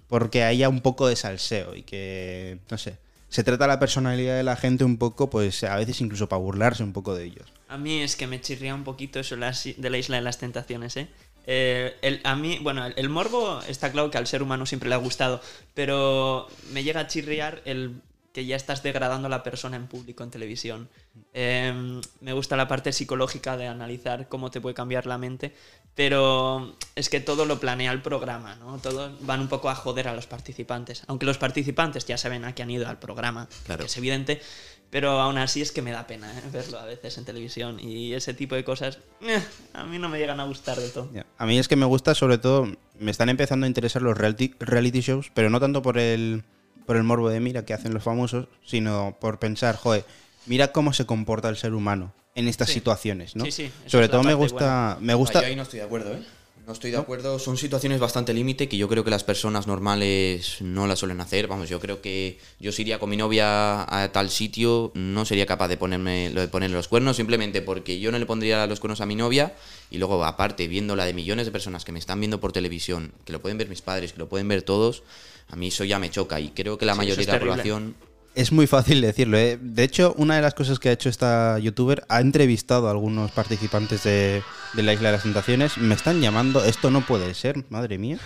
porque 0.07 0.43
haya 0.43 0.69
un 0.69 0.81
poco 0.81 1.07
de 1.07 1.15
salseo 1.15 1.75
y 1.75 1.83
que, 1.83 2.59
no 2.69 2.77
sé, 2.77 2.97
se 3.29 3.43
trata 3.43 3.67
la 3.67 3.79
personalidad 3.79 4.35
de 4.37 4.43
la 4.43 4.55
gente 4.55 4.83
un 4.83 4.97
poco, 4.97 5.29
pues 5.29 5.63
a 5.63 5.75
veces 5.75 5.99
incluso 6.01 6.29
para 6.29 6.41
burlarse 6.41 6.83
un 6.83 6.93
poco 6.93 7.15
de 7.15 7.25
ellos. 7.25 7.45
A 7.67 7.77
mí 7.77 8.01
es 8.01 8.15
que 8.15 8.27
me 8.27 8.39
chirría 8.39 8.73
un 8.75 8.83
poquito 8.83 9.19
eso 9.19 9.35
de 9.35 9.89
la 9.89 9.97
isla 9.97 10.15
de 10.17 10.21
las 10.21 10.37
tentaciones, 10.37 10.95
¿eh? 10.97 11.07
Eh, 11.47 11.95
el- 12.01 12.21
a 12.23 12.35
mí, 12.35 12.57
bueno, 12.61 12.85
el, 12.85 12.93
el 12.97 13.09
morbo 13.09 13.61
está 13.67 13.91
claro 13.91 14.09
que 14.09 14.17
al 14.17 14.25
ser 14.25 14.41
humano 14.41 14.65
siempre 14.65 14.89
le 14.89 14.95
ha 14.95 14.99
gustado, 14.99 15.41
pero 15.75 16.47
me 16.71 16.83
llega 16.83 17.01
a 17.01 17.07
chirriar 17.07 17.61
el 17.65 18.01
que 18.35 18.45
ya 18.45 18.57
estás 18.57 18.83
degradando 18.83 19.27
a 19.27 19.29
la 19.29 19.43
persona 19.43 19.77
en 19.77 19.87
público, 19.87 20.21
en 20.21 20.29
televisión. 20.29 20.89
Eh, 21.33 22.01
me 22.19 22.33
gusta 22.33 22.57
la 22.57 22.67
parte 22.67 22.91
psicológica 22.91 23.55
de 23.55 23.65
analizar 23.69 24.27
cómo 24.27 24.51
te 24.51 24.59
puede 24.59 24.75
cambiar 24.75 25.05
la 25.05 25.17
mente, 25.17 25.55
pero 25.95 26.75
es 26.95 27.07
que 27.07 27.21
todo 27.21 27.45
lo 27.45 27.61
planea 27.61 27.93
el 27.93 28.01
programa, 28.01 28.55
¿no? 28.55 28.77
Todos 28.79 29.25
van 29.25 29.39
un 29.39 29.47
poco 29.47 29.69
a 29.69 29.75
joder 29.75 30.09
a 30.09 30.13
los 30.13 30.27
participantes, 30.27 31.03
aunque 31.07 31.25
los 31.25 31.37
participantes 31.37 32.05
ya 32.05 32.17
saben 32.17 32.43
a 32.43 32.53
qué 32.53 32.63
han 32.63 32.71
ido 32.71 32.89
al 32.89 32.99
programa, 32.99 33.47
Claro. 33.65 33.79
que 33.79 33.85
es 33.85 33.95
evidente, 33.95 34.41
pero 34.89 35.11
aún 35.21 35.37
así 35.37 35.61
es 35.61 35.71
que 35.71 35.81
me 35.81 35.91
da 35.91 36.05
pena 36.05 36.29
¿eh? 36.37 36.41
verlo 36.51 36.77
a 36.77 36.83
veces 36.83 37.17
en 37.17 37.23
televisión 37.23 37.79
y 37.79 38.15
ese 38.15 38.33
tipo 38.33 38.55
de 38.55 38.65
cosas 38.65 38.99
eh, 39.21 39.41
a 39.73 39.85
mí 39.85 39.97
no 39.97 40.09
me 40.09 40.19
llegan 40.19 40.41
a 40.41 40.43
gustar 40.43 40.77
del 40.77 40.91
todo. 40.91 41.09
A 41.37 41.45
mí 41.45 41.57
es 41.57 41.69
que 41.69 41.77
me 41.77 41.85
gusta, 41.85 42.13
sobre 42.13 42.37
todo, 42.37 42.67
me 42.99 43.11
están 43.11 43.29
empezando 43.29 43.63
a 43.63 43.67
interesar 43.67 44.01
los 44.01 44.17
reality, 44.17 44.53
reality 44.59 44.99
shows, 44.99 45.31
pero 45.33 45.49
no 45.49 45.61
tanto 45.61 45.81
por 45.81 45.97
el, 45.97 46.43
por 46.85 46.95
el 46.97 47.03
morbo 47.03 47.29
de 47.29 47.39
mira 47.39 47.65
que 47.65 47.73
hacen 47.73 47.93
los 47.93 48.03
famosos, 48.03 48.47
sino 48.65 49.17
por 49.19 49.39
pensar, 49.39 49.75
joder, 49.77 50.05
mira 50.45 50.71
cómo 50.71 50.93
se 50.93 51.05
comporta 51.05 51.49
el 51.49 51.57
ser 51.57 51.73
humano 51.73 52.13
en 52.35 52.47
estas 52.47 52.67
Sí. 52.67 52.75
situaciones, 52.75 53.35
¿no? 53.35 53.45
Sí, 53.45 53.51
sí, 53.51 53.71
sobre 53.87 54.09
todo 54.09 54.23
me 54.23 54.33
gusta, 54.33 54.97
me 55.01 55.13
gusta, 55.13 55.39
Ah, 55.39 55.41
yo 55.43 55.47
ahí 55.47 55.55
no 55.55 55.63
estoy 55.63 55.79
de 55.79 55.85
acuerdo, 55.85 56.13
¿eh? 56.15 56.19
No 56.65 56.73
estoy 56.73 56.89
de 56.89 56.97
acuerdo. 56.97 57.37
Son 57.37 57.57
situaciones 57.57 57.99
bastante 57.99 58.33
límite 58.33 58.67
que 58.67 58.75
yo 58.75 58.87
creo 58.89 59.03
que 59.03 59.11
las 59.11 59.23
personas 59.23 59.67
normales 59.67 60.57
no 60.61 60.87
las 60.87 60.97
suelen 60.97 61.21
hacer. 61.21 61.45
Vamos, 61.47 61.69
yo 61.69 61.79
creo 61.79 62.01
que 62.01 62.39
yo 62.59 62.71
si 62.71 62.81
iría 62.81 62.97
con 62.97 63.11
mi 63.11 63.17
novia 63.17 63.83
a 63.83 64.11
tal 64.11 64.31
sitio, 64.31 64.91
no 64.95 65.25
sería 65.25 65.45
capaz 65.45 65.67
de 65.67 65.77
ponerme 65.77 66.31
lo 66.31 66.41
de 66.41 66.47
ponerle 66.47 66.75
los 66.75 66.87
cuernos, 66.87 67.17
simplemente 67.17 67.61
porque 67.61 67.99
yo 67.99 68.11
no 68.11 68.17
le 68.17 68.25
pondría 68.25 68.65
los 68.65 68.79
cuernos 68.79 68.99
a 69.01 69.05
mi 69.05 69.13
novia 69.15 69.53
y 69.91 69.99
luego, 69.99 70.25
aparte, 70.25 70.67
viendo 70.67 70.95
la 70.95 71.05
de 71.05 71.13
millones 71.13 71.45
de 71.45 71.51
personas 71.51 71.85
que 71.85 71.91
me 71.91 71.99
están 71.99 72.19
viendo 72.19 72.39
por 72.39 72.51
televisión, 72.51 73.13
que 73.25 73.31
lo 73.33 73.41
pueden 73.43 73.59
ver 73.59 73.69
mis 73.69 73.83
padres, 73.83 74.13
que 74.13 74.17
lo 74.17 74.27
pueden 74.27 74.47
ver 74.47 74.63
todos, 74.63 75.03
a 75.49 75.55
mí 75.55 75.67
eso 75.67 75.83
ya 75.83 75.99
me 75.99 76.09
choca. 76.09 76.39
Y 76.39 76.49
creo 76.49 76.77
que 76.77 76.85
la 76.85 76.93
Sí, 76.93 76.97
mayoría 76.99 77.25
de 77.25 77.31
la 77.31 77.39
población. 77.39 77.95
Es 78.33 78.51
muy 78.51 78.67
fácil 78.67 78.99
decirlo, 78.99 79.37
¿eh? 79.37 79.57
De 79.61 79.83
hecho, 79.83 80.13
una 80.17 80.35
de 80.35 80.41
las 80.41 80.53
cosas 80.53 80.77
que 80.77 80.89
ha 80.89 80.91
hecho 80.91 81.07
esta 81.07 81.57
youtuber 81.59 82.03
ha 82.09 82.19
entrevistado 82.19 82.87
a 82.87 82.91
algunos 82.91 83.31
participantes 83.31 84.03
de, 84.03 84.43
de 84.73 84.83
la 84.83 84.91
Isla 84.93 85.09
de 85.09 85.13
las 85.15 85.23
Tentaciones. 85.23 85.77
Me 85.77 85.95
están 85.95 86.19
llamando, 86.19 86.63
esto 86.65 86.91
no 86.91 87.05
puede 87.05 87.33
ser, 87.33 87.63
madre 87.69 87.97
mía. 87.97 88.19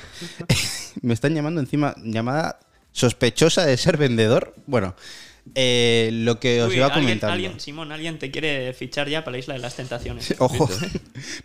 me 1.03 1.13
están 1.13 1.35
llamando 1.35 1.61
encima, 1.61 1.93
llamada 2.03 2.59
sospechosa 2.91 3.65
de 3.67 3.77
ser 3.77 3.97
vendedor. 3.97 4.55
Bueno, 4.65 4.95
Eh, 5.55 6.09
lo 6.13 6.39
que 6.39 6.61
os 6.61 6.69
Uy, 6.69 6.77
iba 6.77 6.93
comentando. 6.93 7.33
alguien- 7.33 7.59
Simón, 7.59 7.91
alguien 7.91 8.19
te 8.19 8.29
quiere 8.31 8.73
fichar 8.73 9.09
ya 9.09 9.23
para 9.23 9.33
la 9.33 9.39
isla 9.39 9.53
de 9.55 9.59
las 9.59 9.75
tentaciones. 9.75 10.33
Ojo. 10.39 10.69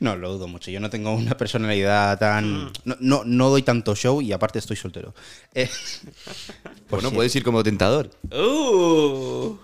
No, 0.00 0.16
lo 0.16 0.32
dudo 0.34 0.46
mucho. 0.48 0.70
Yo 0.70 0.80
no 0.80 0.90
tengo 0.90 1.12
una 1.14 1.36
personalidad 1.36 2.16
Mm. 2.16 2.18
tan. 2.18 2.72
No, 2.84 2.96
no, 3.00 3.22
no 3.24 3.48
doy 3.50 3.62
tanto 3.62 3.94
show 3.96 4.20
y 4.22 4.32
aparte 4.32 4.58
estoy 4.58 4.76
soltero. 4.76 5.14
Eh, 5.54 5.68
Bueno, 6.90 7.10
puedes 7.10 7.34
ir 7.34 7.42
como 7.42 7.62
tentador. 7.62 8.10
¡Uh! 8.30 9.56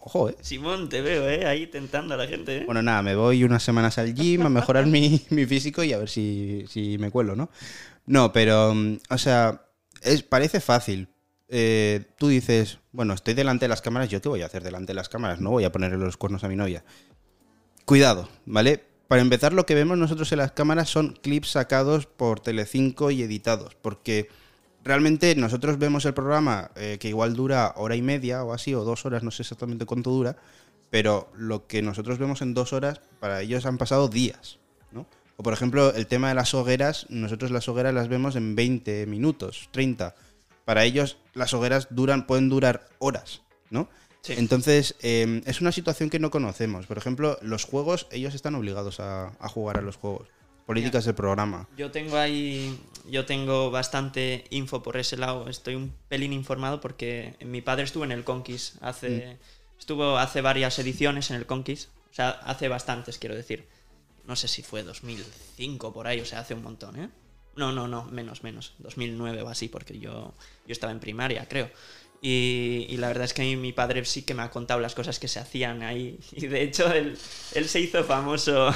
Ojo, 0.00 0.30
eh. 0.30 0.36
Simón, 0.40 0.88
te 0.88 1.00
veo, 1.02 1.28
¿eh? 1.28 1.46
Ahí 1.46 1.66
tentando 1.66 2.14
a 2.14 2.16
la 2.16 2.26
gente, 2.26 2.58
¿eh? 2.58 2.62
Bueno, 2.64 2.82
nada, 2.82 3.02
me 3.02 3.14
voy 3.14 3.44
unas 3.44 3.62
semanas 3.62 3.98
al 3.98 4.14
gym 4.14 4.42
a 4.46 4.48
mejorar 4.48 4.86
mi, 4.86 5.20
mi 5.30 5.46
físico 5.46 5.82
y 5.84 5.92
a 5.92 5.98
ver 5.98 6.08
si, 6.08 6.64
si 6.68 6.96
me 6.98 7.10
cuelo, 7.10 7.36
¿no? 7.36 7.50
No, 8.06 8.32
pero, 8.32 8.74
mm, 8.74 8.98
o 9.10 9.18
sea, 9.18 9.62
es, 10.02 10.22
parece 10.22 10.60
fácil. 10.60 11.08
Eh, 11.52 12.04
tú 12.16 12.28
dices, 12.28 12.78
bueno, 12.92 13.12
estoy 13.12 13.34
delante 13.34 13.64
de 13.64 13.68
las 13.68 13.82
cámaras, 13.82 14.08
¿yo 14.08 14.22
qué 14.22 14.28
voy 14.28 14.42
a 14.42 14.46
hacer 14.46 14.62
delante 14.62 14.92
de 14.92 14.94
las 14.94 15.08
cámaras? 15.08 15.40
No 15.40 15.50
voy 15.50 15.64
a 15.64 15.72
ponerle 15.72 15.98
los 15.98 16.16
cuernos 16.16 16.44
a 16.44 16.48
mi 16.48 16.54
novia. 16.54 16.84
Cuidado, 17.84 18.28
¿vale? 18.46 18.84
Para 19.08 19.22
empezar, 19.22 19.52
lo 19.52 19.66
que 19.66 19.74
vemos 19.74 19.98
nosotros 19.98 20.30
en 20.30 20.38
las 20.38 20.52
cámaras 20.52 20.88
son 20.88 21.18
clips 21.20 21.50
sacados 21.50 22.06
por 22.06 22.38
Telecinco 22.38 23.10
y 23.10 23.22
editados, 23.22 23.74
porque 23.74 24.28
realmente 24.84 25.34
nosotros 25.34 25.76
vemos 25.78 26.04
el 26.04 26.14
programa 26.14 26.70
eh, 26.76 26.98
que 27.00 27.08
igual 27.08 27.34
dura 27.34 27.74
hora 27.76 27.96
y 27.96 28.02
media 28.02 28.44
o 28.44 28.52
así, 28.52 28.72
o 28.72 28.84
dos 28.84 29.04
horas, 29.04 29.24
no 29.24 29.32
sé 29.32 29.42
exactamente 29.42 29.86
cuánto 29.86 30.10
dura, 30.10 30.36
pero 30.90 31.32
lo 31.36 31.66
que 31.66 31.82
nosotros 31.82 32.18
vemos 32.18 32.42
en 32.42 32.54
dos 32.54 32.72
horas, 32.72 33.00
para 33.18 33.42
ellos 33.42 33.66
han 33.66 33.78
pasado 33.78 34.06
días, 34.06 34.60
¿no? 34.92 35.08
O 35.36 35.42
por 35.42 35.52
ejemplo, 35.52 35.92
el 35.92 36.06
tema 36.06 36.28
de 36.28 36.36
las 36.36 36.54
hogueras, 36.54 37.06
nosotros 37.08 37.50
las 37.50 37.68
hogueras 37.68 37.92
las 37.92 38.06
vemos 38.06 38.36
en 38.36 38.54
20 38.54 39.06
minutos, 39.06 39.68
30. 39.72 40.14
Para 40.70 40.84
ellos 40.84 41.16
las 41.34 41.52
hogueras 41.52 41.88
duran, 41.90 42.28
pueden 42.28 42.48
durar 42.48 42.86
horas, 43.00 43.42
¿no? 43.70 43.88
Sí. 44.20 44.34
Entonces, 44.36 44.94
eh, 45.02 45.42
es 45.44 45.60
una 45.60 45.72
situación 45.72 46.10
que 46.10 46.20
no 46.20 46.30
conocemos. 46.30 46.86
Por 46.86 46.96
ejemplo, 46.96 47.36
los 47.42 47.64
juegos, 47.64 48.06
ellos 48.12 48.36
están 48.36 48.54
obligados 48.54 49.00
a, 49.00 49.32
a 49.40 49.48
jugar 49.48 49.78
a 49.78 49.80
los 49.80 49.96
juegos. 49.96 50.28
Políticas 50.66 51.06
del 51.06 51.16
programa. 51.16 51.68
Yo 51.76 51.90
tengo 51.90 52.16
ahí, 52.16 52.78
yo 53.10 53.26
tengo 53.26 53.72
bastante 53.72 54.44
info 54.50 54.80
por 54.80 54.96
ese 54.96 55.16
lado. 55.16 55.48
Estoy 55.48 55.74
un 55.74 55.92
pelín 56.06 56.32
informado 56.32 56.80
porque 56.80 57.34
mi 57.44 57.62
padre 57.62 57.82
estuvo 57.82 58.04
en 58.04 58.12
el 58.12 58.22
Conquist 58.22 58.80
hace, 58.80 59.38
estuvo 59.76 60.18
hace 60.18 60.40
varias 60.40 60.78
ediciones 60.78 61.30
en 61.30 61.36
el 61.36 61.46
Conquist, 61.46 61.88
o 62.12 62.14
sea, 62.14 62.30
hace 62.30 62.68
bastantes 62.68 63.18
quiero 63.18 63.34
decir. 63.34 63.66
No 64.24 64.36
sé 64.36 64.46
si 64.46 64.62
fue 64.62 64.84
2005 64.84 65.92
por 65.92 66.06
ahí, 66.06 66.20
o 66.20 66.24
sea, 66.24 66.38
hace 66.38 66.54
un 66.54 66.62
montón, 66.62 66.96
¿eh? 67.00 67.10
No, 67.56 67.72
no, 67.72 67.88
no, 67.88 68.04
menos, 68.04 68.42
menos, 68.42 68.74
2009 68.78 69.42
o 69.42 69.48
así, 69.48 69.68
porque 69.68 69.98
yo, 69.98 70.32
yo 70.66 70.72
estaba 70.72 70.92
en 70.92 71.00
primaria, 71.00 71.46
creo. 71.48 71.70
Y, 72.22 72.96
la 72.98 73.08
verdad 73.08 73.24
es 73.24 73.32
que 73.32 73.42
a 73.42 73.44
mí 73.46 73.56
mi 73.56 73.72
padre 73.72 74.04
sí 74.04 74.22
que 74.22 74.34
me 74.34 74.42
ha 74.42 74.50
contado 74.50 74.80
las 74.80 74.94
cosas 74.94 75.18
que 75.18 75.28
se 75.28 75.40
hacían 75.40 75.82
ahí. 75.82 76.18
Y 76.32 76.46
de 76.46 76.62
hecho, 76.62 76.92
él, 76.92 77.16
él 77.54 77.68
se 77.68 77.80
hizo 77.80 78.04
famoso. 78.04 78.72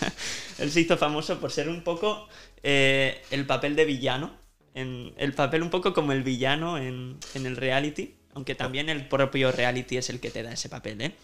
él 0.58 0.70
se 0.70 0.80
hizo 0.80 0.96
famoso 0.98 1.40
por 1.40 1.50
ser 1.50 1.68
un 1.68 1.82
poco 1.82 2.28
eh, 2.62 3.22
el 3.30 3.46
papel 3.46 3.76
de 3.76 3.84
villano. 3.86 4.34
En, 4.74 5.12
el 5.16 5.32
papel 5.34 5.62
un 5.62 5.70
poco 5.70 5.94
como 5.94 6.12
el 6.12 6.22
villano 6.22 6.78
en, 6.78 7.18
en 7.34 7.46
el 7.46 7.56
reality. 7.56 8.14
Aunque 8.34 8.54
también 8.54 8.88
el 8.88 9.08
propio 9.08 9.52
reality 9.52 9.96
es 9.98 10.10
el 10.10 10.20
que 10.20 10.30
te 10.30 10.42
da 10.42 10.52
ese 10.52 10.68
papel, 10.68 11.00
¿eh? 11.02 11.14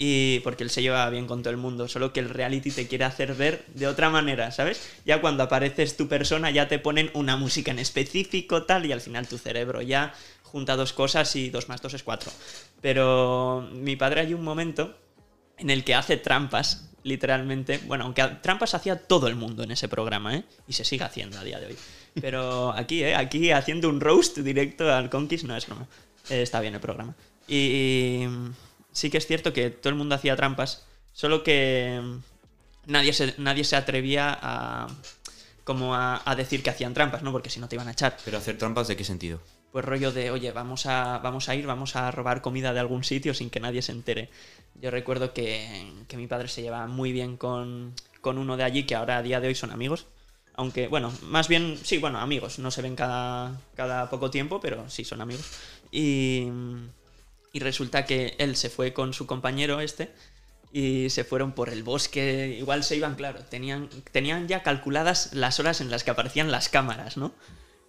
Y 0.00 0.38
porque 0.40 0.62
él 0.62 0.70
se 0.70 0.80
lleva 0.80 1.10
bien 1.10 1.26
con 1.26 1.42
todo 1.42 1.50
el 1.50 1.56
mundo, 1.56 1.88
solo 1.88 2.12
que 2.12 2.20
el 2.20 2.28
reality 2.30 2.70
te 2.70 2.86
quiere 2.86 3.04
hacer 3.04 3.34
ver 3.34 3.64
de 3.74 3.88
otra 3.88 4.10
manera, 4.10 4.52
¿sabes? 4.52 4.80
Ya 5.04 5.20
cuando 5.20 5.42
apareces 5.42 5.96
tu 5.96 6.06
persona 6.06 6.52
ya 6.52 6.68
te 6.68 6.78
ponen 6.78 7.10
una 7.14 7.36
música 7.36 7.72
en 7.72 7.80
específico, 7.80 8.62
tal, 8.62 8.86
y 8.86 8.92
al 8.92 9.00
final 9.00 9.26
tu 9.26 9.38
cerebro 9.38 9.82
ya 9.82 10.14
junta 10.44 10.76
dos 10.76 10.92
cosas 10.92 11.34
y 11.34 11.50
dos 11.50 11.68
más 11.68 11.82
dos 11.82 11.94
es 11.94 12.04
cuatro. 12.04 12.30
Pero 12.80 13.68
mi 13.72 13.96
padre 13.96 14.20
hay 14.20 14.34
un 14.34 14.44
momento 14.44 14.96
en 15.56 15.68
el 15.68 15.82
que 15.82 15.96
hace 15.96 16.16
trampas, 16.16 16.90
literalmente. 17.02 17.80
Bueno, 17.86 18.04
aunque 18.04 18.22
trampas 18.40 18.74
hacía 18.74 18.96
todo 18.96 19.26
el 19.26 19.34
mundo 19.34 19.64
en 19.64 19.72
ese 19.72 19.88
programa, 19.88 20.36
¿eh? 20.36 20.44
Y 20.68 20.74
se 20.74 20.84
sigue 20.84 21.02
haciendo 21.02 21.40
a 21.40 21.44
día 21.44 21.58
de 21.58 21.66
hoy. 21.66 21.76
Pero 22.20 22.72
aquí, 22.72 23.02
¿eh? 23.02 23.16
Aquí 23.16 23.50
haciendo 23.50 23.88
un 23.88 24.00
roast 24.00 24.38
directo 24.38 24.92
al 24.92 25.10
Conquist 25.10 25.44
no 25.44 25.56
es 25.56 25.66
broma. 25.66 25.88
Eh, 26.30 26.42
está 26.42 26.60
bien 26.60 26.74
el 26.74 26.80
programa. 26.80 27.16
Y 27.48 28.26
sí 28.98 29.10
que 29.10 29.18
es 29.18 29.26
cierto 29.26 29.52
que 29.52 29.70
todo 29.70 29.90
el 29.90 29.94
mundo 29.94 30.14
hacía 30.14 30.36
trampas, 30.36 30.84
solo 31.12 31.42
que 31.42 32.00
nadie 32.86 33.12
se, 33.12 33.34
nadie 33.38 33.64
se 33.64 33.76
atrevía 33.76 34.36
a 34.40 34.88
como 35.64 35.94
a, 35.94 36.22
a 36.24 36.34
decir 36.34 36.62
que 36.62 36.70
hacían 36.70 36.94
trampas, 36.94 37.22
¿no? 37.22 37.30
Porque 37.30 37.50
si 37.50 37.60
no 37.60 37.68
te 37.68 37.76
iban 37.76 37.88
a 37.88 37.92
echar. 37.92 38.16
Pero 38.24 38.38
hacer 38.38 38.56
trampas, 38.56 38.88
¿de 38.88 38.96
qué 38.96 39.04
sentido? 39.04 39.38
Pues 39.70 39.84
rollo 39.84 40.12
de, 40.12 40.30
oye, 40.30 40.50
vamos 40.50 40.86
a, 40.86 41.18
vamos 41.18 41.50
a 41.50 41.54
ir, 41.54 41.66
vamos 41.66 41.94
a 41.94 42.10
robar 42.10 42.40
comida 42.40 42.72
de 42.72 42.80
algún 42.80 43.04
sitio 43.04 43.34
sin 43.34 43.50
que 43.50 43.60
nadie 43.60 43.82
se 43.82 43.92
entere. 43.92 44.30
Yo 44.80 44.90
recuerdo 44.90 45.34
que, 45.34 45.92
que 46.08 46.16
mi 46.16 46.26
padre 46.26 46.48
se 46.48 46.62
lleva 46.62 46.86
muy 46.86 47.12
bien 47.12 47.36
con, 47.36 47.94
con 48.22 48.38
uno 48.38 48.56
de 48.56 48.64
allí, 48.64 48.84
que 48.84 48.94
ahora 48.94 49.18
a 49.18 49.22
día 49.22 49.40
de 49.40 49.48
hoy 49.48 49.54
son 49.54 49.70
amigos. 49.70 50.06
Aunque, 50.54 50.88
bueno, 50.88 51.12
más 51.22 51.48
bien, 51.48 51.78
sí, 51.82 51.98
bueno, 51.98 52.18
amigos. 52.18 52.58
No 52.58 52.70
se 52.70 52.80
ven 52.80 52.96
cada, 52.96 53.60
cada 53.76 54.08
poco 54.08 54.30
tiempo, 54.30 54.60
pero 54.60 54.88
sí 54.88 55.04
son 55.04 55.20
amigos. 55.20 55.46
Y, 55.92 56.48
y 57.52 57.60
resulta 57.60 58.04
que 58.04 58.34
él 58.38 58.56
se 58.56 58.70
fue 58.70 58.92
con 58.92 59.12
su 59.14 59.26
compañero 59.26 59.80
este 59.80 60.12
y 60.72 61.08
se 61.10 61.24
fueron 61.24 61.52
por 61.52 61.70
el 61.70 61.82
bosque. 61.82 62.56
Igual 62.58 62.84
se 62.84 62.96
iban, 62.96 63.14
claro, 63.14 63.40
tenían, 63.44 63.88
tenían 64.12 64.48
ya 64.48 64.62
calculadas 64.62 65.32
las 65.32 65.58
horas 65.60 65.80
en 65.80 65.90
las 65.90 66.04
que 66.04 66.10
aparecían 66.10 66.50
las 66.50 66.68
cámaras, 66.68 67.16
¿no? 67.16 67.32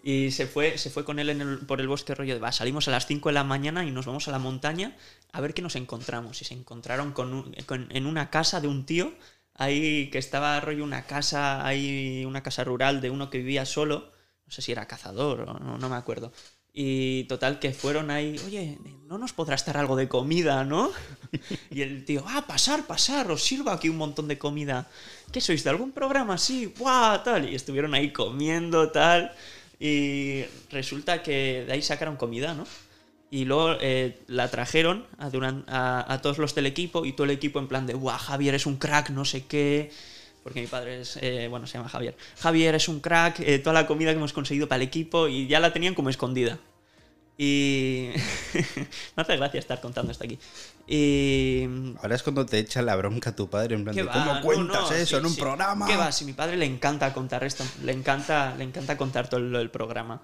Y 0.01 0.31
se 0.31 0.47
fue, 0.47 0.77
se 0.77 0.89
fue 0.89 1.03
con 1.03 1.19
él 1.19 1.29
en 1.29 1.65
por 1.67 1.81
el 1.81 1.87
bosque 1.89 2.15
rollo 2.15 2.33
de, 2.33 2.39
va, 2.39 2.53
salimos 2.53 2.87
a 2.87 2.91
las 2.91 3.05
5 3.05 3.29
de 3.29 3.33
la 3.33 3.43
mañana 3.43 3.83
y 3.83 3.91
nos 3.91 4.05
vamos 4.05 4.29
a 4.29 4.31
la 4.31 4.39
montaña 4.39 4.95
a 5.33 5.41
ver 5.41 5.53
qué 5.53 5.61
nos 5.61 5.75
encontramos. 5.75 6.41
Y 6.41 6.45
se 6.45 6.53
encontraron 6.53 7.11
con- 7.11 7.53
en 7.89 8.05
una 8.05 8.29
casa 8.29 8.61
de 8.61 8.69
un 8.69 8.85
tío, 8.85 9.13
ahí 9.55 10.09
que 10.09 10.17
estaba 10.17 10.57
rollo 10.61 10.85
una 10.85 11.05
casa, 11.05 11.65
ahí 11.65 12.23
una 12.25 12.43
casa 12.43 12.63
rural 12.63 13.01
de 13.01 13.09
uno 13.09 13.29
que 13.29 13.39
vivía 13.39 13.65
solo, 13.65 14.09
no 14.45 14.51
sé 14.53 14.61
si 14.61 14.71
era 14.71 14.87
cazador 14.87 15.41
o 15.41 15.59
no, 15.59 15.77
no 15.77 15.89
me 15.89 15.95
acuerdo. 15.97 16.31
Y 16.73 17.23
total 17.25 17.59
que 17.59 17.73
fueron 17.73 18.11
ahí, 18.11 18.35
oye, 18.45 18.77
no 19.07 19.17
nos 19.17 19.33
podrá 19.33 19.55
estar 19.55 19.75
algo 19.75 19.95
de 19.95 20.07
comida, 20.07 20.63
¿no? 20.63 20.91
Y 21.71 21.81
el 21.81 22.05
tío, 22.05 22.23
ah, 22.27 22.45
pasar, 22.47 22.85
pasar, 22.85 23.29
os 23.31 23.43
sirvo 23.43 23.71
aquí 23.71 23.89
un 23.89 23.97
montón 23.97 24.27
de 24.27 24.37
comida. 24.37 24.87
¿Qué 25.31 25.41
sois, 25.41 25.63
de 25.63 25.69
algún 25.69 25.91
programa 25.91 26.35
así? 26.35 26.71
¡Guau! 26.77 27.23
Tal. 27.23 27.49
Y 27.49 27.55
estuvieron 27.55 27.93
ahí 27.93 28.11
comiendo, 28.11 28.91
tal. 28.91 29.33
Y 29.79 30.43
resulta 30.71 31.23
que 31.23 31.65
de 31.65 31.73
ahí 31.73 31.81
sacaron 31.81 32.17
comida, 32.17 32.53
¿no? 32.53 32.65
Y 33.31 33.45
luego 33.45 33.77
eh, 33.81 34.19
la 34.27 34.49
trajeron 34.49 35.05
a, 35.17 36.13
a 36.13 36.21
todos 36.21 36.37
los 36.39 36.55
del 36.55 36.65
equipo 36.65 37.05
y 37.05 37.13
todo 37.13 37.25
el 37.25 37.31
equipo 37.31 37.59
en 37.59 37.67
plan 37.67 37.85
de, 37.85 37.93
¡guau, 37.93 38.17
Javier 38.17 38.55
es 38.55 38.65
un 38.65 38.77
crack, 38.77 39.09
no 39.11 39.25
sé 39.25 39.45
qué! 39.45 39.91
Porque 40.49 40.61
mi 40.61 40.67
padre 40.67 41.01
es, 41.01 41.15
eh, 41.21 41.47
bueno, 41.47 41.67
se 41.67 41.77
llama 41.77 41.89
Javier. 41.89 42.17
Javier 42.39 42.73
es 42.73 42.87
un 42.87 43.01
crack, 43.01 43.39
eh, 43.41 43.59
toda 43.59 43.75
la 43.75 43.85
comida 43.85 44.09
que 44.09 44.17
hemos 44.17 44.33
conseguido 44.33 44.67
para 44.67 44.81
el 44.81 44.87
equipo 44.87 45.27
y 45.27 45.45
ya 45.45 45.59
la 45.59 45.71
tenían 45.71 45.93
como 45.93 46.09
escondida. 46.09 46.57
Y 47.37 48.09
me 49.15 49.21
hace 49.21 49.37
gracia 49.37 49.59
estar 49.59 49.79
contando 49.79 50.11
esto 50.11 50.23
aquí. 50.23 50.39
Y 50.87 51.65
Ahora 52.01 52.15
es 52.15 52.23
cuando 52.23 52.47
te 52.47 52.57
echa 52.57 52.81
la 52.81 52.95
bronca 52.95 53.35
tu 53.35 53.47
padre, 53.47 53.75
en 53.75 53.83
plan 53.83 53.95
¿Qué 53.95 54.01
de? 54.01 54.09
¿cómo 54.09 54.33
No, 54.33 54.41
cuentas 54.41 54.89
no, 54.89 54.95
eso 54.95 55.05
sí, 55.05 55.15
en 55.17 55.25
un 55.27 55.33
sí. 55.33 55.39
programa? 55.39 55.85
¿Qué 55.85 55.95
va? 55.95 56.11
Si 56.11 56.25
mi 56.25 56.33
padre 56.33 56.57
le 56.57 56.65
encanta 56.65 57.13
contar 57.13 57.43
esto, 57.43 57.63
le 57.83 57.91
encanta, 57.91 58.55
le 58.57 58.63
encanta 58.63 58.97
contar 58.97 59.29
todo 59.29 59.39
el, 59.39 59.55
el 59.55 59.69
programa. 59.69 60.19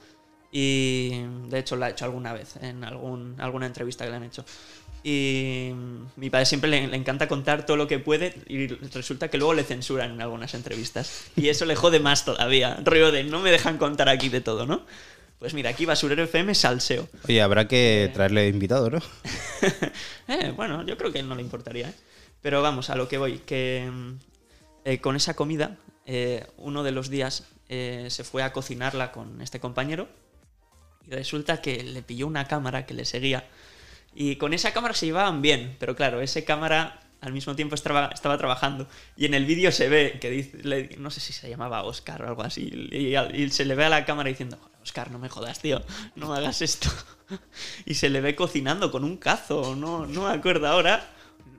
Y 0.52 1.22
de 1.50 1.60
hecho 1.60 1.76
lo 1.76 1.86
ha 1.86 1.90
hecho 1.92 2.06
alguna 2.06 2.34
vez 2.34 2.56
en 2.62 2.84
algún, 2.84 3.36
alguna 3.40 3.68
entrevista 3.68 4.06
que 4.06 4.10
le 4.10 4.18
han 4.18 4.24
hecho. 4.24 4.44
Y 5.08 5.72
mi 6.16 6.32
padre 6.32 6.48
siempre 6.48 6.68
le, 6.68 6.88
le 6.88 6.98
encanta 6.98 7.28
contar 7.28 7.64
todo 7.64 7.78
lo 7.78 7.88
que 7.88 8.00
puede 8.00 8.34
y 8.48 8.66
resulta 8.66 9.28
que 9.28 9.38
luego 9.38 9.54
le 9.54 9.64
censuran 9.64 10.14
en 10.14 10.22
algunas 10.22 10.56
entrevistas. 10.56 11.26
Y 11.36 11.50
eso 11.50 11.66
le 11.66 11.76
jode 11.76 12.00
más 12.00 12.26
todavía. 12.26 12.80
Rollo 12.84 13.12
de 13.12 13.24
no 13.24 13.40
me 13.40 13.52
dejan 13.52 13.78
contar 13.78 14.10
aquí 14.10 14.30
de 14.30 14.42
todo, 14.42 14.66
¿no? 14.66 14.84
Pues 15.38 15.54
mira, 15.54 15.70
aquí 15.70 15.86
Basurero 15.86 16.24
FM 16.24 16.56
salseo. 16.56 17.08
Oye, 17.28 17.40
habrá 17.40 17.68
que 17.68 18.10
traerle 18.16 18.48
invitado, 18.48 18.90
¿no? 18.90 19.00
Eh, 20.28 20.52
bueno, 20.56 20.84
yo 20.88 20.98
creo 20.98 21.12
que 21.12 21.20
a 21.20 21.22
él 21.22 21.30
no 21.30 21.36
le 21.36 21.44
importaría. 21.44 21.90
¿eh? 21.90 21.94
Pero 22.42 22.64
vamos, 22.64 22.90
a 22.90 22.96
lo 22.96 23.08
que 23.08 23.20
voy, 23.20 23.38
que 23.40 23.88
mm, 23.92 24.12
eh, 24.86 25.00
con 25.02 25.16
esa 25.16 25.36
comida, 25.36 25.78
eh, 26.08 26.48
uno 26.58 26.82
de 26.82 26.92
los 26.92 27.12
días 27.12 27.44
eh, 27.70 28.08
se 28.10 28.24
fue 28.24 28.42
a 28.42 28.54
cocinarla 28.54 29.12
con 29.12 29.40
este 29.40 29.60
compañero 29.60 30.08
y 31.08 31.12
resulta 31.12 31.62
que 31.62 31.84
le 31.84 32.02
pilló 32.02 32.26
una 32.26 32.48
cámara 32.48 32.88
que 32.88 32.96
le 32.96 33.06
seguía 33.06 33.48
y 34.16 34.38
con 34.38 34.54
esa 34.54 34.74
cámara 34.74 34.94
se 34.94 35.06
llevaban 35.06 35.42
bien, 35.42 35.76
pero 35.80 35.96
claro, 35.96 36.22
ese 36.22 36.46
cámara 36.46 37.02
al 37.22 37.34
mismo 37.34 37.56
tiempo 37.56 37.76
estaba, 37.76 38.10
estaba 38.14 38.38
trabajando 38.38 38.88
y 39.18 39.26
en 39.26 39.34
el 39.34 39.46
vídeo 39.46 39.72
se 39.72 39.90
ve 39.90 40.18
que 40.22 40.30
dice, 40.30 40.96
no 40.98 41.12
sé 41.12 41.20
si 41.20 41.34
se 41.34 41.50
llamaba 41.50 41.84
Oscar 41.84 42.24
o 42.24 42.28
algo 42.28 42.44
así, 42.44 42.90
y, 42.92 43.50
se 43.50 43.66
le 43.66 43.76
ve 43.76 43.86
a 43.86 43.90
la 43.90 44.06
cámara 44.06 44.30
diciendo, 44.30 44.58
"Joder, 44.58 44.78
Oscar, 44.82 45.12
no 45.12 45.20
me 45.20 45.30
jodas, 45.30 45.60
tío, 45.60 45.82
no 46.16 46.30
me 46.30 46.38
hagas 46.38 46.62
esto. 46.62 46.90
Y 47.88 47.96
se 47.96 48.10
le 48.10 48.22
ve 48.22 48.36
cocinando 48.36 48.92
con 48.92 49.04
un 49.04 49.18
cazo, 49.18 49.76
no, 49.76 50.06
no 50.06 50.28
me 50.28 50.30
acuerdo 50.32 50.68
ahora, 50.68 51.10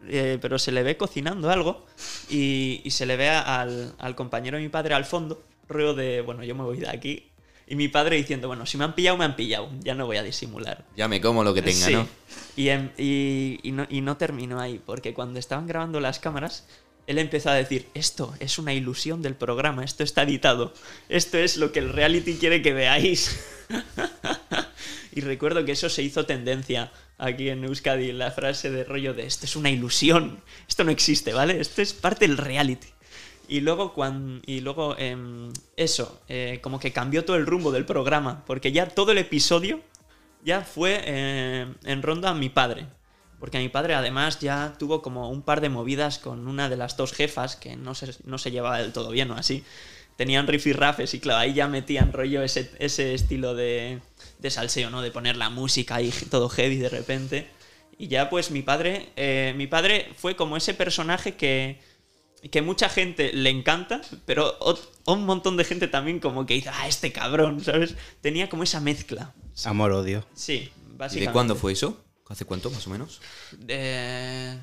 eh, 0.07 0.39
pero 0.41 0.61
se 0.61 0.71
le 0.71 0.85
ve 0.85 0.97
cocinando 0.97 1.51
algo 1.51 1.85
y, 2.31 2.85
se 2.89 3.05
le 3.05 3.17
ve 3.17 3.31
al, 3.31 3.93
al 3.99 4.15
compañero 4.15 4.57
de 4.59 4.63
mi 4.63 4.69
padre 4.69 4.95
al 4.95 5.05
fondo, 5.05 5.43
rollo 5.69 5.95
de, 5.95 6.21
bueno, 6.21 6.45
yo 6.45 6.55
me 6.55 6.63
voy 6.63 6.79
de 6.79 6.89
aquí. 6.89 7.29
Y 7.69 7.75
mi 7.75 7.89
padre 7.89 8.17
diciendo, 8.17 8.47
bueno, 8.49 8.65
si 8.65 8.79
me 8.79 8.85
han 8.85 8.95
pillado, 8.95 9.17
me 9.17 9.25
han 9.25 9.35
pillado. 9.35 9.69
Ya 9.81 9.95
no 9.95 10.07
voy 10.07 10.19
a 10.19 10.23
disimular. 10.23 10.85
Ya 10.97 11.09
me 11.09 11.21
como 11.21 11.43
lo 11.43 11.53
que 11.53 11.63
tenga, 11.63 11.87
Sí. 11.87 11.93
¿no? 11.95 12.09
Y, 12.57 12.69
em- 12.69 12.91
y- 12.97 13.59
y 13.63 13.73
no, 13.73 13.87
y 13.91 14.01
no 14.03 14.17
terminó 14.17 14.61
ahí, 14.61 14.81
porque 14.85 15.13
cuando 15.15 15.39
estaban 15.41 15.67
grabando 15.67 15.99
las 15.99 16.21
cámaras, 16.21 16.67
él 17.09 17.19
empezó 17.19 17.51
a 17.51 17.55
decir, 17.55 17.89
esto 17.95 18.35
es 18.41 18.59
una 18.59 18.73
ilusión 18.73 19.21
del 19.23 19.35
programa, 19.35 19.85
esto 19.85 20.03
está 20.05 20.23
editado, 20.23 20.73
esto 21.09 21.39
es 21.39 21.57
lo 21.57 21.73
que 21.73 21.79
el 21.81 21.93
reality 21.93 22.35
quiere 22.37 22.63
que 22.63 22.73
veáis. 22.73 23.39
y 25.13 25.21
recuerdo 25.21 25.65
que 25.65 25.73
eso 25.73 25.89
se 25.89 26.03
hizo 26.03 26.27
tendencia 26.27 26.93
aquí 27.19 27.49
en 27.49 27.65
Euskadi, 27.65 28.13
la 28.13 28.31
frase 28.31 28.71
de 28.71 28.85
rollo 28.85 29.15
de, 29.15 29.27
esto 29.27 29.47
es 29.47 29.57
una 29.57 29.71
ilusión, 29.71 30.43
esto 30.69 30.85
no 30.85 30.91
existe, 30.91 31.33
¿vale? 31.33 31.61
Esto 31.61 31.81
es 31.83 31.93
parte 31.95 32.27
del 32.29 32.37
reality. 32.37 32.89
Y 33.49 33.61
luego, 33.61 33.93
cuando, 33.93 34.43
y 34.47 34.61
luego 34.61 34.97
em, 34.99 35.53
eso, 35.77 36.21
eh, 36.29 36.59
como 36.63 36.81
que 36.81 36.93
cambió 36.93 37.25
todo 37.25 37.37
el 37.37 37.47
rumbo 37.47 37.71
del 37.73 37.85
programa, 37.85 38.45
porque 38.47 38.73
ya 38.73 38.87
todo 38.87 39.13
el 39.13 39.19
episodio 39.19 39.81
ya 40.45 40.63
fue 40.63 41.01
eh, 41.05 41.67
en 41.85 42.03
ronda 42.03 42.31
a 42.31 42.35
mi 42.35 42.49
padre. 42.49 42.87
Porque 43.39 43.59
mi 43.59 43.69
padre 43.69 43.95
además 43.95 44.41
ya 44.41 44.75
tuvo 44.79 45.03
como 45.03 45.31
un 45.31 45.43
par 45.43 45.61
de 45.61 45.69
movidas 45.69 46.19
con 46.19 46.49
una 46.49 46.69
de 46.69 46.77
las 46.77 46.97
dos 46.97 47.13
jefas 47.13 47.57
que 47.57 47.77
no 47.77 47.95
se, 47.95 48.15
no 48.25 48.39
se 48.39 48.51
llevaba 48.51 48.79
del 48.79 48.93
todo 48.93 49.11
bien 49.11 49.31
o 49.31 49.35
así. 49.35 49.63
Tenían 50.17 50.47
rifirrafes 50.47 51.13
y 51.13 51.21
claro, 51.21 51.41
ahí 51.41 51.53
ya 51.53 51.69
metían 51.69 52.13
rollo 52.13 52.43
ese, 52.43 52.71
ese 52.79 53.13
estilo 53.13 53.55
de, 53.55 54.01
de 54.39 54.51
salseo, 54.51 54.89
¿no? 54.89 55.03
De 55.03 55.11
poner 55.11 55.37
la 55.37 55.51
música 55.51 56.01
y 56.01 56.11
todo 56.31 56.49
heavy 56.49 56.77
de 56.77 56.89
repente. 56.89 57.47
Y 57.99 58.09
ya 58.09 58.31
pues 58.31 58.51
mi 58.51 58.63
padre, 58.63 59.11
eh, 59.17 59.55
mi 59.57 59.67
padre 59.67 60.11
fue 60.17 60.37
como 60.37 60.57
ese 60.57 60.75
personaje 60.75 61.35
que, 61.37 61.79
que 62.51 62.63
mucha 62.63 62.89
gente 62.89 63.33
le 63.33 63.51
encanta, 63.51 64.01
pero 64.25 64.57
un 65.07 65.25
montón 65.25 65.57
de 65.57 65.65
gente 65.65 65.89
también 65.89 66.21
como 66.21 66.47
que 66.47 66.55
dice, 66.55 66.71
ah, 66.73 66.87
este 66.87 67.13
cabrón, 67.13 67.63
¿sabes? 67.63 67.95
Tenía 68.21 68.49
como 68.49 68.63
esa 68.63 68.81
mezcla. 68.81 69.35
Amor-odio. 69.65 70.25
Sí, 70.35 70.71
¿Y 70.71 70.97
básicamente. 70.97 71.29
de 71.29 71.33
cuándo 71.33 71.57
fue 71.57 71.73
eso? 71.73 72.05
¿Hace 72.29 72.45
cuánto, 72.45 72.71
más 72.71 72.87
o 72.87 72.91
menos? 72.91 73.21
De 73.53 74.59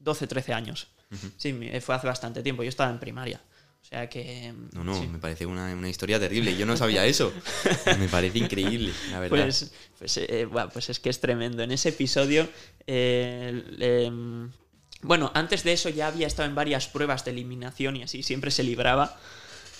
12, 0.00 0.26
13 0.26 0.52
años. 0.52 0.88
Sí, 1.36 1.56
fue 1.80 1.94
hace 1.94 2.06
bastante 2.06 2.42
tiempo. 2.42 2.62
Yo 2.62 2.68
estaba 2.68 2.90
en 2.90 2.98
primaria. 2.98 3.40
O 3.80 3.88
sea 3.88 4.08
que. 4.08 4.52
No, 4.72 4.82
no, 4.82 5.00
sí. 5.00 5.06
me 5.06 5.18
parece 5.18 5.46
una, 5.46 5.72
una 5.72 5.88
historia 5.88 6.18
terrible. 6.18 6.56
Yo 6.56 6.66
no 6.66 6.76
sabía 6.76 7.06
eso. 7.06 7.32
Me 8.00 8.08
parece 8.08 8.38
increíble, 8.38 8.92
la 9.12 9.20
verdad. 9.20 9.44
Pues, 9.44 9.72
pues, 9.96 10.16
eh, 10.16 10.48
pues 10.72 10.90
es 10.90 10.98
que 10.98 11.08
es 11.08 11.20
tremendo. 11.20 11.62
En 11.62 11.70
ese 11.70 11.90
episodio. 11.90 12.48
eh, 12.88 13.62
em, 13.78 14.50
bueno, 15.02 15.30
antes 15.34 15.62
de 15.64 15.72
eso 15.72 15.88
ya 15.88 16.08
había 16.08 16.26
estado 16.26 16.48
en 16.48 16.54
varias 16.54 16.88
pruebas 16.88 17.24
de 17.24 17.30
eliminación 17.32 17.96
y 17.96 18.02
así, 18.02 18.22
siempre 18.22 18.50
se 18.50 18.62
libraba. 18.62 19.16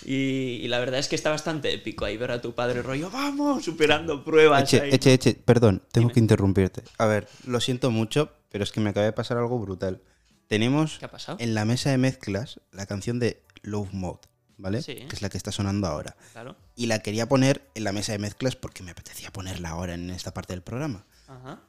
Y, 0.05 0.59
y 0.61 0.67
la 0.67 0.79
verdad 0.79 0.99
es 0.99 1.07
que 1.07 1.15
está 1.15 1.31
bastante 1.31 1.73
épico 1.73 2.05
ahí 2.05 2.17
ver 2.17 2.31
a 2.31 2.39
tu 2.41 2.53
padre 2.53 2.81
rollo, 2.83 3.09
vamos, 3.09 3.65
superando 3.65 4.23
pruebas. 4.23 4.71
ahí". 4.73 4.79
Eche, 4.79 4.95
eche, 4.95 5.13
eche, 5.13 5.33
perdón, 5.33 5.81
tengo 5.91 6.07
Dime. 6.07 6.13
que 6.13 6.19
interrumpirte. 6.19 6.83
A 6.99 7.07
ver, 7.07 7.27
lo 7.45 7.59
siento 7.59 7.89
mucho, 7.91 8.31
pero 8.49 8.63
es 8.63 8.71
que 8.71 8.79
me 8.79 8.91
acaba 8.91 9.05
de 9.05 9.13
pasar 9.13 9.37
algo 9.37 9.57
brutal. 9.59 10.01
Tenemos 10.47 10.99
¿Qué 10.99 11.05
ha 11.05 11.11
pasado? 11.11 11.37
en 11.41 11.53
la 11.55 11.65
mesa 11.65 11.89
de 11.89 11.97
mezclas 11.97 12.61
la 12.71 12.85
canción 12.85 13.19
de 13.19 13.41
Love 13.63 13.91
Mode, 13.91 14.21
¿vale? 14.57 14.81
Sí. 14.81 14.95
Que 14.95 15.15
es 15.15 15.21
la 15.21 15.29
que 15.29 15.37
está 15.37 15.51
sonando 15.51 15.87
ahora. 15.87 16.15
Claro. 16.31 16.55
Y 16.75 16.85
la 16.85 16.99
quería 16.99 17.27
poner 17.27 17.67
en 17.73 17.83
la 17.83 17.91
mesa 17.91 18.11
de 18.13 18.19
mezclas 18.19 18.55
porque 18.55 18.83
me 18.83 18.91
apetecía 18.91 19.31
ponerla 19.31 19.69
ahora 19.71 19.95
en 19.95 20.09
esta 20.11 20.33
parte 20.33 20.53
del 20.53 20.61
programa. 20.61 21.05
Ajá. 21.27 21.59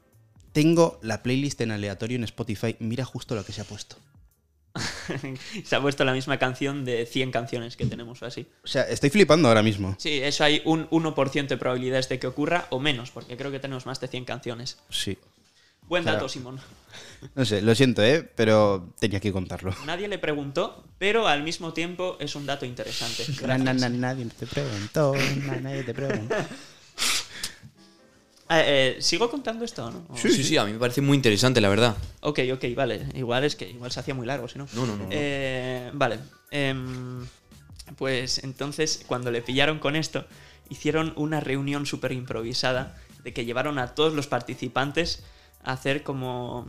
Tengo 0.52 0.98
la 1.02 1.22
playlist 1.22 1.60
en 1.60 1.70
aleatorio 1.70 2.16
en 2.16 2.24
Spotify. 2.24 2.76
Mira 2.78 3.04
justo 3.04 3.34
lo 3.34 3.44
que 3.44 3.52
se 3.52 3.60
ha 3.60 3.64
puesto. 3.64 3.96
se 5.64 5.76
ha 5.76 5.80
puesto 5.80 6.04
la 6.04 6.12
misma 6.12 6.38
canción 6.38 6.84
de 6.84 7.06
100 7.06 7.30
canciones 7.32 7.76
que 7.76 7.86
tenemos 7.86 8.22
o 8.22 8.26
así. 8.26 8.46
O 8.62 8.66
sea, 8.66 8.82
estoy 8.82 9.10
flipando 9.10 9.48
ahora 9.48 9.62
mismo. 9.62 9.94
Sí, 9.98 10.20
eso 10.22 10.44
hay 10.44 10.62
un 10.64 10.88
1% 10.90 11.46
de 11.48 11.56
probabilidades 11.56 12.08
de 12.08 12.18
que 12.18 12.26
ocurra 12.26 12.66
o 12.70 12.78
menos, 12.78 13.10
porque 13.10 13.36
creo 13.36 13.50
que 13.50 13.58
tenemos 13.58 13.86
más 13.86 14.00
de 14.00 14.08
100 14.08 14.24
canciones. 14.24 14.78
Sí. 14.90 15.18
Buen 15.88 16.02
Claro. 16.02 16.16
dato, 16.18 16.28
Simón. 16.28 16.60
No 17.34 17.44
sé, 17.46 17.62
lo 17.62 17.74
siento, 17.74 18.02
¿eh? 18.04 18.22
Pero 18.36 18.92
tenía 19.00 19.20
que 19.20 19.32
contarlo. 19.32 19.74
Nadie 19.86 20.06
le 20.06 20.18
preguntó, 20.18 20.84
pero 20.98 21.26
al 21.26 21.42
mismo 21.42 21.72
tiempo 21.72 22.16
es 22.20 22.34
un 22.34 22.44
dato 22.44 22.66
interesante. 22.66 23.24
Na, 23.46 23.56
na, 23.58 23.88
nadie 23.88 24.26
te 24.26 24.46
preguntó, 24.46 25.14
na, 25.46 25.56
nadie 25.56 25.82
te 25.84 25.94
preguntó. 25.94 26.34
Ah, 28.50 28.62
eh, 28.64 28.96
¿Sigo 29.00 29.30
contando 29.30 29.64
esto 29.64 29.84
o 29.86 29.90
no? 29.90 30.06
Sí, 30.16 30.30
sí, 30.30 30.42
sí, 30.42 30.56
a 30.56 30.64
mí 30.64 30.72
me 30.72 30.78
parece 30.78 31.02
muy 31.02 31.16
interesante, 31.16 31.60
la 31.60 31.68
verdad. 31.68 31.96
Ok, 32.20 32.40
ok, 32.54 32.64
vale. 32.74 33.06
Igual 33.14 33.44
es 33.44 33.56
que 33.56 33.68
igual 33.68 33.92
se 33.92 34.00
hacía 34.00 34.14
muy 34.14 34.26
largo, 34.26 34.48
si 34.48 34.58
no. 34.58 34.66
No, 34.74 34.86
no, 34.86 34.96
no. 34.96 35.06
Eh, 35.10 35.90
vale. 35.92 36.18
Em, 36.50 37.26
pues 37.96 38.42
entonces, 38.44 39.04
cuando 39.06 39.30
le 39.30 39.42
pillaron 39.42 39.78
con 39.78 39.96
esto, 39.96 40.24
hicieron 40.70 41.12
una 41.16 41.40
reunión 41.40 41.84
súper 41.84 42.12
improvisada 42.12 42.96
de 43.22 43.34
que 43.34 43.44
llevaron 43.44 43.78
a 43.78 43.94
todos 43.94 44.14
los 44.14 44.26
participantes 44.28 45.24
a 45.62 45.72
hacer 45.72 46.02
como. 46.02 46.66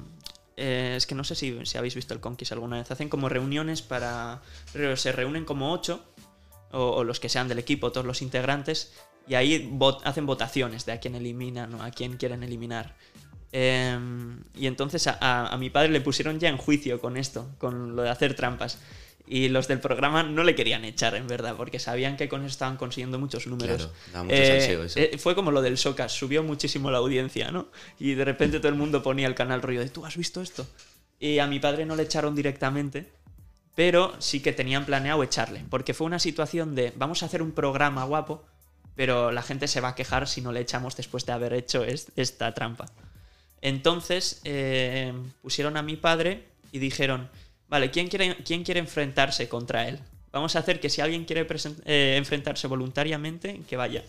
eh, 0.58 0.96
es 0.98 1.06
que 1.08 1.16
no 1.16 1.24
sé 1.24 1.36
si, 1.36 1.58
si 1.66 1.78
habéis 1.78 1.96
visto 1.96 2.14
el 2.14 2.20
Conquist 2.20 2.52
alguna 2.52 2.78
vez. 2.78 2.92
Hacen 2.92 3.08
como 3.08 3.30
reuniones 3.30 3.82
para. 3.82 4.42
pero 4.74 4.98
Se 4.98 5.14
reúnen 5.14 5.46
como 5.46 5.72
ocho, 5.72 6.04
o, 6.72 6.80
o 6.90 7.04
los 7.06 7.22
que 7.22 7.30
sean 7.30 7.48
del 7.48 7.60
equipo, 7.60 7.92
todos 7.94 8.06
los 8.06 8.22
integrantes, 8.22 8.92
y 9.30 9.36
ahí 9.36 9.70
vot- 9.72 10.02
hacen 10.04 10.26
votaciones 10.26 10.86
de 10.86 10.92
a 10.94 11.00
quién 11.00 11.16
eliminan 11.16 11.74
o 11.76 11.84
a 11.84 11.92
quién 11.92 12.18
quieren 12.18 12.44
eliminar. 12.44 12.96
Em, 13.52 14.42
y 14.56 14.68
entonces 14.68 15.08
a, 15.08 15.18
a- 15.20 15.48
a 15.48 15.58
mi 15.58 15.70
padre 15.70 15.90
le 15.90 16.02
pusieron 16.02 16.40
ya 16.40 16.50
en 16.50 16.58
juicio 16.58 17.00
con 17.00 17.18
esto, 17.18 17.50
con 17.58 17.96
lo 17.96 18.04
de 18.04 18.10
hacer 18.10 18.36
trampas. 18.36 18.78
Y 19.32 19.50
los 19.50 19.68
del 19.68 19.80
programa 19.80 20.24
no 20.24 20.44
le 20.44 20.56
querían 20.56 20.84
echar, 20.86 21.14
en 21.16 21.28
verdad, 21.28 21.56
porque 21.56 21.78
sabían 21.78 22.18
que 22.18 22.28
con 22.28 22.42
eso 22.42 22.48
estaban 22.52 22.78
consiguiendo 22.78 23.20
muchos 23.20 23.46
números. 23.46 23.78
Claro, 24.12 24.24
mucho 24.24 24.36
eso. 24.42 24.72
eh, 25.00 25.18
fue 25.20 25.36
como 25.36 25.52
lo 25.52 25.62
del 25.62 25.78
Socas, 25.78 26.12
subió 26.12 26.42
muchísimo 26.44 26.90
la 26.90 26.98
audiencia, 26.98 27.52
¿no? 27.52 27.68
Y 28.00 28.14
de 28.16 28.26
repente 28.26 28.58
todo 28.60 28.70
el 28.70 28.76
mundo 28.76 29.04
ponía 29.04 29.28
el 29.28 29.36
canal 29.36 29.62
rollo 29.62 29.82
de, 29.82 29.90
¿tú 29.90 30.04
has 30.06 30.18
visto 30.18 30.42
esto? 30.42 30.66
Y 31.20 31.38
a 31.38 31.46
mi 31.46 31.60
padre 31.60 31.86
no 31.86 31.96
le 31.96 32.04
echaron 32.04 32.34
directamente, 32.34 33.12
pero 33.76 34.14
sí 34.18 34.40
que 34.40 34.52
tenían 34.52 34.86
planeado 34.86 35.22
echarle, 35.22 35.64
porque 35.70 35.94
fue 35.94 36.08
una 36.08 36.18
situación 36.18 36.74
de, 36.74 36.92
vamos 36.98 37.22
a 37.22 37.28
hacer 37.28 37.44
un 37.44 37.52
programa 37.52 38.06
guapo, 38.06 38.44
pero 39.00 39.32
la 39.32 39.44
gente 39.44 39.70
se 39.70 39.80
va 39.80 39.88
a 39.88 39.96
quejar 39.96 40.28
si 40.28 40.42
no 40.42 40.52
le 40.52 40.60
echamos 40.60 40.98
después 40.98 41.26
de 41.26 41.32
haber 41.32 41.54
hecho 41.54 41.86
es- 41.86 42.12
esta 42.18 42.54
trampa. 42.54 42.86
Entonces 43.62 44.42
eh, 44.44 45.14
pusieron 45.42 45.78
a 45.78 45.82
mi 45.82 45.96
padre 45.96 46.44
y 46.74 46.80
dijeron, 46.80 47.30
vale, 47.70 47.92
¿quién 47.92 48.10
quiere, 48.10 48.36
¿quién 48.44 48.66
quiere 48.66 48.82
enfrentarse 48.82 49.48
contra 49.48 49.88
él? 49.88 50.00
Vamos 50.34 50.58
a 50.58 50.60
hacer 50.60 50.82
que 50.82 50.90
si 50.90 51.00
alguien 51.00 51.24
quiere 51.24 51.48
eh, 51.86 52.16
enfrentarse 52.18 52.68
voluntariamente, 52.68 53.62
que 53.70 53.78
vaya. 53.78 54.04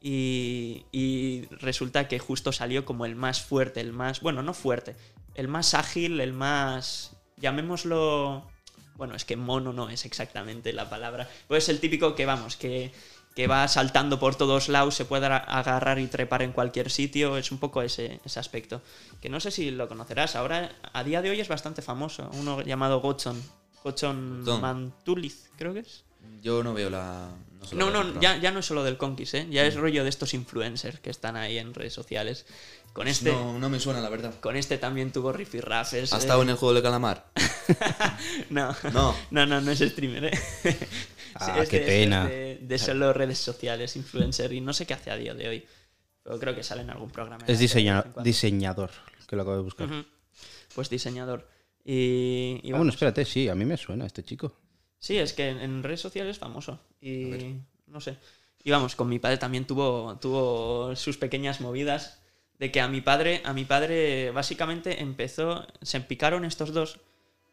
Y, 0.00 0.84
y 0.92 1.46
resulta 1.60 2.06
que 2.06 2.20
justo 2.20 2.52
salió 2.52 2.84
como 2.84 3.06
el 3.06 3.16
más 3.16 3.42
fuerte, 3.42 3.80
el 3.80 3.92
más, 3.92 4.20
bueno, 4.20 4.44
no 4.44 4.54
fuerte, 4.54 4.94
el 5.34 5.48
más 5.48 5.74
ágil, 5.74 6.20
el 6.20 6.32
más, 6.32 7.10
llamémoslo, 7.38 8.48
bueno, 8.94 9.16
es 9.16 9.24
que 9.24 9.34
mono 9.36 9.72
no 9.72 9.90
es 9.90 10.04
exactamente 10.04 10.72
la 10.72 10.88
palabra, 10.88 11.28
pues 11.48 11.68
el 11.68 11.80
típico 11.80 12.14
que 12.14 12.24
vamos, 12.24 12.56
que, 12.56 12.92
que 13.38 13.46
va 13.46 13.68
saltando 13.68 14.18
por 14.18 14.34
todos 14.34 14.68
lados, 14.68 14.96
se 14.96 15.04
puede 15.04 15.26
agarrar 15.26 16.00
y 16.00 16.08
trepar 16.08 16.42
en 16.42 16.50
cualquier 16.50 16.90
sitio, 16.90 17.36
es 17.36 17.52
un 17.52 17.58
poco 17.58 17.82
ese, 17.82 18.18
ese 18.24 18.40
aspecto. 18.40 18.82
Que 19.22 19.28
no 19.28 19.38
sé 19.38 19.52
si 19.52 19.70
lo 19.70 19.86
conocerás, 19.86 20.34
ahora 20.34 20.72
a 20.92 21.04
día 21.04 21.22
de 21.22 21.30
hoy 21.30 21.38
es 21.38 21.46
bastante 21.46 21.80
famoso, 21.80 22.28
uno 22.32 22.62
llamado 22.62 23.00
Gochon, 23.00 23.40
Gochon 23.84 24.42
Gochon. 24.44 24.60
Mantuliz, 24.60 25.50
creo 25.56 25.72
que 25.72 25.78
es. 25.78 26.02
Yo 26.42 26.64
no 26.64 26.74
veo 26.74 26.90
la. 26.90 27.28
No, 27.74 27.86
no, 27.86 28.00
programa. 28.00 28.20
ya, 28.20 28.38
ya 28.38 28.50
no 28.50 28.58
es 28.58 28.66
solo 28.66 28.82
del 28.82 28.96
Conquist, 28.96 29.34
¿eh? 29.34 29.46
ya 29.48 29.64
es 29.64 29.76
rollo 29.76 30.02
de 30.02 30.10
estos 30.10 30.34
influencers 30.34 30.98
que 30.98 31.10
están 31.10 31.36
ahí 31.36 31.58
en 31.58 31.74
redes 31.74 31.92
sociales. 31.92 32.44
Con 32.92 33.06
este, 33.06 33.30
No, 33.30 33.56
no 33.56 33.70
me 33.70 33.78
suena, 33.78 34.00
la 34.00 34.08
verdad. 34.08 34.34
con 34.40 34.56
este 34.56 34.78
también 34.78 35.12
tuvo 35.12 35.32
rifirrafes. 35.32 36.12
¿Ha 36.12 36.16
eh. 36.16 36.18
estado 36.18 36.42
en 36.42 36.48
el 36.48 36.56
juego 36.56 36.74
de 36.74 36.82
calamar? 36.82 37.30
No. 38.50 38.74
No. 38.92 39.14
no, 39.30 39.46
no, 39.46 39.60
no 39.60 39.70
es 39.70 39.78
streamer, 39.78 40.24
¿eh? 40.24 40.38
Ah, 41.40 41.62
es 41.62 41.68
qué 41.68 41.80
de- 41.80 41.86
pena. 41.86 42.26
De, 42.26 42.58
de 42.62 42.78
solo 42.78 43.12
redes 43.12 43.38
sociales, 43.38 43.96
influencer, 43.96 44.52
y 44.52 44.60
no 44.60 44.72
sé 44.72 44.86
qué 44.86 44.94
hace 44.94 45.10
a 45.10 45.16
día 45.16 45.34
de 45.34 45.48
hoy. 45.48 45.64
Pero 46.22 46.38
creo 46.38 46.54
que 46.54 46.62
sale 46.62 46.82
en 46.82 46.90
algún 46.90 47.10
programa. 47.10 47.44
Es 47.46 47.58
diseña- 47.58 48.04
diseñador, 48.22 48.90
que 49.26 49.36
lo 49.36 49.42
acabo 49.42 49.56
de 49.56 49.62
buscar. 49.62 49.86
Ujú. 49.90 50.04
Pues 50.74 50.90
diseñador. 50.90 51.48
Y, 51.84 52.60
y 52.62 52.72
Ah, 52.72 52.76
bueno, 52.76 52.90
espérate, 52.90 53.24
sí, 53.24 53.48
a 53.48 53.54
mí 53.54 53.64
me 53.64 53.76
suena 53.76 54.04
este 54.06 54.22
chico. 54.22 54.54
Sí, 54.98 55.16
es 55.16 55.32
que 55.32 55.48
en, 55.48 55.82
redes 55.82 56.00
sociales 56.00 56.32
es 56.32 56.38
famoso. 56.38 56.80
Y 57.00 57.54
no 57.86 58.00
sé. 58.00 58.16
Y 58.64 58.70
vamos, 58.70 58.96
con 58.96 59.08
mi 59.08 59.18
padre 59.18 59.38
también 59.38 59.64
tuvo, 59.66 60.18
tuvo 60.20 60.94
sus 60.96 61.16
pequeñas 61.16 61.60
movidas. 61.60 62.20
De 62.58 62.72
que 62.72 62.80
a 62.80 62.88
mi 62.88 63.00
padre, 63.00 63.40
a 63.44 63.52
mi 63.52 63.64
padre 63.64 64.32
básicamente 64.32 65.00
empezó. 65.00 65.66
Se 65.80 66.00
picaron 66.00 66.44
estos 66.44 66.72
dos. 66.72 66.98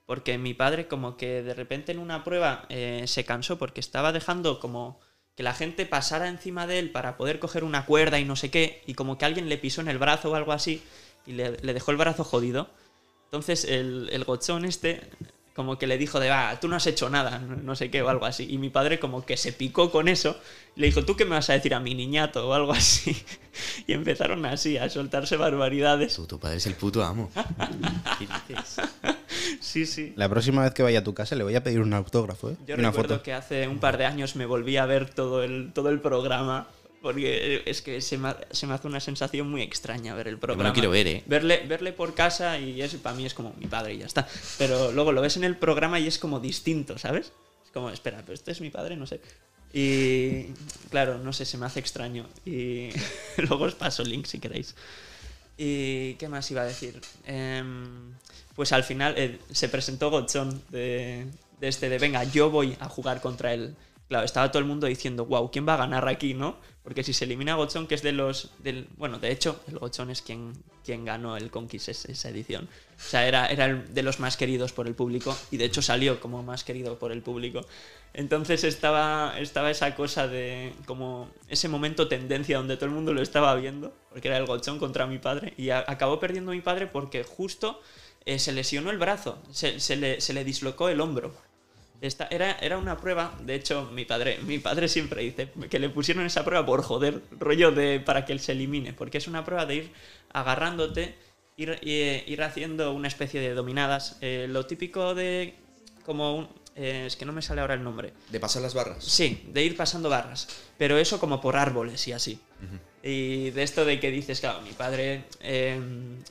Porque 0.06 0.38
mi 0.38 0.54
padre, 0.54 0.88
como 0.88 1.18
que 1.18 1.42
de 1.42 1.54
repente 1.54 1.92
en 1.92 2.00
una 2.00 2.24
prueba 2.24 2.66
eh, 2.70 3.06
se 3.08 3.26
cansó 3.26 3.58
porque 3.58 3.80
estaba 3.80 4.12
dejando 4.12 4.60
como 4.60 5.00
que 5.36 5.44
la 5.44 5.54
gente 5.54 5.86
pasara 5.86 6.28
encima 6.28 6.68
de 6.68 6.80
él 6.80 6.92
para 6.92 7.18
poder 7.18 7.40
coger 7.40 7.64
una 7.64 7.86
cuerda 7.86 8.20
y 8.20 8.26
no 8.26 8.36
sé 8.36 8.52
qué. 8.52 8.84
Y 8.86 8.94
como 8.94 9.18
que 9.18 9.26
alguien 9.26 9.50
le 9.50 9.58
pisó 9.58 9.82
en 9.82 9.88
el 9.88 9.98
brazo 9.98 10.32
o 10.32 10.36
algo 10.36 10.52
así. 10.52 10.84
Y 11.26 11.34
le, 11.34 11.58
le 11.58 11.74
dejó 11.74 11.92
el 11.92 11.98
brazo 11.98 12.24
jodido. 12.24 12.70
Entonces 13.26 13.66
el, 13.66 14.10
el 14.12 14.24
gochón 14.24 14.64
este 14.64 15.02
como 15.56 15.78
que 15.78 15.88
le 15.88 15.98
dijo 15.98 16.20
de, 16.20 16.30
va, 16.30 16.60
tú 16.60 16.68
no 16.68 16.76
has 16.76 16.86
hecho 16.86 17.10
nada, 17.10 17.40
no 17.40 17.78
sé 17.78 17.90
qué, 17.90 18.02
o 18.02 18.10
algo 18.10 18.26
así. 18.26 18.46
Y 18.50 18.58
mi 18.58 18.70
padre 18.70 19.00
como 19.00 19.26
que 19.26 19.38
se 19.38 19.54
picó 19.54 19.90
con 19.90 20.10
eso, 20.10 20.38
y 20.76 20.82
le 20.82 20.88
dijo, 20.88 21.06
¿tú 21.06 21.16
qué 21.16 21.24
me 21.24 21.32
vas 21.32 21.50
a 21.50 21.54
decir 21.54 21.74
a 21.74 21.80
mi 21.80 21.96
niñato? 21.96 22.50
o 22.50 22.54
algo 22.54 22.74
así. 22.74 23.16
Y 23.88 23.94
empezaron 23.94 24.46
así, 24.46 24.78
a 24.78 24.90
soltarse 24.90 25.38
barbaridades. 25.38 26.20
Tu 26.28 26.38
padre 26.38 26.58
es 26.58 26.66
el 26.66 26.76
puto 26.76 27.02
amo. 27.06 27.32
¿Qué 28.20 28.28
dices? 28.50 28.82
Sí, 29.76 29.86
sí. 29.86 30.14
La 30.16 30.30
próxima 30.30 30.64
vez 30.64 30.74
que 30.74 30.84
vaya 30.84 31.00
a 31.00 31.04
tu 31.04 31.14
casa 31.14 31.36
le 31.36 31.44
voy 31.44 31.54
a 31.54 31.62
pedir 31.62 31.82
un 31.82 31.94
autógrafo, 31.94 32.50
¿eh? 32.52 32.56
Yo 32.66 32.76
Y 32.78 32.80
una 32.80 32.92
recuerdo 32.92 33.16
foto. 33.16 33.24
que 33.24 33.34
hace 33.34 33.68
un 33.68 33.80
par 33.80 33.98
de 33.98 34.06
años 34.06 34.38
me 34.38 34.46
volví 34.46 34.78
a 34.78 34.86
ver 34.86 35.10
todo 35.10 35.44
el, 35.44 35.72
todo 35.74 35.90
el 35.90 36.00
programa. 36.00 36.70
Porque 37.02 37.62
es 37.66 37.82
que 37.82 38.00
se 38.00 38.18
me, 38.18 38.34
se 38.52 38.68
me 38.68 38.74
hace 38.74 38.88
una 38.88 39.02
sensación 39.02 39.52
muy 39.52 39.62
extraña 39.62 40.16
ver 40.16 40.30
el 40.30 40.38
programa. 40.40 40.70
lo 40.70 40.74
quiero 40.74 40.90
ver, 40.92 41.08
¿eh? 41.08 41.24
Verle, 41.26 41.66
verle 41.68 41.92
por 41.92 42.16
casa 42.16 42.58
y 42.58 42.82
es, 42.82 42.96
para 42.96 43.18
mí 43.18 43.26
es 43.26 43.34
como 43.34 43.54
mi 43.60 43.68
padre 43.68 43.96
y 43.96 43.98
ya 43.98 44.06
está. 44.06 44.26
Pero 44.58 44.94
luego 44.94 45.12
lo 45.12 45.22
ves 45.22 45.36
en 45.36 45.44
el 45.44 45.58
programa 45.58 46.00
y 46.00 46.08
es 46.08 46.18
como 46.20 46.40
distinto, 46.40 46.98
¿sabes? 46.98 47.34
Es 47.66 47.72
como, 47.74 47.90
espera, 47.90 48.22
pero 48.22 48.34
este 48.34 48.54
es 48.54 48.62
mi 48.62 48.70
padre, 48.70 48.96
no 48.96 49.06
sé. 49.06 49.20
Y 49.74 50.54
claro, 50.90 51.18
no 51.20 51.34
sé, 51.34 51.44
se 51.44 51.58
me 51.58 51.66
hace 51.66 51.82
extraño. 51.82 52.28
Y 52.46 52.92
luego 53.38 53.66
os 53.66 53.76
paso 53.76 54.04
el 54.04 54.10
link 54.10 54.26
si 54.26 54.40
queréis. 54.40 54.74
¿Y 55.58 56.14
qué 56.16 56.28
más 56.30 56.50
iba 56.52 56.62
a 56.62 56.66
decir? 56.66 57.00
Em, 57.26 58.14
pues 58.56 58.72
al 58.72 58.84
final 58.84 59.14
eh, 59.18 59.40
se 59.52 59.70
presentó 59.70 60.10
Gochón 60.10 60.62
de, 60.70 61.28
de 61.60 61.68
este 61.68 61.90
de, 61.90 62.00
venga, 62.00 62.24
yo 62.24 62.50
voy 62.50 62.78
a 62.80 62.90
jugar 62.90 63.22
contra 63.22 63.54
él. 63.54 63.76
Claro, 64.08 64.24
estaba 64.24 64.52
todo 64.52 64.60
el 64.60 64.66
mundo 64.66 64.88
diciendo, 64.88 65.26
wow, 65.26 65.50
¿quién 65.52 65.68
va 65.68 65.74
a 65.74 65.78
ganar 65.78 66.08
aquí, 66.08 66.34
no? 66.34 66.58
Porque 66.84 67.04
si 67.04 67.12
se 67.14 67.26
elimina 67.26 67.56
Gochón, 67.56 67.88
que 67.88 67.96
es 67.96 68.04
de 68.04 68.12
los... 68.12 68.52
Del, 68.60 68.88
bueno, 68.98 69.18
de 69.18 69.32
hecho, 69.32 69.60
el 69.68 69.80
Gochón 69.80 70.12
es 70.12 70.22
quien, 70.22 70.54
quien 70.86 71.04
ganó 71.04 71.36
el 71.36 71.50
Conquist 71.50 71.90
esa, 71.90 72.30
edición. 72.30 72.70
O 72.98 73.02
sea, 73.02 73.28
era, 73.28 73.48
era 73.48 73.66
el 73.66 73.94
de 73.94 74.04
los 74.04 74.20
más 74.20 74.38
queridos 74.38 74.72
por 74.72 74.86
el 74.86 74.94
público 74.94 75.36
y 75.50 75.58
de 75.58 75.66
hecho 75.66 75.82
salió 75.82 76.20
como 76.20 76.44
más 76.44 76.64
querido 76.64 77.00
por 77.00 77.12
el 77.12 77.24
público. 77.24 77.62
Entonces 78.14 78.64
estaba, 78.64 79.34
estaba 79.40 79.72
esa 79.72 79.96
cosa 79.96 80.28
de 80.28 80.74
como 80.86 81.32
ese 81.50 81.68
momento 81.68 82.08
tendencia 82.08 82.58
donde 82.58 82.78
todo 82.78 82.86
el 82.86 82.92
mundo 82.92 83.14
lo 83.14 83.22
estaba 83.22 83.56
viendo, 83.56 83.92
porque 84.10 84.28
era 84.28 84.38
el 84.38 84.46
gochón 84.46 84.78
contra 84.78 85.08
mi 85.08 85.18
padre, 85.18 85.54
y 85.58 85.72
acabó 85.72 86.20
perdiendo 86.20 86.52
mi 86.52 86.62
padre 86.62 86.88
porque 86.88 87.24
justo 87.24 87.82
eh, 88.26 88.40
se 88.40 88.52
lesionó 88.52 88.90
el 88.90 88.98
brazo, 88.98 89.42
se, 89.52 89.80
se 89.80 89.96
le, 89.96 90.22
se 90.22 90.34
le 90.34 90.44
dislocó 90.44 90.90
el 90.90 91.02
hombro. 91.02 91.34
Esta, 92.02 92.28
era, 92.30 92.54
era 92.54 92.78
una 92.78 92.98
prueba, 92.98 93.34
de 93.42 93.56
hecho, 93.56 93.90
mi 93.92 94.06
padre, 94.06 94.40
mi 94.46 94.60
padre 94.60 94.88
siempre 94.90 95.24
dice 95.24 95.50
que 95.70 95.80
le 95.80 95.90
pusieron 95.90 96.26
esa 96.26 96.44
prueba 96.44 96.66
por 96.66 96.84
joder, 96.84 97.22
rollo 97.40 97.72
de 97.72 98.00
para 98.00 98.26
que 98.26 98.34
él 98.34 98.40
se 98.40 98.52
elimine, 98.52 98.94
porque 98.94 99.18
es 99.18 99.28
una 99.28 99.46
prueba 99.46 99.66
de 99.66 99.76
ir 99.76 99.92
agarrándote, 100.34 101.16
ir, 101.56 101.80
ir, 101.82 102.24
ir 102.28 102.44
haciendo 102.44 102.92
una 102.92 103.08
especie 103.08 103.40
de 103.40 103.54
dominadas. 103.54 104.18
Eh, 104.22 104.48
lo 104.50 104.66
típico 104.66 105.16
de 105.16 105.56
como 106.06 106.36
un, 106.36 106.50
eh, 106.76 107.06
es 107.08 107.16
que 107.16 107.26
no 107.26 107.32
me 107.32 107.42
sale 107.42 107.62
ahora 107.62 107.74
el 107.74 107.84
nombre. 107.84 108.14
¿De 108.30 108.40
pasar 108.40 108.62
las 108.62 108.74
barras? 108.74 109.04
Sí, 109.04 109.44
de 109.48 109.64
ir 109.64 109.78
pasando 109.78 110.10
barras, 110.10 110.48
pero 110.78 110.98
eso 110.98 111.20
como 111.20 111.40
por 111.40 111.56
árboles 111.56 112.06
y 112.08 112.12
así. 112.12 112.40
Y 113.08 113.52
de 113.52 113.62
esto 113.62 113.86
de 113.86 114.00
que 114.00 114.10
dices, 114.10 114.40
claro, 114.40 114.62
mi 114.62 114.72
padre 114.72 115.26
eh, 115.40 115.80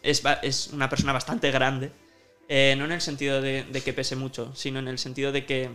es, 0.03 0.23
es 0.43 0.71
una 0.73 0.91
persona 0.91 1.13
bastante 1.13 1.53
grande, 1.53 1.93
eh, 2.49 2.75
no 2.77 2.85
en 2.85 2.91
el 2.91 3.01
sentido 3.01 3.41
de, 3.41 3.63
de 3.63 3.81
que 3.81 3.93
pese 3.93 4.17
mucho, 4.17 4.53
sino 4.57 4.81
en 4.81 4.89
el 4.89 4.99
sentido 4.99 5.31
de 5.31 5.47
que 5.47 5.71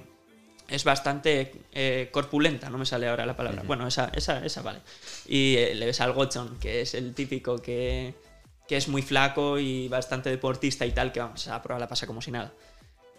es 0.68 0.84
bastante 0.84 1.54
eh, 1.72 2.10
corpulenta, 2.12 2.70
no 2.70 2.78
me 2.78 2.86
sale 2.86 3.08
ahora 3.08 3.26
la 3.26 3.38
palabra. 3.38 3.64
Bueno, 3.66 3.88
esa, 3.88 4.12
esa, 4.14 4.46
esa 4.46 4.62
vale. 4.62 4.82
Y 5.26 5.56
eh, 5.56 5.74
le 5.74 5.86
ves 5.86 6.02
al 6.02 6.12
Gochon, 6.12 6.60
que 6.60 6.82
es 6.82 6.94
el 6.94 7.14
típico 7.16 7.60
que, 7.60 8.14
que 8.68 8.76
es 8.76 8.90
muy 8.90 9.02
flaco 9.02 9.58
y 9.58 9.88
bastante 9.88 10.30
deportista 10.30 10.86
y 10.86 10.92
tal, 10.92 11.14
que 11.14 11.22
vamos, 11.22 11.48
a 11.48 11.62
prueba 11.62 11.80
la 11.80 11.88
pasa 11.88 12.08
como 12.08 12.22
si 12.22 12.32
nada. 12.32 12.52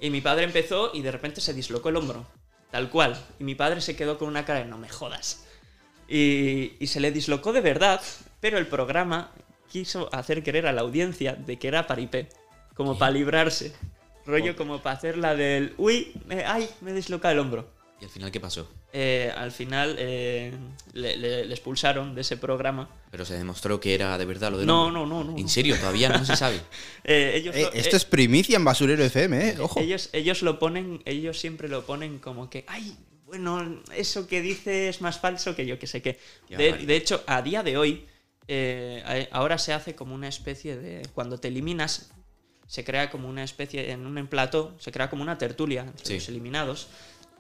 Y 0.00 0.10
mi 0.10 0.20
padre 0.20 0.44
empezó 0.44 0.90
y 0.94 1.00
de 1.00 1.12
repente 1.12 1.40
se 1.40 1.54
dislocó 1.54 1.88
el 1.88 1.96
hombro, 1.96 2.26
tal 2.70 2.90
cual. 2.90 3.18
Y 3.38 3.44
mi 3.44 3.54
padre 3.54 3.80
se 3.80 3.96
quedó 3.96 4.18
con 4.18 4.28
una 4.28 4.44
cara 4.44 4.60
de 4.60 4.66
no 4.66 4.76
me 4.76 4.90
jodas. 4.90 5.46
Y, 6.10 6.72
y 6.80 6.86
se 6.88 6.98
le 7.00 7.12
dislocó 7.12 7.52
de 7.52 7.60
verdad, 7.60 8.00
pero 8.40 8.58
el 8.58 8.66
programa 8.66 9.30
quiso 9.70 10.12
hacer 10.12 10.42
creer 10.42 10.66
a 10.66 10.72
la 10.72 10.80
audiencia 10.80 11.34
de 11.34 11.56
que 11.58 11.68
era 11.68 11.86
paripé, 11.86 12.28
como 12.74 12.98
para 12.98 13.12
librarse. 13.12 13.72
Rollo 14.26 14.54
como 14.56 14.82
para 14.82 14.96
hacer 14.96 15.16
la 15.16 15.34
del, 15.36 15.72
uy, 15.78 16.12
me- 16.26 16.44
ay, 16.44 16.68
me 16.80 16.92
disloca 16.92 17.30
el 17.30 17.38
hombro. 17.38 17.68
¿Y 18.00 18.04
al 18.04 18.10
final 18.10 18.30
qué 18.32 18.40
pasó? 18.40 18.68
Eh, 18.92 19.32
al 19.36 19.52
final 19.52 19.94
eh, 19.98 20.52
le, 20.94 21.16
le- 21.16 21.44
le 21.44 21.54
expulsaron 21.54 22.14
de 22.14 22.22
ese 22.22 22.36
programa. 22.36 22.88
Pero 23.10 23.24
se 23.24 23.34
demostró 23.36 23.78
que 23.78 23.94
era 23.94 24.16
de 24.18 24.24
verdad 24.24 24.50
lo 24.50 24.58
del 24.58 24.66
No, 24.66 24.90
no, 24.90 25.06
no, 25.06 25.22
no. 25.22 25.36
¿En 25.38 25.48
serio? 25.48 25.76
Todavía 25.78 26.08
no 26.08 26.24
se 26.24 26.34
sabe. 26.36 26.60
Eh, 27.04 27.32
ellos, 27.36 27.54
Eh, 27.56 27.62
lo- 27.62 27.72
esto 27.72 27.96
eh, 27.96 27.98
es 27.98 28.04
primicia 28.04 28.56
en 28.56 28.64
Basurero 28.64 29.04
FM, 29.04 29.48
¿eh? 29.50 29.56
Ojo. 29.60 29.80
Ellos, 29.80 30.10
ellos 30.12 30.42
lo 30.42 30.58
ponen, 30.58 31.02
ellos 31.04 31.38
siempre 31.38 31.68
lo 31.68 31.84
ponen 31.84 32.18
como 32.18 32.48
que, 32.50 32.64
ay, 32.68 32.96
bueno, 33.30 33.82
eso 33.94 34.26
que 34.26 34.42
dice 34.42 34.88
es 34.88 35.00
más 35.00 35.18
falso 35.20 35.54
que 35.54 35.64
yo 35.64 35.78
que 35.78 35.86
sé 35.86 36.02
qué. 36.02 36.18
De, 36.48 36.96
hecho, 36.96 37.22
a 37.26 37.40
día 37.42 37.62
de 37.62 37.78
hoy, 37.78 38.04
eh, 38.48 39.28
ahora 39.30 39.56
se 39.56 39.72
hace 39.72 39.94
como 39.94 40.14
una 40.14 40.28
especie 40.28 40.76
de. 40.76 41.06
Cuando 41.14 41.38
te 41.38 41.48
eliminas, 41.48 42.10
se 42.66 42.82
crea 42.84 43.08
como 43.10 43.28
una 43.28 43.44
especie, 43.44 43.92
en 43.92 44.04
un 44.04 44.26
plató, 44.26 44.74
se 44.78 44.90
crea 44.90 45.08
como 45.08 45.22
una 45.22 45.38
tertulia 45.38 45.82
entre 45.82 46.04
Sí. 46.04 46.14
los 46.14 46.28
eliminados. 46.28 46.88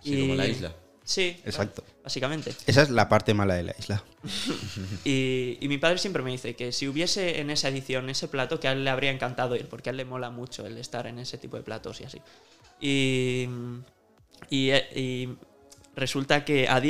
Sí, 0.02 0.20
como 0.20 0.34
la 0.36 0.46
isla. 0.46 0.72
Sí, 1.02 1.40
Exacto. 1.44 1.82
Básicamente. 2.04 2.54
Esa 2.66 2.82
es 2.82 2.90
la 2.90 3.08
parte 3.08 3.34
mala 3.34 3.54
de 3.54 3.64
la 3.64 3.74
isla. 3.76 4.04
Y, 5.04 5.58
y 5.60 5.66
mi 5.66 5.78
padre 5.78 5.98
siempre 5.98 6.22
me 6.22 6.30
dice 6.30 6.54
que 6.54 6.70
si 6.70 6.86
hubiese 6.86 7.40
en 7.40 7.50
esa 7.50 7.68
edición 7.68 8.08
ese 8.10 8.28
plato, 8.28 8.60
que 8.60 8.68
a 8.68 8.72
él 8.72 8.84
le 8.84 8.90
habría 8.90 9.10
encantado 9.10 9.56
ir, 9.56 9.66
porque 9.66 9.88
a 9.88 9.92
él 9.92 9.96
le 9.96 10.04
mola 10.04 10.30
mucho 10.30 10.64
el 10.66 10.78
estar 10.78 11.06
en 11.08 11.18
ese 11.18 11.36
tipo 11.36 11.56
de 11.56 11.64
platos 11.64 12.00
y 12.00 12.04
así. 12.04 12.18
Y, 12.80 13.48
y, 14.50 14.70
y 14.72 15.36
resulta 16.00 16.44
que 16.44 16.66
a, 16.68 16.80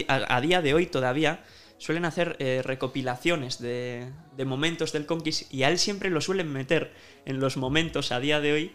día 0.40 0.62
de 0.62 0.72
hoy 0.72 0.86
todavía 0.86 1.44
suelen 1.76 2.04
hacer 2.04 2.36
eh, 2.38 2.62
recopilaciones 2.64 3.58
de, 3.58 4.10
momentos 4.46 4.92
del 4.92 5.04
Conquist 5.04 5.52
y 5.52 5.64
a 5.64 5.68
él 5.68 5.78
siempre 5.78 6.08
lo 6.08 6.20
suelen 6.20 6.50
meter 6.50 6.94
en 7.26 7.40
los 7.40 7.56
momentos 7.58 8.12
a 8.12 8.20
día 8.20 8.40
de 8.40 8.52
hoy. 8.52 8.72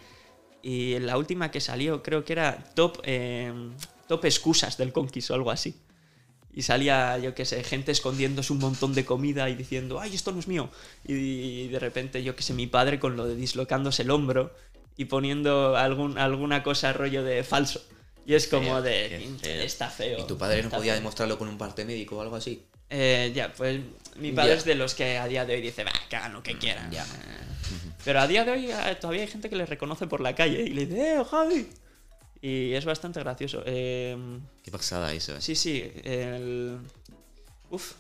Y 0.61 0.99
la 0.99 1.17
última 1.17 1.51
que 1.51 1.61
salió 1.61 2.03
creo 2.03 2.25
que 2.25 2.33
era 2.33 2.63
top, 2.75 2.99
eh, 3.03 3.53
top 4.07 4.25
excusas 4.25 4.77
del 4.77 4.91
Conquist 4.91 5.31
o 5.31 5.35
algo 5.35 5.51
así. 5.51 5.75
Y 6.53 6.61
salía, 6.61 7.17
yo 7.17 7.35
qué 7.35 7.45
sé, 7.45 7.63
gente 7.63 7.91
escondiéndose 7.91 8.53
un 8.53 8.59
montón 8.59 8.93
de 8.93 9.05
comida 9.05 9.49
y 9.49 9.55
diciendo, 9.55 9.99
ay, 9.99 10.15
esto 10.15 10.31
no 10.31 10.39
es 10.39 10.47
mío. 10.47 10.69
Y 11.03 11.67
de 11.67 11.79
repente, 11.79 12.23
yo 12.23 12.35
qué 12.35 12.43
sé, 12.43 12.53
mi 12.53 12.67
padre 12.67 12.99
con 12.99 13.17
lo 13.17 13.25
de 13.25 13.35
dislocándose 13.35 14.03
el 14.03 14.11
hombro 14.11 14.53
y 14.95 15.05
poniendo 15.05 15.75
algún, 15.75 16.17
alguna 16.17 16.63
cosa 16.63 16.93
rollo 16.93 17.23
de 17.23 17.43
falso. 17.43 17.81
Y 18.25 18.33
es 18.33 18.47
como 18.47 18.81
de, 18.81 19.23
está 19.63 19.89
feo. 19.89 20.19
¿Y 20.19 20.27
tu 20.27 20.37
padre 20.37 20.63
no 20.63 20.69
podía 20.69 20.93
feo". 20.93 21.01
demostrarlo 21.01 21.37
con 21.37 21.47
un 21.47 21.57
parte 21.57 21.85
médico 21.85 22.17
o 22.17 22.21
algo 22.21 22.35
así? 22.35 22.63
Eh, 22.89 23.31
ya, 23.35 23.51
pues 23.53 23.79
mi 24.17 24.31
padre 24.31 24.51
Ya. 24.51 24.57
es 24.57 24.65
de 24.65 24.75
los 24.75 24.95
que 24.95 25.17
a 25.17 25.27
día 25.27 25.45
de 25.45 25.55
hoy 25.55 25.61
dice, 25.61 25.83
va, 25.83 25.91
que 26.09 26.15
hagan 26.15 26.33
lo 26.33 26.41
que 26.43 26.57
quieran. 26.57 26.91
Eh, 26.93 26.97
Pero 28.03 28.19
a 28.21 28.27
día 28.27 28.43
de 28.45 28.51
hoy 28.51 28.71
eh, 28.71 28.97
todavía 28.99 29.21
hay 29.23 29.27
gente 29.27 29.49
que 29.49 29.55
le 29.55 29.65
reconoce 29.65 30.07
por 30.07 30.21
la 30.21 30.33
calle 30.35 30.61
y 30.63 30.69
le 30.69 30.85
dice, 30.85 31.13
¡eh, 31.15 31.23
Javi! 31.29 31.67
Y 32.41 32.73
es 32.73 32.85
bastante 32.85 33.19
gracioso. 33.21 33.63
Eh, 33.65 34.15
Qué 34.63 34.71
pasada 34.71 35.11
eso. 35.13 35.35
eh. 35.35 35.41
Sí, 35.41 35.55
sí. 35.55 35.91
El... 36.03 36.77
Uf, 37.69 37.93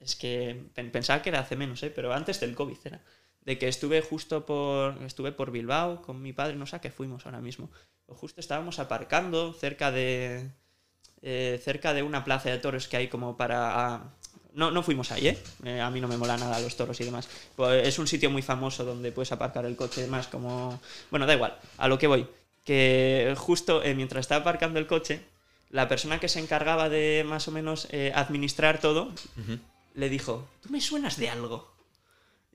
es 0.00 0.14
que 0.14 0.62
pen- 0.74 0.90
pensaba 0.92 1.20
que 1.22 1.30
era 1.30 1.40
hace 1.40 1.56
menos, 1.56 1.82
¿eh? 1.82 1.90
pero 1.90 2.12
antes 2.12 2.38
del 2.40 2.54
COVID 2.54 2.76
era. 2.84 3.00
De 3.44 3.58
que 3.58 3.66
estuve 3.66 4.00
justo 4.02 4.44
por. 4.46 5.02
Estuve 5.02 5.32
por 5.32 5.50
Bilbao 5.50 6.02
con 6.02 6.20
mi 6.22 6.32
padre, 6.32 6.54
no 6.54 6.66
sé 6.66 6.76
a 6.76 6.80
qué 6.80 6.90
fuimos 6.90 7.24
ahora 7.26 7.40
mismo. 7.40 7.70
Justo 8.08 8.40
estábamos 8.40 8.78
aparcando 8.78 9.52
cerca 9.52 9.90
de. 9.90 10.50
eh, 11.22 11.60
cerca 11.62 11.94
de 11.94 12.02
una 12.02 12.24
plaza 12.24 12.50
de 12.50 12.58
toros 12.58 12.88
que 12.88 12.96
hay 12.96 13.08
como 13.08 13.36
para. 13.36 13.94
ah, 13.94 14.02
no, 14.54 14.70
no 14.70 14.82
fuimos 14.82 15.12
ahí, 15.12 15.28
¿eh? 15.28 15.38
Eh, 15.64 15.80
A 15.80 15.90
mí 15.90 16.00
no 16.00 16.08
me 16.08 16.16
mola 16.16 16.36
nada 16.36 16.58
los 16.60 16.74
toros 16.76 17.00
y 17.00 17.04
demás. 17.04 17.28
Pues 17.54 17.86
es 17.86 17.98
un 17.98 18.06
sitio 18.08 18.30
muy 18.30 18.42
famoso 18.42 18.84
donde 18.84 19.12
puedes 19.12 19.30
aparcar 19.30 19.64
el 19.66 19.76
coche 19.76 20.00
y 20.00 20.04
demás, 20.04 20.26
como. 20.26 20.80
Bueno, 21.10 21.26
da 21.26 21.34
igual, 21.34 21.56
a 21.76 21.86
lo 21.86 21.98
que 21.98 22.06
voy. 22.06 22.26
Que 22.64 23.34
justo 23.36 23.82
eh, 23.82 23.94
mientras 23.94 24.22
estaba 24.22 24.40
aparcando 24.40 24.78
el 24.78 24.86
coche, 24.86 25.20
la 25.70 25.86
persona 25.86 26.18
que 26.18 26.28
se 26.28 26.40
encargaba 26.40 26.88
de 26.88 27.24
más 27.26 27.46
o 27.48 27.52
menos 27.52 27.88
administrar 28.14 28.80
todo 28.80 29.12
le 29.94 30.08
dijo: 30.08 30.48
Tú 30.62 30.70
me 30.70 30.80
suenas 30.80 31.18
de 31.18 31.28
algo. 31.28 31.70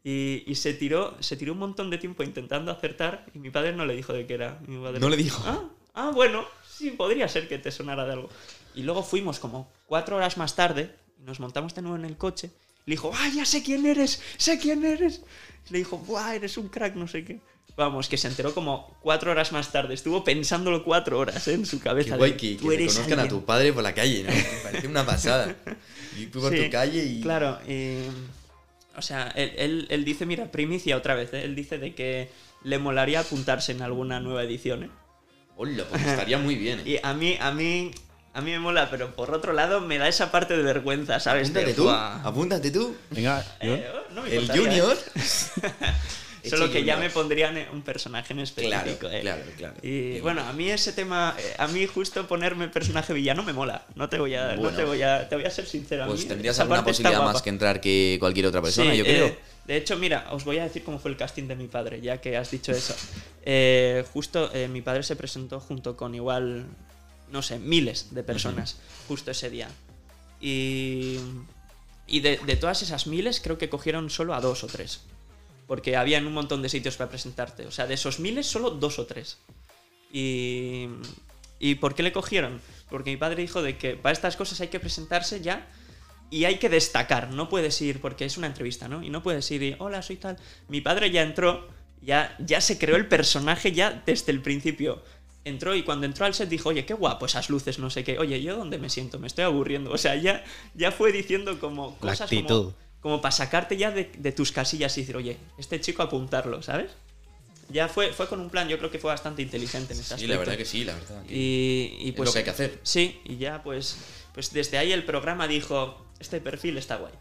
Y, 0.03 0.43
y 0.47 0.55
se 0.55 0.73
tiró 0.73 1.15
se 1.21 1.38
tiró 1.38 1.53
un 1.53 1.59
montón 1.59 1.89
de 1.89 1.97
tiempo 1.97 2.23
intentando 2.23 2.71
acertar 2.71 3.25
y 3.34 3.39
mi 3.39 3.49
padre 3.51 3.71
no 3.73 3.85
le 3.85 3.95
dijo 3.95 4.11
de 4.13 4.25
qué 4.25 4.34
era. 4.34 4.59
Mi 4.67 4.77
padre- 4.84 4.99
No 4.99 5.09
le 5.09 5.15
dijo. 5.17 5.41
Ah, 5.45 5.63
ah, 5.93 6.11
bueno, 6.13 6.45
sí, 6.69 6.91
podría 6.91 7.27
ser 7.30 7.47
que 7.47 7.57
te 7.57 7.71
sonara 7.71 8.05
de 8.05 8.13
algo. 8.13 8.30
Y 8.75 8.84
luego 8.84 9.01
fuimos 9.03 9.39
como 9.39 9.71
cuatro 9.85 10.17
horas 10.17 10.38
más 10.38 10.55
tarde 10.55 10.93
nos 11.19 11.39
montamos 11.39 11.73
de 11.73 11.81
nuevo 11.81 11.95
en 11.95 12.03
el 12.03 12.17
coche. 12.17 12.51
Le 12.85 12.95
dijo, 12.95 13.11
ah, 13.15 13.30
ya 13.34 13.45
sé 13.45 13.63
quién 13.63 13.85
eres, 13.85 14.21
sé 14.35 14.59
quién 14.59 14.84
eres. 14.84 15.21
Y 15.69 15.71
le 15.71 15.77
dijo, 15.80 15.97
buah, 15.99 16.35
eres 16.35 16.57
un 16.57 16.67
crack, 16.67 16.95
no 16.95 17.07
sé 17.07 17.23
qué. 17.23 17.39
Vamos, 17.77 18.09
que 18.09 18.17
se 18.17 18.27
enteró 18.27 18.53
como 18.53 18.97
cuatro 19.01 19.31
horas 19.31 19.53
más 19.53 19.71
tarde. 19.71 19.93
Estuvo 19.93 20.21
pensándolo 20.25 20.84
cuatro 20.84 21.17
horas 21.17 21.47
¿eh? 21.47 21.53
en 21.53 21.65
su 21.65 21.77
Qué 21.80 21.85
cabeza. 21.85 22.11
de, 22.11 22.17
guay 22.17 22.34
que, 22.35 22.55
"Tú 22.55 22.67
que 22.67 22.75
eres 22.75 22.88
reconozcan 22.93 23.19
a 23.19 23.21
alguien". 23.21 23.39
tu 23.39 23.45
padre 23.45 23.71
por 23.71 23.84
la 23.84 23.93
calle, 23.93 24.23
¿no? 24.23 24.31
Me 24.31 24.59
parece 24.63 24.88
una 24.88 25.05
pasada. 25.05 25.55
Y 26.19 26.25
tú 26.25 26.41
por 26.41 26.51
Sí, 26.53 26.61
tu 26.65 26.69
calle 26.69 27.03
y... 27.05 27.21
Claro, 27.21 27.57
y, 27.67 27.99
o 28.95 29.01
sea, 29.01 29.27
él, 29.35 29.53
él- 29.57 29.87
él 29.89 30.05
dice, 30.05 30.25
mira, 30.25 30.51
primicia 30.51 30.97
otra 30.97 31.15
vez, 31.15 31.33
¿eh? 31.33 31.43
él 31.43 31.55
dice 31.55 31.77
de 31.77 31.93
que 31.95 32.29
le 32.63 32.77
molaría 32.79 33.19
apuntarse 33.21 33.71
en 33.71 33.81
alguna 33.81 34.19
nueva 34.19 34.43
edición, 34.43 34.83
¿eh? 34.83 34.89
Hola, 35.55 35.83
pues 35.89 36.03
estaría 36.05 36.37
muy 36.37 36.55
bien. 36.55 36.79
¿eh? 36.79 36.83
Y 36.85 36.99
a 37.03 37.13
mí, 37.13 37.37
a 37.39 37.51
mí, 37.51 37.91
a 38.33 38.41
mí 38.41 38.51
me 38.51 38.59
mola, 38.59 38.89
pero 38.89 39.15
por 39.15 39.31
otro 39.33 39.53
lado 39.53 39.81
me 39.81 39.97
da 39.97 40.07
esa 40.07 40.31
parte 40.31 40.55
de 40.57 40.63
vergüenza, 40.63 41.19
¿sabes? 41.19 41.53
De, 41.53 41.59
Apúntate 41.61 41.75
tú, 41.75 41.83
"Buah, 41.83 42.21
apúntate 42.23 42.71
tú. 42.71 42.95
Venga, 43.11 43.45
eh, 43.59 43.87
no 44.13 44.23
me 44.23 44.29
El 44.29 44.41
importaría, 44.43 44.63
Junior. 44.83 44.97
¿eh? 46.43 46.49
Solo 46.49 46.71
que 46.71 46.83
ya 46.83 46.97
me 46.97 47.09
pondrían 47.09 47.57
un 47.71 47.81
personaje 47.81 48.33
en 48.33 48.39
específico, 48.39 48.99
Claro, 48.99 49.11
¿eh? 49.15 49.21
claro, 49.21 49.41
claro. 49.57 49.75
Y 49.81 50.19
bueno, 50.19 50.41
a 50.41 50.53
mí 50.53 50.69
ese 50.69 50.91
tema, 50.93 51.35
eh, 51.39 51.55
a 51.57 51.67
mí 51.67 51.85
justo 51.87 52.27
ponerme 52.27 52.67
personaje 52.67 53.13
villano 53.13 53.43
me 53.43 53.53
mola. 53.53 53.85
No 53.95 54.09
te 54.09 54.17
voy 54.19 54.35
a, 54.35 54.55
no 54.55 54.61
Bueno. 54.63 54.77
te 54.77 54.83
voy 54.83 55.01
a, 55.01 55.27
te 55.29 55.35
voy 55.35 55.45
a 55.45 55.49
ser 55.49 55.65
sincero. 55.65 56.03
a 56.03 56.07
Pues 56.07 56.21
mí 56.21 56.25
tendrías 56.27 56.59
alguna 56.59 56.83
posibilidad 56.83 57.23
más 57.23 57.41
que 57.41 57.49
entrar 57.49 57.79
que 57.81 58.17
cualquier 58.19 58.45
otra 58.47 58.61
persona, 58.61 58.91
Sí, 58.91 58.97
yo 58.97 59.03
eh, 59.05 59.07
creo. 59.07 59.37
de 59.65 59.77
hecho, 59.77 59.97
mira, 59.97 60.27
os 60.31 60.43
voy 60.43 60.57
a 60.59 60.63
decir 60.63 60.83
cómo 60.83 60.99
fue 60.99 61.11
el 61.11 61.17
casting 61.17 61.47
de 61.47 61.55
mi 61.55 61.67
padre, 61.67 62.01
ya 62.01 62.19
que 62.19 62.35
has 62.37 62.51
dicho 62.51 62.71
eso. 62.71 62.95
Eh, 63.45 64.03
justo 64.13 64.49
eh, 64.53 64.67
mi 64.67 64.81
padre 64.81 65.03
se 65.03 65.15
presentó 65.15 65.59
junto 65.59 65.95
con 65.97 66.13
igual, 66.15 66.65
no 67.31 67.41
sé, 67.41 67.57
miles 67.59 68.13
de 68.13 68.23
personas, 68.23 68.77
justo 69.07 69.31
ese 69.31 69.49
día. 69.49 69.69
Y, 70.41 71.19
y 72.07 72.19
de, 72.19 72.37
de 72.45 72.55
todas 72.57 72.81
esas 72.81 73.07
miles, 73.07 73.39
creo 73.41 73.57
que 73.57 73.69
cogieron 73.69 74.09
solo 74.09 74.33
a 74.35 74.41
dos 74.41 74.63
o 74.63 74.67
tres. 74.67 75.01
Porque 75.68 75.95
habían 75.95 76.27
un 76.27 76.34
montón 76.34 76.61
de 76.61 76.69
sitios 76.69 76.98
para 76.98 77.10
presentarte. 77.10 77.65
O 77.65 77.72
sea, 77.72 77.88
de 77.88 77.94
esos 77.94 78.19
miles, 78.19 78.45
solo 78.48 78.72
dos 78.72 78.99
o 78.99 79.06
tres. 79.06 79.38
Y, 80.11 80.88
¿Y 81.60 81.76
por 81.76 81.95
qué 81.95 82.03
le 82.03 82.11
cogieron? 82.11 82.60
Porque 82.90 83.11
mi 83.11 83.18
padre 83.18 83.41
dijo 83.41 83.61
de 83.61 83.77
que 83.77 83.95
para 83.95 84.14
estas 84.14 84.35
cosas 84.35 84.60
hay 84.61 84.68
que 84.68 84.80
presentarse 84.80 85.41
ya 85.41 85.68
y 86.30 86.45
hay 86.45 86.57
que 86.57 86.69
destacar. 86.69 87.31
No 87.31 87.48
puedes 87.48 87.81
ir, 87.81 88.02
porque 88.02 88.26
es 88.26 88.38
una 88.38 88.48
entrevista, 88.48 88.88
¿no? 88.88 89.02
Y 89.03 89.10
no 89.10 89.23
puedes 89.23 89.49
ir 89.52 89.64
y, 89.64 89.76
hola, 89.80 90.02
soy 90.02 90.18
tal. 90.18 90.38
Mi 90.68 90.81
padre 90.81 91.10
ya 91.11 91.22
entró, 91.23 91.68
ya, 92.02 92.35
ya 92.40 92.60
se 92.60 92.77
creó 92.77 92.95
el 92.95 93.07
personaje 93.07 93.72
ya 93.72 94.03
desde 94.06 94.31
el 94.31 94.41
principio. 94.41 95.03
Entró 95.45 95.76
y 95.76 95.84
cuando 95.84 96.06
entró 96.06 96.26
al 96.26 96.34
set 96.34 96.49
dijo, 96.49 96.69
oye, 96.69 96.85
qué 96.85 96.94
guapo 96.94 97.26
esas 97.26 97.49
luces, 97.49 97.80
no 97.80 97.90
sé 97.90 98.03
qué. 98.03 98.18
Oye, 98.19 98.41
¿yo 98.41 98.56
dónde 98.56 98.77
me 98.77 98.90
siento? 98.90 99.19
Me 99.19 99.27
estoy 99.27 99.44
aburriendo. 99.45 99.91
O 99.91 99.98
sea, 99.98 100.15
ya, 100.15 100.44
ya 100.73 100.91
fue 100.91 101.11
diciendo 101.11 101.60
como 101.60 101.98
La 102.02 102.11
cosas 102.11 102.22
actitud. 102.22 102.72
como, 102.72 102.82
como 103.03 103.21
para 103.21 103.31
sacarte 103.31 103.77
ya 103.77 103.91
de, 103.91 104.09
de 104.17 104.31
tus 104.31 104.51
casillas 104.51 104.97
y 104.97 105.01
decir, 105.01 105.15
oye, 105.15 105.38
este 105.59 105.80
chico 105.80 106.01
apuntarlo, 106.01 106.63
¿sabes? 106.63 106.89
Ya 107.69 107.88
fue, 107.88 108.11
fue 108.13 108.27
con 108.27 108.39
un 108.39 108.49
plan, 108.49 108.67
yo 108.67 108.77
creo 108.80 108.89
que 108.89 108.97
fue 108.99 109.11
bastante 109.11 109.41
inteligente 109.43 109.93
en 109.93 109.99
ese 109.99 110.07
Sí, 110.09 110.13
aspecto. 110.15 110.34
la 110.34 110.39
verdad 110.39 110.57
que 110.57 110.65
sí, 110.65 110.84
la 110.84 110.93
verdad. 110.95 111.23
que 111.25 111.34
Y, 111.35 111.97
y 111.99 112.09
es 112.09 112.15
pues 112.15 112.27
lo 112.27 112.34
que 112.34 112.39
hay 112.39 112.43
que 112.45 112.49
hacer. 112.49 112.80
Sí, 112.84 113.19
y 113.25 113.38
ya 113.38 113.61
pues, 113.61 113.97
pues 114.34 114.51
desde 114.51 114.77
ahí 114.80 114.91
el 114.91 115.03
programa 115.05 115.47
dijo, 115.47 116.03
este 116.19 116.41
perfil 116.41 116.77
está 116.77 116.95
guay. 116.97 117.13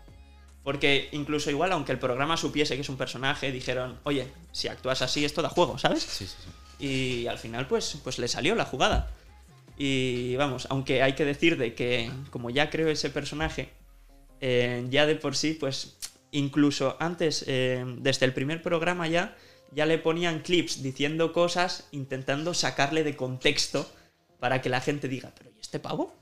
Porque 0.64 1.08
incluso 1.12 1.50
igual, 1.50 1.72
aunque 1.72 1.90
el 1.92 1.98
programa 1.98 2.36
supiese 2.36 2.76
que 2.76 2.82
es 2.82 2.88
un 2.88 2.96
personaje, 2.96 3.50
dijeron, 3.50 3.98
oye, 4.04 4.28
si 4.52 4.68
actúas 4.68 5.02
así, 5.02 5.24
esto 5.24 5.42
da 5.42 5.48
juego, 5.48 5.78
¿sabes? 5.78 6.02
Sí, 6.04 6.26
sí, 6.26 6.32
sí. 6.78 6.84
Y 6.86 7.26
al 7.26 7.38
final, 7.38 7.66
pues, 7.66 7.98
pues 8.04 8.18
le 8.20 8.28
salió 8.28 8.54
la 8.54 8.64
jugada. 8.64 9.10
Y 9.76 10.36
vamos, 10.36 10.66
aunque 10.70 11.02
hay 11.02 11.14
que 11.14 11.24
decir 11.24 11.56
de 11.56 11.74
que 11.74 12.10
como 12.30 12.50
ya 12.50 12.70
creo 12.70 12.88
ese 12.88 13.10
personaje, 13.10 13.70
eh, 14.42 14.84
ya 14.90 15.06
de 15.06 15.14
por 15.14 15.36
sí, 15.36 15.56
pues 15.58 15.96
incluso 16.32 16.96
antes, 17.00 17.44
eh, 17.46 17.84
desde 17.98 18.26
el 18.26 18.34
primer 18.34 18.60
programa 18.60 19.06
ya, 19.06 19.36
ya 19.70 19.86
le 19.86 19.98
ponían 19.98 20.40
clips 20.40 20.82
diciendo 20.82 21.32
cosas, 21.32 21.86
intentando 21.92 22.52
sacarle 22.52 23.04
de 23.04 23.16
contexto 23.16 23.90
para 24.40 24.60
que 24.60 24.68
la 24.68 24.80
gente 24.80 25.06
diga, 25.08 25.32
pero 25.38 25.50
¿y 25.56 25.60
este 25.60 25.78
pavo? 25.78 26.14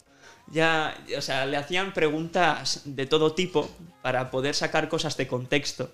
Ya, 0.52 0.96
o 1.16 1.22
sea, 1.22 1.46
le 1.46 1.56
hacían 1.56 1.94
preguntas 1.94 2.82
de 2.84 3.06
todo 3.06 3.32
tipo 3.34 3.70
para 4.02 4.30
poder 4.30 4.54
sacar 4.54 4.88
cosas 4.88 5.16
de 5.16 5.26
contexto 5.26 5.90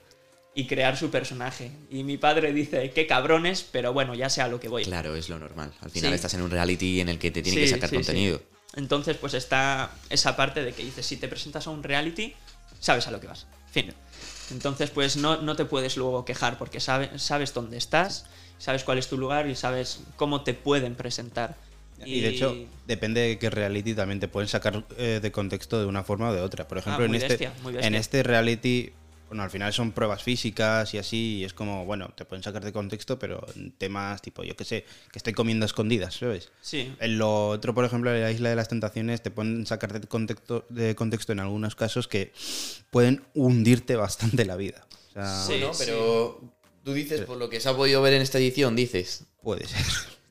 y 0.54 0.66
crear 0.66 0.96
su 0.96 1.10
personaje. 1.10 1.70
Y 1.90 2.02
mi 2.02 2.16
padre 2.16 2.52
dice, 2.52 2.90
qué 2.90 3.06
cabrones, 3.06 3.62
pero 3.70 3.92
bueno, 3.92 4.14
ya 4.14 4.30
sé 4.30 4.40
a 4.40 4.48
lo 4.48 4.58
que 4.58 4.68
voy. 4.68 4.84
Claro, 4.84 5.14
es 5.14 5.28
lo 5.28 5.38
normal. 5.38 5.72
Al 5.80 5.90
final 5.90 6.10
Sí. 6.12 6.14
estás 6.14 6.34
en 6.34 6.42
un 6.42 6.50
reality 6.50 7.00
en 7.00 7.10
el 7.10 7.18
que 7.18 7.30
te 7.30 7.42
tiene 7.42 7.60
que 7.60 7.68
sacar 7.68 7.90
sí. 7.90 7.96
contenido. 7.96 8.40
Entonces, 8.76 9.16
pues 9.16 9.34
está 9.34 9.90
esa 10.10 10.36
parte 10.36 10.62
de 10.62 10.72
que 10.72 10.84
dices, 10.84 11.04
si 11.06 11.16
te 11.16 11.28
presentas 11.28 11.66
a 11.66 11.70
un 11.70 11.82
reality, 11.82 12.34
sabes 12.78 13.06
a 13.06 13.10
lo 13.10 13.20
que 13.20 13.26
vas. 13.26 13.46
Fin. 13.72 13.92
Entonces, 14.50 14.90
pues 14.90 15.16
no, 15.16 15.40
no 15.42 15.56
te 15.56 15.64
puedes 15.64 15.96
luego 15.96 16.24
quejar 16.24 16.58
porque 16.58 16.78
sabe- 16.80 17.18
sabes 17.18 17.52
dónde 17.52 17.76
estás, 17.78 18.26
sabes 18.58 18.84
cuál 18.84 18.98
es 18.98 19.08
tu 19.08 19.16
lugar 19.18 19.48
y 19.48 19.54
sabes 19.56 20.00
cómo 20.16 20.42
te 20.42 20.54
pueden 20.54 20.94
presentar. 20.94 21.56
Y 22.04 22.20
de 22.20 22.28
hecho, 22.28 22.54
depende 22.86 23.22
de 23.22 23.38
qué 23.38 23.48
reality 23.48 23.94
también 23.94 24.20
te 24.20 24.28
pueden 24.28 24.48
sacar 24.48 24.84
eh, 24.98 25.18
de 25.22 25.32
contexto 25.32 25.80
de 25.80 25.86
una 25.86 26.04
forma 26.04 26.28
o 26.28 26.34
de 26.34 26.42
otra. 26.42 26.68
Por 26.68 26.76
ejemplo, 26.78 27.02
Ah, 27.04 27.06
en, 27.06 27.14
este, 27.14 27.50
en 27.86 27.94
este 27.94 28.22
reality, 28.22 28.92
bueno, 29.28 29.42
al 29.42 29.50
final 29.50 29.72
son 29.72 29.92
pruebas 29.92 30.22
físicas 30.22 30.94
y 30.94 30.98
así, 30.98 31.38
y 31.38 31.44
es 31.44 31.52
como, 31.52 31.84
bueno, 31.84 32.10
te 32.16 32.24
pueden 32.24 32.42
sacar 32.42 32.64
de 32.64 32.72
contexto, 32.72 33.18
pero 33.18 33.44
en 33.56 33.72
temas 33.72 34.22
tipo, 34.22 34.44
yo 34.44 34.56
qué 34.56 34.64
sé, 34.64 34.84
que 35.12 35.18
estoy 35.18 35.32
comiendo 35.32 35.64
a 35.64 35.66
escondidas, 35.66 36.14
¿sabes? 36.14 36.50
Sí, 36.60 36.94
En 37.00 37.18
lo 37.18 37.48
otro, 37.48 37.74
por 37.74 37.84
ejemplo, 37.84 38.14
en 38.14 38.22
la 38.22 38.30
Isla 38.30 38.50
de 38.50 38.56
las 38.56 38.68
Tentaciones, 38.68 39.22
te 39.22 39.30
pueden 39.30 39.66
sacar 39.66 39.98
de 39.98 40.06
contexto, 40.06 40.64
de 40.68 40.94
contexto 40.94 41.32
en 41.32 41.40
algunos 41.40 41.74
casos 41.74 42.08
que 42.08 42.32
pueden 42.90 43.22
hundirte 43.34 43.96
bastante 43.96 44.44
la 44.44 44.56
vida. 44.56 44.86
O 45.10 45.12
sea, 45.12 45.44
Sí. 45.44 45.52
Bueno, 45.52 45.72
pero 45.78 46.40
tú 46.84 46.92
dices, 46.92 47.22
por 47.22 47.36
lo 47.38 47.48
que 47.48 47.60
se 47.60 47.68
ha 47.68 47.74
podido 47.76 48.00
ver 48.02 48.14
en 48.14 48.22
esta 48.22 48.38
edición, 48.38 48.76
dices. 48.76 49.24
puede 49.42 49.66
ser. 49.66 49.84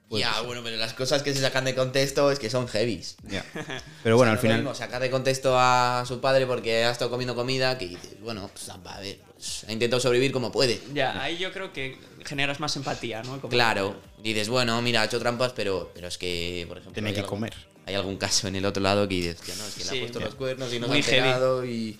Puede 0.09 0.23
ya, 0.23 0.41
bueno, 0.41 0.61
pero 0.63 0.77
las 0.77 0.93
cosas 0.93 1.23
que 1.23 1.33
se 1.33 1.41
sacan 1.41 1.65
de 1.65 1.73
contexto 1.75 2.31
es 2.31 2.39
que 2.39 2.49
son 2.49 2.67
heavies. 2.67 3.15
Ya. 3.23 3.43
Pero 4.03 4.17
bueno, 4.17 4.31
O 4.31 4.35
al 4.35 4.39
sea, 4.41 4.49
no 4.49 4.55
es 4.55 4.57
lo 4.57 4.57
final. 4.57 4.57
mismo 4.59 4.75
sacar 4.75 5.01
de 5.01 5.09
contexto 5.09 5.55
a 5.57 6.03
su 6.07 6.19
padre 6.21 6.45
porque 6.45 6.83
ha 6.85 6.91
estado 6.91 7.09
comiendo 7.09 7.33
comida 7.35 7.77
que 7.77 7.87
dices, 7.87 8.19
bueno, 8.21 8.49
pues 8.53 8.69
a 8.69 8.77
ver, 8.99 9.19
pues, 9.33 9.65
ha 9.67 9.71
intentado 9.71 9.99
sobrevivir 9.99 10.31
como 10.31 10.51
puede. 10.51 10.79
ya, 10.93 11.21
ahí 11.21 11.37
yo 11.37 11.51
creo 11.51 11.73
que 11.73 11.97
generas 12.23 12.59
más 12.59 12.75
empatía, 12.75 13.23
¿no? 13.23 13.41
Como- 13.41 13.49
Claro, 13.49 13.95
dices, 14.21 14.47
bueno, 14.49 14.81
mira, 14.81 15.01
ha 15.01 15.05
hecho 15.05 15.19
trampas, 15.19 15.53
pero, 15.53 15.91
pero 15.95 16.07
es 16.07 16.17
que, 16.17 16.65
por 16.67 16.77
ejemplo. 16.77 16.93
Tiene 16.93 17.09
hay 17.09 17.13
que 17.15 17.19
algún- 17.21 17.37
comer. 17.39 17.53
Hay 17.87 17.93
algún 17.95 18.17
caso 18.17 18.47
en 18.47 18.55
el 18.55 18.65
otro 18.65 18.81
lado 18.81 19.07
que 19.07 19.13
dices, 19.15 19.37
ya 19.45 19.55
no, 19.55 19.63
es 19.65 19.73
que 19.75 19.83
le 19.83 19.89
Sí, 19.89 19.97
ha 19.97 19.99
puesto 20.01 20.19
ya. 20.19 20.25
los 20.25 20.35
cuernos 20.35 20.73
y 20.73 20.79
no 20.79 20.87
Muy 20.87 21.03
se 21.03 21.11
ha 21.11 21.13
heavy. 21.15 21.27
enterado 21.27 21.65
y. 21.65 21.97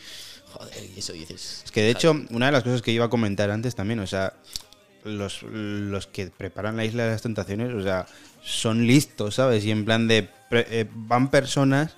Joder, 0.52 0.84
y 0.96 1.00
eso 1.00 1.12
dices. 1.14 1.62
Es 1.66 1.72
que 1.72 1.82
de 1.82 1.90
hecho, 1.92 2.12
una 2.30 2.46
de 2.46 2.52
las 2.54 2.64
cosas 2.64 2.82
que 2.82 2.92
iba 2.92 3.06
a 3.06 3.10
comentar 3.10 3.52
antes 3.52 3.76
también, 3.76 4.00
o 4.00 4.08
sea, 4.08 4.34
los, 5.06 5.44
los 5.44 6.08
que 6.08 6.28
preparan 6.28 6.76
la 6.78 6.84
Isla 6.86 7.06
de 7.06 7.12
las 7.12 7.22
Tentaciones, 7.22 7.74
o 7.74 7.82
sea, 7.82 8.06
son 8.44 8.86
listos, 8.86 9.36
¿sabes? 9.36 9.64
Y 9.66 9.72
en 9.72 9.86
plan 9.86 10.08
de. 10.08 10.28
pre- 10.50 10.68
eh, 10.70 10.86
van 10.94 11.30
personas 11.32 11.94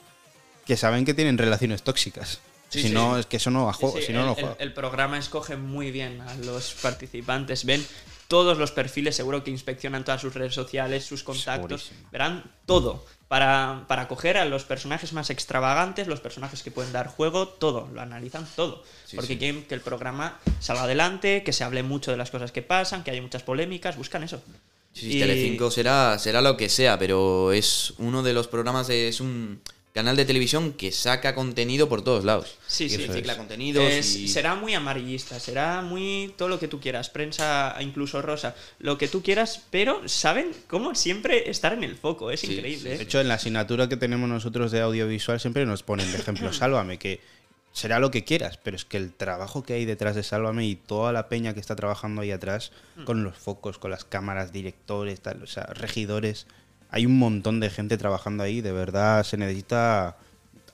que 0.66 0.78
saben 0.78 1.06
que 1.06 1.14
tienen 1.14 1.38
relaciones 1.38 1.82
tóxicas. 1.84 2.40
Sí, 2.70 2.82
si 2.82 2.88
sí. 2.90 2.94
no, 2.94 3.18
es 3.18 3.26
que 3.26 3.38
eso 3.38 3.50
no 3.50 3.64
va 3.64 3.72
a 3.72 3.74
juego, 3.74 3.98
sí, 3.98 4.08
si 4.08 4.14
no, 4.14 4.36
el, 4.38 4.46
no 4.46 4.56
el 4.60 4.74
programa 4.74 5.18
escoge 5.18 5.56
muy 5.56 5.90
bien 5.92 6.20
a 6.20 6.36
los 6.36 6.74
participantes. 6.82 7.64
Ven 7.64 7.86
todos 8.28 8.58
los 8.58 8.72
perfiles, 8.72 9.16
seguro 9.16 9.44
que 9.44 9.52
inspeccionan 9.52 10.04
todas 10.04 10.22
sus 10.22 10.34
redes 10.34 10.54
sociales, 10.54 11.06
sus 11.06 11.24
contactos. 11.24 11.84
Segurísimo. 11.84 12.10
Verán 12.12 12.44
todo. 12.66 13.06
Para, 13.28 13.84
para 13.90 14.08
coger 14.08 14.38
a 14.38 14.46
los 14.46 14.64
personajes 14.64 15.12
más 15.12 15.30
extravagantes, 15.30 16.08
los 16.08 16.22
personajes 16.22 16.64
que 16.64 16.72
pueden 16.72 16.94
dar 16.94 17.08
juego, 17.08 17.48
todo. 17.48 17.90
Lo 17.94 18.00
analizan 18.02 18.48
todo. 18.56 18.84
Sí, 19.06 19.18
porque 19.18 19.34
sí. 19.34 19.40
quieren 19.40 19.66
que 19.66 19.76
el 19.76 19.82
programa 19.82 20.40
salga 20.62 20.84
adelante, 20.84 21.44
que 21.44 21.52
se 21.52 21.66
hable 21.66 21.84
mucho 21.84 22.12
de 22.12 22.18
las 22.18 22.32
cosas 22.32 22.52
que 22.54 22.62
pasan, 22.62 23.04
que 23.04 23.12
haya 23.12 23.22
muchas 23.22 23.44
polémicas. 23.44 23.98
Buscan 23.98 24.24
eso. 24.24 24.42
Sí, 24.94 25.18
Y- 25.18 25.20
Telecinco 25.20 25.70
será, 25.72 26.18
será 26.20 26.42
lo 26.42 26.56
que 26.56 26.70
sea, 26.70 26.98
pero 26.98 27.52
es 27.52 27.94
uno 27.98 28.24
de 28.24 28.34
los 28.34 28.48
programas, 28.48 28.90
es 28.90 29.20
un 29.20 29.62
canal 29.98 30.16
de 30.16 30.26
televisión 30.26 30.74
que 30.74 30.92
saca 30.92 31.34
contenido 31.36 31.90
por 31.90 32.04
todos 32.04 32.24
lados. 32.24 32.56
Sí, 32.68 32.88
sí. 32.90 32.98
recicla 32.98 33.34
es. 33.34 33.38
contenidos 33.38 33.84
Es- 33.92 34.16
y... 34.16 34.28
Será 34.28 34.56
muy 34.56 34.74
amarillista, 34.74 35.40
será 35.40 35.82
muy 35.82 36.34
todo 36.38 36.48
lo 36.50 36.60
que 36.60 36.68
tú 36.68 36.80
quieras, 36.80 37.10
prensa 37.10 37.76
incluso 37.80 38.22
rosa, 38.22 38.56
lo 38.80 38.98
que 38.98 39.08
tú 39.08 39.22
quieras, 39.24 39.62
pero 39.72 40.08
saben 40.08 40.52
cómo 40.68 40.96
siempre 40.96 41.50
estar 41.50 41.74
en 41.74 41.84
el 41.84 41.96
foco, 41.96 42.32
es 42.32 42.40
Sí, 42.42 42.54
increíble. 42.54 42.90
sí, 42.90 42.96
¿eh? 42.96 42.98
De 42.98 43.04
hecho, 43.04 43.20
en 43.20 43.28
la 43.28 43.34
asignatura 43.36 43.90
que 43.90 43.98
tenemos 43.98 44.30
nosotros 44.30 44.72
de 44.72 44.82
audiovisual 44.82 45.40
siempre 45.40 45.66
nos 45.66 45.84
ponen 45.84 46.12
de 46.12 46.18
ejemplo 46.20 46.54
Sálvame, 46.54 46.98
que 47.00 47.20
será 47.74 48.00
lo 48.00 48.10
que 48.12 48.24
quieras, 48.24 48.58
pero 48.64 48.76
es 48.76 48.86
que 48.86 48.98
el 48.98 49.14
trabajo 49.14 49.62
que 49.64 49.74
hay 49.74 49.86
detrás 49.86 50.16
de 50.16 50.24
Sálvame 50.24 50.66
y 50.66 50.76
toda 50.76 51.12
la 51.12 51.28
peña 51.30 51.54
que 51.54 51.60
está 51.60 51.76
trabajando 51.76 52.22
ahí 52.22 52.32
atrás, 52.32 52.72
Mm. 52.96 53.04
con 53.04 53.24
los 53.24 53.36
focos, 53.38 53.78
con 53.78 53.92
las 53.92 54.04
cámaras, 54.06 54.52
directores, 54.52 55.22
tal, 55.22 55.44
o 55.44 55.48
sea, 55.48 55.64
regidores, 55.66 56.48
hay 56.90 57.06
un 57.06 57.18
montón 57.18 57.60
de 57.60 57.70
gente 57.70 57.98
trabajando 57.98 58.44
ahí, 58.44 58.62
de 58.62 58.72
verdad 58.72 59.24
se 59.24 59.38
necesita... 59.38 60.18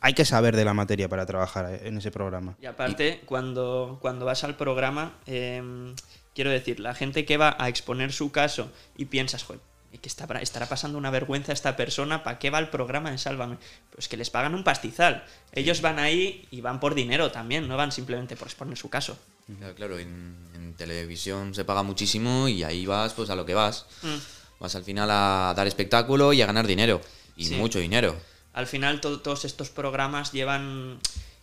Hay 0.01 0.13
que 0.13 0.25
saber 0.25 0.55
de 0.55 0.65
la 0.65 0.73
materia 0.73 1.07
para 1.07 1.25
trabajar 1.25 1.79
en 1.81 1.97
ese 1.97 2.11
programa. 2.11 2.57
Y 2.61 2.65
aparte, 2.65 3.21
cuando, 3.25 3.99
cuando 4.01 4.25
vas 4.25 4.43
al 4.43 4.57
programa, 4.57 5.13
em, 5.25 5.95
quiero 6.35 6.49
decir, 6.49 6.81
la 6.81 6.93
gente 6.93 7.23
que 7.23 7.37
va 7.37 7.55
a 7.57 7.69
exponer 7.69 8.11
su 8.11 8.29
caso 8.29 8.69
y 8.97 9.05
piensas, 9.05 9.45
joder, 9.45 9.61
que 10.01 10.09
está, 10.09 10.25
estará 10.41 10.67
pasando 10.67 10.97
una 10.97 11.09
vergüenza 11.09 11.53
a 11.53 11.55
esta 11.55 11.77
persona, 11.77 12.21
¿para 12.21 12.37
qué 12.37 12.49
va 12.49 12.59
el 12.59 12.67
programa 12.67 13.11
en 13.11 13.17
Sálvame? 13.17 13.57
Pues 13.93 14.09
que 14.09 14.17
les 14.17 14.29
pagan 14.29 14.55
un 14.55 14.65
pastizal. 14.65 15.23
Ellos 15.53 15.81
van 15.81 15.99
ahí 15.99 16.47
y 16.51 16.59
van 16.59 16.81
por 16.81 16.95
dinero 16.95 17.31
también, 17.31 17.69
no 17.69 17.77
van 17.77 17.93
simplemente 17.93 18.35
por 18.35 18.47
exponer 18.47 18.77
su 18.77 18.89
caso. 18.89 19.17
Claro, 19.57 19.75
claro, 19.75 19.99
en, 19.99 20.35
en 20.53 20.73
televisión 20.73 21.53
se 21.53 21.63
paga 21.63 21.81
muchísimo 21.83 22.49
y 22.49 22.63
ahí 22.63 22.85
vas 22.85 23.13
pues 23.13 23.29
a 23.29 23.35
lo 23.35 23.45
que 23.45 23.53
vas. 23.53 23.85
Mm. 24.01 24.42
Vas 24.63 24.75
al 24.75 24.85
final 24.85 25.09
a 25.11 25.53
dar 25.57 25.67
espectáculo 25.67 26.31
y 26.31 26.41
a 26.41 26.45
ganar 26.45 26.65
dinero. 26.65 27.01
Y 27.35 27.45
Sí. 27.45 27.55
mucho 27.55 27.79
dinero. 27.79 28.15
al 28.53 28.67
final 28.67 29.01
to- 29.01 29.19
todos 29.19 29.45
estos 29.45 29.69
programas 29.71 30.31
llevan 30.31 30.99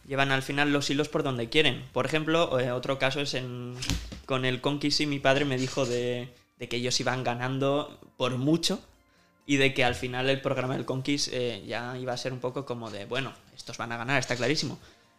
llevan 0.07 0.31
al 0.31 0.43
final 0.45 0.73
los 0.73 0.89
hilos 0.91 1.09
por 1.09 1.23
donde 1.25 1.49
quieren. 1.49 1.85
Por 1.93 2.07
ejemplo, 2.07 2.59
eh, 2.61 2.71
otro 2.71 2.99
caso 3.01 3.21
es 3.21 3.35
en 3.35 3.75
con 4.27 4.45
el 4.45 4.61
Conquist 4.61 5.01
y 5.01 5.07
mi 5.07 5.19
padre 5.19 5.45
me 5.45 5.59
dijo 5.59 5.85
de, 5.87 6.33
de 6.59 6.69
que 6.69 6.77
ellos 6.77 6.99
iban 7.01 7.25
ganando 7.25 7.99
por 8.17 8.37
mucho 8.39 8.81
y 9.45 9.57
de 9.57 9.75
que 9.75 9.85
al 9.85 9.97
final 9.97 10.31
el 10.31 10.41
programa 10.41 10.75
del 10.77 10.85
Conquist 10.87 11.29
eh, 11.33 11.65
ya 11.67 11.99
iba 11.99 12.13
a 12.13 12.17
ser 12.17 12.33
un 12.33 12.39
poco 12.39 12.65
como 12.65 12.91
de, 12.93 13.05
bueno, 13.07 13.33
estos 13.57 13.77
van 13.77 13.91
a 13.91 13.97
ganar, 13.97 14.19
está 14.21 14.37
clarísimo. 14.37 14.79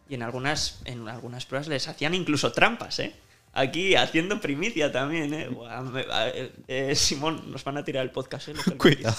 Y 0.09 0.15
en 0.15 0.23
algunas, 0.23 0.79
en 0.85 1.07
algunas 1.09 1.45
pruebas 1.45 1.67
les 1.67 1.87
hacían 1.89 2.13
incluso 2.13 2.51
trampas, 2.53 2.99
¿eh? 2.99 3.13
Aquí 3.53 3.95
haciendo 3.95 4.39
primicia 4.39 4.93
también, 4.93 5.33
¿eh? 5.33 5.49
Buah, 5.49 5.81
me- 5.81 6.05
eh, 6.33 6.51
eh, 6.69 6.95
Simón, 6.95 7.51
nos 7.51 7.63
van 7.65 7.77
a 7.77 7.83
tirar 7.83 8.03
el 8.03 8.09
podcast, 8.11 8.47
¿eh? 8.47 8.53
Los 8.53 8.65
del 8.65 8.77
Cuidado. 8.77 9.15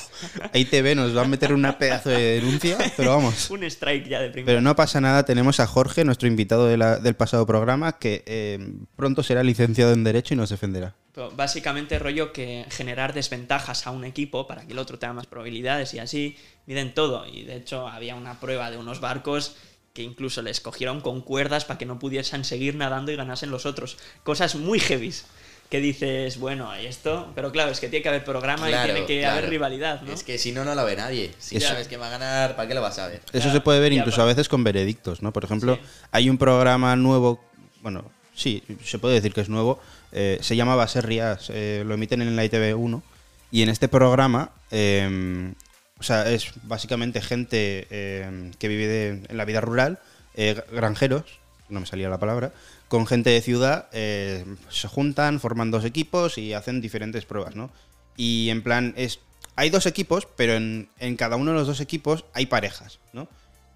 ITV 0.54 0.94
nos 0.96 1.14
va 1.14 1.20
a 1.22 1.26
meter 1.28 1.52
una 1.52 1.76
pedazo 1.76 2.09
de 2.09 2.40
denuncia, 2.40 2.78
pero 2.96 3.10
vamos. 3.10 3.50
Un 3.50 3.62
strike 3.64 4.09
ya 4.09 4.20
de 4.20 4.30
primera. 4.30 4.46
Pero 4.46 4.60
no 4.62 4.74
pasa 4.74 5.02
nada, 5.02 5.24
tenemos 5.26 5.60
a 5.60 5.66
Jorge, 5.66 6.04
nuestro 6.06 6.28
invitado 6.28 6.66
de 6.66 6.78
la- 6.78 6.96
del 6.98 7.14
pasado 7.14 7.44
programa, 7.46 7.98
que 7.98 8.22
eh, 8.24 8.59
pronto 8.96 9.22
será 9.22 9.42
licenciado 9.42 9.92
en 9.92 10.02
Derecho 10.02 10.32
y 10.32 10.38
nos 10.38 10.48
defenderá. 10.48 10.94
Básicamente 11.36 11.98
rollo 11.98 12.32
que 12.32 12.64
generar 12.70 13.12
desventajas 13.12 13.86
a 13.86 13.90
un 13.90 14.04
equipo 14.06 14.46
para 14.46 14.66
que 14.66 14.72
el 14.72 14.78
otro 14.78 14.98
tenga 14.98 15.12
más 15.12 15.26
probabilidades 15.26 15.92
y 15.92 15.98
así 15.98 16.38
miden 16.64 16.94
todo. 16.94 17.26
Y 17.26 17.42
de 17.42 17.56
hecho 17.56 17.86
había 17.86 18.14
una 18.14 18.40
prueba 18.40 18.70
de 18.70 18.78
unos 18.78 19.00
barcos 19.00 19.56
que 19.93 20.02
incluso 20.02 20.43
les 20.43 20.60
cogieron 20.60 21.01
con 21.01 21.20
cuerdas 21.20 21.64
para 21.64 21.78
que 21.78 21.86
no 21.86 21.98
pudiesen 21.98 22.44
seguir 22.44 22.74
nadando 22.77 23.12
y 23.12 23.16
ganasen 23.16 23.51
los 23.51 23.66
otros. 23.66 23.98
Cosas 24.24 24.55
muy 24.55 24.81
heavies. 24.81 25.27
Que 25.69 25.81
dices, 25.81 26.39
bueno, 26.39 26.70
y 26.78 26.85
esto, 26.85 27.32
pero 27.35 27.51
claro, 27.51 27.70
es 27.70 27.81
que 27.81 27.89
tiene 27.89 28.02
que 28.02 28.09
haber 28.10 28.24
programa 28.24 28.69
y 28.70 28.74
tiene 28.85 29.06
que 29.06 29.20
claro. 29.20 29.39
haber 29.39 29.48
rivalidad, 29.48 30.02
¿no? 30.02 30.12
Es 30.12 30.23
que 30.23 30.36
si 30.36 30.52
no, 30.52 30.66
no 30.66 30.74
la 30.74 30.85
ve 30.85 30.97
nadie. 30.97 31.32
Si 31.39 31.56
Eso- 31.56 31.69
sabes 31.69 31.89
que 31.89 31.97
va 31.97 32.09
a 32.09 32.10
ganar, 32.10 32.56
¿para 32.56 32.69
qué 32.69 32.74
lo 32.74 32.82
vas 32.82 32.98
a 32.98 33.09
ver? 33.09 33.20
Eso 33.20 33.31
Claro, 33.32 33.52
se 33.52 33.60
puede 33.62 33.81
ver 33.81 33.93
incluso 33.94 34.20
a 34.20 34.27
veces 34.27 34.51
con 34.51 34.62
veredictos, 34.64 35.23
¿no? 35.23 35.32
Por 35.32 35.44
ejemplo, 35.44 35.77
Sí. 35.77 35.81
hay 36.10 36.28
un 36.28 36.36
programa 36.36 36.94
nuevo, 36.97 37.43
bueno, 37.81 38.05
sí, 38.35 38.62
se 38.85 38.98
puede 38.98 39.14
decir 39.14 39.32
que 39.32 39.40
es 39.40 39.48
nuevo, 39.48 39.81
eh, 40.12 40.36
se 40.43 40.56
llama 40.56 40.74
Baserrias, 40.74 41.48
eh, 41.48 41.85
lo 41.86 41.94
emiten 41.94 42.20
en 42.20 42.36
la 42.36 42.44
ITV1, 42.44 43.02
y 43.51 43.62
en 43.62 43.70
este 43.70 43.89
programa, 43.89 44.51
eh, 44.70 45.55
o 46.02 46.04
sea, 46.04 46.28
es 46.28 46.50
básicamente 46.64 47.22
gente 47.22 47.86
eh, 47.90 48.50
que 48.58 48.66
vive 48.66 49.22
en 49.28 49.36
la 49.36 49.44
vida 49.44 49.60
rural, 49.60 50.00
eh, 50.34 50.60
granjeros, 50.72 51.22
no 51.68 51.78
me 51.78 51.86
salía 51.86 52.08
la 52.08 52.18
palabra, 52.18 52.52
con 52.88 53.06
gente 53.06 53.30
de 53.30 53.40
ciudad, 53.40 53.86
eh, 53.92 54.44
se 54.68 54.88
juntan, 54.88 55.38
forman 55.38 55.70
dos 55.70 55.84
equipos 55.84 56.38
y 56.38 56.54
hacen 56.54 56.80
diferentes 56.80 57.24
pruebas, 57.24 57.54
¿no? 57.54 57.70
Y 58.16 58.50
en 58.50 58.64
plan, 58.64 58.94
es 58.96 59.20
hay 59.54 59.70
dos 59.70 59.86
equipos, 59.86 60.26
pero 60.34 60.54
en, 60.54 60.88
cada 61.16 61.36
uno 61.36 61.52
de 61.52 61.58
los 61.58 61.68
dos 61.68 61.78
equipos 61.78 62.24
hay 62.32 62.46
parejas, 62.46 62.98
¿no? 63.12 63.28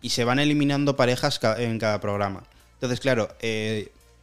Y 0.02 0.08
se 0.08 0.24
van 0.24 0.40
eliminando 0.40 0.96
parejas 0.96 1.38
en 1.58 1.78
cada 1.78 2.00
programa. 2.00 2.42
Entonces, 2.74 2.98
claro, 2.98 3.28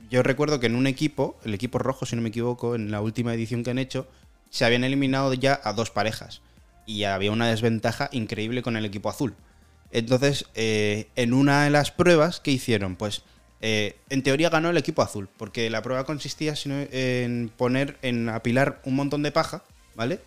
yo 0.09 0.23
recuerdo 0.23 0.59
que 0.59 0.65
en 0.65 0.75
un 0.75 0.87
equipo, 0.87 1.39
el 1.45 1.53
equipo 1.53 1.79
rojo, 1.79 2.05
si 2.05 2.17
no 2.17 2.21
me 2.21 2.29
equivoco, 2.29 2.75
en 2.75 2.91
la 2.91 2.99
última 2.99 3.33
edición 3.33 3.63
que 3.63 3.69
han 3.71 3.79
hecho, 3.79 4.07
se 4.49 4.65
habían 4.65 4.83
eliminado 4.83 5.33
ya 5.33 5.61
a 5.63 5.71
dos 5.71 5.89
parejas. 5.89 6.41
Y 6.85 7.03
había 7.03 7.31
una 7.31 7.47
desventaja 7.47 8.09
increíble 8.11 8.61
con 8.61 8.77
el 8.77 8.85
equipo 8.85 9.09
azul. 9.09 9.35
Entonces, 9.91 10.45
eh, 10.55 11.07
en 11.15 11.33
una 11.33 11.63
de 11.63 11.69
las 11.69 11.91
pruebas 11.91 12.39
que 12.39 12.51
hicieron, 12.51 12.95
pues 12.95 13.21
eh, 13.61 13.95
en 14.09 14.23
teoría 14.23 14.49
ganó 14.49 14.71
el 14.71 14.77
equipo 14.77 15.01
azul, 15.01 15.29
porque 15.37 15.69
la 15.69 15.81
prueba 15.81 16.03
consistía 16.03 16.55
sino 16.55 16.75
en 16.91 17.49
poner, 17.55 17.97
en 18.01 18.27
apilar 18.27 18.81
un 18.83 18.95
montón 18.95 19.23
de 19.23 19.31
paja, 19.31 19.63
¿vale? 19.95 20.19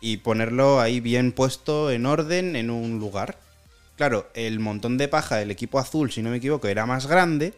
Y 0.00 0.16
ponerlo 0.16 0.80
ahí 0.80 0.98
bien 0.98 1.32
puesto 1.32 1.90
en 1.90 2.06
orden 2.06 2.56
en 2.56 2.70
un 2.70 2.98
lugar. 2.98 3.38
Claro, 3.96 4.28
el 4.34 4.58
montón 4.58 4.96
de 4.96 5.06
paja 5.06 5.36
del 5.36 5.50
equipo 5.50 5.78
azul, 5.78 6.10
si 6.10 6.22
no 6.22 6.30
me 6.30 6.38
equivoco, 6.38 6.66
era 6.66 6.86
más 6.86 7.06
grande, 7.06 7.52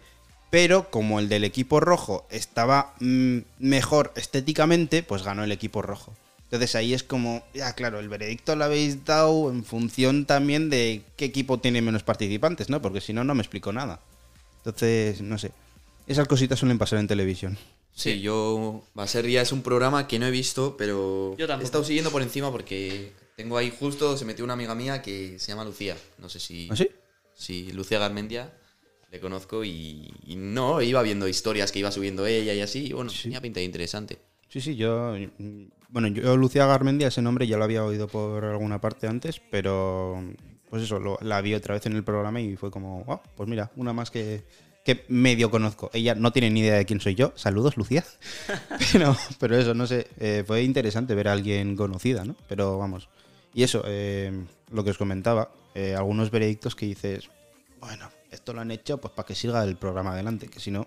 pero 0.50 0.90
como 0.90 1.18
el 1.18 1.30
del 1.30 1.44
equipo 1.44 1.80
rojo 1.80 2.26
estaba 2.28 2.92
mm, 3.00 3.38
mejor 3.60 4.12
estéticamente, 4.16 5.02
pues 5.02 5.22
ganó 5.22 5.44
el 5.44 5.52
equipo 5.52 5.80
rojo. 5.80 6.12
Entonces 6.52 6.74
ahí 6.76 6.92
es 6.92 7.02
como, 7.02 7.42
ya 7.54 7.72
claro, 7.72 7.98
el 7.98 8.10
veredicto 8.10 8.54
lo 8.56 8.64
habéis 8.64 9.06
dado 9.06 9.50
en 9.50 9.64
función 9.64 10.26
también 10.26 10.68
de 10.68 11.00
qué 11.16 11.24
equipo 11.24 11.58
tiene 11.58 11.80
menos 11.80 12.02
participantes, 12.02 12.68
¿no? 12.68 12.82
Porque 12.82 13.00
si 13.00 13.14
no, 13.14 13.24
no 13.24 13.34
me 13.34 13.40
explico 13.40 13.72
nada. 13.72 14.00
Entonces, 14.58 15.22
no 15.22 15.38
sé. 15.38 15.50
Esas 16.06 16.28
cositas 16.28 16.58
suelen 16.58 16.76
pasar 16.76 16.98
en 16.98 17.08
televisión. 17.08 17.56
Sí, 17.94 18.20
yo. 18.20 18.84
Baserria 18.92 19.40
es 19.40 19.50
un 19.50 19.62
programa 19.62 20.06
que 20.06 20.18
no 20.18 20.26
he 20.26 20.30
visto, 20.30 20.76
pero. 20.76 21.34
Yo 21.38 21.46
tampoco. 21.46 21.62
He 21.62 21.64
estado 21.64 21.84
siguiendo 21.84 22.10
por 22.10 22.20
encima 22.20 22.50
porque 22.52 23.12
tengo 23.34 23.56
ahí 23.56 23.72
justo, 23.76 24.16
se 24.18 24.26
metió 24.26 24.44
una 24.44 24.52
amiga 24.54 24.74
mía 24.74 25.00
que 25.00 25.38
se 25.38 25.48
llama 25.52 25.64
Lucía. 25.64 25.96
No 26.18 26.28
sé 26.28 26.38
si. 26.38 26.68
¿Ah, 26.70 26.76
sí? 26.76 26.86
Sí, 27.34 27.72
Lucía 27.72 27.98
Garmendia. 27.98 28.52
Le 29.10 29.20
conozco 29.20 29.64
y, 29.64 30.10
y 30.26 30.36
no, 30.36 30.82
iba 30.82 31.00
viendo 31.02 31.28
historias 31.28 31.72
que 31.72 31.78
iba 31.78 31.90
subiendo 31.92 32.26
ella 32.26 32.52
y 32.54 32.60
así. 32.60 32.86
Y 32.88 32.92
bueno, 32.92 33.10
Sí. 33.10 33.22
tenía 33.24 33.40
pinta 33.40 33.60
de 33.60 33.64
interesante. 33.64 34.18
Sí, 34.52 34.60
sí, 34.60 34.76
yo. 34.76 35.14
mm, 35.38 35.62
Bueno, 35.88 36.08
yo, 36.08 36.36
Lucía 36.36 36.66
Garmendia, 36.66 37.08
ese 37.08 37.22
nombre 37.22 37.46
ya 37.46 37.56
lo 37.56 37.64
había 37.64 37.84
oído 37.84 38.06
por 38.08 38.44
alguna 38.44 38.80
parte 38.80 39.06
antes, 39.06 39.40
pero. 39.50 40.22
Pues 40.68 40.82
eso, 40.84 40.98
lo- 40.98 41.18
la 41.22 41.40
vi 41.42 41.54
otra 41.54 41.74
vez 41.74 41.84
en 41.86 41.94
el 41.96 42.02
programa 42.04 42.40
y 42.40 42.56
fue 42.56 42.70
como, 42.70 43.04
"Oh, 43.06 43.20
pues 43.36 43.46
mira, 43.48 43.70
una 43.76 43.92
más 43.92 44.10
que, 44.10 44.42
que 44.84 45.04
medio 45.08 45.50
conozco. 45.50 45.90
Ella 45.92 46.14
no 46.14 46.32
tiene 46.32 46.48
ni 46.50 46.60
idea 46.60 46.76
de 46.76 46.86
quién 46.86 46.98
soy 47.00 47.14
yo. 47.14 47.32
Saludos, 47.34 47.76
Lucía. 47.76 48.04
pero, 48.92 49.14
pero 49.38 49.56
eso, 49.56 49.74
no 49.74 49.86
sé, 49.86 50.06
eh, 50.18 50.44
fue 50.46 50.62
interesante 50.62 51.14
ver 51.14 51.28
a 51.28 51.32
alguien 51.32 51.76
conocida, 51.76 52.24
¿no? 52.24 52.36
Pero 52.48 52.78
vamos. 52.78 53.08
Y 53.54 53.62
eso, 53.64 53.82
eh, 53.86 54.32
lo 54.70 54.82
que 54.82 54.90
os 54.90 54.98
comentaba, 54.98 55.50
eh, 55.74 55.94
algunos 55.94 56.30
veredictos 56.30 56.74
que 56.74 56.86
dices, 56.86 57.28
bueno, 57.80 58.08
esto 58.30 58.54
lo 58.54 58.62
han 58.62 58.70
hecho 58.70 58.96
pues 58.98 59.12
para 59.12 59.26
que 59.26 59.34
siga 59.34 59.62
el 59.64 59.76
programa 59.76 60.12
adelante, 60.12 60.48
que 60.48 60.58
si 60.60 60.70
no, 60.70 60.86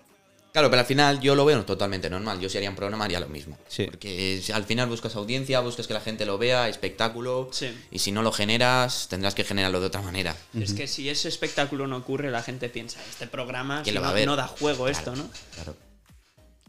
Claro, 0.55 0.69
pero 0.69 0.79
al 0.79 0.85
final 0.85 1.19
yo 1.19 1.35
lo 1.35 1.43
veo 1.43 1.65
totalmente 1.65 2.09
normal. 2.09 2.39
Yo 2.39 2.47
si 2.47 2.55
haría 2.55 2.69
un 2.69 2.77
programa 2.77 3.03
haría 3.03 3.19
lo 3.19 3.27
mismo. 3.27 3.57
Sí. 3.67 3.87
Porque 3.87 4.39
si 4.41 4.53
al 4.53 4.63
final 4.63 4.87
buscas 4.87 5.13
audiencia, 5.17 5.59
buscas 5.59 5.85
que 5.85 5.93
la 5.93 5.99
gente 5.99 6.25
lo 6.25 6.37
vea, 6.37 6.69
espectáculo. 6.69 7.49
Sí. 7.51 7.77
Y 7.91 7.99
si 7.99 8.13
no 8.13 8.21
lo 8.21 8.31
generas, 8.31 9.07
tendrás 9.09 9.35
que 9.35 9.43
generarlo 9.43 9.81
de 9.81 9.87
otra 9.87 10.01
manera. 10.01 10.33
Es 10.57 10.71
que 10.71 10.87
si 10.87 11.09
ese 11.09 11.27
espectáculo 11.27 11.87
no 11.87 11.97
ocurre, 11.97 12.31
la 12.31 12.41
gente 12.41 12.69
piensa, 12.69 13.01
este 13.09 13.27
programa 13.27 13.83
¿Quién 13.83 13.95
si 13.95 13.95
lo 13.95 14.01
va 14.01 14.07
no, 14.07 14.11
a 14.11 14.15
ver? 14.15 14.27
no 14.27 14.37
da 14.37 14.47
juego 14.47 14.87
esto, 14.87 15.13
¿no? 15.13 15.29
Claro. 15.55 15.75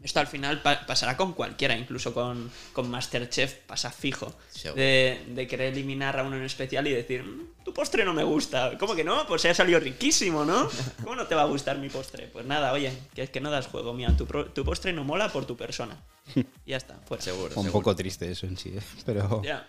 Esto 0.07 0.21
al 0.21 0.27
final 0.27 0.61
pa- 0.61 0.85
pasará 0.85 1.17
con 1.17 1.33
cualquiera, 1.33 1.75
incluso 1.77 2.13
con, 2.13 2.49
con 2.71 2.89
Masterchef 2.89 3.55
pasa 3.67 3.91
fijo. 3.91 4.33
De, 4.73 5.21
de 5.27 5.47
querer 5.47 5.73
eliminar 5.73 6.17
a 6.17 6.23
uno 6.23 6.37
en 6.37 6.43
especial 6.43 6.87
y 6.87 6.91
decir, 6.93 7.23
"Mm, 7.23 7.63
tu 7.65 7.73
postre 7.73 8.05
no 8.05 8.13
me 8.13 8.23
gusta. 8.23 8.77
¿Cómo 8.79 8.95
que 8.95 9.03
no? 9.03 9.27
Pues 9.27 9.41
se 9.41 9.49
ha 9.49 9.53
salido 9.53 9.81
riquísimo, 9.81 10.45
¿no? 10.45 10.69
¿Cómo 11.03 11.13
no 11.15 11.27
te 11.27 11.35
va 11.35 11.41
a 11.41 11.45
gustar 11.45 11.77
mi 11.77 11.89
postre? 11.89 12.27
Pues 12.27 12.45
nada, 12.45 12.71
oye, 12.71 12.93
que 13.13 13.23
es 13.23 13.29
que 13.29 13.41
no 13.41 13.51
das 13.51 13.67
juego, 13.67 13.93
mía. 13.93 14.15
Tu, 14.17 14.25
pro- 14.25 14.45
tu 14.45 14.63
postre 14.63 14.93
no 14.93 15.03
mola 15.03 15.27
por 15.29 15.45
tu 15.45 15.57
persona. 15.57 16.01
Y 16.35 16.45
ya 16.71 16.77
está, 16.77 16.95
fuera. 17.05 17.21
Seguro. 17.21 17.47
un 17.47 17.63
seguro. 17.65 17.71
poco 17.73 17.93
triste 17.95 18.31
eso 18.31 18.45
en 18.47 18.57
sí, 18.57 18.69
¿eh? 18.77 18.81
pero... 19.05 19.41
Ya. 19.43 19.67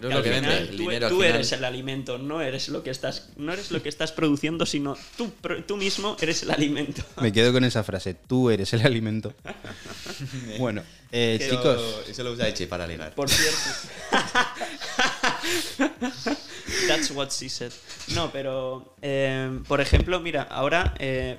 Lo 0.00 0.22
que 0.22 0.30
vende. 0.30 0.48
final, 0.48 0.62
El 0.62 0.70
tú, 0.70 0.76
dinero 0.76 1.06
al 1.06 1.12
tú 1.12 1.18
final- 1.20 1.34
eres 1.34 1.52
el 1.52 1.64
alimento, 1.64 2.18
no 2.18 2.40
eres 2.40 2.68
lo 2.68 2.82
que 2.82 2.90
estás, 2.90 3.28
no 3.36 3.52
eres 3.52 3.70
lo 3.70 3.82
que 3.82 3.88
estás 3.88 4.12
produciendo, 4.12 4.66
sino 4.66 4.96
tú, 5.16 5.30
tú 5.66 5.76
mismo 5.76 6.16
eres 6.20 6.42
el 6.42 6.50
alimento. 6.50 7.02
Me 7.20 7.32
quedo 7.32 7.52
con 7.52 7.64
esa 7.64 7.82
frase, 7.84 8.14
tú 8.14 8.50
eres 8.50 8.72
el 8.72 8.82
alimento. 8.84 9.34
bueno, 10.58 10.82
eh, 11.12 11.38
chicos, 11.50 11.80
Eso 12.08 12.22
lo 12.24 12.32
usa 12.32 12.48
Eche 12.48 12.66
para 12.66 12.86
ligar. 12.86 13.14
Por 13.14 13.28
cierto. 13.30 13.58
That's 16.88 17.10
what 17.10 17.30
she 17.30 17.48
said. 17.48 17.72
No, 18.14 18.30
pero, 18.30 18.94
eh, 19.02 19.60
por 19.66 19.80
ejemplo, 19.80 20.20
mira, 20.20 20.42
ahora, 20.42 20.94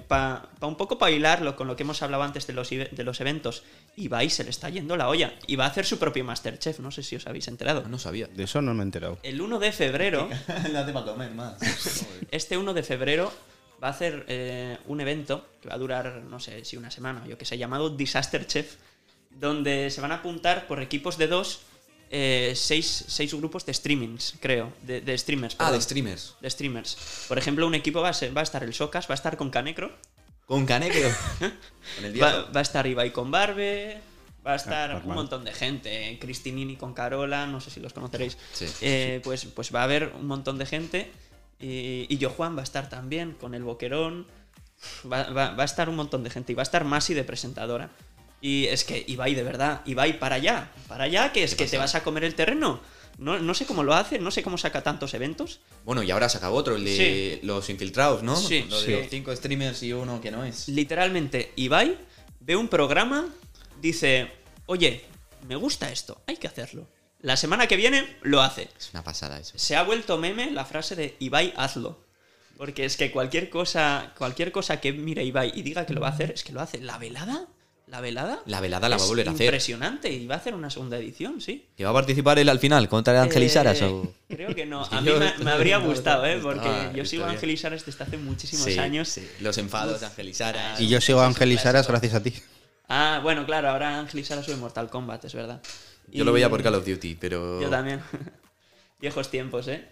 para 0.07 0.49
un 0.61 0.75
poco 0.75 0.97
para 0.97 1.11
hilarlo 1.11 1.55
con 1.55 1.67
lo 1.67 1.75
que 1.75 1.83
hemos 1.83 2.01
hablado 2.01 2.23
antes 2.23 2.47
de 2.47 2.53
los, 2.53 2.69
de 2.69 3.03
los 3.03 3.21
eventos, 3.21 3.63
Ibai 3.97 4.29
se 4.29 4.43
le 4.43 4.51
está 4.51 4.69
yendo 4.69 4.95
la 4.95 5.09
olla 5.09 5.33
y 5.47 5.55
va 5.55 5.65
a 5.65 5.69
hacer 5.69 5.85
su 5.85 5.97
propio 5.97 6.23
Masterchef, 6.23 6.79
no 6.79 6.91
sé 6.91 7.03
si 7.03 7.15
os 7.15 7.25
habéis 7.25 7.47
enterado. 7.47 7.87
No 7.87 7.97
sabía. 7.97 8.27
de 8.27 8.43
eso 8.43 8.61
no 8.61 8.73
me 8.73 8.81
he 8.81 8.83
enterado. 8.83 9.17
El 9.23 9.41
1 9.41 9.59
de 9.59 9.71
febrero, 9.71 10.29
La 10.71 10.85
comer 10.93 11.31
más. 11.31 11.57
este 12.31 12.57
1 12.57 12.73
de 12.73 12.83
febrero, 12.83 13.33
va 13.83 13.87
a 13.87 13.91
hacer 13.91 14.25
eh, 14.27 14.77
un 14.85 15.01
evento 15.01 15.47
que 15.61 15.69
va 15.69 15.75
a 15.75 15.77
durar, 15.79 16.23
no 16.29 16.39
sé 16.39 16.63
si 16.65 16.77
una 16.77 16.91
semana, 16.91 17.25
yo 17.27 17.37
que 17.37 17.45
sé, 17.45 17.57
llamado 17.57 17.89
Disaster 17.89 18.45
Chef, 18.45 18.75
donde 19.31 19.89
se 19.89 20.01
van 20.01 20.11
a 20.11 20.15
apuntar 20.15 20.67
por 20.67 20.81
equipos 20.81 21.17
de 21.17 21.27
dos, 21.27 21.61
eh, 22.11 22.53
seis, 22.55 23.05
seis 23.07 23.33
grupos 23.33 23.65
de 23.65 23.73
streamings, 23.73 24.35
creo, 24.39 24.71
de, 24.83 25.01
de 25.01 25.17
streamers. 25.17 25.55
Ah, 25.59 25.71
de 25.71 25.81
streamers. 25.81 26.35
de 26.41 26.49
streamers. 26.49 26.97
Por 27.27 27.37
ejemplo, 27.37 27.65
un 27.67 27.75
equipo 27.75 28.01
va 28.01 28.09
a, 28.09 28.13
ser- 28.13 28.35
va 28.35 28.41
a 28.41 28.43
estar 28.43 28.63
el 28.63 28.73
Socas, 28.73 29.07
va 29.09 29.13
a 29.13 29.15
estar 29.15 29.35
con 29.37 29.49
Canecro, 29.49 29.91
Con 30.45 30.65
Canecro. 30.65 31.09
Con 31.95 32.05
el 32.05 32.21
va, 32.21 32.47
a 32.53 32.61
estar 32.61 32.87
Ibai 32.87 33.11
con 33.11 33.31
Barbe, 33.31 33.99
va 34.45 34.53
a 34.53 34.55
estar 34.55 34.95
un 35.05 35.13
montón 35.13 35.43
de 35.43 35.51
gente, 35.53 36.17
Cristinini 36.21 36.75
con 36.77 36.93
Carola, 36.93 37.47
no 37.47 37.59
sé 37.59 37.69
si 37.71 37.79
los 37.81 37.91
conoceréis. 37.93 38.37
Sí. 38.53 38.65
Eh, 38.81 39.19
pues, 39.23 39.45
pues 39.45 39.73
va 39.75 39.81
a 39.81 39.83
haber 39.83 40.13
un 40.17 40.25
montón 40.27 40.57
de 40.57 40.65
gente 40.65 41.11
y, 41.59 42.05
y 42.07 42.17
yo 42.17 42.29
Juan 42.29 42.55
va 42.55 42.61
a 42.61 42.63
estar 42.63 42.87
también 42.89 43.33
con 43.33 43.53
el 43.55 43.63
Boquerón. 43.63 44.25
Va, 45.11 45.23
va- 45.31 45.51
va 45.51 45.63
a 45.63 45.65
estar 45.65 45.89
un 45.89 45.95
montón 45.95 46.23
de 46.23 46.29
gente 46.29 46.51
y 46.51 46.55
va 46.55 46.61
a 46.61 46.63
estar 46.69 46.83
Masi 46.85 47.13
de 47.13 47.23
presentadora. 47.23 47.89
Y 48.41 48.65
es 48.67 48.83
que 48.83 49.03
Ibai, 49.07 49.33
de 49.33 49.43
verdad, 49.43 49.81
Ibai, 49.85 50.19
para 50.19 50.35
allá, 50.35 50.71
para 50.87 51.05
allá, 51.05 51.31
que 51.31 51.43
es 51.43 51.55
que 51.55 51.65
te 51.65 51.77
vas 51.77 51.95
a 51.95 52.03
comer 52.03 52.23
el 52.23 52.35
terreno. 52.35 52.81
No, 53.17 53.39
no 53.39 53.53
sé 53.55 53.65
cómo 53.65 53.83
lo 53.83 53.95
hace, 53.95 54.19
no 54.19 54.29
sé 54.29 54.43
cómo 54.43 54.59
saca 54.59 54.83
tantos 54.83 55.15
eventos. 55.15 55.59
Bueno, 55.83 56.03
y 56.03 56.11
ahora 56.11 56.29
se 56.29 56.37
acabó 56.37 56.55
otro, 56.55 56.75
el 56.75 56.85
de 56.85 57.39
los 57.41 57.67
infiltrados, 57.69 58.21
¿no? 58.21 58.35
Sí, 58.35 58.65
Lo 58.69 58.79
de 58.79 58.85
sí. 58.85 58.91
los 58.91 59.09
cinco 59.09 59.35
streamers 59.35 59.81
y 59.81 59.91
uno 59.93 60.21
que 60.21 60.29
no 60.29 60.43
es. 60.43 60.67
Literalmente, 60.67 61.51
Ibai 61.55 61.97
ve 62.41 62.55
un 62.55 62.67
programa, 62.67 63.27
dice, 63.81 64.31
oye, 64.67 65.03
me 65.47 65.55
gusta 65.55 65.91
esto, 65.91 66.21
hay 66.27 66.37
que 66.37 66.47
hacerlo. 66.47 66.87
La 67.21 67.35
semana 67.37 67.65
que 67.65 67.75
viene 67.75 68.17
lo 68.21 68.43
hace. 68.43 68.69
Es 68.77 68.91
una 68.93 69.03
pasada 69.03 69.39
eso. 69.39 69.53
Se 69.57 69.75
ha 69.75 69.81
vuelto 69.81 70.19
meme 70.19 70.51
la 70.51 70.65
frase 70.65 70.95
de 70.95 71.15
Ibai, 71.17 71.53
hazlo. 71.57 72.05
Porque 72.55 72.85
es 72.85 72.97
que 72.97 73.11
cualquier 73.11 73.49
cosa, 73.49 74.13
cualquier 74.17 74.51
cosa 74.51 74.79
que 74.79 74.93
mire 74.93 75.23
Ibai 75.23 75.51
y 75.55 75.63
diga 75.63 75.87
que 75.87 75.93
lo 75.93 76.01
va 76.01 76.09
a 76.09 76.11
hacer, 76.11 76.31
es 76.31 76.43
que 76.43 76.53
lo 76.53 76.61
hace. 76.61 76.79
¿La 76.79 76.99
velada? 76.99 77.47
¿La 77.87 78.01
velada? 78.01 78.41
La 78.45 78.59
velada 78.59 78.89
la 78.89 78.97
va 78.97 79.03
a 79.03 79.07
volver 79.07 79.29
a 79.29 79.31
hacer. 79.31 79.45
Impresionante. 79.45 80.11
Y 80.11 80.27
va 80.27 80.35
a 80.35 80.37
hacer 80.39 80.53
una 80.53 80.69
segunda 80.69 80.97
edición, 80.97 81.39
sí. 81.39 81.65
¿Que 81.77 81.85
va 81.85 81.91
a 81.91 81.93
participar 81.93 82.37
él 82.37 82.49
al 82.49 82.59
final 82.59 82.89
contra 82.89 83.21
Ángel 83.21 83.43
y 83.43 83.49
Saras? 83.49 83.81
Eh, 83.81 83.85
o- 83.85 84.13
Creo 84.27 84.53
que 84.53 84.65
no. 84.65 84.83
A 84.91 84.99
mí 84.99 85.07
yo- 85.07 85.17
me, 85.19 85.33
me 85.37 85.51
habría 85.51 85.77
gustado, 85.85 86.25
¿eh? 86.25 86.37
Porque 86.41 86.69
yo 86.93 87.05
sigo 87.05 87.23
a 87.25 87.29
Ángel 87.29 87.49
y 87.51 87.55
Saras 87.57 87.85
desde 87.85 88.03
hace 88.03 88.17
muchísimos 88.17 88.65
Sí, 88.65 88.77
años. 88.77 89.07
sí. 89.07 89.25
Los 89.39 89.57
enfados 89.57 90.01
de 90.01 90.05
Ángel 90.07 90.27
y 90.29 90.33
Saras. 90.33 90.81
Y 90.81 90.89
yo 90.89 90.99
sigo 90.99 91.21
a 91.21 91.27
Ángel 91.27 91.49
y 91.49 91.55
un 91.55 91.59
Saras 91.61 91.87
clásico. 91.87 91.91
gracias 91.91 92.13
a 92.13 92.23
ti. 92.23 92.33
Ah, 92.89 93.19
bueno, 93.23 93.45
claro, 93.45 93.69
ahora 93.69 93.99
Ángel 93.99 94.19
y 94.19 94.23
Saras 94.25 94.45
sube 94.45 94.57
Mortal 94.57 94.89
Kombat, 94.89 95.23
es 95.25 95.33
verdad. 95.33 95.61
Yo 96.11 96.25
lo 96.25 96.33
veía 96.33 96.49
por 96.49 96.59
Y- 96.59 96.63
Call 96.63 96.75
of 96.75 96.85
Duty, 96.85 97.15
pero. 97.15 97.61
Yo 97.61 97.69
también. 97.69 98.01
Viejos 98.99 99.29
tiempos, 99.29 99.67
¿eh? 99.69 99.87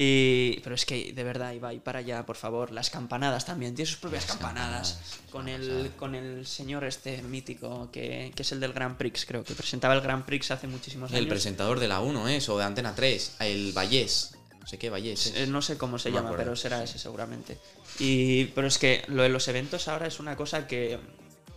Y, 0.00 0.60
pero 0.62 0.76
es 0.76 0.86
que, 0.86 1.12
de 1.12 1.24
verdad, 1.24 1.52
Ibai, 1.54 1.80
para 1.80 1.98
allá, 1.98 2.24
por 2.24 2.36
favor. 2.36 2.70
Las 2.70 2.88
campanadas 2.88 3.44
también. 3.44 3.74
Tiene 3.74 3.90
sus 3.90 3.98
propias 3.98 4.26
campanadas. 4.26 4.92
campanadas, 4.92 5.30
Con 5.32 5.48
el, 5.48 5.90
con 5.96 6.14
el 6.14 6.46
señor 6.46 6.84
este 6.84 7.20
mítico, 7.22 7.90
que, 7.90 8.30
que 8.32 8.42
es 8.42 8.52
el 8.52 8.60
del 8.60 8.72
Grand 8.72 8.96
Prix, 8.96 9.26
creo, 9.26 9.42
que 9.42 9.54
presentaba 9.54 9.94
el 9.94 10.00
Grand 10.00 10.24
Prix 10.24 10.52
hace 10.52 10.68
muchísimos 10.68 11.10
El 11.10 11.16
años. 11.16 11.28
presentador 11.30 11.80
de 11.80 11.88
la 11.88 11.98
1 11.98 12.28
es, 12.28 12.48
o 12.48 12.56
de 12.56 12.64
Antena 12.64 12.94
3, 12.94 13.36
el 13.40 13.72
Vallés. 13.72 14.36
No 14.60 14.68
sé 14.68 14.78
qué 14.78 14.88
Vallés. 14.88 15.26
es. 15.26 15.34
Eh, 15.36 15.46
no 15.48 15.62
sé 15.62 15.76
cómo 15.76 15.98
se 15.98 16.10
No 16.12 16.18
llama, 16.18 16.36
pero 16.36 16.54
será 16.54 16.84
ese 16.84 16.96
seguramente. 17.00 17.58
Y, 17.98 18.44
pero 18.54 18.68
es 18.68 18.78
que 18.78 19.02
lo 19.08 19.24
de 19.24 19.30
los 19.30 19.48
eventos 19.48 19.88
ahora 19.88 20.06
es 20.06 20.20
una 20.20 20.36
cosa 20.36 20.68
que 20.68 21.00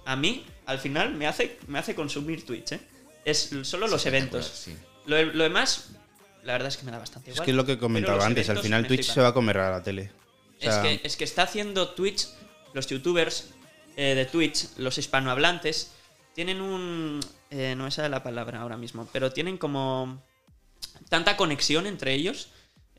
a 0.06 0.16
mí, 0.16 0.44
al 0.66 0.80
final, 0.80 1.14
me 1.14 1.28
hace, 1.28 1.60
me 1.68 1.78
hace 1.78 1.94
consumir 1.94 2.44
Twitch, 2.44 2.72
¿eh? 2.72 2.80
Es 3.24 3.52
solo 3.62 3.86
los 3.88 4.04
eventos. 4.08 4.48
Sí. 4.48 4.76
Lo, 5.06 5.22
lo 5.26 5.44
demás, 5.44 5.90
la 6.44 6.54
verdad 6.54 6.68
es 6.70 6.78
que 6.78 6.86
me 6.86 6.92
da 6.92 7.00
bastante 7.00 7.32
Es 7.32 7.36
igual. 7.38 7.46
que 7.46 7.52
es 7.52 7.58
lo 7.58 7.66
que 7.66 7.78
comentaba 7.78 8.26
antes, 8.26 8.50
al 8.50 8.60
final 8.60 8.88
Twitch 8.88 9.00
flipan. 9.02 9.14
se 9.16 9.22
va 9.22 9.28
a 9.30 9.34
comer 9.34 9.58
a 9.60 9.72
la 9.72 9.84
tele. 9.84 10.12
O 10.60 10.64
sea, 10.64 10.78
es, 10.92 11.00
que, 11.00 11.08
es 11.08 11.18
que 11.18 11.24
está 11.24 11.44
haciendo 11.44 11.90
Twitch, 11.90 12.28
los 12.74 12.88
youtubers 12.88 13.50
eh, 13.98 14.16
de 14.16 14.26
Twitch, 14.26 14.68
los 14.78 14.98
hispanohablantes, 14.98 15.92
tienen 16.34 16.62
un... 16.62 17.20
eh, 17.50 17.74
no 17.78 17.86
me 17.86 17.92
sale 17.92 18.10
la 18.10 18.24
palabra 18.24 18.62
ahora 18.62 18.78
mismo, 18.78 19.08
pero 19.12 19.32
tienen 19.32 19.58
como 19.58 20.22
tanta 21.10 21.36
conexión 21.38 21.88
entre 21.88 22.14
ellos. 22.14 22.50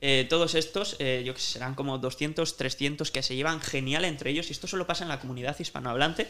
eh, 0.01 0.27
todos 0.29 0.55
estos, 0.57 0.97
eh, 0.99 1.23
yo 1.25 1.33
que 1.35 1.41
sé, 1.41 1.53
serán 1.53 1.75
como 1.77 1.97
200, 1.99 2.57
300 2.57 3.11
que 3.13 3.23
se 3.23 3.37
llevan 3.37 3.61
genial 3.61 4.05
entre 4.05 4.31
ellos. 4.31 4.49
Y 4.49 4.53
esto 4.53 4.67
solo 4.67 4.85
pasa 4.87 5.05
en 5.05 5.09
la 5.09 5.21
comunidad 5.21 5.57
hispanohablante. 5.59 6.29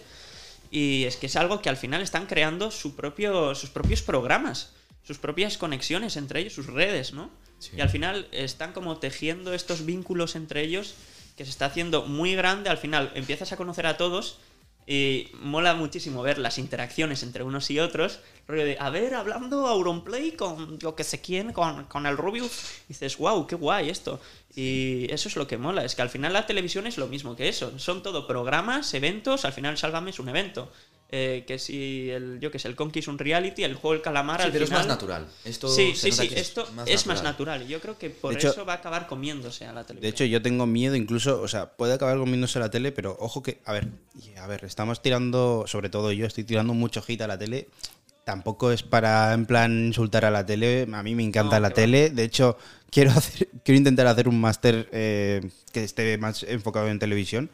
Y 0.70 1.04
es 1.04 1.16
que 1.16 1.26
es 1.26 1.36
algo 1.36 1.60
que 1.62 1.68
al 1.70 1.76
final 1.78 2.02
están 2.02 2.26
creando 2.26 2.70
su 2.70 2.94
propio, 2.94 3.54
sus 3.54 3.70
propios 3.70 4.02
programas, 4.02 4.72
sus 5.02 5.18
propias 5.18 5.58
conexiones 5.58 6.16
entre 6.16 6.40
ellos, 6.40 6.54
sus 6.54 6.66
redes, 6.66 7.12
¿no? 7.12 7.30
Sí. 7.58 7.72
Y 7.76 7.80
al 7.80 7.90
final 7.90 8.28
están 8.32 8.72
como 8.72 8.98
tejiendo 8.98 9.54
estos 9.54 9.84
vínculos 9.84 10.36
entre 10.36 10.62
ellos 10.62 10.94
que 11.36 11.44
se 11.44 11.50
está 11.50 11.66
haciendo 11.66 12.04
muy 12.04 12.34
grande. 12.34 12.70
Al 12.70 12.78
final 12.78 13.12
empiezas 13.14 13.52
a 13.52 13.56
conocer 13.56 13.86
a 13.86 13.96
todos 13.96 14.38
y 14.86 15.28
mola 15.34 15.74
muchísimo 15.74 16.22
ver 16.22 16.38
las 16.38 16.58
interacciones 16.58 17.22
entre 17.22 17.44
unos 17.44 17.70
y 17.70 17.78
otros. 17.78 18.20
Rollo 18.48 18.64
de, 18.64 18.76
a 18.80 18.90
ver, 18.90 19.14
hablando 19.14 19.66
Auronplay 19.68 20.32
con 20.32 20.78
yo 20.78 20.96
que 20.96 21.04
sé 21.04 21.20
quién, 21.20 21.52
con, 21.52 21.84
con 21.84 22.06
el 22.06 22.16
Rubius. 22.16 22.50
dices, 22.88 23.16
wow, 23.18 23.46
qué 23.46 23.54
guay 23.54 23.90
esto. 23.90 24.20
Y 24.54 25.06
eso 25.12 25.28
es 25.28 25.36
lo 25.36 25.46
que 25.46 25.56
mola. 25.56 25.84
Es 25.84 25.94
que 25.94 26.02
al 26.02 26.10
final 26.10 26.32
la 26.32 26.46
televisión 26.46 26.86
es 26.86 26.98
lo 26.98 27.06
mismo 27.06 27.36
que 27.36 27.48
eso. 27.48 27.78
Son 27.78 28.02
todo 28.02 28.26
programas, 28.26 28.92
eventos. 28.94 29.44
Al 29.44 29.52
final 29.52 29.78
Sálvame 29.78 30.10
es 30.10 30.18
un 30.18 30.28
evento. 30.28 30.70
Eh, 31.14 31.44
que 31.46 31.58
si 31.58 32.08
el, 32.08 32.40
yo 32.40 32.50
que 32.50 32.58
sé, 32.58 32.68
el 32.68 32.74
Conky 32.74 33.00
es 33.00 33.06
un 33.06 33.18
reality, 33.18 33.64
el 33.64 33.74
juego 33.74 33.92
El 33.92 34.00
Calamar 34.00 34.40
Sí, 34.40 34.46
al 34.46 34.52
pero 34.52 34.64
es 34.64 34.70
más 34.70 34.86
natural. 34.86 35.26
Esto 35.44 35.68
Sí, 35.68 35.92
sí, 35.94 36.10
sí, 36.10 36.30
esto 36.34 36.66
es 36.86 37.06
más 37.06 37.22
natural. 37.22 37.62
Y 37.64 37.66
yo 37.68 37.80
creo 37.80 37.98
que 37.98 38.08
por 38.08 38.32
De 38.32 38.38
hecho- 38.38 38.48
eso 38.52 38.64
va 38.64 38.72
a 38.72 38.76
acabar 38.76 39.06
comiéndose 39.06 39.66
a 39.66 39.74
la 39.74 39.84
televisión. 39.84 40.00
De 40.00 40.08
hecho, 40.08 40.24
yo 40.24 40.40
tengo 40.40 40.64
miedo 40.66 40.96
incluso, 40.96 41.42
o 41.42 41.48
sea, 41.48 41.66
puede 41.72 41.92
acabar 41.92 42.16
comiéndose 42.16 42.58
la 42.58 42.70
tele, 42.70 42.92
pero 42.92 43.14
ojo 43.20 43.42
que, 43.42 43.60
a 43.66 43.74
ver, 43.74 43.88
a 44.40 44.46
ver, 44.46 44.64
estamos 44.64 45.02
tirando, 45.02 45.64
sobre 45.66 45.90
todo 45.90 46.12
yo 46.12 46.24
estoy 46.24 46.44
tirando 46.44 46.72
mucho 46.72 47.02
hit 47.02 47.20
a 47.20 47.26
la 47.26 47.36
tele. 47.38 47.68
Tampoco 48.24 48.72
es 48.72 48.82
para, 48.82 49.34
en 49.34 49.44
plan, 49.44 49.88
insultar 49.88 50.24
a 50.24 50.30
la 50.30 50.46
tele. 50.46 50.88
A 50.94 51.02
mí 51.02 51.14
me 51.14 51.24
encanta 51.24 51.56
No, 51.56 51.60
la 51.60 51.68
va. 51.68 51.74
tele. 51.74 52.08
De 52.08 52.22
hecho, 52.24 52.56
quiero, 52.90 53.10
hacer, 53.16 53.48
quiero 53.62 53.76
intentar 53.76 54.06
hacer 54.06 54.28
un 54.28 54.40
máster 54.40 54.88
eh, 54.92 55.42
que 55.74 55.84
esté 55.84 56.16
más 56.16 56.42
enfocado 56.44 56.88
en 56.88 56.98
televisión. 56.98 57.50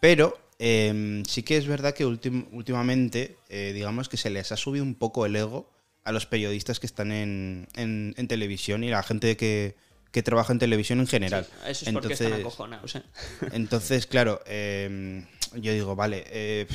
Pero 0.00 0.36
eh, 0.58 1.22
sí 1.26 1.42
que 1.42 1.56
es 1.56 1.66
verdad 1.66 1.94
que 1.94 2.06
ultim- 2.06 2.46
últimamente, 2.52 3.36
eh, 3.48 3.72
digamos 3.74 4.08
que 4.08 4.16
se 4.16 4.30
les 4.30 4.50
ha 4.52 4.56
subido 4.56 4.84
un 4.84 4.94
poco 4.94 5.24
el 5.26 5.36
ego 5.36 5.70
a 6.04 6.12
los 6.12 6.26
periodistas 6.26 6.80
que 6.80 6.86
están 6.86 7.12
en, 7.12 7.68
en- 7.76 8.14
en 8.16 8.28
televisión 8.28 8.82
y 8.84 8.88
a 8.88 8.96
la 8.96 9.02
gente 9.02 9.36
que, 9.36 9.76
que 10.10 10.22
trabaja 10.22 10.52
en 10.52 10.58
televisión 10.58 11.00
en 11.00 11.06
general. 11.06 11.44
Sí, 11.44 11.50
eso 11.68 11.84
es 11.84 11.92
porque 11.92 12.14
están 12.14 12.40
acojonados. 12.40 12.96
¿eh? 12.96 13.02
Entonces, 13.52 14.06
claro, 14.06 14.40
eh, 14.46 15.24
yo 15.54 15.72
digo, 15.72 15.94
vale, 15.96 16.24
eh, 16.28 16.66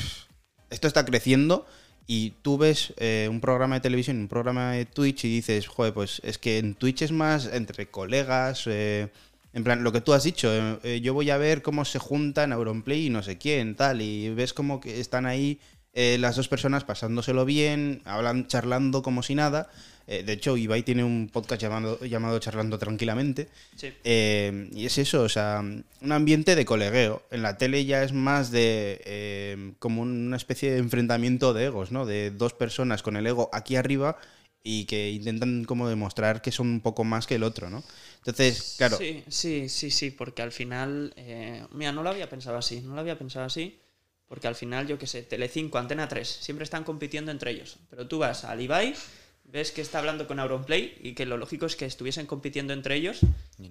esto 0.70 0.88
está 0.88 1.04
creciendo 1.06 1.66
y 2.06 2.32
tú 2.42 2.58
ves 2.58 2.94
eh, 2.98 3.28
un 3.30 3.40
programa 3.42 3.76
de 3.76 3.82
televisión, 3.82 4.18
un 4.18 4.28
programa 4.28 4.74
de 4.74 4.86
Twitch 4.86 5.26
y 5.26 5.30
dices, 5.30 5.68
joder, 5.68 5.94
pues 5.94 6.22
es 6.24 6.38
que 6.38 6.58
en 6.60 6.76
Twitch 6.76 7.02
es 7.02 7.12
más 7.12 7.46
entre 7.52 7.88
colegas, 7.88 8.64
eh, 8.68 9.10
en 9.54 9.64
plan, 9.64 9.84
lo 9.84 9.92
que 9.92 10.02
tú 10.02 10.14
has 10.14 10.24
dicho, 10.24 10.52
eh, 10.52 10.80
eh, 10.84 11.02
yo 11.02 11.14
voy 11.14 11.30
a 11.30 11.38
ver 11.38 11.62
cómo 11.62 11.86
se 11.86 12.00
juntan 12.00 12.52
Auronplay 12.52 13.06
y 13.06 13.10
no 13.10 13.22
sé 13.22 13.38
quién, 13.38 13.76
tal, 13.76 14.02
y 14.02 14.30
ves 14.30 14.54
como 14.54 14.82
que 14.82 15.00
están 15.00 15.28
ahí 15.28 15.60
eh, 15.94 16.18
las 16.20 16.36
dos 16.36 16.48
personas 16.48 16.84
pasándoselo 16.84 17.46
bien, 17.46 18.02
hablan, 18.06 18.48
charlando 18.48 19.04
como 19.04 19.22
si 19.22 19.36
nada. 19.36 19.70
Eh, 20.08 20.24
de 20.24 20.34
hecho, 20.34 20.58
Ibai 20.58 20.82
tiene 20.82 21.04
un 21.04 21.30
podcast 21.32 21.62
llamado, 21.62 22.04
llamado 22.04 22.40
Charlando 22.40 22.80
Tranquilamente. 22.80 23.48
Sí. 23.76 23.94
Y 24.04 24.86
es 24.86 24.98
eso, 24.98 25.22
o 25.22 25.30
sea, 25.30 25.60
un 25.60 26.12
ambiente 26.12 26.56
de 26.56 26.66
colegueo. 26.66 27.22
En 27.30 27.44
la 27.44 27.58
tele 27.60 27.86
ya 27.86 28.04
es 28.04 28.12
más 28.12 28.50
de 28.50 29.76
como 29.80 30.02
una 30.02 30.36
especie 30.36 30.72
de 30.72 30.80
enfrentamiento 30.80 31.54
de 31.54 31.66
egos, 31.66 31.92
¿no? 31.92 32.08
De 32.08 32.32
dos 32.32 32.54
personas 32.54 33.04
con 33.04 33.16
el 33.16 33.28
ego 33.28 33.50
aquí 33.54 33.76
arriba 33.76 34.18
y 34.64 34.86
que 34.86 35.12
intentan 35.12 35.66
como 35.66 35.90
demostrar 35.90 36.42
que 36.42 36.52
son 36.52 36.68
un 36.68 36.80
poco 36.80 37.04
más 37.04 37.28
que 37.28 37.36
el 37.36 37.44
otro, 37.44 37.70
¿no? 37.70 37.84
Entonces, 38.26 38.76
claro, 38.78 38.98
Sí, 38.98 39.24
sí, 39.28 39.68
sí, 39.68 39.92
sí, 39.92 40.12
porque 40.12 40.42
al 40.42 40.54
final. 40.54 41.14
eh, 41.18 41.66
mira, 41.72 41.92
no 41.92 42.04
lo 42.04 42.10
había 42.10 42.30
pensado 42.30 42.58
así, 42.58 42.80
no 42.82 42.96
lo 42.96 43.02
había 43.02 43.18
pensado 43.18 43.46
así. 43.46 43.80
Porque 44.28 44.48
al 44.48 44.56
final, 44.56 44.88
yo 44.88 44.98
qué 44.98 45.06
sé, 45.06 45.22
Telecinco, 45.24 45.78
Antena 45.78 46.08
3, 46.08 46.28
siempre 46.28 46.64
están 46.64 46.84
compitiendo 46.84 47.32
entre 47.32 47.52
ellos. 47.52 47.78
Pero 47.90 48.08
tú 48.08 48.20
vas 48.20 48.46
al 48.46 48.62
Ibai, 48.62 48.96
ves 49.44 49.72
que 49.72 49.82
está 49.82 50.00
hablando 50.00 50.26
con 50.26 50.40
Auronplay 50.40 50.98
y 51.04 51.14
que 51.14 51.26
lo 51.26 51.38
lógico 51.38 51.66
es 51.66 51.76
que 51.76 51.86
estuviesen 51.86 52.26
compitiendo 52.26 52.74
entre 52.74 52.96
ellos. 52.96 53.20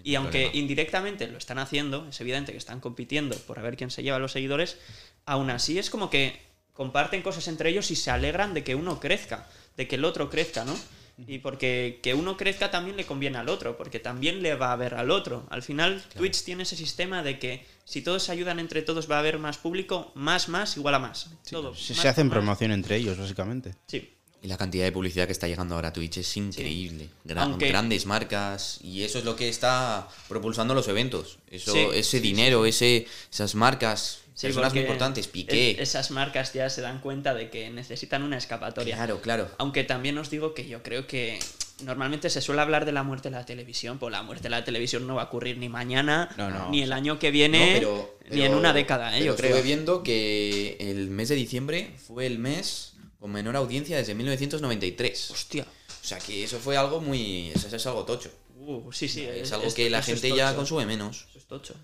Y 0.04 0.14
aunque 0.14 0.42
problema. 0.42 0.56
indirectamente 0.56 1.26
lo 1.26 1.38
están 1.38 1.58
haciendo, 1.58 2.06
es 2.08 2.20
evidente 2.20 2.52
que 2.52 2.58
están 2.58 2.78
compitiendo 2.80 3.36
por 3.38 3.58
a 3.58 3.62
ver 3.62 3.76
quién 3.76 3.90
se 3.90 4.02
lleva 4.02 4.18
a 4.18 4.20
los 4.20 4.32
seguidores, 4.32 4.76
aún 5.24 5.50
así 5.50 5.78
es 5.78 5.90
como 5.90 6.10
que 6.10 6.38
comparten 6.74 7.22
cosas 7.22 7.48
entre 7.48 7.70
ellos 7.70 7.90
y 7.90 7.96
se 7.96 8.10
alegran 8.10 8.54
de 8.54 8.62
que 8.62 8.74
uno 8.74 9.00
crezca, 9.00 9.48
de 9.76 9.88
que 9.88 9.96
el 9.96 10.04
otro 10.04 10.30
crezca, 10.30 10.64
¿no? 10.64 10.78
Y 11.26 11.38
porque 11.38 12.00
que 12.02 12.14
uno 12.14 12.36
crezca 12.36 12.70
también 12.70 12.96
le 12.96 13.04
conviene 13.06 13.38
al 13.38 13.48
otro, 13.48 13.76
porque 13.76 13.98
también 14.00 14.42
le 14.42 14.54
va 14.54 14.72
a 14.72 14.76
ver 14.76 14.94
al 14.94 15.10
otro. 15.10 15.46
Al 15.50 15.62
final, 15.62 16.02
Twitch 16.16 16.42
tiene 16.44 16.62
ese 16.64 16.76
sistema 16.76 17.22
de 17.22 17.38
que 17.38 17.66
si 17.84 18.02
todos 18.02 18.22
se 18.24 18.32
ayudan 18.32 18.58
entre 18.58 18.82
todos 18.82 19.10
va 19.10 19.16
a 19.16 19.18
haber 19.20 19.38
más 19.38 19.58
público, 19.58 20.12
más, 20.14 20.48
más, 20.48 20.76
igual 20.76 20.94
a 20.94 20.98
más. 20.98 21.30
Todo. 21.50 21.74
se, 21.74 21.92
más 21.94 22.02
se 22.02 22.08
hacen 22.08 22.28
más. 22.28 22.34
promoción 22.34 22.72
entre 22.72 22.96
ellos, 22.96 23.18
básicamente. 23.18 23.74
Sí. 23.86 24.14
Y 24.44 24.48
la 24.48 24.56
cantidad 24.56 24.84
de 24.84 24.90
publicidad 24.90 25.26
que 25.26 25.32
está 25.32 25.46
llegando 25.46 25.76
ahora 25.76 25.88
a 25.88 25.92
Twitch 25.92 26.16
es 26.16 26.36
increíble. 26.36 27.08
Aunque- 27.36 27.68
Grandes 27.68 28.06
marcas. 28.06 28.80
Y 28.82 29.04
eso 29.04 29.20
es 29.20 29.24
lo 29.24 29.36
que 29.36 29.48
está 29.48 30.08
propulsando 30.28 30.74
los 30.74 30.88
eventos. 30.88 31.38
Eso, 31.48 31.72
Sí, 31.72 31.78
ese 31.94 32.18
sí, 32.18 32.20
dinero, 32.20 32.66
ese, 32.66 33.06
esas 33.30 33.54
marcas, 33.54 34.21
Sí, 34.42 34.46
personas 34.48 34.72
muy 34.72 34.82
importantes. 34.82 35.26
es- 35.26 35.32
Piqué. 35.32 35.82
esas 35.82 36.10
marcas 36.10 36.52
ya 36.52 36.68
se 36.70 36.80
dan 36.82 37.00
cuenta 37.00 37.34
de 37.34 37.48
que 37.50 37.70
necesitan 37.70 38.22
una 38.22 38.36
escapatoria. 38.38 38.96
Claro, 38.96 39.20
claro. 39.20 39.50
Aunque 39.58 39.84
también 39.84 40.18
os 40.18 40.30
digo 40.30 40.52
que 40.54 40.66
yo 40.68 40.82
creo 40.82 41.06
que 41.06 41.38
normalmente 41.82 42.30
se 42.30 42.40
suele 42.40 42.60
hablar 42.62 42.84
de 42.84 42.92
la 42.92 43.02
muerte 43.02 43.28
de 43.30 43.36
la 43.36 43.44
televisión, 43.46 43.98
pues 43.98 44.12
la 44.12 44.22
muerte 44.22 44.44
de 44.44 44.50
la 44.50 44.64
televisión 44.64 45.06
no 45.06 45.16
va 45.16 45.22
a 45.22 45.24
ocurrir 45.24 45.58
ni 45.58 45.68
mañana, 45.68 46.28
No, 46.36 46.48
no, 46.50 46.68
ni 46.70 46.82
el 46.82 46.92
año 46.92 47.18
que 47.18 47.30
viene, 47.30 47.80
No, 47.80 48.18
pero- 48.20 48.36
ni 48.36 48.42
en 48.42 48.54
una 48.54 48.72
década, 48.72 49.10
¿eh? 49.16 49.20
pero 49.20 49.32
yo 49.32 49.36
creo. 49.36 49.50
Estuve 49.50 49.62
viendo 49.66 50.02
que 50.02 50.76
el 50.78 51.10
mes 51.10 51.28
de 51.28 51.34
diciembre 51.34 51.90
fue 52.06 52.26
el 52.26 52.38
mes 52.38 52.94
con 53.18 53.32
menor 53.32 53.56
audiencia 53.56 53.96
desde 53.96 54.14
1993. 54.14 55.30
Hostia. 55.30 55.64
O 56.02 56.04
sea 56.04 56.18
que 56.18 56.44
eso 56.44 56.58
fue 56.58 56.76
algo 56.76 57.00
muy. 57.00 57.50
Eso 57.54 57.74
es 57.74 57.86
algo 57.86 58.04
tocho. 58.04 58.30
Uh, 58.64 58.92
sí, 58.92 59.08
sí. 59.08 59.22
es, 59.24 59.42
es- 59.42 59.52
algo 59.52 59.66
es- 59.66 59.74
que 59.74 59.90
la 59.90 60.02
gente 60.02 60.34
ya 60.34 60.54
consume 60.54 60.86
menos. 60.86 61.26
Eso 61.30 61.38
es 61.38 61.46
tocho. 61.46 61.74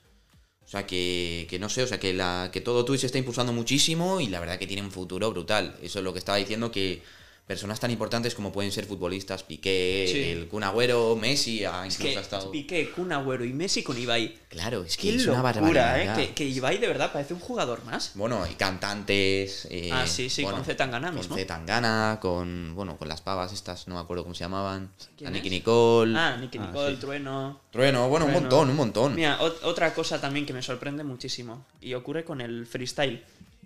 O 0.68 0.70
sea 0.70 0.86
que, 0.86 1.46
que 1.48 1.58
no 1.58 1.70
sé, 1.70 1.82
o 1.82 1.86
sea 1.86 1.98
que, 1.98 2.12
la, 2.12 2.50
que 2.52 2.60
todo 2.60 2.84
Twitch 2.84 3.04
está 3.04 3.16
impulsando 3.16 3.54
muchísimo 3.54 4.20
y 4.20 4.26
la 4.26 4.38
verdad 4.38 4.58
que 4.58 4.66
tiene 4.66 4.82
un 4.82 4.90
futuro 4.90 5.30
brutal. 5.30 5.74
Eso 5.80 6.00
es 6.00 6.04
lo 6.04 6.12
que 6.12 6.18
estaba 6.18 6.36
diciendo 6.36 6.70
que 6.70 7.02
personas 7.48 7.80
tan 7.80 7.90
importantes 7.90 8.34
como 8.34 8.52
pueden 8.52 8.70
ser 8.70 8.84
futbolistas, 8.84 9.42
Piqué, 9.42 10.06
Sí. 10.12 10.20
el 10.30 10.48
Kun 10.48 10.62
Agüero, 10.62 11.16
Messi, 11.16 11.64
ha 11.64 11.86
Es 11.86 11.94
incluso 11.94 12.12
que 12.12 12.18
ha 12.18 12.20
estado... 12.20 12.50
Piqué, 12.50 12.90
Kun 12.90 13.10
Agüero 13.10 13.42
y 13.42 13.54
Messi 13.54 13.82
con 13.82 13.96
Ibai. 13.98 14.38
Claro, 14.50 14.84
es 14.84 14.96
que 14.98 15.04
Qué 15.10 15.16
es 15.16 15.26
una 15.26 15.38
locura, 15.42 15.82
barbaridad. 15.82 16.20
¿eh? 16.20 16.26
Que, 16.28 16.34
que 16.34 16.44
Ibai 16.44 16.76
de 16.76 16.86
verdad 16.86 17.10
parece 17.10 17.32
un 17.32 17.40
jugador 17.40 17.82
más. 17.86 18.12
Bueno, 18.14 18.46
y 18.46 18.54
cantantes. 18.54 19.66
eh, 19.70 19.88
Ah, 19.92 20.06
sí, 20.06 20.28
sí, 20.28 20.42
bueno, 20.42 20.58
con 20.58 20.66
Zetangana 20.66 21.10
mismo. 21.10 21.28
Con 21.30 21.38
Zetangana, 21.38 22.18
con, 22.20 22.74
bueno, 22.74 22.98
con 22.98 23.08
las 23.08 23.22
pavas 23.22 23.52
estas, 23.54 23.88
no 23.88 23.94
me 23.94 24.00
acuerdo 24.02 24.24
cómo 24.24 24.34
se 24.34 24.40
llamaban. 24.44 24.90
¿Quién 25.16 25.28
A 25.28 25.30
Nicky 25.30 25.48
es? 25.48 25.52
Nicole. 25.52 26.18
Ah, 26.18 26.36
Nicky 26.38 26.58
Ah, 26.58 26.66
Nicole, 26.66 26.94
sí. 26.96 27.00
Trueno. 27.00 27.60
Trueno, 27.72 28.08
bueno, 28.10 28.26
un 28.26 28.32
montón, 28.32 28.68
un 28.68 28.76
montón. 28.76 29.14
Mira, 29.14 29.38
ot- 29.40 29.62
otra 29.62 29.94
cosa 29.94 30.20
también 30.20 30.44
que 30.44 30.52
me 30.52 30.60
sorprende 30.62 31.02
muchísimo 31.02 31.64
y 31.80 31.94
ocurre 31.94 32.24
con 32.24 32.42
el 32.42 32.66
freestyle. 32.66 33.22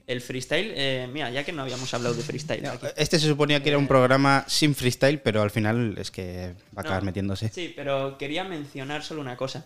El 0.06 0.20
freestyle, 0.20 0.72
eh, 0.74 1.08
mira, 1.12 1.30
ya 1.30 1.44
que 1.44 1.52
no 1.52 1.62
habíamos 1.62 1.92
hablado 1.94 2.14
de 2.14 2.22
freestyle 2.22 2.66
aquí. 2.66 2.86
Este 2.96 3.18
se 3.18 3.28
suponía 3.28 3.62
que 3.62 3.68
era 3.68 3.78
un 3.78 3.86
programa 3.86 4.44
sin 4.48 4.74
freestyle, 4.74 5.20
pero 5.20 5.42
al 5.42 5.50
final 5.50 5.96
es 5.96 6.10
que 6.10 6.54
va 6.76 6.78
a 6.78 6.80
acabar 6.80 7.02
No, 7.02 7.06
metiéndose. 7.06 7.48
Sí, 7.50 7.72
pero 7.74 8.18
quería 8.18 8.42
mencionar 8.44 9.04
solo 9.04 9.20
una 9.20 9.36
cosa. 9.36 9.64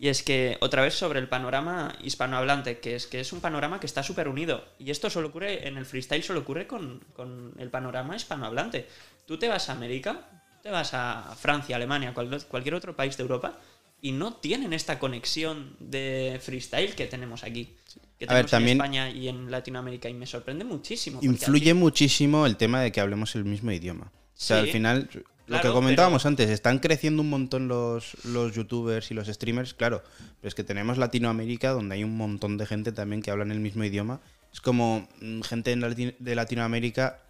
Y 0.00 0.08
es 0.08 0.22
que, 0.22 0.56
otra 0.60 0.82
vez 0.82 0.94
sobre 0.94 1.18
el 1.18 1.28
panorama 1.28 1.96
hispanohablante, 2.04 2.78
que 2.78 2.94
es 2.94 3.06
que 3.08 3.18
es 3.20 3.32
un 3.32 3.40
panorama 3.40 3.80
que 3.80 3.86
está 3.86 4.02
súper 4.04 4.28
unido. 4.28 4.64
Y 4.78 4.90
esto 4.90 5.10
solo 5.10 5.28
ocurre, 5.28 5.66
en 5.66 5.76
el 5.76 5.86
freestyle 5.86 6.22
solo 6.22 6.40
ocurre 6.40 6.66
con, 6.68 7.00
con 7.16 7.52
el 7.58 7.68
panorama 7.70 8.14
hispanohablante. 8.14 8.86
Tú 9.26 9.38
te 9.38 9.48
vas 9.48 9.68
a 9.68 9.72
América, 9.72 10.20
te 10.62 10.70
vas 10.70 10.90
a 10.94 11.34
Francia, 11.36 11.74
Alemania, 11.76 12.14
cual- 12.14 12.44
cualquier 12.46 12.74
otro 12.74 12.94
país 12.94 13.16
de 13.16 13.22
Europa, 13.22 13.58
y 14.00 14.12
no 14.12 14.34
tienen 14.34 14.72
esta 14.72 15.00
conexión 15.00 15.74
de 15.80 16.38
freestyle 16.40 16.94
que 16.94 17.06
tenemos 17.06 17.42
aquí. 17.42 17.74
Que 18.18 18.26
A 18.28 18.34
ver, 18.34 18.46
también- 18.46 18.78
en 18.78 18.84
España 18.84 19.10
y 19.10 19.28
en 19.28 19.50
Latinoamérica. 19.50 20.08
Y 20.08 20.14
me 20.14 20.26
sorprende 20.26 20.64
muchísimo. 20.64 21.20
Influye 21.22 21.70
aquí- 21.70 21.78
muchísimo 21.78 22.46
el 22.46 22.56
tema 22.56 22.80
de 22.82 22.90
que 22.90 23.00
hablemos 23.00 23.34
el 23.36 23.44
mismo 23.44 23.70
idioma. 23.70 24.06
O 24.06 24.10
sea, 24.34 24.58
Sí, 24.60 24.66
al 24.66 24.72
final, 24.72 25.08
lo 25.14 25.22
claro, 25.46 25.62
que 25.62 25.72
comentábamos 25.72 26.26
antes, 26.26 26.50
están 26.50 26.78
creciendo 26.80 27.22
un 27.22 27.30
montón 27.30 27.68
los, 27.68 28.16
los 28.24 28.54
youtubers 28.54 29.10
y 29.10 29.14
los 29.14 29.28
streamers, 29.28 29.72
claro, 29.74 30.02
pero 30.40 30.48
es 30.48 30.54
que 30.54 30.64
tenemos 30.64 30.98
Latinoamérica 30.98 31.70
donde 31.70 31.94
hay 31.94 32.04
un 32.04 32.16
montón 32.16 32.58
de 32.58 32.66
gente 32.66 32.92
también 32.92 33.22
que 33.22 33.30
hablan 33.30 33.52
el 33.52 33.60
mismo 33.60 33.84
idioma. 33.84 34.20
Es 34.52 34.60
como 34.60 35.08
mm, 35.20 35.42
gente 35.42 35.74
de 35.76 36.34
Latinoamérica, 36.34 37.20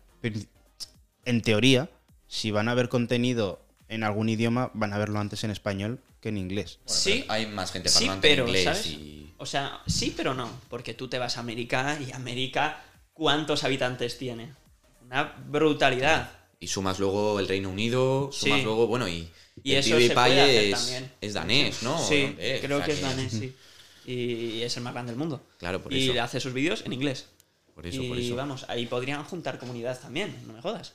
en 1.25 1.43
teoría, 1.43 1.91
si 2.27 2.51
van 2.51 2.69
a 2.69 2.75
ver 2.75 2.89
contenido 2.89 3.61
en 3.89 4.05
algún 4.05 4.29
idioma, 4.29 4.71
van 4.75 4.93
a 4.93 4.99
verlo 4.99 5.19
antes 5.19 5.45
en 5.45 5.51
español 5.51 6.01
que 6.21 6.29
en 6.31 6.37
inglés. 6.39 6.79
Bueno, 6.87 7.01
Sí. 7.01 7.25
Hay 7.29 7.47
más 7.47 7.73
gente 7.73 7.89
Sí, 7.89 8.09
pero, 8.21 8.43
en 8.43 8.49
inglés 8.49 8.65
¿sabes? 8.65 8.87
y. 8.87 9.18
O 9.39 9.47
sea, 9.47 9.83
sí, 9.87 10.13
pero 10.17 10.35
no. 10.35 10.51
Porque 10.69 10.95
tú 10.95 11.09
te 11.09 11.19
vas 11.19 11.37
a 11.37 11.41
América 11.41 11.99
y 12.01 12.13
América, 12.13 12.85
¿cuántos 13.13 13.65
habitantes 13.65 14.19
tiene? 14.19 14.55
Una 15.03 15.25
brutalidad. 15.49 16.31
Y 16.61 16.67
sumas 16.69 16.99
luego 16.99 17.39
el 17.41 17.49
Reino 17.49 17.71
Unido, 17.71 18.31
sumas 18.33 18.61
Sí. 18.61 18.65
luego, 18.65 18.87
bueno, 18.87 19.09
y. 19.09 19.29
Y 19.63 19.75
el 19.75 19.79
eso 19.79 20.01
se 20.01 20.15
PewDiePie 20.15 20.15
puede 20.15 20.41
hacer 20.41 20.65
es, 20.65 20.71
también. 20.71 21.13
es 21.21 21.35
danés, 21.35 21.83
¿no? 21.83 21.99
Sí, 21.99 22.39
Holandés, 22.39 22.61
creo 22.61 22.79
o 22.79 22.81
sea 22.81 22.87
que 22.87 22.93
es 22.93 23.01
danés, 23.01 23.33
sí. 23.33 23.57
Y 24.07 24.63
es 24.63 24.77
el 24.77 24.83
más 24.83 24.95
grande 24.95 25.13
del 25.13 25.19
mundo. 25.19 25.43
Claro, 25.59 25.83
por 25.83 25.93
y 25.93 26.11
eso. 26.11 26.23
hace 26.23 26.41
sus 26.41 26.53
vídeos 26.55 26.83
en 26.87 26.93
inglés. 26.95 27.27
Por 27.75 27.87
eso, 27.87 28.03
y 28.03 28.09
por 28.09 28.19
eso. 28.19 28.37
vamos, 28.37 28.65
ahí 28.69 28.87
podrían 28.87 29.23
juntar 29.25 29.59
comunidad 29.59 30.01
también, 30.01 30.35
no 30.47 30.53
me 30.55 30.63
jodas. 30.63 30.95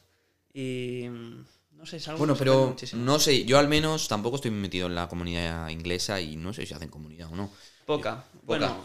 Y 0.54 1.08
mm, 1.10 1.46
no 1.78 1.86
sé, 1.86 1.98
es 1.98 2.08
algo 2.08 2.20
Bueno, 2.20 2.36
pero 2.36 2.76
no 2.94 3.20
sé, 3.20 3.46
yo 3.46 3.60
al 3.60 3.68
menos 3.68 4.08
tampoco 4.08 4.38
estoy 4.38 4.52
metido 4.52 4.88
en 4.88 4.96
la 4.96 5.08
comunidad 5.08 5.70
inglesa 5.70 6.20
y 6.22 6.36
no 6.36 6.54
sé 6.54 6.66
si 6.66 6.74
hacen 6.74 6.90
comunidad 6.90 7.32
o 7.32 7.36
no. 7.36 7.52
Poca. 7.86 8.16
Poca. 8.16 8.26
Bueno, 8.44 8.84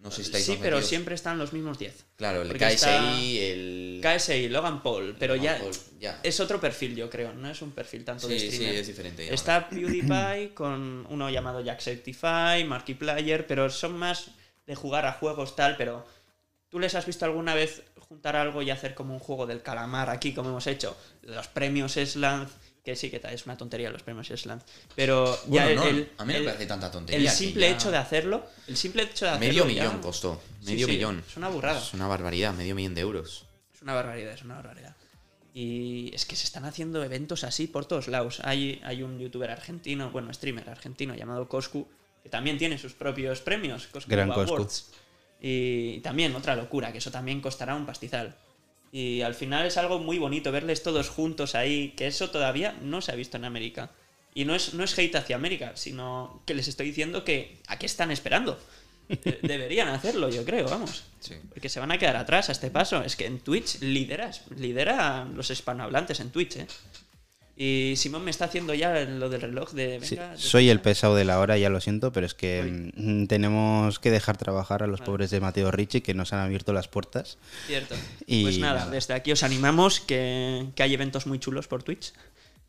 No 0.00 0.10
sé 0.10 0.16
si 0.16 0.22
estáis 0.22 0.44
sí, 0.44 0.52
pero 0.60 0.76
metidos. 0.76 0.88
siempre 0.88 1.14
están 1.14 1.38
los 1.38 1.52
mismos 1.52 1.78
10. 1.78 2.04
Claro, 2.16 2.42
el 2.42 2.56
KSI, 2.56 3.38
el. 3.40 4.00
KSI, 4.02 4.48
Logan 4.48 4.82
Paul, 4.82 5.16
pero 5.18 5.34
Logan 5.34 5.56
ya, 5.56 5.60
Paul, 5.60 5.72
ya. 6.00 6.20
es 6.22 6.38
otro 6.40 6.60
perfil, 6.60 6.94
yo 6.94 7.10
creo, 7.10 7.32
no 7.34 7.50
es 7.50 7.60
un 7.62 7.72
perfil 7.72 8.04
tanto 8.04 8.28
de 8.28 8.38
Sí, 8.38 8.48
sí, 8.48 8.56
streamer. 8.56 8.76
es 8.76 8.86
diferente 8.86 9.26
ya 9.26 9.32
Está 9.32 9.68
PewDiePie 9.68 10.50
con 10.54 11.04
uno 11.10 11.30
llamado 11.30 11.60
Jacksepticeye, 11.60 12.64
Markiplier, 12.64 13.46
pero 13.46 13.68
son 13.70 13.98
más 13.98 14.30
de 14.66 14.74
jugar 14.76 15.04
a 15.06 15.12
juegos 15.12 15.56
tal, 15.56 15.76
pero 15.76 16.06
¿tú 16.68 16.78
les 16.78 16.94
has 16.94 17.06
visto 17.06 17.24
alguna 17.24 17.54
vez 17.54 17.82
juntar 18.08 18.36
algo 18.36 18.62
y 18.62 18.70
hacer 18.70 18.94
como 18.94 19.12
un 19.14 19.20
juego 19.20 19.46
del 19.46 19.62
calamar 19.62 20.10
aquí, 20.10 20.32
como 20.32 20.50
hemos 20.50 20.66
hecho? 20.66 20.96
Los 21.22 21.48
premios 21.48 21.92
Slant, 21.94 22.48
que 22.88 22.96
sí 22.96 23.10
que 23.10 23.20
es 23.22 23.44
una 23.44 23.56
tontería 23.56 23.90
los 23.90 24.02
premios 24.02 24.28
Slant, 24.28 24.62
pero 24.94 25.34
ya 25.48 25.64
Bueno, 25.64 25.68
el, 25.68 25.76
no, 25.76 25.82
el- 25.84 26.10
a 26.16 26.24
mí 26.24 26.32
no 26.32 26.38
me 26.40 26.44
parece 26.46 26.66
tanta 26.66 26.90
tontería. 26.90 27.30
el 27.30 27.36
simple 27.36 27.68
ya- 27.68 27.74
hecho 27.76 27.90
de 27.90 27.96
hacerlo, 27.98 28.46
el 28.66 28.76
simple 28.78 29.02
hecho 29.02 29.26
de 29.26 29.32
hacerlo 29.32 29.46
Medio 29.64 29.76
ya- 29.76 29.84
millón 29.84 30.00
costó. 30.02 30.40
Medio 30.64 30.86
sí, 30.86 30.92
millón. 30.92 31.22
Es 31.28 31.36
una 31.36 31.48
burrada. 31.48 31.78
Es 31.78 31.92
una 31.92 32.06
barbaridad, 32.06 32.54
medio 32.54 32.74
millón 32.74 32.94
de 32.94 33.02
euros. 33.02 33.44
Es 33.74 33.82
una 33.82 33.92
barbaridad, 33.94 34.32
es 34.32 34.42
una 34.42 34.54
barbaridad. 34.56 34.96
Y 35.54 36.10
es 36.14 36.24
que 36.24 36.34
se 36.36 36.44
están 36.44 36.64
haciendo 36.64 37.02
eventos 37.04 37.44
así 37.44 37.66
por 37.66 37.84
todos 37.84 38.08
lados. 38.08 38.40
Hay, 38.44 38.80
hay 38.84 39.02
un 39.02 39.18
youtuber 39.18 39.50
argentino, 39.50 40.10
bueno, 40.10 40.32
streamer 40.32 40.68
argentino 40.70 41.14
llamado 41.14 41.46
Coscu, 41.48 41.86
que 42.22 42.28
también 42.30 42.56
tiene 42.58 42.78
sus 42.78 42.92
propios 42.94 43.40
premios, 43.40 43.86
Coscu 43.88 44.10
Gran 44.10 44.28
Coscu. 44.30 44.54
Awards. 44.54 44.90
Y 45.40 46.00
también 46.00 46.34
otra 46.34 46.56
locura, 46.56 46.90
que 46.92 46.98
eso 46.98 47.10
también 47.10 47.40
costará 47.40 47.74
un 47.74 47.84
pastizal. 47.86 48.34
Y 48.92 49.20
al 49.22 49.34
final 49.34 49.66
es 49.66 49.76
algo 49.76 49.98
muy 49.98 50.18
bonito 50.18 50.50
verles 50.52 50.82
todos 50.82 51.08
juntos 51.10 51.54
ahí, 51.54 51.90
que 51.96 52.06
eso 52.06 52.30
todavía 52.30 52.74
no 52.82 53.00
se 53.02 53.12
ha 53.12 53.16
visto 53.16 53.36
en 53.36 53.44
América. 53.44 53.90
Y 54.34 54.44
no 54.44 54.54
es, 54.54 54.74
no 54.74 54.84
es 54.84 54.96
hate 54.98 55.16
hacia 55.16 55.36
América, 55.36 55.72
sino 55.74 56.42
que 56.46 56.54
les 56.54 56.68
estoy 56.68 56.86
diciendo 56.86 57.24
que 57.24 57.58
a 57.66 57.78
qué 57.78 57.86
están 57.86 58.10
esperando. 58.10 58.58
De- 59.08 59.38
Deberían 59.42 59.88
hacerlo, 59.88 60.28
yo 60.30 60.44
creo, 60.44 60.66
vamos. 60.68 61.04
Sí. 61.20 61.34
Porque 61.48 61.68
se 61.68 61.80
van 61.80 61.90
a 61.92 61.98
quedar 61.98 62.16
atrás 62.16 62.48
a 62.48 62.52
este 62.52 62.70
paso. 62.70 63.02
Es 63.02 63.16
que 63.16 63.26
en 63.26 63.40
Twitch 63.40 63.80
lideras, 63.80 64.42
lidera 64.56 65.22
a 65.22 65.24
los 65.24 65.50
hispanohablantes 65.50 66.20
en 66.20 66.30
Twitch, 66.30 66.56
¿eh? 66.56 66.66
Y 67.60 67.94
Simón 67.96 68.22
me 68.24 68.30
está 68.30 68.44
haciendo 68.44 68.72
ya 68.72 69.00
lo 69.00 69.28
del 69.28 69.40
reloj 69.40 69.72
de... 69.72 69.98
Sí, 70.00 70.14
Venga, 70.14 70.36
soy 70.36 70.70
el 70.70 70.80
pesado 70.80 71.16
de 71.16 71.24
la 71.24 71.40
hora, 71.40 71.58
ya 71.58 71.68
lo 71.70 71.80
siento, 71.80 72.12
pero 72.12 72.24
es 72.24 72.32
que 72.32 72.62
Uy. 72.64 72.92
mm, 72.94 73.26
tenemos 73.26 73.98
que 73.98 74.12
dejar 74.12 74.36
trabajar 74.36 74.84
a 74.84 74.86
los 74.86 75.00
pobres 75.00 75.30
de 75.30 75.40
Mateo 75.40 75.72
Ricci 75.72 76.00
que 76.00 76.14
nos 76.14 76.32
han 76.32 76.38
abierto 76.38 76.72
las 76.72 76.86
puertas. 76.86 77.36
Cierto. 77.66 77.96
Y 78.26 78.44
pues 78.44 78.58
nada, 78.58 78.80
nada. 78.80 78.90
desde 78.92 79.14
aquí 79.14 79.32
os 79.32 79.42
animamos 79.42 79.98
que, 79.98 80.66
que 80.76 80.82
hay 80.84 80.94
eventos 80.94 81.26
muy 81.26 81.40
chulos 81.40 81.66
por 81.66 81.82
Twitch. 81.82 82.12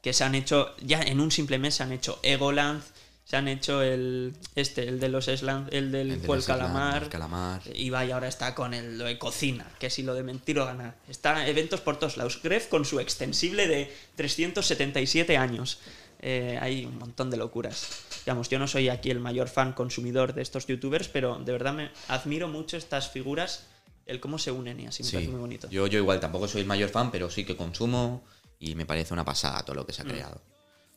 Que 0.01 0.11
se 0.11 0.23
han 0.23 0.33
hecho, 0.33 0.75
ya 0.81 1.01
en 1.01 1.19
un 1.19 1.29
simple 1.29 1.59
mes 1.59 1.75
se 1.75 1.83
han 1.83 1.91
hecho 1.91 2.19
Egoland, 2.23 2.81
se 3.29 3.37
han 3.37 3.47
hecho 3.47 3.83
el 3.83 4.33
este, 4.55 4.87
el 4.87 4.99
de 4.99 5.07
los 5.09 5.25
Slant, 5.25 5.71
el 5.71 5.91
del 5.91 6.11
El 6.11 6.21
de 6.21 6.25
Island, 6.27 6.45
calamar. 6.45 7.03
el 7.03 7.09
calamar. 7.09 7.61
Ibai 7.75 8.11
ahora 8.11 8.27
está 8.27 8.55
con 8.55 8.73
el, 8.73 8.97
lo 8.97 9.05
de 9.05 9.19
cocina, 9.19 9.67
que 9.77 9.91
si 9.91 10.01
lo 10.01 10.15
de 10.15 10.23
mentir 10.23 10.57
o 10.59 10.65
ganar. 10.65 10.95
Está 11.07 11.47
eventos 11.47 11.79
por 11.81 11.97
todos 11.97 12.17
lados. 12.17 12.41
Gref 12.41 12.67
con 12.67 12.85
su 12.85 12.99
extensible 12.99 13.67
de 13.67 13.93
377 14.15 15.37
años. 15.37 15.79
Eh, 16.21 16.57
hay 16.59 16.85
un 16.85 16.97
montón 16.97 17.29
de 17.29 17.37
locuras. 17.37 17.87
Digamos, 18.25 18.49
yo 18.49 18.57
no 18.59 18.67
soy 18.67 18.89
aquí 18.89 19.09
el 19.11 19.19
mayor 19.19 19.47
fan 19.47 19.73
consumidor 19.73 20.33
de 20.33 20.41
estos 20.41 20.65
youtubers, 20.67 21.07
pero 21.07 21.35
de 21.37 21.51
verdad 21.51 21.73
me 21.73 21.91
admiro 22.07 22.47
mucho 22.47 22.77
estas 22.77 23.09
figuras, 23.09 23.65
el 24.07 24.19
cómo 24.19 24.37
se 24.39 24.51
unen 24.51 24.79
y 24.79 24.87
así 24.87 25.03
me 25.03 25.11
parece 25.11 25.29
muy 25.31 25.39
bonito. 25.39 25.69
Yo, 25.69 25.85
yo 25.87 25.99
igual 25.99 26.19
tampoco 26.19 26.47
soy 26.47 26.61
el 26.61 26.67
mayor 26.67 26.89
fan, 26.89 27.11
pero 27.11 27.29
sí 27.29 27.45
que 27.45 27.55
consumo 27.55 28.23
y 28.59 28.73
me 28.75 28.85
parece 28.87 29.13
una 29.13 29.23
pasada 29.23 29.63
todo 29.63 29.75
lo 29.75 29.83
Mm. 29.83 29.85
que 29.85 29.93
se 29.93 30.01
ha 30.01 30.05
creado. 30.05 30.41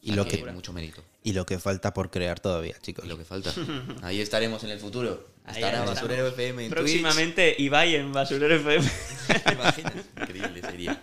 Y 0.05 0.13
lo 0.13 0.27
que- 0.27 0.45
Mucho 0.53 0.73
mérito. 0.73 1.03
Y 1.23 1.33
lo 1.33 1.47
que 1.47 1.59
falta 1.61 1.95
por 1.95 2.11
crear 2.11 2.41
todavía, 2.41 2.75
chicos. 2.83 3.05
Y 3.05 3.09
lo 3.09 3.17
que 3.17 3.25
falta. 3.25 3.53
Ahí 4.03 4.21
estaremos 4.21 4.65
en 4.65 4.71
el 4.71 4.81
futuro. 4.81 5.29
Estará 5.49 5.83
ahí 5.83 5.89
Basurero. 5.89 6.29
FM 6.29 6.67
en 6.67 6.71
Próximamente 6.71 7.55
Ibai 7.59 7.97
en 7.97 8.13
Basurero 8.13 8.55
FM. 8.57 8.79
Twitch. 8.87 9.43
¿Te 9.45 9.53
imaginas? 9.55 9.95
Increíble 10.21 10.61
sería. 10.61 11.03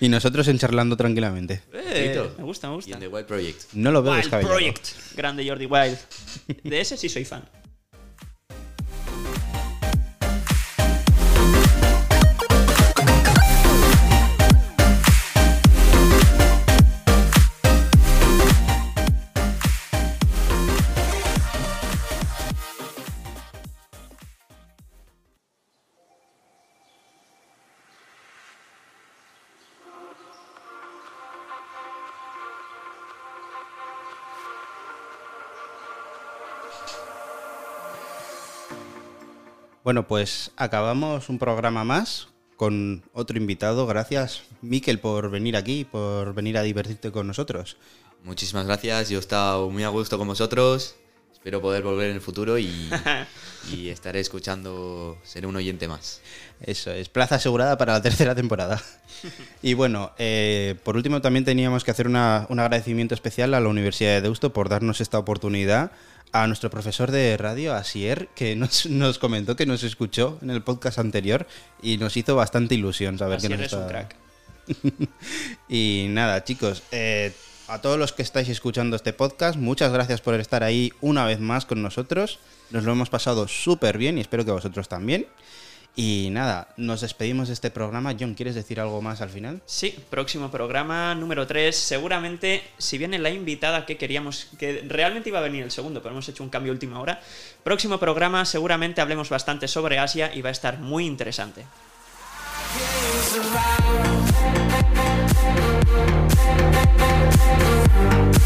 Y 0.00 0.08
nosotros 0.08 0.46
en 0.48 0.58
charlando 0.58 0.96
tranquilamente. 0.96 1.62
Eh, 1.72 2.30
me 2.36 2.44
gusta, 2.44 2.68
me 2.68 2.74
Y 2.74 2.76
gusta. 2.76 2.92
en 2.94 3.00
The 3.00 3.08
Wild 3.08 3.26
Project. 3.26 3.72
No 3.74 3.90
lo 3.92 4.02
veo 4.02 4.12
Wild. 4.12 4.28
Project. 4.46 4.88
Grande 5.16 5.46
Jordi 5.48 5.66
Wild. 5.66 5.98
De 6.64 6.80
ese 6.80 6.96
sí 6.96 7.08
soy 7.08 7.24
fan. 7.24 7.44
Bueno, 39.88 40.06
pues 40.06 40.50
acabamos 40.58 41.30
un 41.30 41.38
programa 41.38 41.82
más 41.82 42.28
con 42.56 43.02
otro 43.14 43.38
invitado. 43.38 43.86
Gracias, 43.86 44.42
Miquel, 44.60 44.98
por 44.98 45.30
venir 45.30 45.56
aquí, 45.56 45.86
por 45.86 46.34
venir 46.34 46.58
a 46.58 46.62
divertirte 46.62 47.10
con 47.10 47.26
nosotros. 47.26 47.78
Muchísimas 48.22 48.66
gracias. 48.66 49.08
Yo 49.08 49.16
he 49.16 49.20
estado 49.20 49.70
muy 49.70 49.84
a 49.84 49.88
gusto 49.88 50.18
con 50.18 50.28
vosotros. 50.28 50.96
Espero 51.32 51.60
poder 51.60 51.82
volver 51.82 52.10
en 52.10 52.16
el 52.16 52.20
futuro 52.20 52.58
y, 52.58 52.90
y 53.72 53.88
estaré 53.88 54.20
escuchando, 54.20 55.18
seré 55.22 55.46
un 55.46 55.56
oyente 55.56 55.86
más. 55.88 56.20
Eso 56.60 56.90
es, 56.92 57.08
plaza 57.08 57.36
asegurada 57.36 57.78
para 57.78 57.92
la 57.94 58.02
tercera 58.02 58.34
temporada. 58.34 58.82
Y 59.62 59.74
bueno, 59.74 60.12
eh, 60.18 60.76
por 60.84 60.96
último 60.96 61.20
también 61.20 61.44
teníamos 61.44 61.82
que 61.82 61.90
hacer 61.90 62.06
una- 62.06 62.46
un 62.50 62.60
agradecimiento 62.60 63.14
especial 63.16 63.52
a 63.54 63.60
la 63.60 63.68
Universidad 63.68 64.10
de 64.12 64.20
Deusto 64.20 64.52
por 64.52 64.68
darnos 64.68 65.00
esta 65.00 65.18
oportunidad. 65.18 65.90
A 66.30 66.46
nuestro 66.46 66.68
profesor 66.70 67.10
de 67.10 67.36
radio, 67.38 67.74
Asier, 67.74 68.28
que 68.36 68.54
nos, 68.54 68.84
nos 68.86 69.18
comentó 69.18 69.56
que 69.56 69.64
nos 69.66 69.82
escuchó 69.82 70.38
en 70.42 70.50
el 70.50 70.62
podcast 70.62 70.98
anterior 70.98 71.46
y 71.82 71.96
nos 71.96 72.16
hizo 72.18 72.36
bastante 72.36 72.74
ilusión 72.76 73.18
saber 73.18 73.40
que 73.40 73.48
nos 73.48 73.60
es 73.60 73.72
un 73.72 73.80
está- 73.80 73.88
crack. 73.88 74.16
y 75.68 76.06
nada, 76.10 76.44
chicos, 76.44 76.82
eh, 76.92 77.32
a 77.68 77.80
todos 77.80 77.98
los 77.98 78.12
que 78.12 78.22
estáis 78.22 78.48
escuchando 78.48 78.96
este 78.96 79.12
podcast, 79.12 79.58
muchas 79.58 79.92
gracias 79.92 80.20
por 80.20 80.34
estar 80.34 80.64
ahí 80.64 80.92
una 81.00 81.26
vez 81.26 81.38
más 81.38 81.66
con 81.66 81.82
nosotros. 81.82 82.38
Nos 82.70 82.84
lo 82.84 82.92
hemos 82.92 83.10
pasado 83.10 83.46
súper 83.46 83.98
bien 83.98 84.18
y 84.18 84.22
espero 84.22 84.44
que 84.44 84.50
vosotros 84.50 84.88
también. 84.88 85.26
Y 85.94 86.28
nada, 86.30 86.68
nos 86.76 87.00
despedimos 87.00 87.48
de 87.48 87.54
este 87.54 87.70
programa. 87.70 88.14
John, 88.18 88.34
¿quieres 88.34 88.54
decir 88.54 88.78
algo 88.78 89.02
más 89.02 89.20
al 89.20 89.30
final? 89.30 89.60
Sí, 89.66 89.98
próximo 90.08 90.50
programa 90.50 91.14
número 91.14 91.46
3. 91.46 91.76
Seguramente, 91.76 92.62
si 92.78 92.98
viene 92.98 93.18
la 93.18 93.30
invitada 93.30 93.84
que 93.84 93.96
queríamos, 93.96 94.46
que 94.58 94.84
realmente 94.86 95.28
iba 95.28 95.40
a 95.40 95.42
venir 95.42 95.64
el 95.64 95.72
segundo, 95.72 96.00
pero 96.00 96.12
hemos 96.12 96.28
hecho 96.28 96.44
un 96.44 96.50
cambio 96.50 96.72
a 96.72 96.74
última 96.74 97.00
hora. 97.00 97.20
Próximo 97.64 97.98
programa, 97.98 98.44
seguramente 98.44 99.00
hablemos 99.00 99.28
bastante 99.28 99.66
sobre 99.66 99.98
Asia 99.98 100.32
y 100.32 100.40
va 100.40 100.50
a 100.50 100.52
estar 100.52 100.78
muy 100.78 101.04
interesante. 101.04 101.64
I 108.40 108.44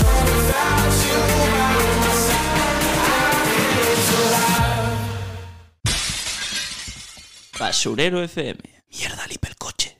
Basurero 7.58 8.22
FM. 8.22 8.58
Mierda, 8.90 9.26
lipe 9.26 9.48
el 9.48 9.56
coche. 9.56 9.98